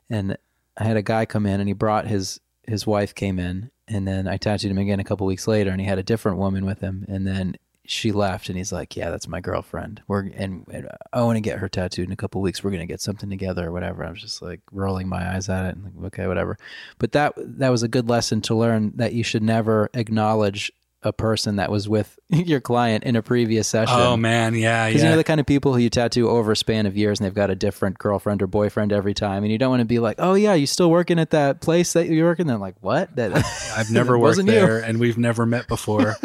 And 0.10 0.38
I 0.78 0.86
had 0.86 0.98
a 0.98 1.02
guy 1.02 1.26
come 1.26 1.46
in 1.46 1.60
and 1.60 1.68
he 1.68 1.74
brought 1.74 2.08
his 2.08 2.40
his 2.68 2.86
wife 2.86 3.16
came 3.16 3.40
in 3.40 3.72
and 3.88 4.08
then 4.08 4.28
I 4.28 4.38
tattooed 4.38 4.72
him 4.72 4.78
again 4.78 5.00
a 5.00 5.04
couple 5.04 5.28
weeks 5.28 5.48
later 5.48 5.72
and 5.72 5.82
he 5.82 5.88
had 5.88 6.00
a 6.00 6.04
different 6.04 6.38
woman 6.38 6.66
with 6.66 6.80
him 6.82 7.06
and 7.08 7.26
then 7.26 7.56
she 7.86 8.12
left 8.12 8.48
and 8.48 8.58
he's 8.58 8.72
like, 8.72 8.96
"Yeah, 8.96 9.10
that's 9.10 9.28
my 9.28 9.42
girlfriend. 9.42 10.02
We're 10.08 10.22
and, 10.22 10.66
and 10.72 10.88
I 11.12 11.24
want 11.24 11.38
to 11.38 11.42
get 11.42 11.58
her 11.60 11.68
tattooed 11.68 12.06
in 12.06 12.12
a 12.12 12.16
couple 12.16 12.42
weeks. 12.42 12.64
We're 12.64 12.72
gonna 12.72 12.86
get 12.86 13.02
something 13.02 13.30
together 13.30 13.68
or 13.68 13.72
whatever." 13.72 14.06
I 14.06 14.12
was 14.12 14.22
just 14.22 14.42
like 14.42 14.62
rolling 14.72 15.10
my 15.10 15.36
eyes 15.36 15.50
at 15.50 15.66
it 15.66 15.76
and 15.76 15.86
like, 15.96 16.14
okay, 16.14 16.28
whatever. 16.28 16.58
But 17.00 17.12
that 17.14 17.34
that 17.38 17.70
was 17.70 17.84
a 17.84 17.88
good 17.88 18.08
lesson 18.08 18.40
to 18.42 18.56
learn 18.56 18.94
that 18.96 19.14
you 19.14 19.24
should 19.24 19.44
never 19.44 19.90
acknowledge 19.94 20.72
a 21.04 21.12
person 21.12 21.56
that 21.56 21.72
was 21.72 21.90
with 21.90 22.20
your 22.30 22.62
client 22.62 23.04
in 23.04 23.16
a 23.16 23.22
previous 23.24 23.68
session. 23.68 23.96
Oh 23.98 24.16
man, 24.18 24.54
yeah, 24.54 24.88
Because 24.88 25.02
yeah. 25.02 25.08
you 25.10 25.14
know 25.14 25.18
the 25.18 25.24
kind 25.24 25.40
of 25.40 25.46
people 25.48 25.74
who 25.74 25.80
you 25.80 25.90
tattoo 25.90 26.30
over 26.30 26.52
a 26.52 26.56
span 26.56 26.86
of 26.86 26.96
years 26.96 27.20
and 27.20 27.26
they've 27.26 27.34
got 27.34 27.50
a 27.50 27.56
different 27.56 27.98
girlfriend 27.98 28.42
or 28.42 28.48
boyfriend 28.48 28.92
every 28.94 29.14
time, 29.14 29.44
and 29.44 29.52
you 29.52 29.58
don't 29.58 29.70
want 29.72 29.82
to 29.82 29.86
be 29.86 30.00
like, 30.00 30.18
"Oh 30.20 30.34
yeah, 30.36 30.54
you 30.54 30.68
still 30.68 30.92
working 30.92 31.18
at 31.20 31.32
that 31.32 31.60
place 31.62 31.94
that 31.94 32.08
you're 32.08 32.28
working?" 32.28 32.46
They're 32.48 32.58
like, 32.58 32.76
"What?" 32.82 33.16
That 33.16 33.32
I've 33.76 33.92
never 33.92 34.14
worked 34.20 34.30
wasn't 34.38 34.50
you. 34.50 34.54
there, 34.56 34.78
and 34.80 35.00
we've 35.00 35.18
never 35.18 35.46
met 35.46 35.68
before. 35.68 36.16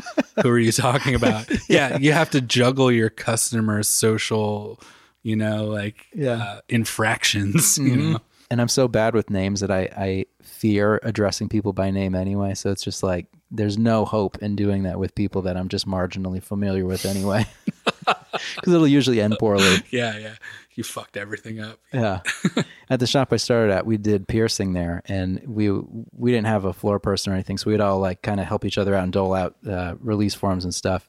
Who 0.42 0.50
are 0.50 0.58
you 0.58 0.72
talking 0.72 1.14
about? 1.14 1.46
yeah. 1.68 1.96
you 1.98 2.12
have 2.12 2.30
to 2.30 2.40
juggle 2.42 2.92
your 2.92 3.08
customers' 3.08 3.88
social, 3.88 4.78
you 5.22 5.34
know, 5.36 5.64
like 5.64 6.06
Yeah. 6.14 6.32
uh, 6.32 6.60
infractions. 6.68 7.78
You 7.78 7.84
Mhm. 7.96 8.12
know, 8.12 8.18
and 8.50 8.60
I'm 8.60 8.68
so 8.68 8.88
bad 8.88 9.14
with 9.14 9.30
names 9.30 9.60
that 9.60 9.70
I, 9.70 9.88
I 9.96 10.26
fear 10.42 11.00
addressing 11.02 11.48
people 11.48 11.72
by 11.72 11.90
name 11.90 12.14
anyway. 12.14 12.54
So 12.54 12.70
it's 12.70 12.82
just 12.84 13.02
like 13.02 13.26
there's 13.50 13.78
no 13.78 14.04
hope 14.04 14.38
in 14.38 14.56
doing 14.56 14.82
that 14.84 14.98
with 14.98 15.14
people 15.14 15.42
that 15.42 15.56
I'm 15.56 15.68
just 15.68 15.86
marginally 15.86 16.42
familiar 16.42 16.84
with 16.84 17.06
anyway, 17.06 17.46
because 18.04 18.72
it'll 18.72 18.86
usually 18.86 19.20
end 19.20 19.36
poorly. 19.38 19.82
yeah, 19.90 20.18
yeah. 20.18 20.34
You 20.74 20.84
fucked 20.84 21.16
everything 21.16 21.60
up. 21.60 21.78
Yeah. 21.92 22.20
at 22.90 23.00
the 23.00 23.06
shop 23.06 23.32
I 23.32 23.36
started 23.36 23.72
at, 23.72 23.86
we 23.86 23.96
did 23.96 24.28
piercing 24.28 24.74
there, 24.74 25.02
and 25.06 25.40
we 25.46 25.70
we 25.70 26.32
didn't 26.32 26.48
have 26.48 26.64
a 26.64 26.72
floor 26.72 26.98
person 26.98 27.32
or 27.32 27.34
anything, 27.34 27.56
so 27.56 27.70
we'd 27.70 27.80
all 27.80 27.98
like 27.98 28.22
kind 28.22 28.40
of 28.40 28.46
help 28.46 28.64
each 28.64 28.76
other 28.78 28.94
out 28.94 29.04
and 29.04 29.12
dole 29.12 29.32
out 29.32 29.56
uh, 29.66 29.94
release 30.00 30.34
forms 30.34 30.64
and 30.64 30.74
stuff. 30.74 31.08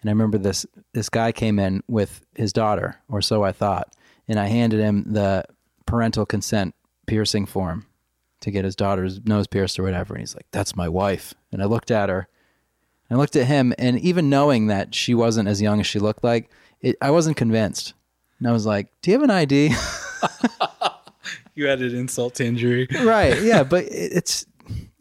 And 0.00 0.08
I 0.08 0.12
remember 0.12 0.38
this 0.38 0.66
this 0.92 1.08
guy 1.08 1.32
came 1.32 1.58
in 1.58 1.82
with 1.88 2.24
his 2.36 2.52
daughter, 2.52 3.00
or 3.08 3.20
so 3.20 3.42
I 3.42 3.50
thought, 3.52 3.92
and 4.28 4.38
I 4.38 4.46
handed 4.46 4.78
him 4.78 5.04
the 5.12 5.44
parental 5.86 6.24
consent 6.26 6.74
piercing 7.06 7.46
form 7.46 7.86
to 8.42 8.50
get 8.52 8.64
his 8.64 8.76
daughter's 8.76 9.24
nose 9.24 9.48
pierced 9.48 9.80
or 9.80 9.82
whatever, 9.82 10.14
and 10.14 10.20
he's 10.20 10.36
like, 10.36 10.46
"That's 10.52 10.76
my 10.76 10.88
wife." 10.88 11.34
And 11.52 11.62
I 11.62 11.66
looked 11.66 11.90
at 11.90 12.08
her, 12.08 12.28
I 13.10 13.14
looked 13.14 13.36
at 13.36 13.46
him, 13.46 13.72
and 13.78 13.98
even 14.00 14.28
knowing 14.28 14.66
that 14.66 14.94
she 14.94 15.14
wasn't 15.14 15.48
as 15.48 15.62
young 15.62 15.80
as 15.80 15.86
she 15.86 15.98
looked 15.98 16.22
like, 16.22 16.50
it, 16.80 16.96
I 17.00 17.10
wasn't 17.10 17.36
convinced. 17.38 17.94
And 18.38 18.46
I 18.48 18.52
was 18.52 18.66
like, 18.66 18.88
"Do 19.02 19.10
you 19.10 19.16
have 19.16 19.24
an 19.24 19.30
ID?" 19.30 19.70
You 21.54 21.68
added 21.68 21.92
insult 21.92 22.36
to 22.36 22.44
injury. 22.46 22.86
right 23.02 23.42
yeah 23.42 23.64
but 23.64 23.82
it- 23.84 24.12
it's 24.12 24.46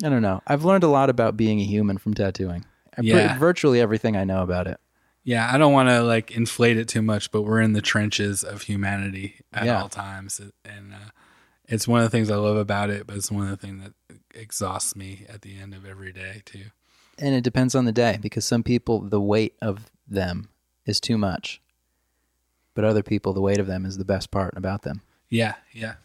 i 0.03 0.09
don't 0.09 0.23
know 0.23 0.41
i've 0.47 0.65
learned 0.65 0.83
a 0.83 0.87
lot 0.87 1.11
about 1.11 1.37
being 1.37 1.59
a 1.59 1.63
human 1.63 1.99
from 1.99 2.15
tattooing 2.15 2.65
I 2.97 3.01
Yeah. 3.03 3.37
virtually 3.37 3.79
everything 3.79 4.17
i 4.17 4.23
know 4.23 4.41
about 4.41 4.65
it 4.65 4.79
Yeah, 5.23 5.47
I 5.53 5.57
don't 5.59 5.71
want 5.73 5.89
to 5.89 6.01
like 6.01 6.31
inflate 6.31 6.77
it 6.77 6.87
too 6.87 7.01
much, 7.03 7.31
but 7.31 7.41
we're 7.43 7.59
in 7.61 7.73
the 7.73 7.81
trenches 7.81 8.43
of 8.43 8.63
humanity 8.63 9.35
at 9.53 9.65
Yeah. 9.65 9.81
all 9.81 9.89
times, 9.89 10.39
and 10.65 10.93
uh, 10.93 11.09
it's 11.65 11.85
one 11.87 11.99
of 12.01 12.05
the 12.05 12.09
things 12.09 12.31
I 12.31 12.37
love 12.37 12.55
about 12.55 12.89
it. 12.89 13.05
But 13.05 13.17
it's 13.17 13.29
one 13.29 13.43
of 13.43 13.49
the 13.49 13.57
things 13.57 13.83
that 13.83 14.06
exhausts 14.37 14.95
me 14.95 15.25
at 15.27 15.41
the 15.41 15.57
end 15.59 15.73
of 15.73 15.85
every 15.85 16.11
day 16.13 16.41
too. 16.45 16.65
and 17.17 17.33
it 17.35 17.43
depends 17.43 17.73
on 17.75 17.85
the 17.85 17.91
day 17.91 18.17
because 18.21 18.45
some 18.45 18.63
people 18.63 18.99
the 19.01 19.19
weight 19.21 19.55
of 19.61 19.89
them 20.07 20.47
is 20.85 20.99
too 20.99 21.17
much 21.17 21.61
but 22.73 22.83
other 22.85 23.03
people 23.03 23.33
the 23.33 23.41
weight 23.41 23.59
of 23.59 23.67
them 23.67 23.85
is 23.85 23.97
the 23.97 24.05
best 24.05 24.29
part 24.31 24.53
about 24.55 24.83
them 24.83 25.01
Yeah, 25.29 25.55
yeah, 25.73 25.95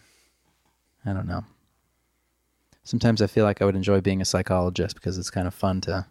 i 1.05 1.13
don't 1.13 1.27
know 1.29 1.45
sometimes 2.85 3.21
i 3.23 3.27
feel 3.27 3.45
like 3.45 3.61
i 3.63 3.65
would 3.65 3.77
enjoy 3.77 4.01
being 4.01 4.21
a 4.21 4.25
psychologist 4.25 4.95
because 4.97 5.19
it's 5.19 5.31
kind 5.31 5.47
of 5.47 5.55
fun 5.55 5.81
to 5.83 6.07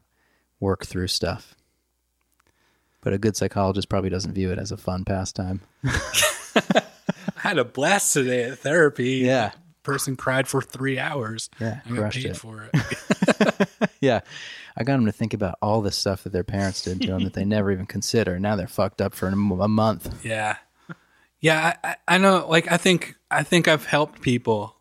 work 0.60 0.86
through 0.86 1.08
stuff 1.08 1.56
but 3.02 3.14
a 3.14 3.18
good 3.18 3.36
psychologist 3.36 3.90
probably 3.90 4.10
doesn't 4.12 4.34
view 4.34 4.52
it 4.52 4.60
as 4.60 4.72
a 4.72 4.78
fun 4.78 5.04
pastime 5.04 5.62
I 7.44 7.48
had 7.50 7.58
a 7.58 7.66
blast 7.66 8.14
today 8.14 8.44
at 8.44 8.60
therapy. 8.60 9.14
Yeah. 9.16 9.52
Person 9.84 10.16
cried 10.16 10.48
for 10.48 10.62
three 10.62 11.00
hours. 11.00 11.50
Yeah, 11.60 11.82
got 11.88 11.96
crushed 11.98 12.18
paid 12.18 12.26
it. 12.32 12.38
for 12.38 12.70
it. 12.74 13.68
Yeah. 14.02 14.22
I 14.76 14.84
got 14.84 14.96
them 14.96 15.06
to 15.06 15.12
think 15.12 15.34
about 15.34 15.58
all 15.62 15.82
the 15.82 15.92
stuff 15.92 16.24
that 16.24 16.34
their 16.34 16.44
parents 16.44 16.82
did 16.82 17.02
to 17.02 17.08
them 17.08 17.24
that 17.24 17.34
they 17.34 17.46
never 17.46 17.72
even 17.72 17.86
consider. 17.86 18.40
Now 18.40 18.56
they're 18.56 18.68
fucked 18.68 19.02
up 19.02 19.14
for 19.14 19.28
a 19.28 19.36
month. 19.36 20.26
Yeah, 20.26 20.58
yeah. 21.40 21.76
I, 21.84 21.90
I 21.90 21.96
I 22.08 22.18
know. 22.18 22.48
Like, 22.50 22.72
I 22.72 22.78
think 22.78 23.16
I 23.30 23.44
think 23.44 23.68
I've 23.68 23.86
helped 23.86 24.22
people 24.22 24.78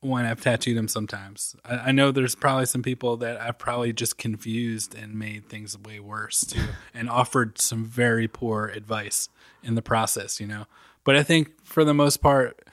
when 0.00 0.24
I've 0.24 0.40
tattooed 0.40 0.76
them. 0.78 0.88
Sometimes 0.88 1.56
I, 1.64 1.76
I 1.76 1.92
know 1.92 2.10
there's 2.12 2.36
probably 2.36 2.66
some 2.66 2.82
people 2.82 3.16
that 3.18 3.40
I've 3.40 3.58
probably 3.58 3.92
just 3.92 4.18
confused 4.18 4.94
and 4.94 5.14
made 5.14 5.48
things 5.48 5.76
way 5.76 5.98
worse 6.00 6.40
too, 6.42 6.62
and 6.94 7.10
offered 7.10 7.60
some 7.60 7.84
very 7.84 8.28
poor 8.28 8.68
advice 8.68 9.28
in 9.64 9.74
the 9.74 9.82
process. 9.82 10.40
You 10.40 10.46
know, 10.46 10.66
but 11.02 11.16
I 11.16 11.22
think 11.24 11.64
for 11.64 11.84
the 11.84 11.94
most 11.94 12.18
part, 12.18 12.67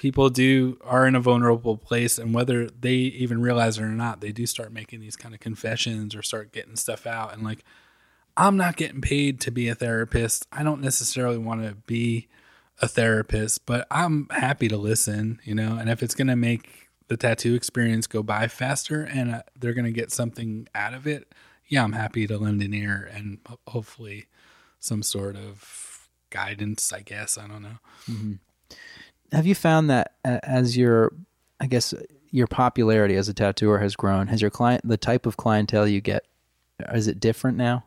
people 0.00 0.30
do 0.30 0.78
are 0.82 1.06
in 1.06 1.14
a 1.14 1.20
vulnerable 1.20 1.76
place, 1.76 2.18
and 2.18 2.34
whether 2.34 2.66
they 2.68 2.94
even 2.94 3.40
realize 3.40 3.78
it 3.78 3.82
or 3.82 3.88
not, 3.88 4.20
they 4.20 4.32
do 4.32 4.46
start 4.46 4.72
making 4.72 5.00
these 5.00 5.16
kind 5.16 5.34
of 5.34 5.40
confessions 5.40 6.14
or 6.14 6.22
start 6.22 6.52
getting 6.52 6.76
stuff 6.76 7.06
out, 7.06 7.32
and 7.32 7.44
like. 7.44 7.64
I'm 8.36 8.56
not 8.56 8.76
getting 8.76 9.00
paid 9.02 9.40
to 9.40 9.50
be 9.50 9.68
a 9.68 9.74
therapist. 9.74 10.46
I 10.50 10.62
don't 10.62 10.80
necessarily 10.80 11.36
want 11.36 11.62
to 11.62 11.74
be 11.74 12.28
a 12.80 12.88
therapist, 12.88 13.66
but 13.66 13.86
I'm 13.90 14.28
happy 14.30 14.68
to 14.68 14.78
listen, 14.78 15.40
you 15.44 15.54
know, 15.54 15.76
and 15.76 15.90
if 15.90 16.02
it's 16.02 16.14
going 16.14 16.28
to 16.28 16.36
make 16.36 16.88
the 17.08 17.16
tattoo 17.16 17.54
experience 17.54 18.06
go 18.06 18.22
by 18.22 18.46
faster 18.48 19.02
and 19.02 19.34
uh, 19.34 19.42
they're 19.58 19.74
going 19.74 19.84
to 19.84 19.90
get 19.90 20.12
something 20.12 20.68
out 20.74 20.94
of 20.94 21.06
it, 21.06 21.34
yeah, 21.66 21.82
I'm 21.82 21.92
happy 21.92 22.26
to 22.28 22.38
lend 22.38 22.62
an 22.62 22.72
ear 22.72 23.10
and 23.12 23.38
hopefully 23.66 24.26
some 24.78 25.02
sort 25.02 25.36
of 25.36 26.08
guidance, 26.30 26.92
I 26.92 27.00
guess. 27.00 27.36
I 27.36 27.46
don't 27.46 27.62
know. 27.62 27.78
Have 29.32 29.46
you 29.46 29.54
found 29.54 29.90
that 29.90 30.14
as 30.24 30.76
your, 30.76 31.12
I 31.60 31.66
guess, 31.66 31.94
your 32.30 32.46
popularity 32.46 33.14
as 33.16 33.28
a 33.28 33.34
tattooer 33.34 33.78
has 33.78 33.96
grown, 33.96 34.28
has 34.28 34.40
your 34.40 34.50
client, 34.50 34.86
the 34.86 34.96
type 34.96 35.26
of 35.26 35.36
clientele 35.36 35.86
you 35.86 36.00
get, 36.00 36.24
is 36.92 37.08
it 37.08 37.20
different 37.20 37.56
now? 37.56 37.84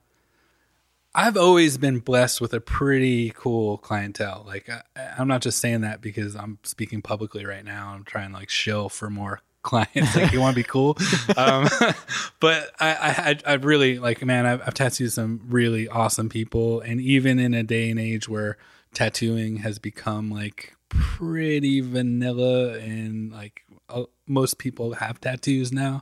I've 1.16 1.38
always 1.38 1.78
been 1.78 2.00
blessed 2.00 2.41
with 2.41 2.54
a 2.54 2.60
pretty 2.60 3.32
cool 3.36 3.78
clientele. 3.78 4.44
Like 4.48 4.70
I, 4.70 4.82
I'm 5.18 5.28
not 5.28 5.41
just 5.41 5.60
saying 5.60 5.82
that 5.82 6.02
because 6.02 6.36
I'm 6.36 6.58
speaking 6.64 7.02
publicly 7.02 7.46
right 7.46 7.64
now. 7.64 7.94
I'm 7.94 8.04
trying 8.04 8.32
to 8.32 8.38
like 8.38 8.50
shill 8.50 8.89
for 8.89 9.10
more 9.10 9.41
clients. 9.62 10.16
Like 10.16 10.32
you 10.32 10.41
want 10.41 10.56
to 10.56 10.60
be 10.60 10.68
cool, 10.68 10.98
um, 11.38 11.68
but 12.39 12.72
I, 12.80 12.94
I, 12.94 13.30
I, 13.30 13.39
I 13.46 13.54
really 13.54 14.00
like 14.00 14.26
man. 14.26 14.46
I've, 14.46 14.62
I've 14.62 14.74
tattooed 14.74 15.12
some 15.12 15.41
really 15.48 15.88
awesome 15.88 16.30
people, 16.30 16.82
and 16.82 17.00
even 17.00 17.38
in 17.39 17.54
a 17.54 17.64
day 17.64 17.89
and 17.91 18.00
age 18.00 18.28
where 18.28 18.58
tattooing 18.94 19.58
has 19.58 19.80
become 19.80 20.32
like 20.32 20.76
pretty 20.94 21.82
vanilla 21.82 22.78
and 22.80 23.32
like 23.32 23.64
uh, 23.89 24.04
most 24.28 24.58
people 24.58 24.94
have 24.94 25.20
tattoos 25.20 25.72
now, 25.72 26.02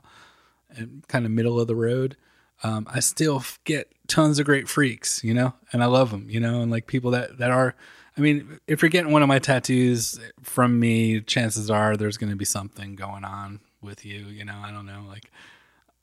and 0.70 1.06
kind 1.08 1.24
of 1.24 1.30
middle 1.30 1.60
of 1.60 1.66
the 1.66 1.76
road 1.76 2.16
um, 2.62 2.86
I 2.88 3.00
still 3.00 3.42
get 3.64 3.92
tons 4.06 4.38
of 4.38 4.46
great 4.46 4.68
freaks, 4.68 5.22
you 5.24 5.34
know, 5.34 5.54
and 5.72 5.82
I 5.82 5.86
love 5.86 6.10
them, 6.10 6.26
you 6.28 6.40
know, 6.40 6.62
and 6.62 6.70
like 6.70 6.86
people 6.86 7.10
that, 7.12 7.38
that 7.38 7.50
are, 7.50 7.74
I 8.16 8.20
mean, 8.20 8.60
if 8.66 8.82
you're 8.82 8.88
getting 8.88 9.10
one 9.10 9.22
of 9.22 9.28
my 9.28 9.38
tattoos 9.38 10.20
from 10.42 10.78
me, 10.78 11.20
chances 11.20 11.70
are 11.70 11.96
there's 11.96 12.18
going 12.18 12.30
to 12.30 12.36
be 12.36 12.44
something 12.44 12.94
going 12.94 13.24
on 13.24 13.60
with 13.80 14.04
you, 14.04 14.26
you 14.26 14.44
know, 14.44 14.60
I 14.62 14.70
don't 14.70 14.86
know, 14.86 15.04
like 15.08 15.30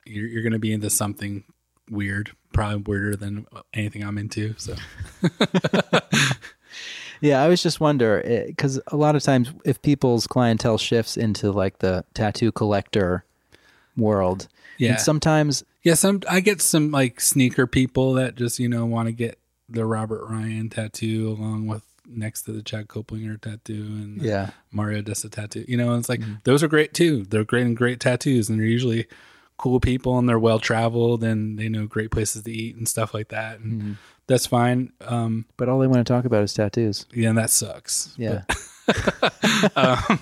you're, 0.05 0.27
you're 0.27 0.43
going 0.43 0.53
to 0.53 0.59
be 0.59 0.73
into 0.73 0.89
something 0.89 1.43
weird, 1.89 2.31
probably 2.51 2.77
weirder 2.77 3.15
than 3.15 3.45
anything 3.73 4.03
I'm 4.03 4.17
into. 4.17 4.55
So 4.57 4.75
Yeah, 7.21 7.41
I 7.41 7.43
always 7.43 7.61
just 7.61 7.79
wonder 7.79 8.21
eh, 8.23 8.45
because 8.47 8.79
a 8.87 8.95
lot 8.95 9.15
of 9.15 9.23
times 9.23 9.51
if 9.65 9.81
people's 9.81 10.27
clientele 10.27 10.77
shifts 10.77 11.17
into 11.17 11.51
like 11.51 11.79
the 11.79 12.05
tattoo 12.13 12.51
collector 12.51 13.25
world, 13.97 14.47
Yeah. 14.77 14.91
and 14.91 14.99
sometimes 14.99 15.63
yeah, 15.83 15.93
some, 15.93 16.21
I 16.29 16.41
get 16.41 16.61
some 16.61 16.91
like 16.91 17.21
sneaker 17.21 17.65
people 17.65 18.13
that 18.13 18.35
just, 18.35 18.59
you 18.59 18.67
know, 18.67 18.85
want 18.85 19.07
to 19.07 19.13
get 19.13 19.39
the 19.69 19.85
Robert 19.85 20.27
Ryan 20.29 20.69
tattoo 20.69 21.35
along 21.37 21.67
with 21.67 21.83
next 22.05 22.43
to 22.43 22.51
the 22.51 22.61
Chad 22.61 22.87
Koeplinger 22.87 23.39
tattoo 23.39 23.73
and 23.73 24.21
yeah, 24.21 24.49
Mario 24.71 25.01
Desa 25.01 25.29
tattoo. 25.29 25.63
You 25.67 25.77
know, 25.77 25.95
it's 25.95 26.09
like 26.09 26.21
mm-hmm. 26.21 26.35
those 26.43 26.63
are 26.63 26.67
great 26.67 26.93
too. 26.93 27.23
They're 27.23 27.43
great 27.43 27.65
and 27.65 27.77
great 27.77 27.99
tattoos, 27.99 28.49
and 28.49 28.59
they're 28.59 28.65
usually 28.67 29.07
cool 29.57 29.79
people, 29.79 30.17
and 30.17 30.27
they're 30.27 30.39
well 30.39 30.59
traveled, 30.59 31.23
and 31.23 31.57
they 31.57 31.69
know 31.69 31.85
great 31.85 32.11
places 32.11 32.43
to 32.43 32.51
eat 32.51 32.75
and 32.75 32.87
stuff 32.87 33.13
like 33.13 33.29
that. 33.29 33.59
And 33.59 33.81
mm-hmm. 33.81 33.93
That's 34.29 34.45
fine. 34.47 34.93
Um, 35.01 35.45
but 35.57 35.67
all 35.67 35.79
they 35.79 35.87
want 35.87 36.05
to 36.07 36.13
talk 36.13 36.23
about 36.23 36.43
is 36.43 36.53
tattoos. 36.53 37.05
yeah, 37.13 37.27
and 37.29 37.37
that 37.37 37.49
sucks. 37.49 38.13
Yeah, 38.17 38.43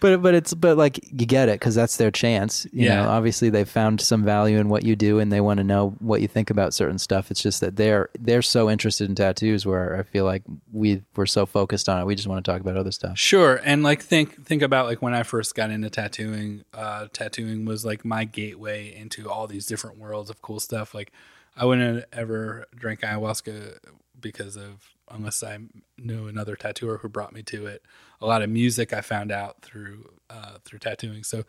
but 0.00 0.20
but 0.22 0.34
it's 0.34 0.52
but 0.54 0.76
like 0.76 1.00
you 1.04 1.26
get 1.26 1.48
it 1.48 1.58
because 1.58 1.74
that's 1.74 1.96
their 1.96 2.10
chance. 2.10 2.64
You 2.72 2.84
Yeah. 2.86 3.02
know, 3.02 3.08
obviously 3.08 3.48
they've 3.50 3.68
found 3.68 4.00
some 4.00 4.22
value 4.24 4.58
in 4.58 4.68
what 4.68 4.84
you 4.84 4.94
do 4.94 5.18
and 5.18 5.32
they 5.32 5.40
want 5.40 5.58
to 5.58 5.64
know 5.64 5.96
what 6.00 6.20
you 6.20 6.28
think 6.28 6.50
about 6.50 6.74
certain 6.74 6.98
stuff. 6.98 7.30
It's 7.30 7.42
just 7.42 7.60
that 7.62 7.76
they're 7.76 8.10
they're 8.20 8.42
so 8.42 8.68
interested 8.70 9.08
in 9.08 9.14
tattoos 9.14 9.64
where 9.66 9.96
I 9.96 10.02
feel 10.02 10.26
like 10.26 10.42
we 10.72 11.02
we're 11.16 11.26
so 11.26 11.46
focused 11.46 11.88
on 11.88 12.00
it. 12.00 12.04
We 12.04 12.14
just 12.14 12.28
want 12.28 12.44
to 12.44 12.50
talk 12.50 12.60
about 12.60 12.76
other 12.76 12.92
stuff. 12.92 13.18
Sure, 13.18 13.60
and 13.64 13.82
like 13.82 14.02
think 14.02 14.44
think 14.44 14.62
about 14.62 14.86
like 14.86 15.00
when 15.02 15.14
I 15.14 15.22
first 15.22 15.54
got 15.54 15.70
into 15.70 15.88
tattooing. 15.90 16.64
Uh, 16.74 17.06
tattooing 17.12 17.64
was 17.64 17.84
like 17.84 18.04
my 18.04 18.24
gateway 18.24 18.94
into 18.94 19.30
all 19.30 19.46
these 19.46 19.64
different 19.66 19.96
worlds 19.98 20.28
of 20.30 20.42
cool 20.42 20.60
stuff. 20.60 20.94
Like 20.94 21.10
I 21.56 21.64
wouldn't 21.64 22.04
ever 22.12 22.66
drink 22.74 23.00
ayahuasca 23.00 23.78
because 24.20 24.56
of 24.56 24.94
unless 25.10 25.42
I 25.42 25.58
knew 25.98 26.26
another 26.26 26.56
tattooer 26.56 26.98
who 26.98 27.08
brought 27.08 27.32
me 27.32 27.42
to 27.44 27.66
it. 27.66 27.82
A 28.20 28.26
lot 28.26 28.42
of 28.42 28.50
music 28.50 28.92
I 28.92 29.00
found 29.02 29.30
out 29.30 29.62
through 29.62 30.10
uh, 30.30 30.58
through 30.64 30.78
tattooing. 30.78 31.24
So 31.24 31.44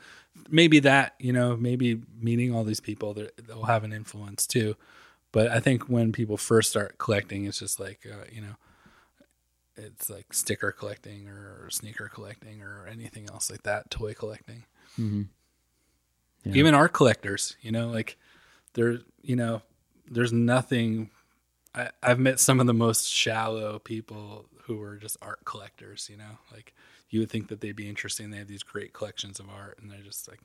maybe 0.50 0.80
that 0.80 1.16
you 1.20 1.34
know 1.34 1.56
maybe 1.56 2.02
meeting 2.20 2.54
all 2.54 2.64
these 2.64 2.82
people 2.82 3.14
that 3.16 3.48
they'll 3.48 3.64
have 3.64 3.84
an 3.84 3.94
influence 3.94 4.46
too. 4.46 4.76
But 5.32 5.50
I 5.50 5.60
think 5.60 5.90
when 5.90 6.12
people 6.12 6.38
first 6.38 6.70
start 6.70 6.98
collecting, 6.98 7.46
it's 7.46 7.60
just 7.60 7.80
like 7.80 8.06
uh, 8.06 8.26
you 8.32 8.42
know 8.42 8.56
it's 9.78 10.10
like 10.10 10.34
sticker 10.34 10.72
collecting 10.72 11.28
or 11.28 11.70
sneaker 11.70 12.10
collecting 12.14 12.62
or 12.62 12.88
anything 12.88 13.28
else 13.30 13.50
like 13.52 13.64
that, 13.64 13.90
toy 13.90 14.14
collecting. 14.14 14.64
Yeah. 16.44 16.54
Even 16.54 16.74
art 16.74 16.94
collectors, 16.94 17.58
you 17.62 17.72
know, 17.72 17.90
like 17.90 18.18
they're 18.74 19.00
you 19.22 19.36
know, 19.36 19.62
there's 20.10 20.34
nothing. 20.34 21.10
I, 21.74 21.90
I've 22.02 22.20
met 22.20 22.40
some 22.40 22.60
of 22.60 22.68
the 22.68 22.74
most 22.74 23.08
shallow 23.12 23.80
people 23.80 24.46
who 24.64 24.82
are 24.82 24.96
just 24.98 25.18
art 25.22 25.40
collectors. 25.46 26.08
You 26.12 26.18
know, 26.18 26.38
like 26.54 26.74
you 27.10 27.20
would 27.20 27.30
think 27.30 27.48
that 27.50 27.62
they'd 27.62 27.76
be 27.76 27.90
interesting. 27.90 28.32
They 28.32 28.38
have 28.38 28.48
these 28.48 28.64
great 28.64 28.94
collections 28.94 29.40
of 29.40 29.48
art, 29.50 29.78
and 29.82 29.92
they're 29.92 30.00
just 30.00 30.28
like, 30.28 30.40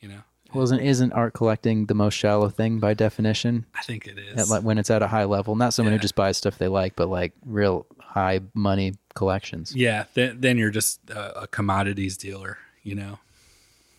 you 0.00 0.08
know, 0.08 0.20
Wasn't 0.54 0.82
isn't 0.82 1.12
art 1.12 1.34
collecting 1.34 1.86
the 1.86 1.94
most 1.94 2.14
shallow 2.14 2.48
thing 2.48 2.78
by 2.78 2.94
definition? 2.94 3.66
I 3.74 3.82
think 3.82 4.06
it 4.06 4.18
is. 4.18 4.38
At, 4.38 4.48
like, 4.48 4.62
when 4.62 4.78
it's 4.78 4.90
at 4.90 5.02
a 5.02 5.06
high 5.08 5.24
level, 5.24 5.56
not 5.56 5.74
someone 5.74 5.92
Yeah. 5.92 5.98
who 5.98 6.02
just 6.02 6.14
buys 6.14 6.36
stuff 6.36 6.58
they 6.58 6.68
like, 6.68 6.96
but 6.96 7.08
like 7.08 7.32
real 7.44 7.86
high 8.00 8.40
money 8.54 8.94
collections. 9.14 9.74
yeah, 9.74 10.04
then 10.14 10.40
then 10.40 10.56
you're 10.58 10.70
just 10.70 11.10
a, 11.10 11.42
a 11.42 11.46
commodities 11.46 12.16
dealer. 12.16 12.58
You 12.82 12.94
know, 12.94 13.18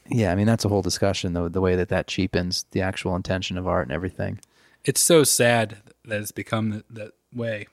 Yeah, 0.09 0.31
I 0.31 0.35
mean 0.35 0.47
that's 0.47 0.65
a 0.65 0.69
whole 0.69 0.81
discussion 0.81 1.33
though 1.33 1.49
the 1.49 1.61
way 1.61 1.75
that 1.75 1.89
that 1.89 2.07
cheapens 2.07 2.65
the 2.71 2.81
actual 2.81 3.15
intention 3.15 3.57
of 3.57 3.67
art 3.67 3.87
and 3.87 3.95
everything. 3.95 4.39
it's 4.83 5.01
so 5.01 5.23
sad 5.23 5.77
that 6.05 6.21
it's 6.21 6.31
become 6.31 6.83
that 6.89 7.11
way, 7.33 7.67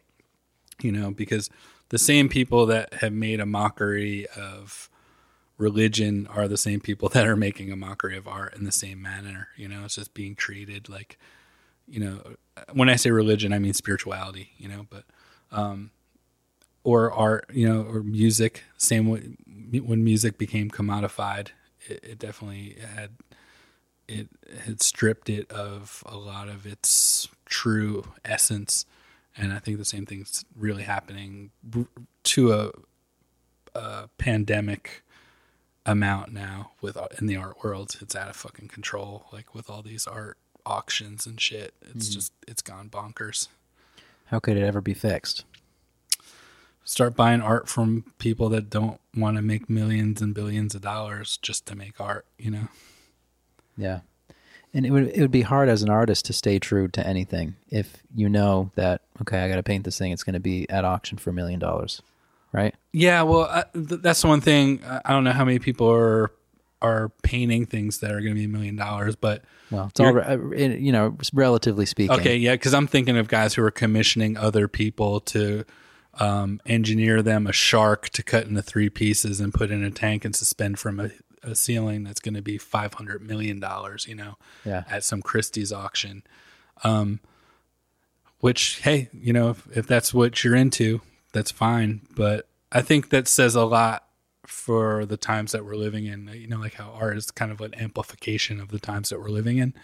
you 0.83 0.93
know, 0.93 1.11
because 1.11 1.49
the 1.89 1.99
same 1.99 2.29
people 2.29 2.67
that 2.67 2.95
have 2.95 3.13
made 3.13 3.41
a 3.41 3.47
mockery 3.47 4.27
of 4.37 4.91
religion 5.59 6.27
are 6.29 6.49
the 6.49 6.57
same 6.57 6.81
people 6.81 7.09
that 7.15 7.27
are 7.27 7.37
making 7.37 7.73
a 7.73 7.77
mockery 7.77 8.17
of 8.17 8.29
art 8.29 8.55
in 8.55 8.65
the 8.65 8.73
same 8.73 9.01
manner. 9.01 9.49
You 9.57 9.69
know, 9.69 9.85
it's 9.85 9.95
just 9.97 10.15
being 10.15 10.35
treated 10.35 10.89
like, 10.89 11.19
you 11.89 12.01
know, 12.01 12.37
when 12.73 12.89
I 12.89 12.97
say 12.97 13.11
religion, 13.11 13.53
I 13.53 13.59
mean 13.59 13.75
spirituality, 13.75 14.51
you 14.59 14.69
know, 14.69 14.87
but, 14.91 15.05
um, 15.53 15.91
or 16.83 17.13
art, 17.13 17.51
you 17.53 17.69
know, 17.69 17.83
or 17.83 18.03
music, 18.03 18.63
same 18.77 19.09
way 19.09 19.37
when 19.81 20.05
music 20.05 20.39
became 20.39 20.71
commodified, 20.71 21.49
it, 21.89 22.01
it 22.03 22.19
definitely 22.19 22.77
had 22.95 23.11
it 24.09 24.29
had 24.65 24.81
stripped 24.83 25.29
it 25.29 25.51
of 25.51 26.03
a 26.07 26.17
lot 26.17 26.49
of 26.49 26.67
its 26.67 27.29
true 27.45 28.05
essence. 28.25 28.87
And 29.39 29.53
i 29.53 29.59
think 29.59 29.77
the 29.79 29.85
same 29.85 30.07
thing's 30.07 30.45
really 30.57 30.85
happening 30.85 31.51
to 32.25 32.53
a, 32.53 32.71
a 33.75 34.09
pandemic 34.17 35.03
amount 35.85 36.33
now 36.33 36.73
with 36.81 36.97
uh, 36.97 37.09
in 37.19 37.27
the 37.27 37.37
art 37.37 37.63
world. 37.63 37.97
It's 38.01 38.17
out 38.17 38.29
of 38.29 38.37
fucking 38.37 38.69
control 38.69 39.27
like 39.33 39.55
with 39.55 39.71
all 39.71 39.83
these 39.83 40.07
art 40.07 40.39
auctions 40.65 41.27
and 41.27 41.41
shit. 41.41 41.75
It's 41.83 42.07
mm-hmm. 42.07 42.15
just 42.15 42.33
it's 42.47 42.63
gone 42.63 42.89
bonkers. 42.89 43.49
How 44.27 44.41
could 44.41 44.57
it 44.57 44.65
ever 44.65 44.81
be 44.81 44.95
fixed? 44.95 45.45
Start 46.87 47.15
buying 47.15 47.43
art 47.43 47.69
from 47.69 48.05
people 48.19 48.49
that 48.49 48.71
don't 48.71 48.99
want 49.15 49.37
to 49.37 49.43
make 49.43 49.69
millions 49.69 50.23
and 50.23 50.35
billions 50.35 50.75
of 50.75 50.81
dollars 50.81 51.37
just 51.43 51.67
to 51.67 51.75
make 51.77 52.01
art 52.01 52.25
you 52.39 52.51
know 52.51 52.69
Yeah. 53.77 54.01
And 54.73 54.85
it 54.87 54.91
would 54.91 55.09
it 55.09 55.21
would 55.21 55.31
be 55.31 55.43
hard 55.43 55.69
as 55.71 55.83
an 55.83 55.89
artist 55.91 56.27
to 56.27 56.33
stay 56.35 56.59
true 56.59 56.87
to 56.89 57.07
anything 57.07 57.57
if 57.71 57.97
you 58.15 58.29
know 58.29 58.71
that 58.75 59.01
okay, 59.23 59.39
I 59.43 59.49
got 59.49 59.57
to 59.57 59.63
paint 59.63 59.85
this 59.85 59.97
thing. 59.99 60.13
It's 60.13 60.23
going 60.23 60.35
to 60.35 60.41
be 60.41 60.69
at 60.69 60.85
auction 60.85 61.17
for 61.17 61.31
a 61.31 61.33
million 61.33 61.59
dollars, 61.59 62.03
right? 62.53 62.75
Yeah, 62.93 63.23
well, 63.23 63.43
I, 63.45 63.65
th- 63.73 64.03
that's 64.03 64.21
the 64.21 64.29
one 64.29 64.43
thing. 64.43 64.83
I 64.85 65.13
don't 65.13 65.25
know 65.25 65.33
how 65.33 65.45
many 65.47 65.59
people 65.61 65.91
are 65.91 66.31
are 66.83 67.09
painting 67.23 67.65
things 67.65 68.01
that 68.01 68.11
are 68.11 68.21
going 68.21 68.35
to 68.35 68.39
be 68.39 68.45
a 68.45 68.49
million 68.49 68.77
dollars, 68.77 69.17
but 69.17 69.45
Well, 69.71 69.87
it's 69.89 69.99
all 69.99 70.19
uh, 70.19 70.37
you 70.55 70.93
know, 70.93 71.17
relatively 71.33 71.87
speaking. 71.87 72.15
okay, 72.21 72.37
yeah, 72.37 72.53
because 72.53 72.75
I'm 72.75 72.87
thinking 72.87 73.17
of 73.17 73.29
guys 73.29 73.55
who 73.55 73.63
are 73.63 73.71
commissioning 73.71 74.37
other 74.37 74.69
people 74.69 75.21
to 75.21 75.65
um, 76.19 76.61
engineer 76.67 77.23
them 77.23 77.47
a 77.47 77.53
shark 77.53 78.09
to 78.11 78.23
cut 78.23 78.47
into 78.47 78.63
three 78.63 78.89
pieces 78.91 79.41
and 79.41 79.53
put 79.53 79.71
in 79.71 79.83
a 79.85 79.91
tank 79.91 80.25
and 80.25 80.35
suspend 80.35 80.79
from 80.79 80.99
a, 81.01 81.11
a 81.43 81.55
ceiling 81.55 82.05
that's 82.05 82.21
going 82.21 82.35
to 82.35 82.43
be 82.43 82.59
five 82.59 82.95
hundred 82.95 83.23
million 83.23 83.61
dollars. 83.61 84.07
You 84.09 84.15
know, 84.17 84.37
Yeah. 84.65 84.85
at 84.91 85.05
some 85.05 85.23
Christie's 85.23 85.73
auction. 85.73 86.23
Um, 86.85 87.21
which, 88.41 88.81
hey, 88.83 89.09
you 89.13 89.33
know, 89.33 89.51
if, 89.51 89.67
if 89.77 89.87
that's 89.87 90.13
what 90.13 90.45
you're 90.45 90.55
into, 90.55 91.01
that's 91.33 91.51
fine. 91.51 92.03
But 92.15 92.49
I 92.71 92.83
think 92.83 93.09
that 93.11 93.29
says 93.29 93.55
a 93.55 93.65
lot 93.65 94.05
for 94.47 95.07
the 95.07 95.17
times 95.17 95.53
that 95.53 95.65
we're 95.65 95.75
living 95.77 96.05
in. 96.07 96.29
You 96.35 96.47
know, 96.47 96.59
like 96.59 96.75
how 96.75 96.91
art 96.91 97.17
is 97.17 97.31
kind 97.31 97.51
of 97.51 97.61
an 97.61 97.75
amplification 97.75 98.61
of 98.61 98.69
the 98.69 98.79
times 98.79 99.09
that 99.09 99.21
we're 99.21 99.29
living 99.31 99.59
in. 99.59 99.75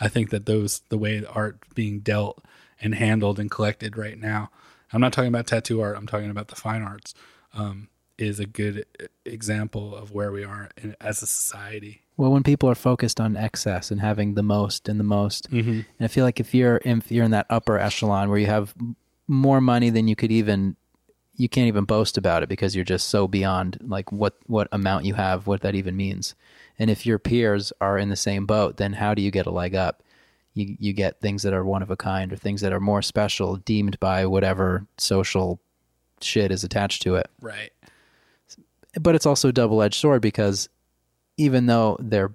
I 0.00 0.08
think 0.08 0.30
that 0.30 0.46
those, 0.46 0.80
the 0.88 0.98
way 0.98 1.24
art 1.24 1.58
being 1.74 2.00
dealt 2.00 2.44
and 2.80 2.94
handled 2.94 3.38
and 3.38 3.50
collected 3.50 3.96
right 3.96 4.18
now, 4.18 4.50
I'm 4.92 5.00
not 5.00 5.12
talking 5.12 5.28
about 5.28 5.46
tattoo 5.46 5.80
art, 5.80 5.96
I'm 5.96 6.06
talking 6.06 6.30
about 6.30 6.48
the 6.48 6.56
fine 6.56 6.82
arts, 6.82 7.14
um, 7.54 7.88
is 8.18 8.38
a 8.38 8.46
good 8.46 8.84
example 9.24 9.96
of 9.96 10.12
where 10.12 10.30
we 10.30 10.44
are 10.44 10.70
in, 10.76 10.94
as 11.00 11.22
a 11.22 11.26
society. 11.26 12.02
Well, 12.16 12.30
when 12.30 12.42
people 12.42 12.68
are 12.68 12.74
focused 12.74 13.20
on 13.20 13.36
excess 13.36 13.90
and 13.90 14.00
having 14.00 14.34
the 14.34 14.42
most 14.42 14.88
and 14.88 15.00
the 15.00 15.04
most, 15.04 15.48
and 15.98 16.04
I 16.04 16.08
feel 16.08 16.24
like 16.24 16.40
if 16.40 16.54
you're 16.54 16.80
if 16.84 17.10
you're 17.10 17.24
in 17.24 17.30
that 17.32 17.46
upper 17.48 17.78
echelon 17.78 18.28
where 18.28 18.38
you 18.38 18.46
have 18.46 18.74
more 19.26 19.60
money 19.60 19.88
than 19.90 20.08
you 20.08 20.14
could 20.14 20.30
even, 20.30 20.76
you 21.36 21.48
can't 21.48 21.68
even 21.68 21.84
boast 21.84 22.18
about 22.18 22.42
it 22.42 22.48
because 22.50 22.76
you're 22.76 22.84
just 22.84 23.08
so 23.08 23.26
beyond 23.26 23.78
like 23.80 24.12
what 24.12 24.36
what 24.46 24.68
amount 24.72 25.06
you 25.06 25.14
have, 25.14 25.46
what 25.46 25.62
that 25.62 25.74
even 25.74 25.96
means. 25.96 26.34
And 26.78 26.90
if 26.90 27.06
your 27.06 27.18
peers 27.18 27.72
are 27.80 27.98
in 27.98 28.10
the 28.10 28.16
same 28.16 28.44
boat, 28.44 28.76
then 28.76 28.92
how 28.94 29.14
do 29.14 29.22
you 29.22 29.30
get 29.30 29.46
a 29.46 29.50
leg 29.50 29.74
up? 29.74 30.02
You 30.54 30.76
you 30.78 30.92
get 30.92 31.20
things 31.20 31.42
that 31.44 31.52
are 31.54 31.64
one 31.64 31.82
of 31.82 31.90
a 31.90 31.96
kind 31.96 32.32
or 32.32 32.36
things 32.36 32.60
that 32.60 32.72
are 32.72 32.80
more 32.80 33.02
special, 33.02 33.56
deemed 33.56 33.98
by 34.00 34.26
whatever 34.26 34.86
social 34.98 35.60
shit 36.20 36.52
is 36.52 36.62
attached 36.62 37.02
to 37.02 37.16
it 37.16 37.28
Right. 37.40 37.72
but 39.00 39.14
it's 39.16 39.26
also 39.26 39.48
a 39.48 39.52
double 39.52 39.82
edged 39.82 39.98
sword 40.00 40.22
because 40.22 40.68
even 41.36 41.66
though 41.66 41.96
they're 42.00 42.32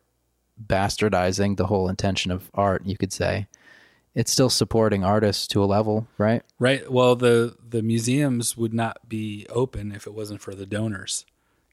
bastardizing 0.66 1.56
the 1.58 1.68
whole 1.68 1.88
intention 1.88 2.32
of 2.32 2.50
art, 2.54 2.86
you 2.86 2.98
could 2.98 3.14
say, 3.14 3.48
it's 4.16 4.32
still 4.32 4.50
supporting 4.50 5.04
artists 5.04 5.46
to 5.48 5.64
a 5.64 5.66
level, 5.66 6.08
right? 6.18 6.42
Right. 6.60 6.92
Well, 6.92 7.16
the 7.16 7.56
the 7.70 7.84
museums 7.84 8.58
would 8.58 8.74
not 8.74 9.08
be 9.08 9.46
open 9.50 9.92
if 9.92 10.08
it 10.08 10.14
wasn't 10.14 10.42
for 10.42 10.56
the 10.56 10.66
donors. 10.66 11.26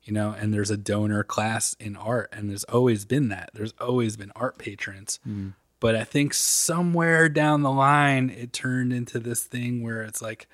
You 0.02 0.12
know, 0.12 0.36
and 0.38 0.52
there's 0.52 0.70
a 0.70 0.76
donor 0.76 1.24
class 1.24 1.74
in 1.80 1.96
art 1.96 2.28
and 2.30 2.50
there's 2.50 2.64
always 2.64 3.06
been 3.06 3.28
that. 3.30 3.48
There's 3.54 3.72
always 3.80 4.18
been 4.18 4.30
art 4.36 4.58
patrons. 4.58 5.18
Mm. 5.26 5.54
But 5.80 5.94
I 5.94 6.04
think 6.04 6.32
somewhere 6.32 7.28
down 7.28 7.62
the 7.62 7.70
line 7.70 8.30
it 8.30 8.52
turned 8.52 8.92
into 8.92 9.18
this 9.18 9.44
thing 9.44 9.82
where 9.82 10.02
it's 10.02 10.22
like 10.22 10.46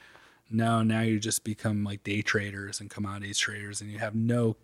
no, 0.50 0.82
now 0.82 1.00
you 1.00 1.20
just 1.20 1.44
become 1.44 1.84
like 1.84 2.02
day 2.02 2.22
traders 2.22 2.80
and 2.80 2.90
commodities 2.90 3.38
traders 3.38 3.80
and 3.80 3.90
you 3.90 3.98
have 3.98 4.14
no 4.14 4.56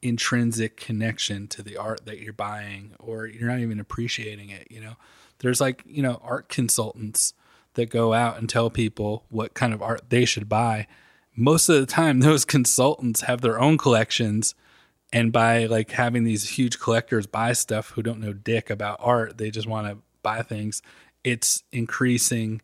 intrinsic 0.00 0.76
connection 0.76 1.48
to 1.48 1.62
the 1.62 1.76
art 1.76 2.04
that 2.06 2.20
you're 2.20 2.32
buying 2.32 2.94
or 3.00 3.26
you're 3.26 3.48
not 3.48 3.58
even 3.58 3.80
appreciating 3.80 4.50
it, 4.50 4.68
you 4.70 4.80
know. 4.80 4.94
There's 5.40 5.60
like, 5.60 5.82
you 5.86 6.02
know, 6.02 6.20
art 6.22 6.48
consultants 6.48 7.34
that 7.74 7.90
go 7.90 8.12
out 8.12 8.38
and 8.38 8.48
tell 8.48 8.70
people 8.70 9.24
what 9.28 9.54
kind 9.54 9.74
of 9.74 9.82
art 9.82 10.10
they 10.10 10.24
should 10.24 10.48
buy. 10.48 10.86
Most 11.34 11.68
of 11.68 11.80
the 11.80 11.86
time 11.86 12.20
those 12.20 12.44
consultants 12.44 13.22
have 13.22 13.40
their 13.40 13.60
own 13.60 13.76
collections 13.76 14.54
and 15.12 15.32
by 15.32 15.66
like 15.66 15.90
having 15.92 16.24
these 16.24 16.50
huge 16.50 16.78
collectors 16.78 17.26
buy 17.26 17.52
stuff 17.52 17.90
who 17.90 18.02
don't 18.02 18.20
know 18.20 18.32
dick 18.32 18.70
about 18.70 18.98
art, 19.00 19.38
they 19.38 19.50
just 19.50 19.66
want 19.66 19.86
to 19.88 19.98
buy 20.22 20.42
things. 20.42 20.82
It's 21.24 21.62
increasing 21.72 22.60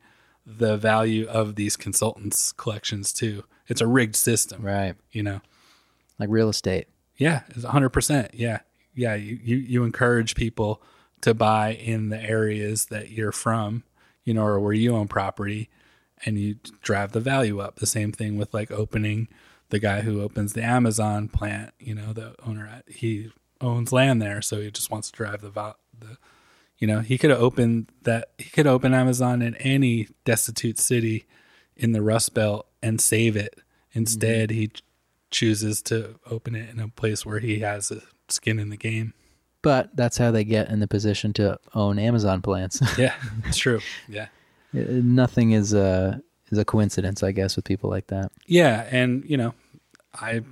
the 0.47 0.77
value 0.77 1.27
of 1.27 1.57
these 1.57 1.77
consultants 1.77 2.53
collections 2.53 3.13
too. 3.13 3.45
It's 3.67 3.81
a 3.81 3.87
rigged 3.87 4.17
system, 4.17 4.63
Right. 4.63 4.95
you 5.11 5.23
know. 5.23 5.41
Like 6.19 6.29
real 6.31 6.49
estate. 6.51 6.87
Yeah, 7.17 7.43
it's 7.49 7.65
hundred 7.65 7.91
percent. 7.91 8.33
Yeah, 8.35 8.61
yeah. 8.95 9.15
You, 9.15 9.39
you 9.43 9.57
you 9.57 9.85
encourage 9.85 10.35
people 10.35 10.83
to 11.23 11.33
buy 11.35 11.73
in 11.73 12.11
the 12.11 12.21
areas 12.23 12.87
that 12.87 13.11
you're 13.11 13.33
from, 13.33 13.83
you 14.25 14.35
know, 14.35 14.45
or 14.45 14.61
where 14.61 14.73
you 14.73 14.95
own 14.95 15.09
property, 15.09 15.71
and 16.25 16.39
you 16.39 16.57
drive 16.83 17.13
the 17.13 17.21
value 17.21 17.59
up. 17.61 17.77
The 17.77 17.87
same 17.87 18.13
thing 18.13 18.37
with 18.37 18.53
like 18.55 18.71
opening 18.71 19.29
the 19.75 19.81
guy 19.81 20.03
who 20.03 20.23
opens 20.23 20.53
the 20.53 20.63
Amazon 20.63 21.27
plant, 21.27 21.73
you 21.81 21.97
know, 21.97 22.13
the 22.13 22.37
owner, 22.47 22.65
at 22.65 22.85
he 22.87 23.33
owns 23.61 23.91
land 23.91 24.23
there, 24.23 24.41
so 24.41 24.61
he 24.61 24.71
just 24.71 24.89
wants 24.89 25.11
to 25.11 25.17
drive 25.17 25.41
the 25.41 25.51
the. 25.51 26.17
You 26.79 26.87
know, 26.87 27.01
he 27.01 27.19
could 27.19 27.31
have 27.31 27.41
opened 27.41 27.91
that. 28.03 28.31
He 28.39 28.51
could 28.51 28.69
open 28.69 28.95
Amazon 28.95 29.43
in 29.43 29.57
any 29.57 30.07
destitute 30.25 30.79
city 30.79 31.27
in 31.77 31.91
the 31.91 32.03
Rust 32.03 32.35
Belt 32.35 32.69
and 32.83 33.01
save 33.01 33.37
it. 33.37 33.61
Instead, 33.93 34.51
mm-hmm. 34.51 34.59
he 34.61 34.71
chooses 35.33 35.83
to 35.83 36.21
open 36.31 36.55
it 36.55 36.71
in 36.71 36.79
a 36.79 36.89
place 36.89 37.27
where 37.27 37.41
he 37.41 37.59
has 37.61 37.91
a 37.91 38.01
skin 38.29 38.61
in 38.61 38.71
the 38.71 38.77
game. 38.77 39.13
But 39.61 39.97
that's 39.97 40.19
how 40.19 40.31
they 40.31 40.45
get 40.45 40.69
in 40.69 40.79
the 40.79 40.87
position 40.87 41.33
to 41.35 41.59
own 41.75 41.99
Amazon 41.99 42.43
plants. 42.43 42.81
yeah, 42.99 43.15
it's 43.45 43.57
true. 43.57 43.81
Yeah, 44.09 44.29
nothing 44.73 45.51
is 45.51 45.75
a 45.75 46.23
is 46.51 46.59
a 46.59 46.65
coincidence, 46.65 47.25
I 47.25 47.33
guess, 47.33 47.57
with 47.57 47.65
people 47.65 47.91
like 47.91 48.07
that. 48.09 48.31
Yeah, 48.47 48.87
and 48.91 49.25
you 49.27 49.37
know, 49.37 49.55
I 50.15 50.43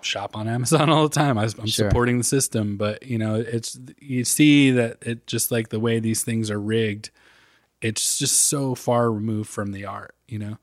shop 0.00 0.36
on 0.36 0.48
Amazon 0.48 0.90
all 0.90 1.08
the 1.08 1.14
time. 1.14 1.38
I, 1.38 1.44
am 1.44 1.50
sure. 1.50 1.88
supporting 1.88 2.18
the 2.18 2.24
system, 2.24 2.76
but 2.76 3.02
you 3.06 3.18
know, 3.18 3.36
it's 3.36 3.78
you 3.98 4.24
see 4.24 4.70
that 4.70 4.98
it 5.02 5.26
just 5.26 5.50
like 5.50 5.68
the 5.68 5.80
way 5.80 5.98
these 5.98 6.22
things 6.22 6.50
are 6.50 6.60
rigged. 6.60 7.10
It's 7.80 8.18
just 8.18 8.42
so 8.42 8.74
far 8.74 9.10
removed 9.10 9.50
from 9.50 9.72
the 9.72 9.84
art, 9.84 10.14
you 10.28 10.38
know. 10.38 10.58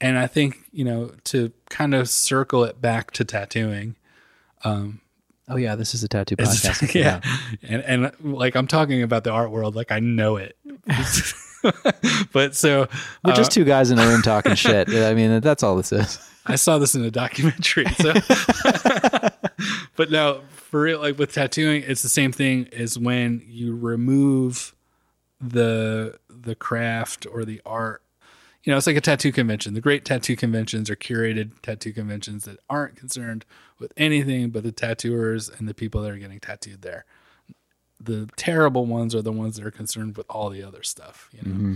And 0.00 0.18
I 0.18 0.26
think 0.26 0.56
you 0.72 0.84
know 0.84 1.12
to 1.24 1.52
kind 1.70 1.94
of 1.94 2.08
circle 2.08 2.64
it 2.64 2.80
back 2.80 3.12
to 3.12 3.24
tattooing. 3.24 3.96
Um, 4.64 5.00
oh 5.48 5.56
yeah, 5.56 5.76
this 5.76 5.94
is 5.94 6.02
a 6.02 6.08
tattoo 6.08 6.36
podcast. 6.36 6.94
yeah, 7.00 7.20
and 7.62 7.82
and 7.82 8.12
like 8.20 8.56
I'm 8.56 8.66
talking 8.66 9.02
about 9.02 9.24
the 9.24 9.30
art 9.30 9.50
world, 9.50 9.76
like 9.76 9.92
I 9.92 10.00
know 10.00 10.36
it. 10.36 10.56
but 12.32 12.54
so 12.54 12.88
we're 13.24 13.32
uh, 13.32 13.36
just 13.36 13.52
two 13.52 13.64
guys 13.64 13.90
in 13.90 13.98
a 13.98 14.06
room 14.06 14.22
talking 14.24 14.54
shit. 14.54 14.88
I 14.88 15.14
mean, 15.14 15.40
that's 15.40 15.62
all 15.62 15.76
this 15.76 15.92
is. 15.92 16.18
I 16.44 16.56
saw 16.56 16.78
this 16.78 16.94
in 16.94 17.04
a 17.04 17.10
documentary. 17.10 17.86
So. 17.94 18.12
but 19.96 20.10
no, 20.10 20.42
for 20.50 20.82
real, 20.82 21.00
like 21.00 21.18
with 21.18 21.32
tattooing, 21.32 21.84
it's 21.86 22.02
the 22.02 22.08
same 22.08 22.32
thing 22.32 22.68
as 22.72 22.98
when 22.98 23.42
you 23.46 23.76
remove 23.76 24.74
the 25.40 26.18
the 26.28 26.54
craft 26.54 27.26
or 27.30 27.44
the 27.44 27.60
art. 27.64 28.02
You 28.64 28.72
know, 28.72 28.76
it's 28.76 28.86
like 28.86 28.96
a 28.96 29.00
tattoo 29.00 29.32
convention. 29.32 29.74
The 29.74 29.80
great 29.80 30.04
tattoo 30.04 30.36
conventions 30.36 30.88
are 30.88 30.96
curated 30.96 31.60
tattoo 31.62 31.92
conventions 31.92 32.44
that 32.44 32.58
aren't 32.70 32.96
concerned 32.96 33.44
with 33.78 33.92
anything 33.96 34.50
but 34.50 34.62
the 34.62 34.70
tattooers 34.70 35.48
and 35.48 35.68
the 35.68 35.74
people 35.74 36.02
that 36.02 36.10
are 36.10 36.18
getting 36.18 36.38
tattooed 36.38 36.82
there. 36.82 37.04
The 38.04 38.28
terrible 38.36 38.86
ones 38.86 39.14
are 39.14 39.22
the 39.22 39.32
ones 39.32 39.56
that 39.56 39.66
are 39.66 39.70
concerned 39.70 40.16
with 40.16 40.26
all 40.28 40.50
the 40.50 40.62
other 40.62 40.82
stuff. 40.82 41.30
You 41.32 41.48
know. 41.48 41.56
Mm-hmm. 41.56 41.74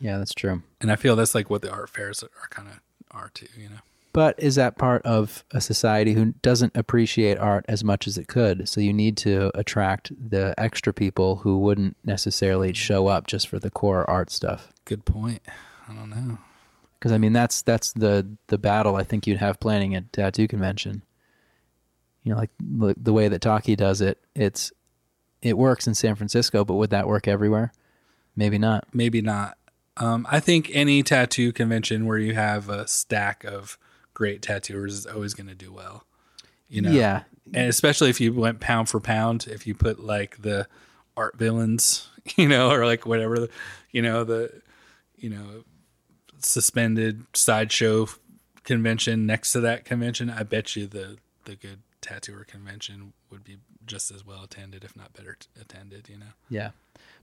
Yeah, 0.00 0.18
that's 0.18 0.34
true. 0.34 0.62
And 0.80 0.92
I 0.92 0.96
feel 0.96 1.16
that's 1.16 1.34
like 1.34 1.48
what 1.48 1.62
the 1.62 1.70
art 1.70 1.88
fairs 1.88 2.22
are 2.22 2.48
kind 2.50 2.68
of 2.68 2.80
are 3.10 3.30
too, 3.32 3.46
you 3.56 3.68
know. 3.68 3.78
But 4.12 4.36
is 4.38 4.54
that 4.54 4.78
part 4.78 5.02
of 5.02 5.44
a 5.50 5.60
society 5.60 6.12
who 6.12 6.34
doesn't 6.40 6.76
appreciate 6.76 7.36
art 7.36 7.64
as 7.66 7.82
much 7.82 8.06
as 8.06 8.16
it 8.16 8.28
could? 8.28 8.68
So 8.68 8.80
you 8.80 8.92
need 8.92 9.16
to 9.18 9.50
attract 9.58 10.12
the 10.30 10.54
extra 10.56 10.92
people 10.92 11.36
who 11.36 11.58
wouldn't 11.58 11.96
necessarily 12.04 12.72
show 12.72 13.08
up 13.08 13.26
just 13.26 13.48
for 13.48 13.58
the 13.58 13.70
core 13.70 14.08
art 14.08 14.30
stuff. 14.30 14.72
Good 14.84 15.04
point. 15.04 15.42
I 15.88 15.94
don't 15.94 16.10
know. 16.10 16.38
Because 16.98 17.10
I 17.10 17.18
mean, 17.18 17.32
that's 17.32 17.60
that's 17.62 17.92
the 17.92 18.26
the 18.46 18.56
battle 18.56 18.94
I 18.94 19.02
think 19.02 19.26
you'd 19.26 19.38
have 19.38 19.58
planning 19.58 19.96
a 19.96 20.02
tattoo 20.02 20.46
convention. 20.46 21.02
You 22.24 22.32
know, 22.32 22.38
like 22.38 22.50
the, 22.58 22.94
the 22.96 23.12
way 23.12 23.28
that 23.28 23.40
Taki 23.40 23.76
does 23.76 24.00
it, 24.00 24.18
it's 24.34 24.72
it 25.42 25.58
works 25.58 25.86
in 25.86 25.94
San 25.94 26.14
Francisco, 26.14 26.64
but 26.64 26.74
would 26.74 26.90
that 26.90 27.06
work 27.06 27.28
everywhere? 27.28 27.72
Maybe 28.34 28.58
not. 28.58 28.86
Maybe 28.92 29.20
not. 29.20 29.58
Um, 29.98 30.26
I 30.28 30.40
think 30.40 30.70
any 30.72 31.02
tattoo 31.02 31.52
convention 31.52 32.06
where 32.06 32.18
you 32.18 32.34
have 32.34 32.68
a 32.68 32.88
stack 32.88 33.44
of 33.44 33.78
great 34.12 34.42
tattooers 34.42 34.94
is 34.94 35.06
always 35.06 35.34
going 35.34 35.48
to 35.48 35.54
do 35.54 35.72
well. 35.72 36.04
You 36.68 36.82
know, 36.82 36.90
yeah, 36.90 37.24
and 37.52 37.68
especially 37.68 38.10
if 38.10 38.20
you 38.20 38.32
went 38.32 38.58
pound 38.58 38.88
for 38.88 38.98
pound, 38.98 39.46
if 39.48 39.66
you 39.66 39.74
put 39.74 40.00
like 40.00 40.40
the 40.42 40.66
art 41.16 41.36
villains, 41.38 42.08
you 42.36 42.48
know, 42.48 42.70
or 42.70 42.86
like 42.86 43.06
whatever, 43.06 43.48
you 43.92 44.02
know, 44.02 44.24
the 44.24 44.62
you 45.16 45.30
know 45.30 45.64
suspended 46.38 47.24
sideshow 47.34 48.08
convention 48.64 49.26
next 49.26 49.52
to 49.52 49.60
that 49.60 49.84
convention, 49.84 50.30
I 50.30 50.42
bet 50.42 50.74
you 50.74 50.86
the 50.86 51.18
the 51.44 51.54
good 51.54 51.82
tattooer 52.04 52.44
convention 52.44 53.12
would 53.30 53.42
be 53.42 53.58
just 53.86 54.10
as 54.10 54.24
well 54.24 54.44
attended, 54.44 54.84
if 54.84 54.96
not 54.96 55.12
better 55.12 55.36
attended. 55.60 56.08
You 56.08 56.18
know. 56.18 56.32
Yeah 56.48 56.70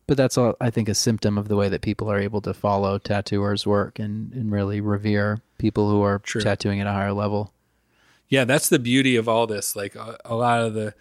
but 0.08 0.18
that's 0.18 0.38
all 0.38 0.56
I 0.60 0.70
think 0.70 0.90
a 0.90 0.94
symptom 0.94 1.38
of 1.38 1.48
the 1.48 1.56
way 1.56 1.70
that 1.70 1.82
people 1.82 2.12
are 2.12 2.20
able 2.20 2.42
to 2.42 2.54
follow 2.54 2.98
tattooers' 2.98 3.66
work 3.66 4.00
and, 4.00 4.34
and 4.34 4.52
really 4.52 4.82
revere 4.82 5.42
people 5.58 5.90
who 5.90 6.02
are 6.02 6.20
True. 6.20 6.42
tattooing 6.42 6.82
at 6.82 6.88
a 6.88 6.92
higher 6.92 7.14
level. 7.14 7.54
Yeah, 8.28 8.46
that's 8.46 8.70
the 8.70 8.80
beauty 8.80 9.16
of 9.16 9.28
all 9.28 9.48
this. 9.48 9.76
Like 9.76 9.96
a, 9.96 10.18
a 10.26 10.36
lot 10.36 10.62
of 10.62 10.74
the 10.74 10.94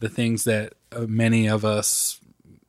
the 0.00 0.08
things 0.08 0.44
that 0.44 0.74
uh, 0.92 1.06
many 1.08 1.48
of 1.48 1.64
us, 1.64 2.20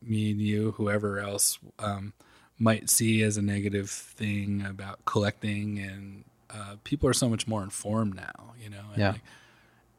me 0.01 0.31
and 0.31 0.41
you, 0.41 0.71
whoever 0.71 1.19
else, 1.19 1.59
um, 1.79 2.13
might 2.57 2.89
see 2.89 3.21
as 3.21 3.35
a 3.35 3.41
negative 3.41 3.89
thing 3.89 4.65
about 4.65 5.03
collecting, 5.05 5.79
and 5.79 6.23
uh, 6.49 6.75
people 6.83 7.09
are 7.09 7.13
so 7.13 7.27
much 7.27 7.47
more 7.47 7.63
informed 7.63 8.15
now. 8.15 8.53
You 8.59 8.69
know, 8.69 8.85
yeah. 8.95 9.11
Like, 9.11 9.21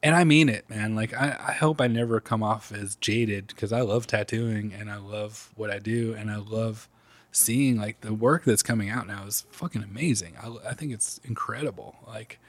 and 0.03 0.15
I 0.15 0.23
mean 0.23 0.49
it, 0.49 0.69
man. 0.69 0.95
Like 0.95 1.13
I, 1.13 1.37
I 1.47 1.51
hope 1.53 1.81
I 1.81 1.87
never 1.87 2.19
come 2.19 2.43
off 2.43 2.71
as 2.71 2.95
jaded 2.95 3.47
because 3.47 3.71
I 3.71 3.81
love 3.81 4.07
tattooing 4.07 4.73
and 4.73 4.89
I 4.89 4.97
love 4.97 5.51
what 5.55 5.69
I 5.69 5.79
do 5.79 6.13
and 6.13 6.29
I 6.29 6.37
love 6.37 6.87
seeing 7.31 7.77
like 7.77 8.01
the 8.01 8.13
work 8.13 8.43
that's 8.45 8.63
coming 8.63 8.89
out 8.89 9.07
now 9.07 9.25
is 9.25 9.45
fucking 9.51 9.83
amazing. 9.83 10.35
I, 10.41 10.69
I 10.69 10.73
think 10.73 10.93
it's 10.93 11.19
incredible. 11.23 11.95
Like 12.05 12.39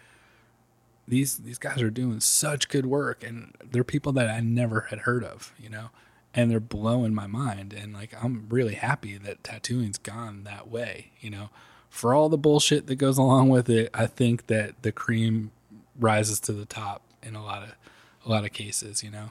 these 1.07 1.39
these 1.39 1.59
guys 1.59 1.81
are 1.81 1.91
doing 1.91 2.21
such 2.21 2.69
good 2.69 2.87
work 2.87 3.25
and 3.25 3.55
they're 3.65 3.85
people 3.85 4.13
that 4.13 4.29
I 4.29 4.41
never 4.41 4.83
had 4.91 5.01
heard 5.01 5.25
of, 5.25 5.53
you 5.59 5.71
know, 5.71 5.89
and 6.35 6.51
they're 6.51 6.61
blowing 6.61 7.15
my 7.15 7.27
mind. 7.27 7.73
And 7.73 7.95
like 7.95 8.15
I'm 8.23 8.47
really 8.51 8.75
happy 8.75 9.17
that 9.19 9.43
tattooing's 9.43 9.99
gone 9.99 10.45
that 10.45 10.69
way, 10.69 11.13
you 11.21 11.31
know. 11.31 11.51
For 11.89 12.13
all 12.13 12.29
the 12.29 12.37
bullshit 12.37 12.87
that 12.87 12.97
goes 12.97 13.17
along 13.17 13.49
with 13.49 13.71
it, 13.71 13.89
I 13.95 14.07
think 14.07 14.49
that 14.49 14.83
the 14.83 14.93
cream 14.93 15.53
rises 15.99 16.39
to 16.41 16.53
the 16.53 16.67
top 16.67 17.03
in 17.29 17.37
a 17.37 17.45
lot 17.45 17.63
of 17.63 17.75
a 18.27 18.29
lot 18.29 18.45
of 18.45 18.53
cases, 18.53 19.05
you 19.05 19.11
know. 19.11 19.31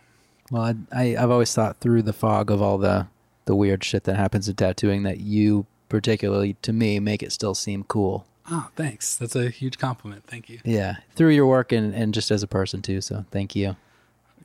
Well, 0.49 0.73
I, 0.93 0.97
I 0.97 1.03
have 1.19 1.31
always 1.31 1.53
thought 1.53 1.77
through 1.81 2.03
the 2.03 2.13
fog 2.13 2.49
of 2.49 2.61
all 2.61 2.77
the 2.77 3.07
the 3.45 3.55
weird 3.55 3.83
shit 3.83 4.03
that 4.05 4.15
happens 4.15 4.47
in 4.47 4.55
tattooing 4.55 5.03
that 5.03 5.19
you 5.19 5.65
particularly 5.89 6.53
to 6.61 6.73
me 6.73 6.99
make 6.99 7.23
it 7.23 7.31
still 7.31 7.55
seem 7.55 7.83
cool. 7.83 8.25
Oh, 8.49 8.69
thanks. 8.75 9.17
That's 9.17 9.35
a 9.35 9.49
huge 9.49 9.77
compliment. 9.77 10.23
Thank 10.25 10.49
you. 10.49 10.59
Yeah, 10.63 10.97
through 11.15 11.31
your 11.31 11.47
work 11.47 11.71
and 11.73 11.93
and 11.93 12.13
just 12.13 12.31
as 12.31 12.43
a 12.43 12.47
person 12.47 12.81
too. 12.81 13.01
So 13.01 13.25
thank 13.31 13.55
you. 13.55 13.75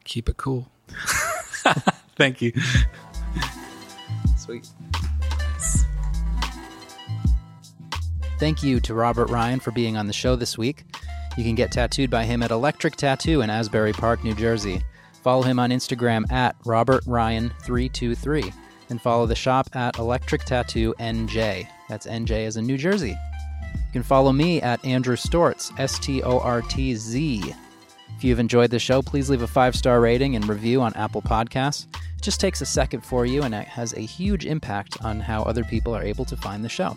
Keep 0.05 0.29
it 0.29 0.37
cool. 0.37 0.69
thank 2.17 2.43
you. 2.43 2.53
Sweet. 4.37 4.69
Nice. 5.31 5.85
Thank 8.41 8.65
you 8.65 8.81
to 8.81 8.95
Robert 8.95 9.31
Ryan 9.31 9.61
for 9.61 9.71
being 9.71 9.97
on 9.97 10.09
the 10.09 10.13
show 10.13 10.35
this 10.35 10.59
week. 10.59 10.85
You 11.37 11.45
can 11.45 11.55
get 11.55 11.73
tattooed 11.73 12.11
by 12.11 12.25
him 12.25 12.43
at 12.43 12.51
Electric 12.51 12.97
Tattoo 12.97 13.41
in 13.41 13.49
Asbury 13.49 13.93
Park, 13.93 14.23
New 14.23 14.35
Jersey. 14.35 14.83
Follow 15.23 15.43
him 15.43 15.59
on 15.59 15.71
Instagram 15.71 16.31
at 16.31 16.57
Robert 16.67 17.05
Ryan323 17.05 18.53
and 18.91 19.01
follow 19.01 19.25
the 19.25 19.35
shop 19.35 19.69
at 19.75 19.99
Electric 19.99 20.45
Tattoo 20.45 20.95
NJ. 20.99 21.67
That's 21.89 22.07
NJ 22.07 22.47
as 22.47 22.59
in 22.59 22.67
New 22.67 22.77
Jersey. 22.77 23.17
You 23.75 23.93
can 23.93 24.03
follow 24.03 24.33
me 24.33 24.61
at 24.61 24.85
Andrew 24.85 25.17
Stortz, 25.17 25.73
S 25.79 25.99
T 25.99 26.23
O 26.23 26.39
R 26.39 26.61
T 26.61 26.95
Z. 26.97 27.55
If 28.17 28.25
you've 28.25 28.39
enjoyed 28.39 28.71
the 28.71 28.79
show, 28.79 29.01
please 29.01 29.31
leave 29.31 29.43
a 29.43 29.47
five 29.47 29.75
star 29.75 30.01
rating 30.01 30.37
and 30.37 30.47
review 30.47 30.83
on 30.83 30.93
Apple 30.95 31.23
Podcasts. 31.23 31.87
It 31.95 32.23
just 32.23 32.41
takes 32.41 32.61
a 32.61 32.67
second 32.67 33.01
for 33.01 33.25
you 33.25 33.43
and 33.43 33.55
it 33.55 33.67
has 33.67 33.95
a 33.95 34.01
huge 34.01 34.45
impact 34.45 35.03
on 35.03 35.19
how 35.19 35.43
other 35.45 35.65
people 35.65 35.95
are 35.97 36.03
able 36.03 36.27
to 36.27 36.37
find 36.37 36.63
the 36.63 36.69
show. 36.69 36.97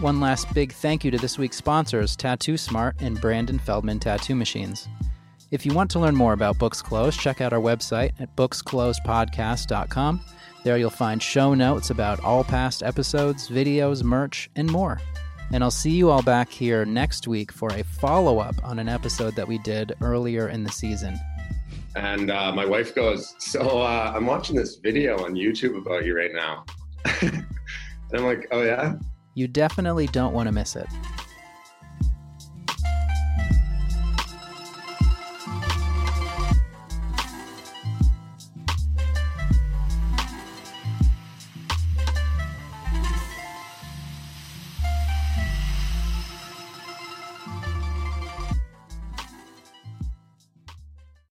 One 0.00 0.20
last 0.20 0.54
big 0.54 0.72
thank 0.72 1.04
you 1.04 1.10
to 1.10 1.18
this 1.18 1.38
week's 1.38 1.56
sponsors, 1.56 2.14
Tattoo 2.14 2.56
Smart 2.56 2.94
and 3.00 3.20
Brandyn 3.20 3.58
Feldman 3.60 3.98
Tattoo 3.98 4.36
Machines. 4.36 4.86
If 5.50 5.66
you 5.66 5.74
want 5.74 5.90
to 5.90 5.98
learn 5.98 6.14
more 6.14 6.34
about 6.34 6.56
Books 6.56 6.80
Closed, 6.80 7.18
check 7.18 7.40
out 7.40 7.52
our 7.52 7.58
website 7.58 8.12
at 8.20 8.36
booksclosedpodcast.com. 8.36 10.20
There 10.62 10.78
you'll 10.78 10.90
find 10.90 11.20
show 11.20 11.52
notes 11.52 11.90
about 11.90 12.20
all 12.20 12.44
past 12.44 12.84
episodes, 12.84 13.48
videos, 13.48 14.04
merch, 14.04 14.48
and 14.54 14.70
more. 14.70 15.00
And 15.50 15.64
I'll 15.64 15.70
see 15.72 15.90
you 15.90 16.10
all 16.10 16.22
back 16.22 16.48
here 16.48 16.84
next 16.84 17.26
week 17.26 17.50
for 17.50 17.72
a 17.72 17.82
follow 17.82 18.38
up 18.38 18.54
on 18.62 18.78
an 18.78 18.88
episode 18.88 19.34
that 19.34 19.48
we 19.48 19.58
did 19.58 19.94
earlier 20.00 20.48
in 20.48 20.62
the 20.62 20.70
season. 20.70 21.18
And 21.96 22.30
uh, 22.30 22.52
my 22.52 22.64
wife 22.64 22.94
goes, 22.94 23.34
So 23.38 23.80
uh, 23.80 24.12
I'm 24.14 24.26
watching 24.26 24.54
this 24.54 24.76
video 24.76 25.24
on 25.24 25.34
YouTube 25.34 25.76
about 25.76 26.04
you 26.04 26.16
right 26.16 26.32
now. 26.32 26.64
and 27.22 27.44
I'm 28.14 28.24
like, 28.24 28.46
Oh, 28.52 28.62
yeah? 28.62 28.94
You 29.38 29.46
definitely 29.46 30.08
don't 30.08 30.34
want 30.34 30.48
to 30.48 30.52
miss 30.52 30.74
it. 30.74 30.88